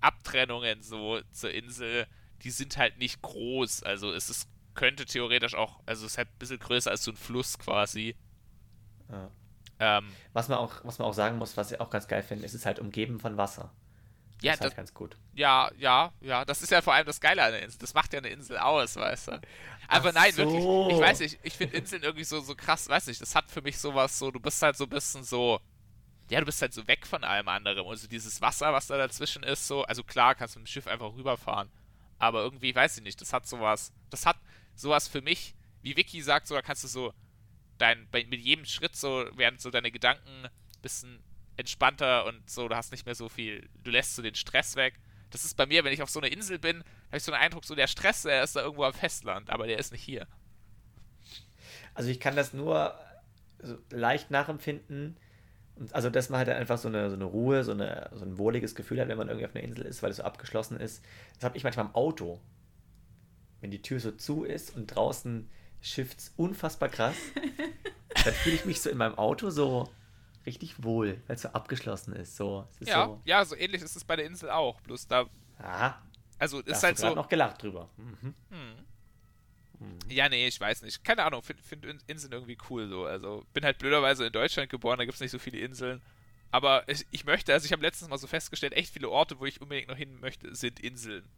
Abtrennungen 0.00 0.82
so 0.82 1.20
zur 1.32 1.50
Insel, 1.52 2.06
die 2.42 2.50
sind 2.50 2.76
halt 2.76 2.98
nicht 2.98 3.22
groß. 3.22 3.82
Also 3.82 4.12
es 4.12 4.30
ist, 4.30 4.48
könnte 4.74 5.04
theoretisch 5.04 5.54
auch, 5.54 5.80
also 5.86 6.06
es 6.06 6.12
ist 6.12 6.18
halt 6.18 6.28
ein 6.28 6.38
bisschen 6.38 6.58
größer 6.58 6.90
als 6.90 7.04
so 7.04 7.10
ein 7.10 7.16
Fluss 7.16 7.58
quasi. 7.58 8.16
Ja. 9.10 9.30
Ähm, 9.78 10.10
was, 10.32 10.48
man 10.48 10.58
auch, 10.58 10.84
was 10.84 10.98
man 10.98 11.08
auch 11.08 11.14
sagen 11.14 11.38
muss, 11.38 11.56
was 11.56 11.70
ich 11.70 11.80
auch 11.80 11.90
ganz 11.90 12.08
geil 12.08 12.22
finde, 12.22 12.44
ist 12.44 12.54
es 12.54 12.64
halt 12.64 12.78
umgeben 12.78 13.20
von 13.20 13.36
Wasser. 13.36 13.72
Das 14.36 14.44
ja, 14.44 14.52
ist 14.52 14.60
halt 14.60 14.70
das, 14.72 14.76
ganz 14.76 14.94
gut. 14.94 15.16
Ja, 15.34 15.70
ja, 15.78 16.12
ja. 16.20 16.44
Das 16.44 16.62
ist 16.62 16.70
ja 16.70 16.82
vor 16.82 16.92
allem 16.94 17.06
das 17.06 17.20
Geile 17.20 17.42
an 17.42 17.52
der 17.52 17.62
Insel. 17.62 17.78
Das 17.78 17.94
macht 17.94 18.12
ja 18.12 18.18
eine 18.18 18.28
Insel 18.28 18.58
aus, 18.58 18.96
weißt 18.96 19.28
du. 19.28 19.32
Aber 19.88 20.10
Ach 20.10 20.14
nein, 20.14 20.32
so. 20.32 20.38
wirklich, 20.38 20.94
ich 20.94 21.00
weiß 21.00 21.20
nicht, 21.20 21.38
ich 21.42 21.54
finde 21.54 21.76
Inseln 21.76 22.02
irgendwie 22.02 22.24
so, 22.24 22.40
so 22.40 22.54
krass, 22.54 22.88
weiß 22.88 23.06
nicht, 23.06 23.20
das 23.20 23.34
hat 23.34 23.50
für 23.50 23.62
mich 23.62 23.78
sowas 23.78 24.18
so, 24.18 24.30
du 24.30 24.40
bist 24.40 24.60
halt 24.62 24.76
so 24.76 24.84
ein 24.84 24.90
bisschen 24.90 25.24
so, 25.24 25.60
ja, 26.28 26.40
du 26.40 26.46
bist 26.46 26.60
halt 26.60 26.74
so 26.74 26.86
weg 26.88 27.06
von 27.06 27.24
allem 27.24 27.48
anderen. 27.48 27.86
Also 27.86 28.08
dieses 28.08 28.40
Wasser, 28.40 28.72
was 28.72 28.88
da 28.88 28.96
dazwischen 28.96 29.42
ist, 29.42 29.66
so, 29.66 29.84
also 29.84 30.02
klar, 30.02 30.34
kannst 30.34 30.56
du 30.56 30.60
mit 30.60 30.66
dem 30.66 30.70
Schiff 30.70 30.86
einfach 30.86 31.14
rüberfahren. 31.14 31.70
Aber 32.18 32.42
irgendwie, 32.42 32.74
weiß 32.74 32.98
ich 32.98 33.04
nicht, 33.04 33.20
das 33.20 33.32
hat 33.32 33.46
sowas, 33.46 33.92
das 34.10 34.26
hat 34.26 34.38
sowas 34.74 35.06
für 35.06 35.22
mich, 35.22 35.54
wie 35.82 35.96
Vicky 35.96 36.22
sagt, 36.22 36.48
so, 36.48 36.54
da 36.54 36.62
kannst 36.62 36.82
du 36.82 36.88
so 36.88 37.12
dein, 37.78 38.08
bei, 38.10 38.24
mit 38.24 38.40
jedem 38.40 38.64
Schritt 38.64 38.96
so, 38.96 39.26
werden 39.36 39.58
so 39.58 39.70
deine 39.70 39.92
Gedanken 39.92 40.46
ein 40.46 40.82
bisschen 40.82 41.22
entspannter 41.56 42.24
und 42.26 42.48
so, 42.50 42.68
du 42.68 42.76
hast 42.76 42.90
nicht 42.90 43.06
mehr 43.06 43.14
so 43.14 43.28
viel, 43.28 43.68
du 43.82 43.90
lässt 43.90 44.16
so 44.16 44.22
den 44.22 44.34
Stress 44.34 44.76
weg. 44.76 44.98
Das 45.30 45.44
ist 45.44 45.56
bei 45.56 45.66
mir, 45.66 45.84
wenn 45.84 45.92
ich 45.92 46.02
auf 46.02 46.10
so 46.10 46.20
einer 46.20 46.30
Insel 46.30 46.58
bin, 46.58 46.78
habe 47.08 47.16
ich 47.18 47.22
so 47.22 47.32
einen 47.32 47.42
Eindruck, 47.42 47.64
so 47.64 47.74
der 47.74 47.86
Stress, 47.86 48.22
der 48.22 48.42
ist 48.42 48.56
da 48.56 48.62
irgendwo 48.62 48.84
am 48.84 48.94
Festland, 48.94 49.50
aber 49.50 49.66
der 49.66 49.78
ist 49.78 49.92
nicht 49.92 50.02
hier. 50.02 50.26
Also 51.94 52.10
ich 52.10 52.20
kann 52.20 52.36
das 52.36 52.52
nur 52.52 52.98
so 53.58 53.78
leicht 53.90 54.30
nachempfinden, 54.30 55.16
und 55.16 55.25
also, 55.92 56.10
dass 56.10 56.30
man 56.30 56.38
halt 56.38 56.48
einfach 56.48 56.78
so 56.78 56.88
eine, 56.88 57.10
so 57.10 57.16
eine 57.16 57.24
Ruhe, 57.24 57.64
so, 57.64 57.72
eine, 57.72 58.10
so 58.14 58.24
ein 58.24 58.38
wohliges 58.38 58.74
Gefühl 58.74 59.00
hat, 59.00 59.08
wenn 59.08 59.18
man 59.18 59.28
irgendwie 59.28 59.46
auf 59.46 59.54
einer 59.54 59.64
Insel 59.64 59.84
ist, 59.84 60.02
weil 60.02 60.10
es 60.10 60.16
so 60.16 60.22
abgeschlossen 60.22 60.78
ist. 60.78 61.04
Das 61.34 61.44
habe 61.44 61.56
ich 61.56 61.64
manchmal 61.64 61.86
im 61.86 61.94
Auto. 61.94 62.40
Wenn 63.60 63.70
die 63.70 63.82
Tür 63.82 64.00
so 64.00 64.12
zu 64.12 64.44
ist 64.44 64.74
und 64.76 64.86
draußen 64.86 65.48
schifft's 65.80 66.32
unfassbar 66.36 66.88
krass, 66.88 67.16
dann 68.24 68.34
fühle 68.34 68.56
ich 68.56 68.64
mich 68.64 68.80
so 68.80 68.90
in 68.90 68.98
meinem 68.98 69.16
Auto 69.16 69.50
so 69.50 69.88
richtig 70.46 70.82
wohl, 70.82 71.20
weil 71.26 71.36
es 71.36 71.42
so 71.42 71.48
abgeschlossen 71.48 72.14
ist. 72.14 72.36
So, 72.36 72.66
ist 72.80 72.88
ja, 72.88 73.06
so 73.06 73.20
ja, 73.24 73.44
so 73.44 73.56
ähnlich 73.56 73.82
ist 73.82 73.96
es 73.96 74.04
bei 74.04 74.16
der 74.16 74.26
Insel 74.26 74.50
auch. 74.50 74.80
Bloß 74.82 75.08
da. 75.08 75.26
Aha. 75.58 76.00
Also 76.38 76.60
ist 76.60 76.82
halt 76.82 76.98
so. 76.98 77.14
noch 77.14 77.28
gelacht 77.28 77.62
drüber. 77.62 77.88
Mhm. 77.96 78.34
Hm. 78.50 78.86
Mhm. 79.78 79.98
Ja, 80.08 80.28
nee, 80.28 80.46
ich 80.46 80.60
weiß 80.60 80.82
nicht. 80.82 81.04
Keine 81.04 81.24
Ahnung, 81.24 81.42
finde 81.42 81.62
find 81.62 81.84
Inseln 82.06 82.32
irgendwie 82.32 82.58
cool 82.70 82.88
so. 82.88 83.04
Also 83.04 83.44
bin 83.52 83.64
halt 83.64 83.78
blöderweise 83.78 84.26
in 84.26 84.32
Deutschland 84.32 84.70
geboren, 84.70 84.98
da 84.98 85.04
gibt 85.04 85.14
es 85.14 85.20
nicht 85.20 85.30
so 85.30 85.38
viele 85.38 85.58
Inseln. 85.58 86.02
Aber 86.50 86.88
ich, 86.88 87.04
ich 87.10 87.24
möchte, 87.24 87.52
also 87.52 87.66
ich 87.66 87.72
habe 87.72 87.82
letztens 87.82 88.08
mal 88.08 88.18
so 88.18 88.26
festgestellt, 88.26 88.72
echt 88.72 88.92
viele 88.92 89.10
Orte, 89.10 89.38
wo 89.40 89.46
ich 89.46 89.60
unbedingt 89.60 89.88
noch 89.88 89.96
hin 89.96 90.18
möchte, 90.20 90.54
sind 90.54 90.80
Inseln. 90.80 91.28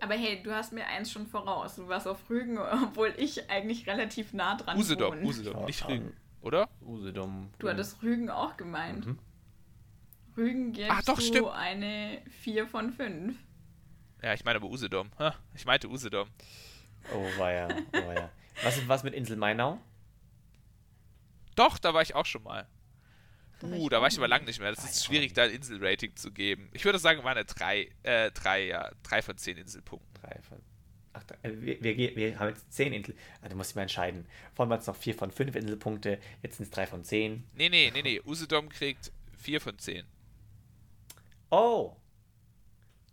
Aber 0.00 0.14
hey, 0.14 0.42
du 0.42 0.52
hast 0.52 0.72
mir 0.72 0.86
eins 0.86 1.10
schon 1.12 1.26
voraus. 1.26 1.76
Du 1.76 1.88
warst 1.88 2.08
auf 2.08 2.28
Rügen, 2.28 2.58
obwohl 2.58 3.14
ich 3.16 3.48
eigentlich 3.50 3.86
relativ 3.86 4.32
nah 4.32 4.56
dran 4.56 4.76
Usedom, 4.78 5.12
wohne. 5.12 5.22
Usedom, 5.26 5.64
nicht 5.66 5.86
Rügen. 5.88 6.12
oder? 6.40 6.68
Usedom. 6.80 7.50
Du 7.58 7.68
hattest 7.68 8.02
Rügen 8.02 8.28
auch 8.28 8.56
gemeint. 8.56 9.06
Mhm. 9.06 9.18
Rügen 10.36 10.72
gibst 10.72 10.90
Ach, 10.90 11.02
doch, 11.04 11.16
du 11.16 11.22
stimmt. 11.22 11.48
eine 11.50 12.20
4 12.42 12.66
von 12.66 12.92
5. 12.92 13.36
Ja, 14.22 14.34
ich 14.34 14.44
meine 14.44 14.56
aber 14.56 14.68
Usedom. 14.68 15.10
Ich 15.54 15.64
meinte 15.64 15.88
Usedom. 15.88 16.28
Oh, 17.12 17.38
war 17.38 17.52
ja. 17.52 17.68
Oh, 17.92 18.12
ja. 18.12 18.30
Was 18.62 18.76
ist 18.76 18.88
was 18.88 19.02
mit 19.02 19.14
Insel 19.14 19.36
Mainau? 19.36 19.80
Doch, 21.56 21.78
da 21.78 21.94
war 21.94 22.02
ich 22.02 22.14
auch 22.14 22.26
schon 22.26 22.42
mal. 22.42 22.66
Uh, 23.62 23.88
da 23.88 24.00
war 24.00 24.08
ich 24.08 24.18
aber 24.18 24.28
lang 24.28 24.44
nicht 24.44 24.60
mehr. 24.60 24.72
Das 24.72 24.84
ist 24.84 25.04
schwierig, 25.04 25.32
da 25.32 25.44
ein 25.44 25.50
Inselrating 25.50 26.14
zu 26.16 26.30
geben. 26.30 26.68
Ich 26.72 26.84
würde 26.84 26.98
sagen, 26.98 27.24
war 27.24 27.30
eine 27.30 27.44
3, 27.44 27.88
äh, 28.02 28.30
3, 28.30 28.66
ja, 28.66 28.90
3 29.04 29.22
von 29.22 29.38
10 29.38 29.56
Inselpunkten. 29.56 30.12
3 30.22 30.42
von. 30.42 30.58
Ach, 31.14 31.22
äh, 31.42 31.52
wir, 31.62 31.82
wir, 31.82 32.16
wir, 32.16 32.38
haben 32.38 32.48
jetzt 32.48 32.72
10 32.72 32.92
Insel. 32.92 33.14
Ah, 33.40 33.48
du 33.48 33.56
musst 33.56 33.70
dich 33.70 33.76
mal 33.76 33.82
entscheiden. 33.82 34.26
Vorhin 34.54 34.70
waren 34.70 34.80
es 34.80 34.86
noch 34.86 34.96
4 34.96 35.14
von 35.14 35.30
5 35.30 35.54
Inselpunkte, 35.54 36.18
jetzt 36.42 36.56
sind 36.56 36.64
es 36.64 36.70
3 36.72 36.86
von 36.86 37.04
10. 37.04 37.44
Nee, 37.54 37.68
nee, 37.68 37.90
nee, 37.94 38.02
nee. 38.02 38.20
Usedom 38.26 38.68
kriegt 38.68 39.12
4 39.38 39.60
von 39.60 39.78
10. 39.78 40.04
Oh. 41.50 41.96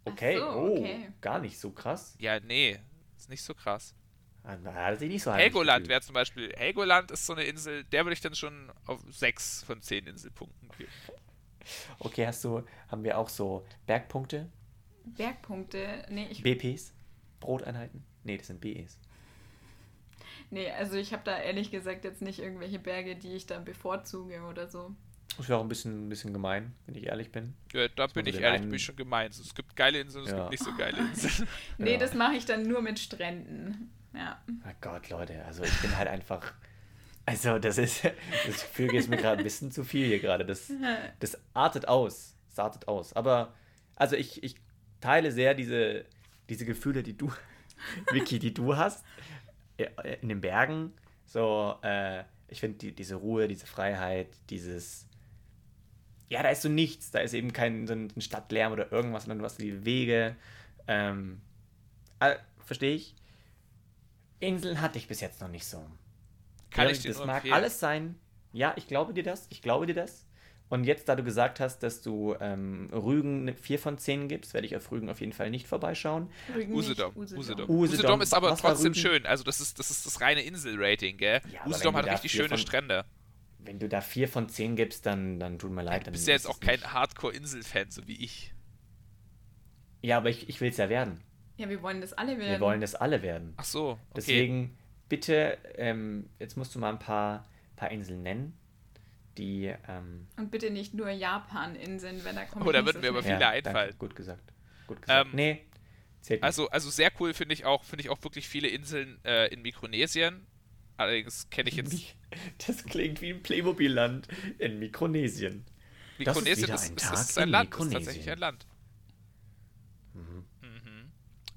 Okay. 0.04 0.38
So, 0.38 0.48
okay. 0.48 1.06
Oh, 1.08 1.14
gar 1.22 1.40
nicht 1.40 1.60
so 1.60 1.72
krass. 1.72 2.16
Ja, 2.20 2.40
nee. 2.40 2.80
Ist 3.22 3.30
nicht 3.30 3.44
so 3.44 3.54
krass. 3.54 3.94
Ah, 4.44 4.56
nicht 4.96 5.22
so 5.22 5.32
Helgoland 5.32 5.88
wäre 5.88 6.02
zum 6.02 6.16
Beispiel. 6.16 6.52
Helgoland 6.58 7.12
ist 7.12 7.28
so 7.28 7.34
eine 7.34 7.44
Insel, 7.44 7.84
der 7.84 8.04
würde 8.04 8.14
ich 8.14 8.22
dann 8.22 8.34
schon 8.34 8.72
auf 8.88 9.00
6 9.12 9.62
von 9.62 9.80
10 9.80 10.08
Inselpunkten 10.08 10.70
geben. 10.76 10.90
Okay, 12.00 12.26
hast 12.26 12.44
du, 12.44 12.64
haben 12.88 13.04
wir 13.04 13.20
auch 13.20 13.30
so 13.30 13.64
Bergpunkte? 13.86 14.50
Bergpunkte? 15.06 16.04
Nee, 16.10 16.30
ich. 16.32 16.42
BPs? 16.42 16.96
Broteinheiten? 17.40 18.04
Nee, 18.24 18.40
das 18.40 18.48
sind 18.48 18.60
BEs. 18.60 18.98
Nee, 20.50 20.72
also 20.72 20.96
ich 20.96 21.14
habe 21.14 21.22
da 21.24 21.38
ehrlich 21.38 21.70
gesagt 21.70 22.04
jetzt 22.06 22.24
nicht 22.24 22.40
irgendwelche 22.40 22.80
Berge, 22.80 23.16
die 23.16 23.34
ich 23.34 23.46
da 23.46 23.60
bevorzuge 23.60 24.42
oder 24.50 24.68
so. 24.68 24.96
Das 25.38 25.50
wäre 25.50 25.60
auch 25.60 25.64
ein 25.64 25.70
bisschen, 25.70 26.08
ein 26.08 26.10
bisschen 26.10 26.34
gemein, 26.34 26.74
wenn 26.86 26.96
ich 26.96 27.08
ehrlich 27.08 27.32
bin. 27.32 27.54
Ja, 27.74 27.88
da 27.88 28.08
bin 28.08 28.26
ich 28.26 28.40
ehrlich, 28.40 28.62
bin 28.62 28.74
ich 28.74 28.84
schon 28.84 28.96
gemein. 28.96 29.30
Es 29.32 29.56
gibt 29.56 29.76
geile 29.76 30.00
Inseln, 30.00 30.26
es 30.26 30.32
ja. 30.32 30.38
gibt 30.38 30.52
nicht 30.52 30.64
so 30.64 30.76
geile 30.76 30.98
Inseln. 31.12 31.48
nee, 31.78 31.94
ja. 31.94 31.98
das 31.98 32.14
mache 32.14 32.36
ich 32.36 32.46
dann 32.46 32.68
nur 32.68 32.82
mit 32.82 33.00
Stränden. 33.00 33.92
Ja. 34.14 34.42
Oh 34.50 34.74
Gott, 34.82 35.10
Leute, 35.10 35.44
also 35.46 35.64
ich 35.64 35.82
bin 35.82 35.96
halt 35.98 36.08
einfach. 36.08 36.54
Also, 37.26 37.60
das 37.60 37.78
ist. 37.78 38.04
Das 38.46 38.62
Gefühl 38.62 38.94
ist 38.96 39.10
mir 39.10 39.18
gerade 39.18 39.38
ein 39.38 39.44
bisschen 39.44 39.72
zu 39.72 39.84
viel 39.84 40.08
hier 40.08 40.20
gerade. 40.20 40.46
Das, 40.46 40.72
das 41.20 41.38
artet 41.54 41.88
aus. 41.88 42.36
Das 42.50 42.60
artet 42.60 42.88
aus. 42.88 43.14
Aber, 43.14 43.54
also 43.96 44.16
ich, 44.16 44.44
ich 44.44 44.56
teile 45.00 45.32
sehr 45.32 45.54
diese, 45.54 46.06
diese 46.50 46.66
Gefühle, 46.66 47.04
die 47.04 47.16
du, 47.16 47.32
Vicky, 48.12 48.40
die 48.40 48.54
du 48.54 48.76
hast. 48.76 49.06
In 50.22 50.30
den 50.30 50.42
Bergen. 50.42 50.94
So, 51.26 51.78
äh, 51.82 52.24
ich 52.50 52.60
finde 52.60 52.78
die, 52.78 52.92
diese 52.94 53.16
Ruhe, 53.16 53.48
diese 53.48 53.66
Freiheit, 53.66 54.28
dieses. 54.50 55.08
Ja, 56.32 56.42
da 56.42 56.50
ist 56.50 56.62
so 56.62 56.70
nichts. 56.70 57.12
Da 57.12 57.20
ist 57.20 57.34
eben 57.34 57.52
kein 57.52 57.88
so 57.88 57.94
ein 57.94 58.10
Stadtlärm 58.22 58.72
oder 58.72 58.90
irgendwas, 58.90 59.24
sondern 59.24 59.40
du 59.40 59.44
hast 59.44 59.60
die 59.60 59.84
Wege. 59.84 60.38
Ähm, 60.88 61.42
äh, 62.22 62.38
Verstehe 62.66 62.96
ich. 62.96 63.16
Inseln 64.40 64.80
hatte 64.80 64.98
ich 64.98 65.10
bis 65.10 65.20
jetzt 65.20 65.42
noch 65.42 65.50
nicht 65.50 65.66
so. 65.66 65.86
Kann 66.70 66.86
ja, 66.86 66.92
ich 66.92 67.00
dir 67.02 67.10
Das 67.10 67.26
mag 67.26 67.36
empfehlen. 67.36 67.54
alles 67.54 67.82
sein. 67.82 68.16
Ja, 68.54 68.72
ich 68.78 68.88
glaube 68.88 69.14
dir 69.14 69.24
das. 69.24 69.48
Ich 69.50 69.62
glaube 69.62 69.88
dir 69.88 69.94
das. 69.94 70.26
Und 70.70 70.86
jetzt, 70.86 71.10
da 71.10 71.18
du 71.18 71.24
gesagt 71.24 71.60
hast, 71.60 71.80
dass 71.80 72.02
du 72.02 72.34
ähm, 72.40 72.90
Rügen 72.94 73.42
eine 73.42 73.54
4 73.54 73.78
von 73.78 73.98
10 73.98 74.30
gibst, 74.30 74.54
werde 74.54 74.66
ich 74.66 74.78
auf 74.78 74.90
Rügen 74.90 75.10
auf 75.10 75.20
jeden 75.20 75.34
Fall 75.34 75.50
nicht 75.50 75.68
vorbeischauen. 75.68 76.30
Rügen 76.56 76.74
Usedom. 76.74 77.14
Usedom. 77.14 77.40
Usedom. 77.40 77.70
Usedom 77.70 78.22
ist 78.22 78.34
aber 78.34 78.56
trotzdem 78.56 78.94
schön. 78.94 79.26
Also 79.26 79.44
das 79.44 79.60
ist, 79.60 79.80
das 79.80 79.92
ist 79.92 80.06
das 80.06 80.22
reine 80.22 80.44
Insel-Rating, 80.44 81.18
gell? 81.18 81.42
Ja, 81.52 81.68
Usedom 81.68 81.98
hat 81.98 82.06
richtig 82.06 82.32
schöne 82.32 82.48
von, 82.48 82.58
Strände. 82.58 83.04
Wenn 83.64 83.80
du 83.80 83.88
da 83.88 84.02
4 84.02 84.28
von 84.28 84.50
10 84.50 84.76
gibst, 84.76 85.06
dann, 85.06 85.40
dann 85.40 85.60
tut 85.60 85.72
mir 85.72 85.84
leid. 85.84 86.08
Du 86.08 86.12
bist 86.12 86.28
ja 86.28 86.34
jetzt 86.34 86.48
auch 86.48 86.60
kein 86.60 86.82
Hardcore-Insel-Fan, 86.82 87.92
so 87.92 88.08
wie 88.08 88.24
ich. 88.24 88.54
Ja, 90.02 90.18
aber 90.18 90.30
ich, 90.30 90.50
ich 90.50 90.62
will 90.62 90.70
es 90.70 90.78
ja 90.78 90.90
werden. 90.90 91.22
Ja, 91.58 91.70
wir 91.70 91.82
wollen 91.84 92.02
das 92.02 92.14
alle 92.14 92.40
werden. 92.40 92.52
Wir 92.52 92.60
wollen 92.60 92.82
das 92.82 92.96
alle 92.96 93.22
werden. 93.22 93.54
Ach 93.58 93.64
so. 93.64 93.92
Okay. 93.92 94.00
Deswegen 94.16 94.78
bitte, 95.10 95.58
ähm, 95.76 96.30
jetzt 96.40 96.58
musst 96.58 96.74
du 96.74 96.80
mal 96.80 96.90
ein 96.90 97.00
paar, 97.00 97.48
paar 97.76 97.92
Inseln 97.92 98.24
nennen, 98.24 98.58
die. 99.38 99.74
Ähm, 99.88 100.28
Und 100.38 100.50
bitte 100.50 100.72
nicht 100.72 100.94
nur 100.94 101.10
Japan-Inseln, 101.10 102.24
wenn 102.24 102.36
da 102.36 102.46
kommt. 102.46 102.66
Oh, 102.66 102.72
da 102.72 102.84
würden 102.86 103.02
mir 103.02 103.10
aber 103.10 103.22
viele 103.22 103.40
ja, 103.40 103.50
einfallen. 103.50 103.76
Danke, 103.76 103.96
gut 103.98 104.16
gesagt. 104.16 104.54
Gut 104.88 105.02
gesagt. 105.02 105.28
Ähm, 105.28 105.36
nee. 105.36 105.66
Also, 106.42 106.70
also 106.70 106.90
sehr 106.90 107.12
cool 107.20 107.34
finde 107.34 107.54
ich 107.54 107.66
auch, 107.66 107.84
finde 107.84 108.04
ich 108.04 108.10
auch 108.10 108.24
wirklich 108.24 108.48
viele 108.48 108.68
Inseln 108.68 109.20
äh, 109.26 109.52
in 109.54 109.62
Mikronesien. 109.62 110.46
Allerdings 111.02 111.50
kenne 111.50 111.70
ich 111.70 111.76
jetzt. 111.76 112.16
Das 112.66 112.84
klingt 112.86 113.22
wie 113.22 113.32
ein 113.32 113.44
Playmobil-Land 113.44 114.28
in 114.58 114.80
Mikronesien. 114.80 115.66
Mikronesien 116.18 116.70
ist, 116.70 116.92
ist, 116.92 117.02
ist, 117.02 117.12
ist, 117.12 117.38
ein 117.38 117.50
Land, 117.50 117.76
ist 117.76 117.92
tatsächlich 117.92 118.30
ein 118.30 118.40
Land. 118.40 118.66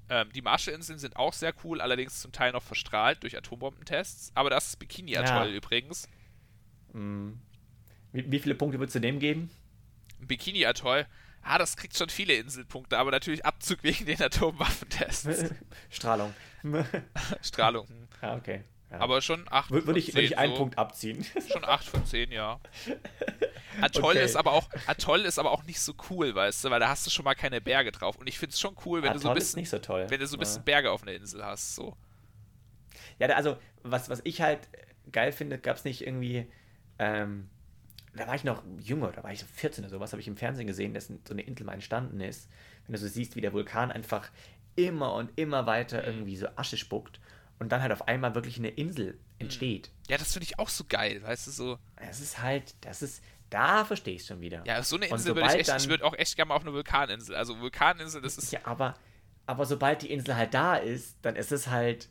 Ähm, 0.09 0.31
die 0.33 0.41
Marshallinseln 0.41 0.99
sind 0.99 1.15
auch 1.15 1.33
sehr 1.33 1.53
cool, 1.63 1.81
allerdings 1.81 2.21
zum 2.21 2.31
Teil 2.31 2.51
noch 2.51 2.61
verstrahlt 2.61 3.23
durch 3.23 3.37
Atombombentests. 3.37 4.31
Aber 4.35 4.49
das 4.49 4.69
ist 4.69 4.79
Bikini 4.79 5.17
Atoll 5.17 5.49
ja. 5.49 5.55
übrigens. 5.55 6.07
Mhm. 6.93 7.39
Wie, 8.11 8.31
wie, 8.31 8.39
viele 8.39 8.55
Punkte 8.55 8.79
würdest 8.79 8.95
du 8.95 8.99
dem 8.99 9.19
geben? 9.19 9.49
Bikini 10.19 10.65
Atoll. 10.65 11.07
Ah, 11.41 11.57
das 11.57 11.77
kriegt 11.77 11.97
schon 11.97 12.09
viele 12.09 12.33
Inselpunkte, 12.33 12.97
aber 12.97 13.11
natürlich 13.11 13.45
Abzug 13.45 13.83
wegen 13.83 14.05
den 14.05 14.21
Atomwaffentests. 14.21 15.53
Strahlung. 15.89 16.33
Strahlung. 17.41 17.87
Ah, 18.21 18.35
okay. 18.35 18.63
Ja. 18.95 19.01
Aber 19.01 19.21
schon 19.21 19.45
8 19.49 19.71
Würde 19.71 19.87
würd 19.87 19.97
ich, 19.97 20.13
würd 20.13 20.25
ich 20.25 20.37
einen 20.37 20.53
so. 20.53 20.59
Punkt 20.59 20.77
abziehen. 20.77 21.25
Schon 21.51 21.65
8 21.65 21.85
von 21.85 22.05
10, 22.05 22.31
ja. 22.31 22.59
Atoll, 23.81 24.15
okay. 24.15 24.23
ist 24.23 24.37
aber 24.37 24.53
auch, 24.53 24.69
Atoll 24.87 25.21
ist 25.21 25.37
aber 25.37 25.51
auch 25.51 25.63
nicht 25.63 25.81
so 25.81 25.93
cool, 26.09 26.33
weißt 26.33 26.63
du, 26.63 26.69
weil 26.69 26.79
da 26.79 26.87
hast 26.87 27.05
du 27.05 27.11
schon 27.11 27.25
mal 27.25 27.35
keine 27.35 27.59
Berge 27.59 27.91
drauf. 27.91 28.17
Und 28.17 28.27
ich 28.27 28.39
finde 28.39 28.53
es 28.53 28.59
schon 28.59 28.75
cool, 28.85 29.03
wenn 29.03 29.09
Atoll 29.09 29.19
du 29.19 29.23
so 29.23 29.29
ein 29.29 29.35
bisschen, 29.35 29.59
nicht 29.59 29.69
so 29.69 29.77
wenn 29.77 30.19
du 30.19 30.27
so 30.27 30.37
ein 30.37 30.39
bisschen 30.39 30.63
Berge 30.63 30.91
auf 30.91 31.03
einer 31.03 31.11
Insel 31.11 31.43
hast. 31.43 31.75
So. 31.75 31.97
Ja, 33.19 33.27
also 33.29 33.57
was, 33.83 34.09
was 34.09 34.21
ich 34.23 34.41
halt 34.41 34.69
geil 35.11 35.33
finde, 35.33 35.57
gab 35.57 35.75
es 35.75 35.83
nicht 35.83 36.05
irgendwie, 36.05 36.47
ähm, 36.99 37.49
da 38.13 38.27
war 38.27 38.35
ich 38.35 38.45
noch 38.45 38.63
jünger, 38.79 39.11
da 39.11 39.23
war 39.23 39.31
ich 39.33 39.39
so 39.39 39.45
14 39.45 39.83
oder 39.83 39.91
sowas, 39.91 40.13
habe 40.13 40.21
ich 40.21 40.27
im 40.27 40.37
Fernsehen 40.37 40.67
gesehen, 40.67 40.93
dass 40.93 41.07
so 41.07 41.15
eine 41.31 41.41
Insel 41.41 41.65
mal 41.65 41.73
entstanden 41.73 42.21
ist. 42.21 42.49
Wenn 42.85 42.93
du 42.93 42.99
so 42.99 43.07
siehst, 43.07 43.35
wie 43.35 43.41
der 43.41 43.51
Vulkan 43.51 43.91
einfach 43.91 44.29
immer 44.75 45.13
und 45.15 45.31
immer 45.37 45.65
weiter 45.65 46.01
mhm. 46.01 46.07
irgendwie 46.07 46.37
so 46.37 46.47
Asche 46.55 46.77
spuckt 46.77 47.19
und 47.59 47.71
dann 47.71 47.81
halt 47.81 47.91
auf 47.91 48.07
einmal 48.07 48.35
wirklich 48.35 48.57
eine 48.57 48.69
Insel 48.69 49.13
mhm. 49.13 49.19
entsteht. 49.39 49.91
Ja, 50.09 50.17
das 50.17 50.33
finde 50.33 50.45
ich 50.45 50.59
auch 50.59 50.69
so 50.69 50.83
geil, 50.87 51.21
weißt 51.23 51.47
du, 51.47 51.51
so. 51.51 51.79
Es 51.95 52.19
ist 52.19 52.41
halt, 52.41 52.75
das 52.81 53.01
ist, 53.01 53.23
da 53.49 53.85
verstehe 53.85 54.15
ich 54.15 54.21
es 54.21 54.27
schon 54.27 54.41
wieder. 54.41 54.63
Ja, 54.65 54.81
so 54.83 54.95
eine 54.95 55.07
Insel 55.07 55.35
würde 55.35 55.49
ich 55.49 55.55
echt, 55.55 55.69
dann, 55.69 55.77
ich 55.77 55.89
würde 55.89 56.03
auch 56.03 56.13
echt 56.15 56.35
gerne 56.35 56.49
mal 56.49 56.55
auf 56.55 56.63
eine 56.63 56.73
Vulkaninsel. 56.73 57.35
Also 57.35 57.59
Vulkaninsel, 57.59 58.21
das 58.21 58.37
ist. 58.37 58.51
Ja, 58.51 58.59
aber, 58.63 58.95
aber 59.45 59.65
sobald 59.65 60.01
die 60.01 60.11
Insel 60.11 60.35
halt 60.35 60.53
da 60.53 60.75
ist, 60.75 61.17
dann 61.21 61.35
ist 61.35 61.51
es 61.51 61.67
halt 61.67 62.09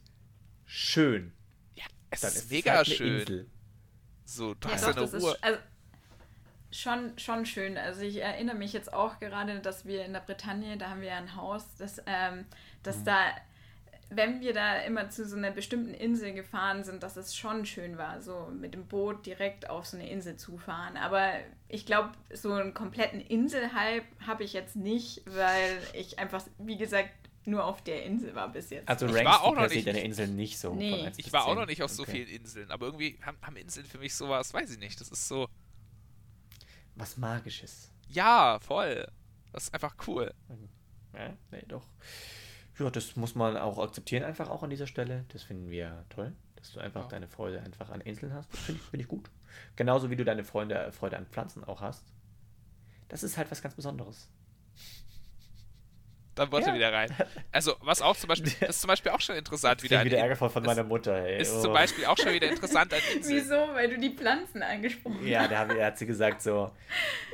schön. 0.64 1.32
Ja, 1.74 1.84
es 2.10 2.20
dann 2.20 2.30
ist, 2.30 2.36
ist 2.36 2.50
mega 2.50 2.74
halt 2.74 2.86
schön. 2.86 3.20
Insel. 3.20 3.50
So, 4.24 4.54
du 4.54 4.68
ja, 4.68 4.74
hast 4.74 4.86
doch, 4.86 4.96
eine 4.96 5.10
Ruhe. 5.10 5.32
Ist, 5.32 5.44
also, 5.44 5.58
schon, 6.70 7.18
schon 7.18 7.46
schön. 7.46 7.76
Also 7.76 8.02
ich 8.02 8.20
erinnere 8.20 8.56
mich 8.56 8.72
jetzt 8.72 8.92
auch 8.92 9.20
gerade, 9.20 9.60
dass 9.60 9.84
wir 9.84 10.04
in 10.04 10.12
der 10.12 10.20
Bretagne, 10.20 10.76
da 10.76 10.90
haben 10.90 11.00
wir 11.00 11.08
ja 11.08 11.18
ein 11.18 11.36
Haus, 11.36 11.64
das, 11.78 12.02
ähm, 12.06 12.46
dass 12.82 12.98
mhm. 12.98 13.04
da 13.04 13.26
wenn 14.10 14.40
wir 14.40 14.52
da 14.52 14.78
immer 14.80 15.10
zu 15.10 15.26
so 15.26 15.36
einer 15.36 15.50
bestimmten 15.50 15.94
Insel 15.94 16.32
gefahren 16.32 16.84
sind, 16.84 17.02
dass 17.02 17.16
es 17.16 17.36
schon 17.36 17.66
schön 17.66 17.98
war, 17.98 18.20
so 18.22 18.50
mit 18.52 18.74
dem 18.74 18.86
Boot 18.86 19.26
direkt 19.26 19.68
auf 19.68 19.86
so 19.86 19.96
eine 19.96 20.08
Insel 20.08 20.36
zu 20.36 20.58
fahren. 20.58 20.96
Aber 20.96 21.32
ich 21.68 21.86
glaube, 21.86 22.12
so 22.32 22.52
einen 22.52 22.74
kompletten 22.74 23.20
Inselhype 23.20 24.06
habe 24.26 24.44
ich 24.44 24.52
jetzt 24.52 24.76
nicht, 24.76 25.22
weil 25.26 25.78
ich 25.94 26.18
einfach, 26.18 26.44
wie 26.58 26.76
gesagt, 26.76 27.10
nur 27.46 27.64
auf 27.64 27.82
der 27.82 28.04
Insel 28.04 28.34
war 28.34 28.48
bis 28.50 28.70
jetzt. 28.70 28.88
Also 28.88 29.06
ich 29.06 29.24
war 29.24 29.42
auch 29.42 29.54
noch 29.54 29.68
nicht 29.68 29.86
deine 29.86 30.02
Insel 30.02 30.28
nicht 30.28 30.58
so. 30.58 30.74
Nee. 30.74 31.10
Ich 31.16 31.32
war 31.32 31.46
auch 31.46 31.54
noch 31.54 31.66
nicht 31.66 31.82
auf 31.82 31.90
so 31.90 32.04
vielen 32.04 32.28
Inseln, 32.28 32.70
aber 32.70 32.86
irgendwie 32.86 33.18
haben, 33.22 33.36
haben 33.42 33.56
Inseln 33.56 33.86
für 33.86 33.98
mich 33.98 34.14
sowas, 34.14 34.54
weiß 34.54 34.70
ich 34.70 34.78
nicht, 34.78 35.00
das 35.00 35.10
ist 35.10 35.28
so 35.28 35.48
was 36.94 37.16
magisches. 37.16 37.90
Ja, 38.08 38.58
voll. 38.60 39.06
Das 39.52 39.64
ist 39.64 39.74
einfach 39.74 39.94
cool. 40.06 40.32
Ja, 41.12 41.36
nee, 41.50 41.62
doch 41.68 41.86
ja, 42.78 42.90
das 42.90 43.16
muss 43.16 43.34
man 43.34 43.56
auch 43.56 43.78
akzeptieren, 43.78 44.24
einfach 44.24 44.48
auch 44.48 44.62
an 44.62 44.70
dieser 44.70 44.86
Stelle. 44.86 45.24
Das 45.28 45.42
finden 45.42 45.70
wir 45.70 46.04
toll, 46.08 46.32
dass 46.56 46.72
du 46.72 46.80
einfach 46.80 47.02
ja. 47.02 47.08
deine 47.08 47.28
Freude 47.28 47.60
einfach 47.60 47.90
an 47.90 48.00
Inseln 48.00 48.32
hast. 48.32 48.52
Das 48.52 48.60
finde 48.60 48.80
ich, 48.80 48.90
find 48.90 49.02
ich 49.02 49.08
gut. 49.08 49.30
Genauso 49.76 50.10
wie 50.10 50.16
du 50.16 50.24
deine 50.24 50.44
Freunde, 50.44 50.90
Freude 50.92 51.16
an 51.16 51.26
Pflanzen 51.26 51.64
auch 51.64 51.80
hast. 51.80 52.04
Das 53.08 53.22
ist 53.22 53.36
halt 53.36 53.50
was 53.50 53.62
ganz 53.62 53.74
Besonderes. 53.74 54.28
Dann 56.34 56.50
wollte 56.50 56.70
ja. 56.70 56.74
wieder 56.74 56.92
rein. 56.92 57.14
Also, 57.52 57.74
was 57.80 58.02
auch 58.02 58.16
zum 58.16 58.28
Beispiel, 58.28 58.52
das 58.60 58.68
ist 58.70 58.80
zum 58.80 58.88
Beispiel 58.88 59.12
auch 59.12 59.20
schon 59.20 59.36
interessant 59.36 59.82
wieder. 59.82 59.98
Ich 59.98 60.06
wieder 60.06 60.18
Ärger 60.18 60.36
von, 60.36 60.50
von 60.50 60.64
meiner 60.64 60.84
Mutter, 60.84 61.14
ey. 61.14 61.40
Ist 61.40 61.54
oh. 61.54 61.62
zum 61.62 61.72
Beispiel 61.72 62.06
auch 62.06 62.16
schon 62.16 62.32
wieder 62.32 62.48
interessant 62.48 62.92
an. 62.92 63.00
Wieso? 63.22 63.54
Weil 63.74 63.90
du 63.90 63.98
die 63.98 64.10
Pflanzen 64.10 64.62
angesprochen 64.62 65.18
hast. 65.20 65.26
Ja, 65.26 65.48
da 65.48 65.68
hat 65.68 65.98
sie 65.98 66.06
gesagt 66.06 66.42
so, 66.42 66.70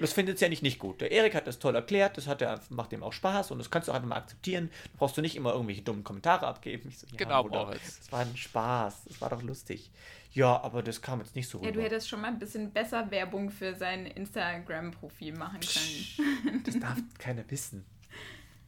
das 0.00 0.12
findet 0.12 0.38
sie 0.38 0.44
ja 0.44 0.48
nicht, 0.48 0.62
nicht 0.62 0.78
gut. 0.78 1.00
Der 1.00 1.10
Erik 1.10 1.34
hat 1.34 1.46
das 1.46 1.58
toll 1.58 1.74
erklärt, 1.74 2.16
das 2.16 2.26
hat 2.26 2.42
er, 2.42 2.60
macht 2.68 2.92
ihm 2.92 3.02
auch 3.02 3.12
Spaß 3.12 3.50
und 3.50 3.58
das 3.58 3.70
kannst 3.70 3.88
du 3.88 3.92
auch 3.92 3.96
einfach 3.96 4.08
mal 4.08 4.16
akzeptieren. 4.16 4.70
Da 4.92 4.98
brauchst 4.98 5.16
du 5.16 5.22
nicht 5.22 5.36
immer 5.36 5.52
irgendwelche 5.52 5.82
dummen 5.82 6.04
Kommentare 6.04 6.46
abgeben. 6.46 6.90
So, 6.90 7.06
ja, 7.06 7.16
genau, 7.16 7.44
Moritz. 7.44 7.98
Das 7.98 8.12
war 8.12 8.20
ein 8.20 8.36
Spaß, 8.36 9.04
das 9.04 9.20
war 9.20 9.30
doch 9.30 9.42
lustig. 9.42 9.90
Ja, 10.32 10.60
aber 10.62 10.82
das 10.82 11.02
kam 11.02 11.20
jetzt 11.20 11.34
nicht 11.34 11.48
so 11.48 11.58
rüber. 11.58 11.68
Ja, 11.68 11.74
du 11.74 11.82
hättest 11.82 12.08
schon 12.08 12.20
mal 12.20 12.28
ein 12.28 12.38
bisschen 12.38 12.70
besser 12.70 13.10
Werbung 13.10 13.50
für 13.50 13.74
sein 13.74 14.06
Instagram-Profil 14.06 15.36
machen 15.36 15.60
können. 15.60 16.62
das 16.64 16.78
darf 16.80 16.98
keiner 17.18 17.48
wissen. 17.50 17.84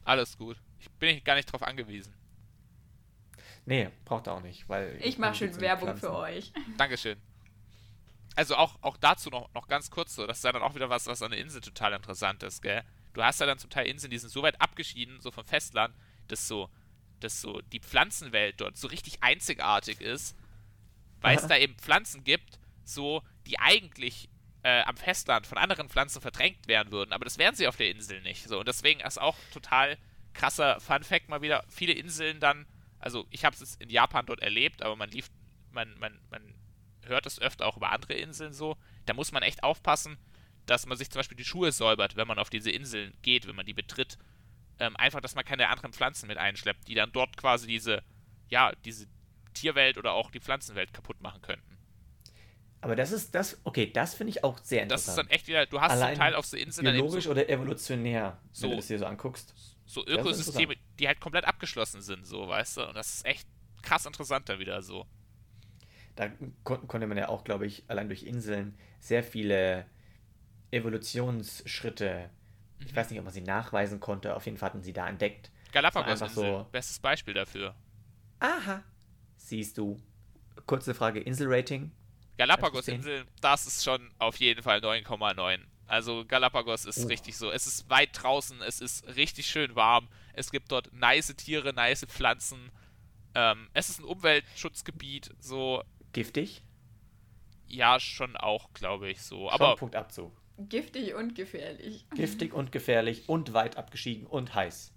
Alles 0.05 0.36
gut. 0.36 0.57
Ich 0.80 0.90
bin 0.90 1.22
gar 1.24 1.34
nicht 1.34 1.50
drauf 1.53 1.62
angewiesen. 1.62 2.14
Nee, 3.64 3.90
braucht 4.05 4.26
er 4.26 4.34
auch 4.34 4.42
nicht, 4.42 4.68
weil. 4.68 4.96
Ich, 4.98 5.07
ich 5.07 5.18
mache 5.18 5.34
schön 5.34 5.61
Werbung 5.61 5.88
Pflanzen. 5.88 6.07
für 6.07 6.14
euch. 6.14 6.53
Dankeschön. 6.78 7.20
Also 8.34 8.57
auch, 8.57 8.78
auch 8.82 8.96
dazu 8.96 9.30
noch, 9.30 9.53
noch 9.55 9.68
ganz 9.68 9.90
kurz 9.90 10.14
so, 10.14 10.26
das 10.26 10.38
ist 10.38 10.44
ja 10.44 10.53
dann 10.53 10.62
auch 10.62 10.74
wieder 10.74 10.88
was, 10.88 11.07
was 11.07 11.22
an 11.22 11.32
der 11.32 11.40
Insel 11.40 11.61
total 11.61 11.92
interessant 11.92 12.42
ist, 12.42 12.62
gell? 12.62 12.82
Du 13.12 13.22
hast 13.22 13.40
ja 13.40 13.46
dann 13.46 13.59
zum 13.59 13.68
Teil 13.68 13.86
Inseln, 13.86 14.11
die 14.11 14.18
sind 14.18 14.30
so 14.30 14.42
weit 14.42 14.59
abgeschieden, 14.61 15.20
so 15.20 15.30
vom 15.30 15.44
Festland, 15.44 15.94
dass 16.28 16.48
so, 16.48 16.70
dass 17.20 17.42
so 17.42 17.61
die 17.61 17.80
Pflanzenwelt 17.80 18.59
dort 18.61 18.78
so 18.78 18.88
richtig 18.88 19.22
einzigartig 19.22 20.00
ist, 20.00 20.34
weil 21.20 21.36
es 21.36 21.46
da 21.46 21.59
eben 21.59 21.74
Pflanzen 21.76 22.24
gibt, 22.24 22.59
so, 22.84 23.22
die 23.46 23.59
eigentlich 23.59 24.30
äh, 24.62 24.82
am 24.82 24.96
Festland 24.96 25.46
von 25.46 25.58
anderen 25.58 25.88
Pflanzen 25.88 26.20
verdrängt 26.20 26.68
werden 26.68 26.92
würden, 26.92 27.12
aber 27.12 27.24
das 27.24 27.38
wären 27.38 27.54
sie 27.54 27.66
auf 27.66 27.76
der 27.76 27.90
Insel 27.90 28.20
nicht. 28.22 28.48
So, 28.48 28.60
und 28.60 28.68
deswegen 28.68 29.00
ist 29.00 29.20
auch 29.20 29.36
total 29.52 29.98
krasser 30.34 30.80
Fun 30.80 31.02
Fact 31.02 31.28
mal 31.28 31.42
wieder, 31.42 31.64
viele 31.68 31.92
Inseln 31.92 32.40
dann, 32.40 32.66
also 32.98 33.26
ich 33.30 33.44
habe 33.44 33.56
es 33.56 33.76
in 33.76 33.90
Japan 33.90 34.26
dort 34.26 34.40
erlebt, 34.40 34.82
aber 34.82 34.96
man 34.96 35.10
lief, 35.10 35.30
man, 35.70 35.98
man, 35.98 36.18
man 36.30 36.54
hört 37.04 37.26
es 37.26 37.40
öfter 37.40 37.66
auch 37.66 37.76
über 37.76 37.90
andere 37.90 38.14
Inseln 38.14 38.52
so. 38.52 38.76
Da 39.06 39.14
muss 39.14 39.32
man 39.32 39.42
echt 39.42 39.62
aufpassen, 39.62 40.18
dass 40.66 40.86
man 40.86 40.96
sich 40.96 41.10
zum 41.10 41.18
Beispiel 41.18 41.36
die 41.36 41.44
Schuhe 41.44 41.72
säubert, 41.72 42.16
wenn 42.16 42.28
man 42.28 42.38
auf 42.38 42.50
diese 42.50 42.70
Inseln 42.70 43.12
geht, 43.22 43.46
wenn 43.46 43.56
man 43.56 43.66
die 43.66 43.74
betritt. 43.74 44.18
Ähm, 44.78 44.96
einfach, 44.96 45.20
dass 45.20 45.34
man 45.34 45.44
keine 45.44 45.68
anderen 45.68 45.92
Pflanzen 45.92 46.28
mit 46.28 46.38
einschleppt, 46.38 46.88
die 46.88 46.94
dann 46.94 47.12
dort 47.12 47.36
quasi 47.36 47.66
diese, 47.66 48.02
ja, 48.48 48.72
diese 48.84 49.06
Tierwelt 49.54 49.98
oder 49.98 50.12
auch 50.12 50.30
die 50.30 50.40
Pflanzenwelt 50.40 50.92
kaputt 50.92 51.20
machen 51.20 51.42
könnten. 51.42 51.71
Aber 52.82 52.96
das 52.96 53.12
ist 53.12 53.32
das, 53.34 53.60
okay, 53.62 53.90
das 53.90 54.14
finde 54.14 54.30
ich 54.32 54.42
auch 54.42 54.58
sehr 54.58 54.82
interessant. 54.82 55.16
Das 55.16 55.24
ist 55.24 55.30
dann 55.30 55.30
echt 55.30 55.46
wieder, 55.46 55.66
du 55.66 55.80
hast 55.80 55.92
Allein 55.92 56.16
zum 56.16 56.20
Teil 56.20 56.34
auf 56.34 56.46
so 56.46 56.56
Inseln. 56.56 56.92
Biologisch 56.92 57.24
so, 57.24 57.30
oder 57.30 57.48
evolutionär, 57.48 58.38
so, 58.50 58.64
wenn 58.64 58.70
du 58.70 58.76
das 58.76 58.88
dir 58.88 58.98
so 58.98 59.06
anguckst. 59.06 59.54
So 59.86 60.04
Ökosysteme, 60.04 60.74
die 60.98 61.06
halt 61.06 61.20
komplett 61.20 61.44
abgeschlossen 61.44 62.02
sind, 62.02 62.26
so, 62.26 62.48
weißt 62.48 62.78
du? 62.78 62.88
Und 62.88 62.96
das 62.96 63.14
ist 63.14 63.26
echt 63.26 63.46
krass 63.82 64.04
interessant 64.04 64.48
dann 64.48 64.58
wieder 64.58 64.82
so. 64.82 65.06
Da 66.16 66.28
kon 66.64 66.88
konnte 66.88 67.06
man 67.06 67.16
ja 67.16 67.28
auch, 67.28 67.44
glaube 67.44 67.66
ich, 67.66 67.84
allein 67.86 68.08
durch 68.08 68.24
Inseln 68.24 68.76
sehr 68.98 69.22
viele 69.22 69.86
Evolutionsschritte, 70.72 72.30
mhm. 72.80 72.86
ich 72.86 72.96
weiß 72.96 73.10
nicht, 73.10 73.18
ob 73.20 73.26
man 73.26 73.32
sie 73.32 73.42
nachweisen 73.42 74.00
konnte, 74.00 74.34
auf 74.34 74.44
jeden 74.44 74.56
Fall 74.58 74.70
hatten 74.70 74.82
sie 74.82 74.92
da 74.92 75.08
entdeckt. 75.08 75.52
Galapagos-Insel, 75.70 76.34
so, 76.34 76.66
bestes 76.72 76.98
Beispiel 76.98 77.34
dafür. 77.34 77.76
Aha, 78.40 78.82
siehst 79.36 79.78
du. 79.78 80.00
Kurze 80.66 80.94
Frage, 80.94 81.20
Inselrating? 81.20 81.92
Galapagos-Inseln, 82.38 83.26
das 83.40 83.66
ist 83.66 83.84
schon 83.84 84.10
auf 84.18 84.36
jeden 84.36 84.62
Fall 84.62 84.78
9,9. 84.78 85.60
Also 85.86 86.24
Galapagos 86.26 86.86
ist 86.86 87.04
oh. 87.04 87.08
richtig 87.08 87.36
so. 87.36 87.50
Es 87.50 87.66
ist 87.66 87.90
weit 87.90 88.10
draußen, 88.14 88.62
es 88.62 88.80
ist 88.80 89.06
richtig 89.16 89.46
schön 89.46 89.74
warm. 89.74 90.08
Es 90.32 90.50
gibt 90.50 90.72
dort 90.72 90.92
nice 90.92 91.34
Tiere, 91.36 91.72
nice 91.74 92.06
Pflanzen. 92.06 92.70
Ähm, 93.34 93.68
es 93.74 93.90
ist 93.90 94.00
ein 94.00 94.04
Umweltschutzgebiet, 94.04 95.30
so. 95.38 95.82
Giftig? 96.12 96.62
Ja, 97.66 98.00
schon 98.00 98.36
auch, 98.36 98.72
glaube 98.72 99.10
ich, 99.10 99.22
so. 99.22 99.50
Schon 99.50 99.60
Aber 99.60 99.76
Punktabzug. 99.76 100.32
Giftig 100.68 101.14
und 101.14 101.34
gefährlich. 101.34 102.06
Giftig 102.14 102.52
und 102.52 102.72
gefährlich 102.72 103.28
und 103.28 103.52
weit 103.52 103.76
abgeschieden 103.76 104.26
und 104.26 104.54
heiß. 104.54 104.94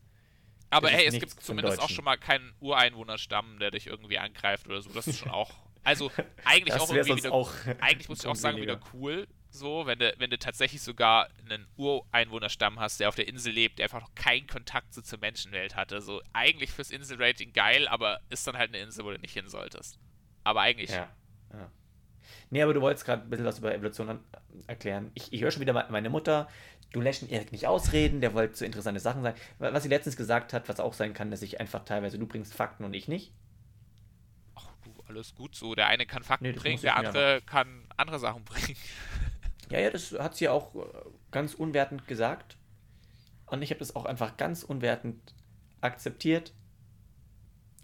Aber 0.70 0.90
hey, 0.90 1.06
es 1.06 1.20
gibt 1.20 1.42
zumindest 1.42 1.80
auch 1.80 1.90
schon 1.90 2.06
mal 2.06 2.18
keinen 2.18 2.54
Ureinwohnerstamm, 2.60 3.60
der 3.60 3.72
dich 3.72 3.88
irgendwie 3.88 4.18
angreift 4.18 4.68
oder 4.68 4.82
so. 4.82 4.90
Das 4.92 5.08
ist 5.08 5.20
schon 5.20 5.32
auch 5.32 5.65
also 5.86 6.12
eigentlich 6.44 6.74
auch 6.76 6.92
irgendwie 6.92 7.16
wieder, 7.18 7.32
auch 7.32 7.52
eigentlich 7.80 8.10
muss 8.10 8.20
ich 8.20 8.28
auch 8.28 8.36
sagen, 8.36 8.58
wieder 8.58 8.80
cool, 8.94 9.28
so, 9.56 9.86
wenn 9.86 10.00
du, 10.00 10.14
wenn 10.18 10.30
du 10.30 10.38
tatsächlich 10.38 10.82
sogar 10.82 11.30
einen 11.50 11.66
Ureinwohnerstamm 11.78 12.80
hast, 12.80 13.00
der 13.00 13.08
auf 13.08 13.16
der 13.16 13.28
Insel 13.28 13.54
lebt, 13.54 13.80
der 13.80 13.86
einfach 13.86 14.02
noch 14.02 14.14
keinen 14.14 14.48
Kontakt 14.48 14.94
so 14.94 15.02
zur 15.02 15.20
Menschenwelt 15.20 15.76
hatte. 15.76 16.02
So, 16.02 16.22
eigentlich 16.34 16.72
fürs 16.72 16.92
Inselrating 16.92 17.54
geil, 17.54 17.88
aber 17.88 18.20
ist 18.30 18.46
dann 18.46 18.58
halt 18.58 18.74
eine 18.74 18.84
Insel, 18.84 19.06
wo 19.06 19.12
du 19.12 19.18
nicht 19.18 19.34
hin 19.34 19.48
solltest. 19.48 19.98
Aber 20.44 20.62
eigentlich. 20.62 20.92
Ja. 20.92 21.10
ja. 21.54 21.72
Nee, 22.50 22.62
aber 22.62 22.74
du 22.74 22.82
wolltest 22.82 23.06
gerade 23.06 23.24
ein 23.24 23.30
bisschen 23.30 23.46
was 23.46 23.60
über 23.60 23.74
Evolution 23.74 24.20
erklären. 24.68 25.12
Ich, 25.14 25.32
ich 25.32 25.42
höre 25.42 25.52
schon 25.52 25.62
wieder 25.62 25.88
meine 25.90 26.10
Mutter, 26.10 26.50
du 26.92 27.00
lässt 27.00 27.22
ihn 27.22 27.30
Erik 27.30 27.52
nicht 27.52 27.66
ausreden, 27.66 28.20
der 28.20 28.34
wollte 28.34 28.56
so 28.56 28.66
interessante 28.66 29.00
Sachen 29.00 29.24
sagen. 29.24 29.38
Was 29.60 29.84
sie 29.84 29.90
letztens 29.90 30.18
gesagt 30.18 30.52
hat, 30.52 30.68
was 30.68 30.80
auch 30.80 30.94
sein 30.94 31.14
kann, 31.14 31.32
dass 31.32 31.42
ich 31.42 31.60
einfach 31.60 31.86
teilweise, 31.86 32.20
du 32.20 32.28
bringst 32.28 32.54
Fakten 32.54 32.84
und 32.84 32.94
ich 32.94 33.08
nicht 33.08 33.32
alles 35.08 35.36
gut 35.36 35.56
so. 35.56 35.76
Der 35.76 35.88
eine 35.88 36.06
kann 36.06 36.24
Fakten 36.24 36.46
nee, 36.46 36.54
bringen, 36.54 36.82
der 36.82 36.98
andere 36.98 37.42
kann 37.46 37.88
andere 37.98 38.20
Sachen 38.20 38.44
bringen. 38.44 38.78
Ja, 39.72 39.80
ja, 39.80 39.90
das 39.90 40.12
hat 40.12 40.36
sie 40.36 40.48
auch 40.48 40.76
äh, 40.76 40.80
ganz 41.32 41.56
unwertend 41.56 42.08
gesagt. 42.08 42.56
Und 43.48 43.64
ich 43.64 43.72
habe 43.72 43.80
das 43.80 43.96
auch 43.96 44.06
einfach 44.06 44.38
ganz 44.38 44.64
unwertend 44.64 45.34
akzeptiert 45.82 46.54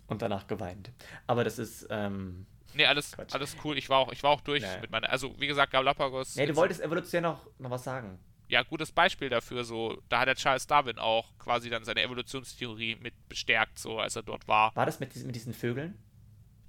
und 0.07 0.21
danach 0.21 0.47
geweint. 0.47 0.91
Aber 1.27 1.43
das 1.43 1.59
ist. 1.59 1.87
Ähm, 1.89 2.45
nee, 2.73 2.85
alles, 2.85 3.17
alles 3.31 3.55
cool. 3.63 3.77
Ich 3.77 3.89
war 3.89 3.99
auch, 3.99 4.11
ich 4.11 4.23
war 4.23 4.31
auch 4.31 4.41
durch 4.41 4.61
naja. 4.63 4.81
mit 4.81 4.91
meiner. 4.91 5.09
Also, 5.09 5.33
wie 5.39 5.47
gesagt, 5.47 5.71
Galapagos. 5.71 6.35
Nee, 6.35 6.45
du 6.45 6.55
wolltest 6.55 6.81
evolutionär 6.81 7.31
noch, 7.31 7.47
noch 7.59 7.69
was 7.69 7.83
sagen. 7.83 8.19
Ja, 8.47 8.63
gutes 8.63 8.91
Beispiel 8.91 9.29
dafür. 9.29 9.63
So, 9.63 10.01
da 10.09 10.19
hat 10.19 10.27
der 10.27 10.35
Charles 10.35 10.67
Darwin 10.67 10.99
auch 10.99 11.37
quasi 11.37 11.69
dann 11.69 11.85
seine 11.85 12.01
Evolutionstheorie 12.03 12.97
mit 12.97 13.13
bestärkt, 13.29 13.79
so 13.79 13.99
als 13.99 14.17
er 14.17 14.23
dort 14.23 14.47
war. 14.47 14.75
War 14.75 14.85
das 14.85 14.99
mit 14.99 15.15
diesen, 15.15 15.27
mit 15.27 15.35
diesen 15.35 15.53
Vögeln? 15.53 15.97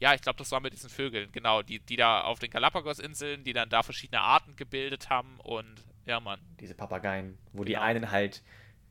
Ja, 0.02 0.14
ich 0.14 0.20
glaube, 0.20 0.36
das 0.36 0.50
war 0.50 0.58
mit 0.58 0.72
diesen 0.72 0.90
Vögeln, 0.90 1.30
genau, 1.30 1.62
die, 1.62 1.78
die 1.78 1.94
da 1.94 2.22
auf 2.22 2.40
den 2.40 2.50
Galapagos-Inseln, 2.50 3.44
die 3.44 3.52
dann 3.52 3.68
da 3.68 3.84
verschiedene 3.84 4.20
Arten 4.20 4.56
gebildet 4.56 5.10
haben 5.10 5.38
und 5.38 5.76
ja, 6.06 6.18
Mann. 6.18 6.40
Diese 6.58 6.74
Papageien, 6.74 7.38
wo 7.52 7.58
genau. 7.58 7.64
die 7.66 7.76
einen 7.76 8.10
halt 8.10 8.42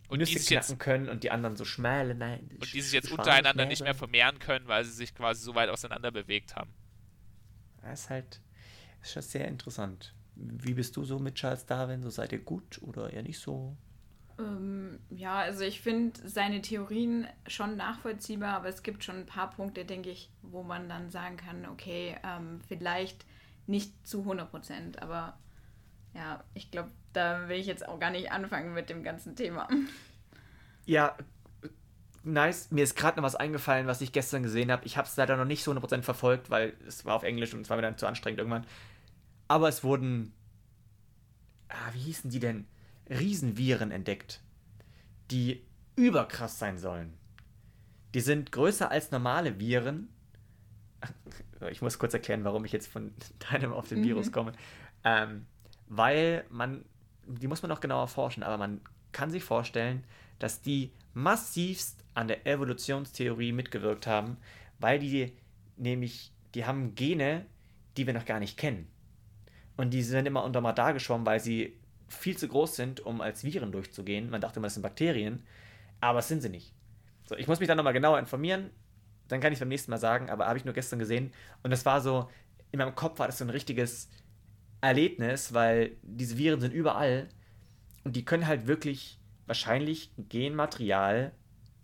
und 0.07 0.20
Nüsse 0.20 0.39
knacken 0.39 0.53
jetzt, 0.53 0.80
können 0.80 1.09
und 1.09 1.26
die 1.26 1.30
anderen 1.30 1.57
so 1.57 1.66
schmale, 1.66 2.16
nein. 2.16 2.49
Und 2.53 2.74
die 2.74 2.80
sich 2.80 2.93
jetzt 2.93 3.12
untereinander 3.12 3.66
nicht 3.66 3.84
mehr 3.84 3.93
vermehren 3.93 4.39
können, 4.39 4.70
weil 4.70 4.86
sie 4.86 4.93
sich 4.93 5.14
quasi 5.14 5.43
so 5.43 5.53
weit 5.53 5.68
auseinander 5.68 6.12
bewegt 6.12 6.55
haben. 6.55 6.74
Das 7.82 8.03
ist 8.03 8.09
halt 8.09 8.39
das 9.01 9.09
ist 9.09 9.14
schon 9.14 9.22
sehr 9.24 9.49
interessant. 9.49 10.14
Wie 10.36 10.76
bist 10.76 10.95
du 10.95 11.03
so 11.03 11.20
mit 11.20 11.36
Charles 11.36 11.66
Darwin? 11.66 12.03
So 12.03 12.09
seid 12.09 12.32
ihr 12.32 12.39
gut 12.39 12.82
oder 12.84 13.12
eher 13.12 13.24
nicht 13.24 13.39
so? 13.39 13.76
Ähm, 14.41 14.99
ja, 15.09 15.39
also 15.39 15.63
ich 15.63 15.81
finde 15.81 16.19
seine 16.27 16.61
Theorien 16.61 17.27
schon 17.47 17.77
nachvollziehbar, 17.77 18.55
aber 18.55 18.69
es 18.69 18.83
gibt 18.83 19.03
schon 19.03 19.17
ein 19.17 19.25
paar 19.25 19.49
Punkte, 19.51 19.85
denke 19.85 20.09
ich, 20.09 20.29
wo 20.41 20.63
man 20.63 20.89
dann 20.89 21.09
sagen 21.09 21.37
kann, 21.37 21.65
okay, 21.65 22.17
ähm, 22.23 22.59
vielleicht 22.67 23.25
nicht 23.67 23.93
zu 24.07 24.19
100 24.19 24.49
Prozent, 24.49 25.01
aber 25.01 25.37
ja, 26.13 26.43
ich 26.53 26.71
glaube, 26.71 26.91
da 27.13 27.47
will 27.47 27.57
ich 27.57 27.67
jetzt 27.67 27.87
auch 27.87 27.99
gar 27.99 28.09
nicht 28.11 28.31
anfangen 28.31 28.73
mit 28.73 28.89
dem 28.89 29.03
ganzen 29.03 29.35
Thema. 29.35 29.67
Ja, 30.85 31.15
nice. 32.23 32.72
Mir 32.72 32.84
ist 32.84 32.95
gerade 32.95 33.18
noch 33.18 33.23
was 33.23 33.35
eingefallen, 33.35 33.88
was 33.88 34.01
ich 34.01 34.11
gestern 34.11 34.43
gesehen 34.43 34.72
habe. 34.72 34.85
Ich 34.85 34.97
habe 34.97 35.07
es 35.07 35.15
leider 35.15 35.38
noch 35.38 35.45
nicht 35.45 35.63
so 35.63 35.72
100% 35.72 36.01
verfolgt, 36.01 36.49
weil 36.49 36.73
es 36.88 37.05
war 37.05 37.15
auf 37.15 37.23
Englisch 37.23 37.53
und 37.53 37.61
es 37.61 37.69
war 37.69 37.77
mir 37.77 37.84
dann 37.84 37.97
zu 37.97 38.07
anstrengend 38.07 38.39
irgendwann. 38.39 38.65
Aber 39.47 39.69
es 39.69 39.84
wurden. 39.84 40.34
Ah, 41.69 41.93
wie 41.93 41.99
hießen 41.99 42.31
die 42.31 42.39
denn? 42.39 42.68
Riesenviren 43.11 43.91
entdeckt, 43.91 44.41
die 45.29 45.63
überkrass 45.95 46.57
sein 46.57 46.77
sollen. 46.77 47.13
Die 48.13 48.21
sind 48.21 48.51
größer 48.51 48.89
als 48.89 49.11
normale 49.11 49.59
Viren. 49.59 50.09
Ich 51.69 51.79
muss 51.83 51.99
kurz 51.99 52.15
erklären, 52.15 52.43
warum 52.43 52.65
ich 52.65 52.71
jetzt 52.71 52.88
von 52.88 53.13
deinem 53.51 53.71
auf 53.71 53.88
den 53.88 53.99
mhm. 53.99 54.05
Virus 54.05 54.31
komme. 54.31 54.53
Ähm, 55.03 55.45
weil 55.89 56.43
man, 56.49 56.83
die 57.27 57.47
muss 57.47 57.61
man 57.61 57.69
noch 57.69 57.81
genauer 57.81 58.07
forschen, 58.07 58.41
aber 58.41 58.57
man 58.57 58.81
kann 59.11 59.29
sich 59.29 59.43
vorstellen, 59.43 60.03
dass 60.39 60.63
die 60.63 60.91
massivst 61.13 62.03
an 62.15 62.27
der 62.27 62.47
Evolutionstheorie 62.47 63.51
mitgewirkt 63.51 64.07
haben, 64.07 64.38
weil 64.79 64.97
die 64.97 65.33
nämlich, 65.77 66.31
die 66.55 66.65
haben 66.65 66.95
Gene, 66.95 67.45
die 67.95 68.07
wir 68.07 68.13
noch 68.15 68.25
gar 68.25 68.39
nicht 68.39 68.57
kennen. 68.57 68.88
Und 69.77 69.91
die 69.91 70.01
sind 70.01 70.25
immer 70.25 70.43
unter 70.43 70.63
Radar 70.63 70.93
geschwommen, 70.93 71.27
weil 71.27 71.39
sie 71.39 71.77
viel 72.11 72.38
zu 72.38 72.47
groß 72.47 72.75
sind, 72.75 72.99
um 72.99 73.21
als 73.21 73.43
Viren 73.43 73.71
durchzugehen. 73.71 74.29
Man 74.29 74.41
dachte 74.41 74.59
immer, 74.59 74.67
das 74.67 74.75
sind 74.75 74.83
Bakterien, 74.83 75.43
aber 75.99 76.19
es 76.19 76.27
sind 76.27 76.41
sie 76.41 76.49
nicht. 76.49 76.73
So, 77.25 77.35
ich 77.35 77.47
muss 77.47 77.59
mich 77.59 77.67
dann 77.67 77.77
nochmal 77.77 77.93
genauer 77.93 78.19
informieren, 78.19 78.69
dann 79.27 79.39
kann 79.39 79.53
ich 79.53 79.57
es 79.57 79.59
beim 79.61 79.69
nächsten 79.69 79.91
Mal 79.91 79.97
sagen, 79.97 80.29
aber 80.29 80.47
habe 80.47 80.57
ich 80.57 80.65
nur 80.65 80.73
gestern 80.73 80.99
gesehen 80.99 81.31
und 81.63 81.71
das 81.71 81.85
war 81.85 82.01
so, 82.01 82.29
in 82.71 82.79
meinem 82.79 82.95
Kopf 82.95 83.19
war 83.19 83.27
das 83.27 83.38
so 83.38 83.45
ein 83.45 83.49
richtiges 83.49 84.09
Erlebnis, 84.81 85.53
weil 85.53 85.97
diese 86.01 86.38
Viren 86.38 86.59
sind 86.59 86.73
überall 86.73 87.29
und 88.03 88.15
die 88.15 88.25
können 88.25 88.47
halt 88.47 88.67
wirklich 88.67 89.19
wahrscheinlich 89.45 90.11
Genmaterial 90.17 91.31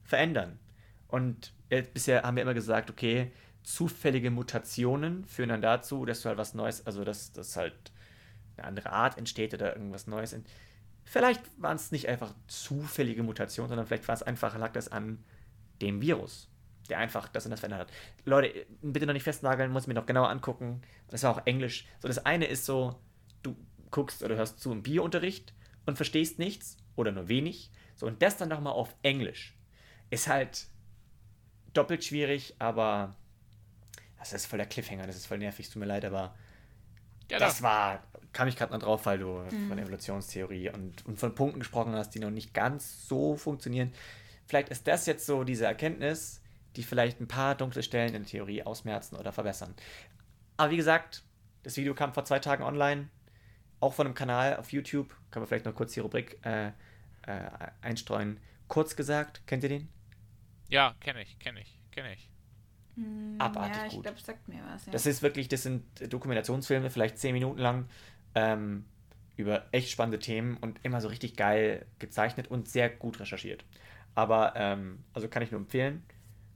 verändern. 0.04 0.60
Und 1.08 1.54
äh, 1.70 1.84
bisher 1.84 2.24
haben 2.24 2.36
wir 2.36 2.44
immer 2.44 2.54
gesagt, 2.54 2.90
okay, 2.90 3.32
zufällige 3.64 4.32
Mutationen 4.32 5.26
führen 5.26 5.50
dann 5.50 5.62
dazu, 5.62 6.06
dass 6.06 6.22
du 6.22 6.30
halt 6.30 6.38
was 6.38 6.54
Neues, 6.54 6.86
also 6.86 7.04
dass, 7.04 7.34
dass 7.34 7.56
halt 7.56 7.92
eine 8.58 8.68
andere 8.68 8.92
Art 8.92 9.18
entsteht 9.18 9.54
oder 9.54 9.76
irgendwas 9.76 10.08
Neues. 10.08 10.36
Vielleicht 11.04 11.42
waren 11.62 11.76
es 11.76 11.92
nicht 11.92 12.08
einfach 12.08 12.34
zufällige 12.48 13.24
Mutationen, 13.24 13.70
sondern 13.70 13.88
vielleicht 13.88 14.08
war 14.08 14.16
es 14.16 14.24
einfach, 14.24 14.58
lag 14.58 14.74
das 14.74 14.92
an 14.92 15.24
dem 15.82 16.02
Virus, 16.02 16.50
der 16.90 17.00
einfach 17.00 17.30
das 17.30 17.46
und 17.46 17.52
das 17.52 17.62
verändert 17.62 17.88
hat. 17.88 17.96
Leute, 18.26 18.66
bitte 18.82 19.06
noch 19.06 19.14
nicht 19.14 19.24
festnageln, 19.24 19.72
muss 19.72 19.88
mir 19.88 19.94
noch 19.94 20.06
genauer 20.06 20.30
angucken. 20.30 20.82
Das 21.10 21.24
war 21.24 21.32
auch 21.32 21.46
Englisch. 21.46 21.86
So, 22.00 22.08
das 22.08 22.26
eine 22.26 22.46
ist 22.46 22.66
so, 22.66 23.00
du 23.44 23.56
guckst 23.92 24.24
oder 24.24 24.36
hörst 24.36 24.60
zu 24.60 24.72
im 24.72 24.84
Biounterricht 24.84 25.54
und 25.86 25.96
verstehst 25.96 26.40
nichts 26.40 26.78
oder 26.96 27.12
nur 27.12 27.30
wenig. 27.30 27.72
So, 27.96 28.06
und 28.06 28.22
das 28.22 28.38
dann 28.38 28.50
nochmal 28.50 28.74
auf 28.74 28.96
Englisch. 29.02 29.56
Ist 30.10 30.28
halt 30.28 30.68
doppelt 31.74 32.04
schwierig, 32.04 32.56
aber 32.60 33.16
das 34.18 34.34
ist 34.34 34.46
voll 34.46 34.58
der 34.58 34.68
Cliffhanger, 34.68 35.08
das 35.08 35.16
ist 35.16 35.28
voll 35.28 35.38
nervig, 35.38 35.70
tut 35.70 35.80
mir 35.80 35.86
leid, 35.86 36.06
aber 36.06 36.36
ja, 37.30 37.40
das 37.40 37.62
war, 37.62 38.04
kam 38.34 38.48
ich 38.48 38.56
gerade 38.56 38.74
noch 38.74 38.80
drauf, 38.80 39.06
weil 39.06 39.20
du 39.20 39.46
mhm. 39.52 39.70
von 39.70 39.78
Evolutionstheorie 39.78 40.70
und, 40.70 41.06
und 41.06 41.20
von 41.20 41.36
Punkten 41.36 41.60
gesprochen 41.60 41.94
hast, 41.94 42.12
die 42.12 42.20
noch 42.20 42.30
nicht 42.30 42.54
ganz 42.54 43.08
so 43.08 43.36
funktionieren. 43.36 43.94
Vielleicht 44.46 44.70
ist 44.70 44.88
das 44.88 45.06
jetzt 45.06 45.26
so 45.26 45.44
diese 45.44 45.66
Erkenntnis, 45.66 46.42
die 46.76 46.84
vielleicht 46.84 47.20
ein 47.20 47.28
paar 47.28 47.56
dunkle 47.56 47.84
Stellen 47.84 48.14
in 48.14 48.24
der 48.24 48.30
Theorie 48.32 48.64
ausmerzen 48.64 49.16
oder 49.16 49.32
verbessern. 49.32 49.74
Aber 50.56 50.72
wie 50.72 50.78
gesagt, 50.78 51.24
das 51.64 51.76
Video 51.78 51.94
kam 51.94 52.14
vor 52.14 52.24
zwei 52.24 52.40
Tagen 52.40 52.64
online, 52.64 53.10
auch 53.80 53.94
von 53.94 54.08
einem 54.08 54.16
Kanal 54.16 54.58
auf 54.58 54.72
YouTube. 54.72 55.14
Können 55.32 55.44
wir 55.44 55.48
vielleicht 55.48 55.66
noch 55.66 55.76
kurz 55.76 55.94
die 55.94 56.00
Rubrik 56.00 56.40
äh, 56.46 56.68
äh, 56.68 56.72
einstreuen. 57.82 58.40
Kurz 58.68 58.96
gesagt, 58.96 59.46
kennt 59.48 59.64
ihr 59.64 59.70
den? 59.70 59.90
Ja, 60.70 60.96
kenne 61.00 61.22
ich, 61.22 61.38
kenne 61.40 61.62
ich, 61.62 61.80
kenne 61.92 62.14
ich. 62.14 62.30
Hm, 62.98 63.36
Abartig 63.38 63.78
ja, 63.78 63.86
ich 63.88 64.02
glaube, 64.02 64.20
sagt 64.20 64.48
mir 64.48 64.60
was. 64.70 64.88
Ja. 64.88 64.92
Das 64.92 65.06
ist 65.06 65.22
wirklich, 65.22 65.48
das 65.48 65.64
sind 65.64 65.84
Dokumentationsfilme, 66.12 66.90
vielleicht 66.90 67.20
zehn 67.20 67.34
Minuten 67.34 67.60
lang, 67.60 67.88
ähm, 68.36 68.86
über 69.36 69.66
echt 69.72 69.92
spannende 69.92 70.18
Themen 70.18 70.58
und 70.58 70.80
immer 70.84 71.00
so 71.00 71.08
richtig 71.08 71.36
geil 71.36 71.86
gezeichnet 72.00 72.48
und 72.50 72.68
sehr 72.68 72.90
gut 72.90 73.20
recherchiert. 73.20 73.64
Aber, 74.16 74.54
ähm, 74.56 75.04
also 75.14 75.28
kann 75.28 75.44
ich 75.44 75.52
nur 75.52 75.62
empfehlen. 75.62 76.04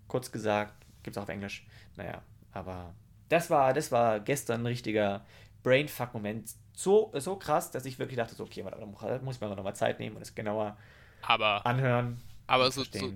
Kurz 0.08 0.32
gesagt, 0.32 0.74
gibt 1.04 1.16
es 1.16 1.20
auch 1.20 1.24
auf 1.24 1.30
Englisch. 1.30 1.66
Naja, 1.96 2.24
aber 2.52 2.96
das 3.30 3.52
war, 3.52 3.74
das 3.74 3.92
war 3.92 4.20
gestern 4.20 4.64
ein 4.64 4.66
richtiger 4.66 5.24
Brainfuck-Moment. 5.62 6.56
So, 6.74 7.12
so 7.16 7.36
krass, 7.36 7.70
dass 7.70 7.86
ich 7.86 8.00
wirklich 8.00 8.18
dachte, 8.18 8.34
so, 8.34 8.44
okay, 8.46 8.66
da 8.68 9.20
muss 9.20 9.36
ich 9.36 9.42
mir 9.42 9.56
noch 9.56 9.64
mal 9.64 9.76
Zeit 9.76 10.00
nehmen 10.00 10.16
und 10.16 10.24
es 10.24 10.34
genauer 10.34 10.76
aber, 11.22 11.64
anhören. 11.68 12.20
Aber 12.48 12.72
so, 12.72 12.84
so, 12.84 13.14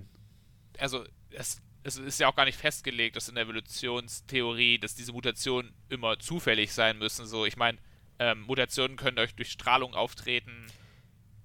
also 0.78 1.04
es, 1.32 1.62
es 1.86 1.98
ist 1.98 2.20
ja 2.20 2.28
auch 2.28 2.36
gar 2.36 2.46
nicht 2.46 2.60
festgelegt, 2.60 3.16
dass 3.16 3.30
in 3.30 3.36
der 3.36 3.44
Evolutionstheorie, 3.44 4.80
dass 4.80 4.96
diese 4.96 5.14
Mutationen 5.14 5.72
immer 5.88 6.18
zufällig 6.18 6.74
sein 6.74 6.98
müssen. 6.98 7.28
So, 7.28 7.46
ich 7.46 7.58
meine, 7.58 7.78
ähm, 8.18 8.42
Mutationen 8.42 8.98
können 8.98 9.20
euch 9.20 9.36
durch 9.36 9.52
Strahlung 9.52 9.94
auftreten. 9.94 10.66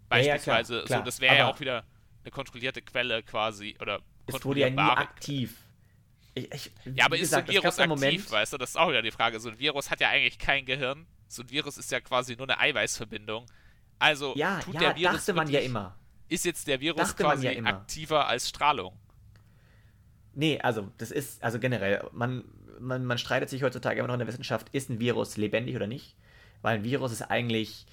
Beispielsweise, 0.08 0.74
ja, 0.74 0.80
ja, 0.80 0.86
klar, 0.86 0.86
klar. 0.86 0.98
so 1.00 1.04
das 1.04 1.20
wäre 1.20 1.36
ja 1.36 1.46
auch 1.46 1.60
wieder 1.60 1.84
eine 2.22 2.30
kontrollierte 2.30 2.80
Quelle 2.80 3.22
quasi 3.22 3.76
oder 3.80 4.00
es 4.26 4.42
wurde 4.42 4.60
ja 4.60 4.70
nie 4.70 4.78
aktiv. 4.78 5.56
Ich, 6.34 6.50
ich, 6.50 6.70
ja, 6.94 7.04
aber 7.04 7.16
ist 7.16 7.22
gesagt, 7.22 7.48
so 7.48 7.50
ein 7.50 7.62
Virus 7.62 7.78
aktiv, 7.78 7.88
Moment, 7.88 8.30
weißt 8.30 8.52
du? 8.54 8.56
Das 8.56 8.70
ist 8.70 8.76
auch 8.76 8.88
wieder 8.88 9.02
die 9.02 9.10
Frage. 9.10 9.40
So 9.40 9.50
ein 9.50 9.58
Virus 9.58 9.90
hat 9.90 10.00
ja 10.00 10.08
eigentlich 10.08 10.38
kein 10.38 10.64
Gehirn. 10.64 11.06
So 11.28 11.42
ein 11.42 11.50
Virus 11.50 11.76
ist 11.76 11.90
ja 11.92 12.00
quasi 12.00 12.34
nur 12.36 12.48
eine 12.48 12.58
Eiweißverbindung. 12.58 13.44
Also 13.98 14.34
ja, 14.36 14.60
tut 14.60 14.74
ja, 14.74 14.80
der 14.80 14.96
Virus 14.96 15.16
dachte 15.16 15.34
man 15.34 15.48
wirklich, 15.48 15.64
ja 15.64 15.68
immer. 15.68 15.98
Ist 16.28 16.46
jetzt 16.46 16.66
der 16.66 16.80
Virus 16.80 17.08
dachte 17.08 17.24
quasi 17.24 17.46
ja 17.46 17.62
aktiver 17.64 18.26
als 18.26 18.48
Strahlung? 18.48 18.98
Nee, 20.34 20.60
also 20.60 20.88
das 20.98 21.10
ist, 21.10 21.42
also 21.42 21.58
generell, 21.58 22.08
man, 22.12 22.44
man, 22.78 23.04
man 23.04 23.18
streitet 23.18 23.50
sich 23.50 23.62
heutzutage 23.62 23.98
immer 23.98 24.08
noch 24.08 24.14
in 24.14 24.20
der 24.20 24.28
Wissenschaft, 24.28 24.68
ist 24.72 24.90
ein 24.90 25.00
Virus 25.00 25.36
lebendig 25.36 25.76
oder 25.76 25.86
nicht? 25.86 26.16
Weil 26.62 26.78
ein 26.78 26.84
Virus 26.84 27.12
ist 27.12 27.22
eigentlich 27.22 27.86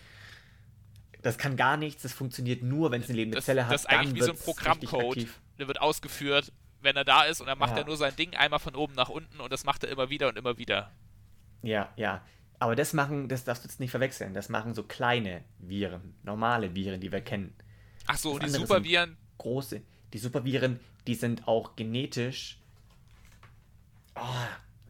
das 1.22 1.38
kann 1.38 1.58
gar 1.58 1.78
nichts, 1.78 2.04
das 2.04 2.14
funktioniert 2.14 2.64
nur, 2.64 2.92
wenn 2.92 3.02
es 3.02 3.10
eine 3.10 3.18
lebende 3.18 3.38
das, 3.38 3.46
Zelle 3.46 3.66
hat. 3.66 3.74
Das 3.74 3.82
ist 3.82 3.90
eigentlich 3.90 4.16
wie 4.16 4.22
so 4.22 4.32
ein 4.32 4.38
Programmcode. 4.38 5.28
Der 5.60 5.68
wird 5.68 5.82
ausgeführt, 5.82 6.52
wenn 6.82 6.96
er 6.96 7.04
da 7.04 7.24
ist 7.24 7.42
und 7.42 7.48
dann 7.48 7.58
macht 7.58 7.72
ja. 7.72 7.80
er 7.80 7.86
nur 7.86 7.98
sein 7.98 8.16
Ding 8.16 8.36
einmal 8.36 8.60
von 8.60 8.76
oben 8.76 8.94
nach 8.94 9.10
unten 9.10 9.40
und 9.42 9.52
das 9.52 9.64
macht 9.64 9.84
er 9.84 9.90
immer 9.90 10.10
wieder 10.10 10.30
und 10.30 10.38
immer 10.38 10.58
wieder. 10.58 10.92
Ja, 11.64 11.92
ja. 11.96 12.22
Aber 12.60 12.76
das 12.76 12.94
machen, 12.94 13.28
das 13.28 13.44
darfst 13.44 13.64
du 13.64 13.68
jetzt 13.68 13.80
nicht 13.80 13.92
verwechseln. 13.92 14.34
Das 14.34 14.50
machen 14.50 14.74
so 14.74 14.84
kleine 14.84 15.44
Viren, 15.60 16.16
normale 16.24 16.74
Viren, 16.74 17.00
die 17.02 17.12
wir 17.12 17.22
kennen. 17.22 17.54
Ach 18.08 18.18
so, 18.18 18.32
und 18.32 18.44
die 18.44 18.50
Superviren? 18.50 19.18
Große. 19.38 19.82
Die 20.14 20.18
Superviren, 20.18 20.80
die 21.06 21.16
sind 21.16 21.48
auch 21.48 21.76
genetisch. 21.76 22.60
Oh, 24.16 24.22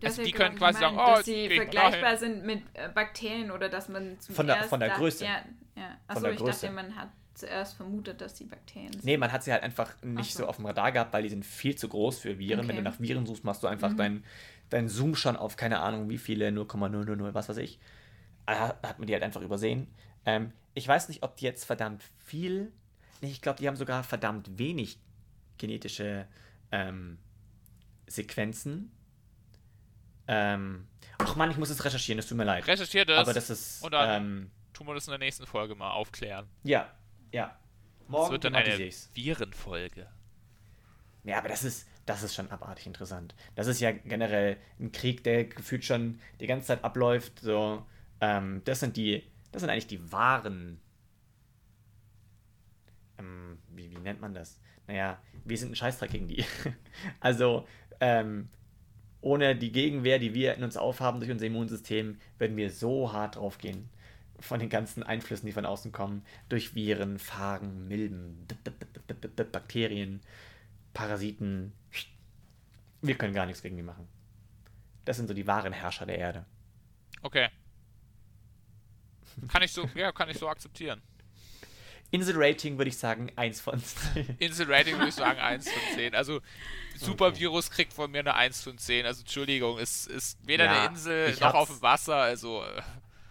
also 0.04 0.24
die 0.24 0.32
können 0.32 0.56
quasi 0.56 0.80
sagen, 0.80 0.98
oh, 1.00 1.16
dass 1.16 1.26
sie 1.26 1.50
vergleichbar 1.50 2.02
dahin. 2.02 2.18
sind 2.18 2.46
mit 2.46 2.64
äh, 2.74 2.90
Bakterien 2.90 3.52
oder 3.52 3.68
dass 3.68 3.90
man 3.90 4.20
zum 4.20 4.36
von 4.36 4.48
der, 4.48 4.64
von 4.64 4.80
der 4.80 4.90
Größe. 4.90 5.26
Ja, 5.26 5.44
ja. 5.76 5.98
Achso, 6.08 6.28
ich 6.28 6.38
Größe. 6.38 6.68
dachte, 6.68 6.72
man 6.72 6.96
hat 6.96 7.10
zuerst 7.34 7.76
vermutet, 7.76 8.22
dass 8.22 8.38
sie 8.38 8.46
Bakterien 8.46 8.94
sind. 8.94 9.06
Nee, 9.06 9.18
man 9.18 9.32
hat 9.32 9.44
sie 9.44 9.52
halt 9.52 9.64
einfach 9.64 9.94
nicht 10.04 10.34
so. 10.34 10.44
so. 10.44 10.50
auf 10.50 10.58
dem 10.58 10.66
Radar 10.66 10.92
gehabt, 10.92 11.14
weil 11.14 11.24
die 11.24 11.30
sind 11.30 11.46
viel 11.46 11.76
zu 11.76 11.88
groß 11.88 12.20
für 12.20 12.40
Viren. 12.40 12.60
Okay. 12.60 12.70
Wenn 12.70 12.76
du 12.78 12.82
nach 12.84 13.00
Viren 13.00 13.26
suchst, 13.26 13.44
machst 13.44 13.64
du 13.64 13.68
einfach 13.68 13.92
mhm. 13.92 13.98
deinen 13.98 14.24
dein 14.70 14.90
Zoom 14.90 15.16
schon 15.16 15.36
auf 15.36 15.56
keine 15.56 15.80
Ahnung 15.80 16.10
wie 16.10 16.18
viele, 16.18 16.52
0,000, 16.52 17.34
was 17.34 17.50
weiß 17.50 17.58
ich. 17.58 17.80
Da 18.46 18.78
hat 18.82 19.00
man 19.00 19.08
die 19.08 19.14
halt 19.14 19.24
einfach 19.24 19.42
übersehen. 19.42 19.88
Ähm, 20.26 20.52
ich 20.74 20.88
weiß 20.88 21.10
nicht, 21.10 21.24
ob 21.24 21.38
die 21.38 21.46
jetzt 21.46 21.66
verdammt 21.66 22.04
viel. 22.24 22.72
Nee, 23.22 23.32
ich 23.32 23.42
glaube, 23.42 23.60
die 23.60 23.68
haben 23.68 23.76
sogar 23.76 24.04
verdammt 24.04 24.58
wenig 24.58 25.00
genetische 25.58 26.28
ähm, 26.72 27.18
Sequenzen. 28.08 28.92
Ähm, 30.28 30.88
ach 31.20 31.36
man, 31.36 31.52
ich 31.52 31.58
muss 31.58 31.70
es 31.70 31.84
recherchieren, 31.84 32.20
es 32.20 32.28
tut 32.28 32.38
mir 32.38 32.44
leid. 32.44 32.68
Recherchiert 32.68 33.10
es. 33.10 33.18
Aber 33.18 33.34
das 33.34 33.50
ist. 33.50 33.84
Und 33.84 33.94
dann 33.94 34.24
ähm, 34.24 34.52
tun 34.74 34.88
wir 34.88 34.94
das 34.94 35.08
in 35.08 35.12
der 35.12 35.20
nächsten 35.20 35.46
Folge 35.46 35.76
mal 35.76 35.92
aufklären. 35.92 36.48
Ja, 36.64 36.92
ja. 37.32 37.58
Morgen 38.08 38.24
das 38.24 38.32
wird 38.32 38.44
dann 38.46 38.56
eine 38.56 38.92
Virenfolge. 39.14 40.08
Ja, 41.24 41.40
aber 41.40 41.50
das 41.50 41.64
ist, 41.64 41.88
das 42.06 42.24
ist 42.24 42.36
schon 42.36 42.50
abartig 42.52 42.88
interessant. 42.88 43.36
Das 43.56 43.68
ist 43.68 43.82
ja 43.82 43.92
generell 43.92 44.58
ein 44.80 44.94
Krieg, 44.94 45.24
der 45.26 45.44
gefühlt 45.44 45.84
schon 45.84 46.20
die 46.40 46.48
ganze 46.48 46.68
Zeit 46.68 46.84
abläuft. 46.86 47.40
So, 47.40 47.86
ähm, 48.22 48.62
das 48.64 48.80
sind 48.80 48.96
die, 48.96 49.30
das 49.52 49.62
sind 49.62 49.70
eigentlich 49.70 49.88
die 49.88 50.12
wahren. 50.12 50.80
Ähm, 53.18 53.60
wie, 53.70 53.92
wie 53.92 54.00
nennt 54.00 54.22
man 54.22 54.34
das? 54.34 54.60
Naja, 54.88 55.20
wir 55.46 55.58
sind 55.58 55.72
ein 55.72 55.76
Scheißdreck 55.76 56.12
gegen 56.12 56.28
die. 56.28 56.46
also, 57.20 57.68
ähm, 58.00 58.50
ohne 59.22 59.56
die 59.56 59.72
Gegenwehr, 59.72 60.20
die 60.20 60.34
wir 60.34 60.56
in 60.56 60.64
uns 60.64 60.78
aufhaben 60.78 61.20
durch 61.20 61.32
unser 61.32 61.46
Immunsystem, 61.46 62.18
würden 62.38 62.58
wir 62.58 62.72
so 62.72 63.12
hart 63.12 63.36
drauf 63.36 63.58
gehen. 63.58 63.90
Von 64.40 64.60
den 64.60 64.70
ganzen 64.70 65.04
Einflüssen, 65.04 65.48
die 65.48 65.52
von 65.52 65.66
außen 65.66 65.92
kommen. 65.92 66.24
Durch 66.48 66.76
Viren, 66.76 67.18
Phagen, 67.20 67.88
Milben, 67.88 68.48
Bakterien, 69.52 70.22
Parasiten. 70.94 71.74
Wir 73.02 73.16
können 73.16 73.34
gar 73.34 73.46
nichts 73.46 73.62
gegen 73.62 73.78
die 73.78 73.84
machen. 73.84 74.08
Das 75.06 75.18
sind 75.18 75.28
so 75.28 75.34
die 75.34 75.48
wahren 75.48 75.74
Herrscher 75.74 76.06
der 76.06 76.18
Erde. 76.18 76.46
Okay. 77.22 77.50
Kann 79.48 79.64
ich 79.64 79.72
so, 79.72 79.90
ja, 79.96 80.12
kann 80.12 80.30
ich 80.30 80.38
so 80.38 80.48
akzeptieren. 80.48 81.02
Insel-Rating 82.12 82.78
würde 82.78 82.90
ich 82.90 82.98
sagen 82.98 83.32
1 83.36 83.62
von 83.62 83.82
10. 83.84 84.36
Insel-Rating 84.40 84.96
würde 84.96 85.10
ich 85.10 85.16
sagen 85.16 85.40
1 85.40 85.70
von 85.70 85.82
10. 85.96 86.16
Also 86.16 86.42
Supervirus 86.96 87.70
kriegt 87.70 87.94
von 87.94 88.10
mir 88.10 88.20
eine 88.20 88.36
1 88.36 88.64
von 88.64 88.78
10. 88.78 89.06
Also 89.06 89.22
Entschuldigung, 89.22 89.78
es 89.78 90.08
ist 90.08 90.38
weder 90.46 90.66
ja, 90.66 90.72
eine 90.72 90.90
Insel 90.92 91.36
noch 91.40 91.54
auf 91.54 91.68
dem 91.68 91.82
Wasser. 91.82 92.16
Also 92.16 92.64
äh. 92.64 92.82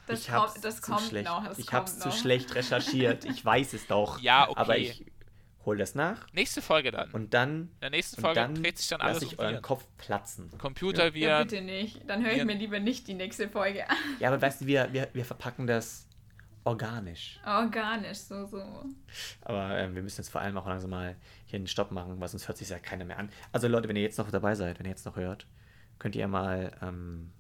das, 0.07 0.21
ich 0.21 0.29
kommt, 0.29 0.65
das 0.65 0.83
kommt 0.83 1.01
schlecht. 1.01 1.27
noch. 1.27 1.45
Das 1.45 1.59
ich 1.59 1.73
habe 1.73 1.87
es 1.87 1.99
zu 1.99 2.11
schlecht 2.13 2.55
recherchiert. 2.55 3.25
Ich 3.25 3.45
weiß 3.45 3.73
es 3.73 3.87
doch. 3.87 4.21
Ja, 4.21 4.49
okay. 4.49 4.61
Aber 4.61 4.79
ich 4.79 5.05
hole 5.65 5.79
das 5.79 5.95
nach. 5.95 6.27
Nächste 6.33 6.61
Folge 6.61 6.91
dann. 6.91 7.11
Und 7.13 7.33
dann. 7.33 7.53
In 7.53 7.81
der 7.81 7.91
nächsten 7.91 8.21
Folge 8.21 8.41
dann 8.41 8.63
dreht 8.63 8.79
sich 8.79 8.89
dann 8.89 9.01
alles 9.01 9.23
ich 9.23 9.39
um 9.39 9.45
euren 9.45 9.63
Kopf 9.63 9.85
platzen. 9.97 10.51
Computerviren. 10.59 11.31
Ja, 11.31 11.43
bitte 11.43 11.63
nicht. 11.63 12.09
Dann 12.09 12.25
höre 12.25 12.33
ich 12.33 12.45
mir 12.45 12.55
lieber 12.55 12.79
nicht 12.79 13.09
die 13.09 13.15
nächste 13.15 13.49
Folge 13.49 13.89
an. 13.89 13.97
Ja, 14.21 14.29
aber 14.29 14.41
weißt 14.41 14.61
du, 14.61 14.67
wir, 14.67 14.93
wir, 14.93 15.09
wir 15.15 15.25
verpacken 15.25 15.67
das 15.67 16.06
organisch. 16.67 17.39
Organisch, 17.47 18.19
so, 18.19 18.45
so. 18.45 18.85
Aber 19.43 19.79
ähm, 19.79 19.95
wir 19.95 20.03
müssen 20.03 20.21
jetzt 20.21 20.31
vor 20.31 20.41
allem 20.41 20.59
auch 20.59 20.67
langsam 20.67 20.91
mal 20.91 21.17
hier 21.47 21.59
einen 21.59 21.69
Stopp 21.69 21.93
machen, 21.93 22.21
weil 22.21 22.29
sonst 22.29 22.49
hört 22.49 22.59
sich 22.59 22.69
ja 22.69 22.79
keiner 22.81 23.05
mehr 23.05 23.19
an. 23.19 23.31
Also 23.53 23.69
Leute, 23.69 23.89
wenn 23.89 23.97
ihr 23.97 24.03
jetzt 24.03 24.19
noch 24.19 24.31
dabei 24.31 24.55
seid, 24.57 24.79
wenn 24.79 24.87
ihr 24.87 24.91
jetzt 24.91 25.07
noch 25.07 25.17
hört, 25.17 25.47
könnt 26.01 26.17
ihr 26.17 26.27
mal, 26.27 26.77
ähm, 26.83 27.33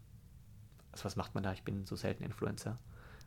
also 0.92 1.04
was 1.04 1.16
macht 1.16 1.34
man 1.34 1.42
da? 1.42 1.52
Ich 1.52 1.64
bin 1.64 1.84
so 1.84 1.96
selten 1.96 2.22
Influencer. 2.22 2.78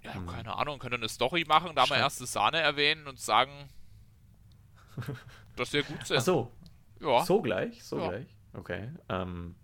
Ja, 0.01 0.15
ähm, 0.15 0.25
keine 0.27 0.55
Ahnung, 0.55 0.79
könnt 0.79 0.93
ihr 0.93 0.99
eine 0.99 1.09
Story 1.09 1.43
machen, 1.45 1.75
da 1.75 1.85
mal 1.85 1.97
erste 1.97 2.25
Sahne 2.25 2.59
erwähnen 2.59 3.05
und 3.05 3.19
sagen, 3.19 3.51
dass 5.57 5.73
wir 5.73 5.83
gut 5.83 6.07
sind. 6.07 6.17
Ach 6.17 6.21
so. 6.21 6.51
Ja. 7.01 7.25
So 7.25 7.41
gleich, 7.41 7.83
so 7.83 7.99
ja. 7.99 8.07
gleich. 8.07 8.27
Okay. 8.53 8.89
Ähm, 9.09 9.55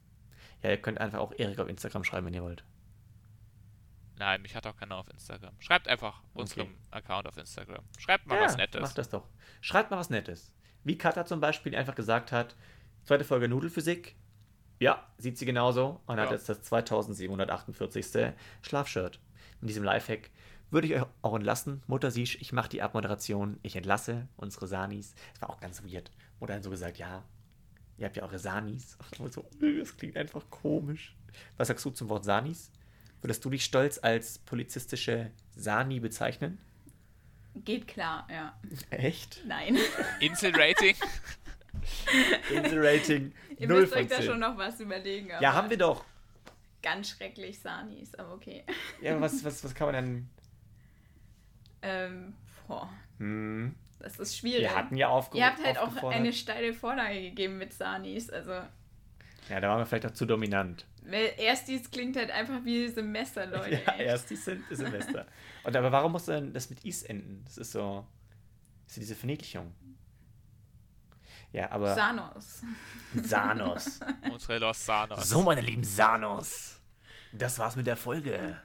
ja, 0.61 0.71
ihr 0.71 0.81
könnt 0.81 0.99
einfach 0.99 1.19
auch 1.19 1.31
Erik 1.37 1.59
auf 1.59 1.69
Instagram 1.69 2.03
schreiben, 2.03 2.25
wenn 2.27 2.33
ihr 2.33 2.43
wollt. 2.43 2.65
Nein, 4.17 4.41
mich 4.41 4.55
hat 4.55 4.65
auch 4.65 4.77
keiner 4.77 4.95
auf 4.95 5.09
Instagram. 5.09 5.53
Schreibt 5.59 5.87
einfach 5.87 6.21
okay. 6.33 6.41
unserem 6.41 6.77
Account 6.91 7.27
auf 7.27 7.37
Instagram. 7.37 7.83
Schreibt 7.97 8.27
mal 8.27 8.35
ja, 8.35 8.43
was 8.43 8.57
Nettes. 8.57 8.81
Macht 8.81 8.97
das 8.97 9.09
doch. 9.09 9.27
Schreibt 9.61 9.91
mal 9.91 9.97
was 9.97 10.09
Nettes. 10.09 10.53
Wie 10.83 10.97
Kata 10.97 11.25
zum 11.25 11.41
Beispiel 11.41 11.75
einfach 11.75 11.95
gesagt 11.95 12.31
hat, 12.31 12.55
zweite 13.03 13.25
Folge 13.25 13.47
Nudelphysik, 13.47 14.15
ja, 14.79 15.05
sieht 15.17 15.37
sie 15.37 15.45
genauso 15.45 16.01
und 16.05 16.17
ja. 16.17 16.23
hat 16.23 16.31
jetzt 16.31 16.49
das 16.49 16.61
2748. 16.61 18.33
Schlafshirt. 18.61 19.19
Mit 19.61 19.69
diesem 19.69 19.83
Lifehack 19.83 20.29
würde 20.71 20.87
ich 20.87 20.95
euch 20.95 21.05
auch 21.21 21.35
entlassen. 21.35 21.83
Mutter 21.87 22.11
Siesch, 22.11 22.37
ich 22.41 22.53
mache 22.53 22.69
die 22.69 22.81
Abmoderation, 22.81 23.59
ich 23.63 23.75
entlasse 23.75 24.27
unsere 24.35 24.67
Sanis. 24.67 25.15
Das 25.33 25.41
war 25.41 25.49
auch 25.49 25.59
ganz 25.59 25.83
weird. 25.83 26.11
Mutter 26.39 26.55
hat 26.55 26.63
so 26.63 26.69
gesagt, 26.69 26.97
ja, 26.97 27.23
ihr 27.97 28.05
habt 28.05 28.17
ja 28.17 28.23
eure 28.23 28.39
Sanis. 28.39 28.97
Und 29.19 29.33
so, 29.33 29.45
das 29.79 29.95
klingt 29.95 30.17
einfach 30.17 30.49
komisch. 30.49 31.15
Was 31.57 31.67
sagst 31.69 31.85
du 31.85 31.89
zum 31.91 32.09
Wort 32.09 32.25
Sanis? 32.25 32.71
Würdest 33.21 33.43
du 33.43 33.49
dich 33.49 33.65
stolz 33.65 33.99
als 34.01 34.39
polizistische 34.39 35.31
Sani 35.55 35.99
bezeichnen? 35.99 36.59
Geht 37.55 37.87
klar, 37.87 38.27
ja. 38.29 38.53
Echt? 38.89 39.41
Nein. 39.47 39.77
Inselrating? 40.19 40.95
Inselrating. 42.53 43.33
Ihr 43.57 43.67
müsst 43.67 43.93
euch 43.93 44.07
da 44.07 44.21
schon 44.21 44.39
noch 44.39 44.57
was 44.57 44.79
überlegen. 44.79 45.29
ja, 45.39 45.53
haben 45.53 45.69
wir 45.69 45.77
doch. 45.77 46.03
Ganz 46.83 47.09
schrecklich 47.09 47.59
Sanis, 47.59 48.13
aber 48.15 48.33
okay. 48.33 48.63
Ja, 49.01 49.19
was, 49.19 49.43
was, 49.43 49.63
was 49.63 49.73
kann 49.73 49.87
man 49.91 49.95
denn. 49.95 50.29
Ähm, 51.81 52.33
boah. 52.67 52.89
Hm. 53.17 53.73
Das 53.99 54.19
ist 54.19 54.37
schwierig. 54.37 54.61
Wir 54.61 54.75
hatten 54.75 54.97
ja 54.97 55.07
aufgerufen. 55.07 55.37
Ihr 55.39 55.47
habt 55.47 55.65
halt 55.65 55.77
auch 55.79 56.11
eine 56.11 56.31
steile 56.33 56.73
Vorlage 56.73 57.21
gegeben 57.21 57.57
mit 57.57 57.73
Sanis, 57.73 58.29
also. 58.29 58.51
Ja, 59.49 59.59
da 59.59 59.69
waren 59.69 59.79
wir 59.79 59.85
vielleicht 59.85 60.05
auch 60.05 60.13
zu 60.13 60.25
dominant. 60.25 60.85
Weil 61.07 61.33
Erstis 61.37 61.89
klingt 61.89 62.17
halt 62.17 62.31
einfach 62.31 62.63
wie 62.63 62.87
Semester, 62.87 63.45
Leute. 63.47 63.81
ja, 63.85 63.93
Erstis 63.93 64.45
sind 64.45 64.63
Semester. 64.69 65.25
Und 65.63 65.75
aber 65.75 65.91
warum 65.91 66.11
muss 66.13 66.25
denn 66.25 66.53
das 66.53 66.69
mit 66.69 66.83
Is 66.83 67.03
enden? 67.03 67.43
Das 67.45 67.57
ist 67.57 67.71
so. 67.71 68.05
Das 68.85 68.97
ist 68.97 69.01
diese 69.01 69.15
Verniedlichung. 69.15 69.73
Ja, 71.51 71.71
aber. 71.71 71.95
Sanos. 71.95 72.61
Sanos. 73.23 73.99
Unsere 74.31 74.59
Los 74.59 74.85
Sanos. 74.85 75.29
So, 75.29 75.41
meine 75.41 75.61
lieben 75.61 75.83
Sanos. 75.83 76.81
Das 77.31 77.59
war's 77.59 77.75
mit 77.75 77.87
der 77.87 77.97
Folge. 77.97 78.57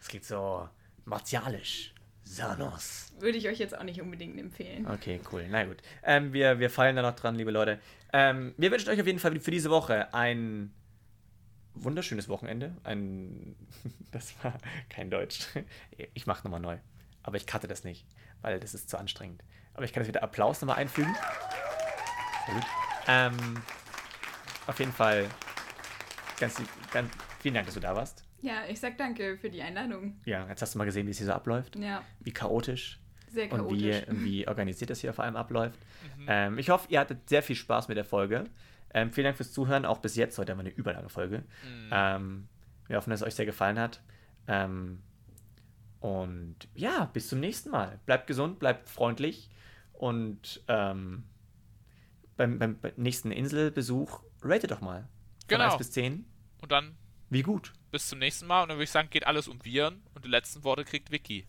Es 0.00 0.08
geht 0.08 0.24
so 0.24 0.68
martialisch. 1.04 1.94
Sanos. 2.24 3.12
Würde 3.20 3.38
ich 3.38 3.48
euch 3.48 3.58
jetzt 3.58 3.76
auch 3.78 3.84
nicht 3.84 4.00
unbedingt 4.02 4.38
empfehlen. 4.38 4.86
Okay, 4.86 5.20
cool. 5.32 5.46
Na 5.48 5.64
gut. 5.64 5.78
Ähm, 6.02 6.32
wir, 6.32 6.58
wir 6.58 6.70
fallen 6.70 6.96
da 6.96 7.02
noch 7.02 7.14
dran, 7.14 7.36
liebe 7.36 7.52
Leute. 7.52 7.78
Ähm, 8.12 8.54
wir 8.56 8.70
wünschen 8.72 8.90
euch 8.90 9.00
auf 9.00 9.06
jeden 9.06 9.20
Fall 9.20 9.38
für 9.40 9.50
diese 9.50 9.70
Woche 9.70 10.12
ein 10.12 10.74
wunderschönes 11.76 12.28
Wochenende. 12.28 12.76
Ein. 12.84 13.56
Das 14.12 14.32
war 14.42 14.54
kein 14.88 15.10
Deutsch. 15.10 15.46
Ich 16.14 16.26
mache 16.26 16.42
nochmal 16.44 16.60
neu. 16.60 16.78
Aber 17.22 17.36
ich 17.36 17.46
cutte 17.46 17.66
das 17.66 17.84
nicht, 17.84 18.06
weil 18.40 18.58
das 18.58 18.72
ist 18.72 18.88
zu 18.88 18.96
anstrengend. 18.98 19.42
Aber 19.74 19.84
ich 19.84 19.92
kann 19.92 20.00
das 20.00 20.08
wieder 20.08 20.22
Applaus 20.22 20.62
nochmal 20.62 20.76
einfügen. 20.78 21.14
Ähm, 23.06 23.36
auf 24.66 24.78
jeden 24.78 24.92
Fall 24.92 25.28
ganz, 26.40 26.62
ganz 26.92 27.10
vielen 27.40 27.54
Dank, 27.54 27.66
dass 27.66 27.74
du 27.74 27.80
da 27.80 27.94
warst. 27.94 28.24
Ja, 28.40 28.64
ich 28.68 28.80
sag 28.80 28.96
danke 28.96 29.36
für 29.38 29.50
die 29.50 29.60
Einladung. 29.60 30.20
Ja, 30.24 30.48
jetzt 30.48 30.62
hast 30.62 30.74
du 30.74 30.78
mal 30.78 30.84
gesehen, 30.84 31.06
wie 31.06 31.10
es 31.10 31.18
hier 31.18 31.26
so 31.26 31.32
abläuft. 31.32 31.76
Ja. 31.76 32.02
Wie 32.20 32.32
chaotisch. 32.32 33.00
Sehr 33.28 33.48
chaotisch. 33.48 34.08
Und 34.08 34.24
wie, 34.24 34.24
wie 34.24 34.48
organisiert 34.48 34.90
das 34.90 35.00
hier 35.00 35.12
vor 35.12 35.24
allem 35.24 35.36
abläuft. 35.36 35.78
Mhm. 36.16 36.26
Ähm, 36.28 36.58
ich 36.58 36.70
hoffe, 36.70 36.86
ihr 36.90 37.00
hattet 37.00 37.28
sehr 37.28 37.42
viel 37.42 37.56
Spaß 37.56 37.88
mit 37.88 37.96
der 37.96 38.04
Folge. 38.04 38.44
Ähm, 38.94 39.12
vielen 39.12 39.24
Dank 39.26 39.36
fürs 39.36 39.52
Zuhören, 39.52 39.84
auch 39.84 39.98
bis 39.98 40.16
jetzt. 40.16 40.38
Heute 40.38 40.52
haben 40.52 40.58
wir 40.58 40.66
eine 40.66 40.74
überlange 40.74 41.08
Folge. 41.08 41.38
Mhm. 41.38 41.90
Ähm, 41.90 42.48
wir 42.86 42.96
hoffen, 42.96 43.10
dass 43.10 43.20
es 43.20 43.26
euch 43.26 43.34
sehr 43.34 43.46
gefallen 43.46 43.78
hat. 43.78 44.02
Ähm, 44.48 45.02
und 46.00 46.56
ja, 46.74 47.06
bis 47.06 47.28
zum 47.28 47.40
nächsten 47.40 47.70
Mal. 47.70 47.98
Bleibt 48.06 48.26
gesund, 48.26 48.58
bleibt 48.58 48.88
freundlich 48.88 49.50
und 49.92 50.62
ähm, 50.68 51.24
beim, 52.36 52.58
beim, 52.58 52.78
nächsten 52.96 53.32
Inselbesuch 53.32 54.22
rate 54.42 54.66
doch 54.66 54.80
mal. 54.80 55.00
Von 55.00 55.48
genau. 55.48 55.64
1 55.64 55.78
bis 55.78 55.90
10. 55.92 56.24
Und 56.62 56.72
dann. 56.72 56.96
Wie 57.28 57.42
gut. 57.42 57.72
Bis 57.90 58.08
zum 58.08 58.18
nächsten 58.18 58.46
Mal. 58.46 58.62
Und 58.62 58.68
dann 58.68 58.76
würde 58.76 58.84
ich 58.84 58.90
sagen, 58.90 59.08
geht 59.10 59.26
alles 59.26 59.48
um 59.48 59.64
Viren 59.64 60.02
und 60.14 60.24
die 60.24 60.28
letzten 60.28 60.62
Worte 60.64 60.84
kriegt 60.84 61.10
Vicky. 61.10 61.46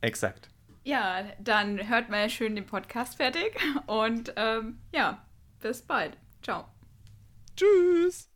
Exakt. 0.00 0.48
Ja, 0.84 1.24
dann 1.40 1.88
hört 1.88 2.10
mal 2.10 2.30
schön 2.30 2.54
den 2.54 2.64
Podcast 2.64 3.16
fertig 3.16 3.58
und 3.86 4.32
ähm, 4.36 4.78
ja, 4.92 5.25
bis 5.60 5.82
bald. 5.82 6.16
Ciao. 6.42 6.66
Tschüss. 7.56 8.28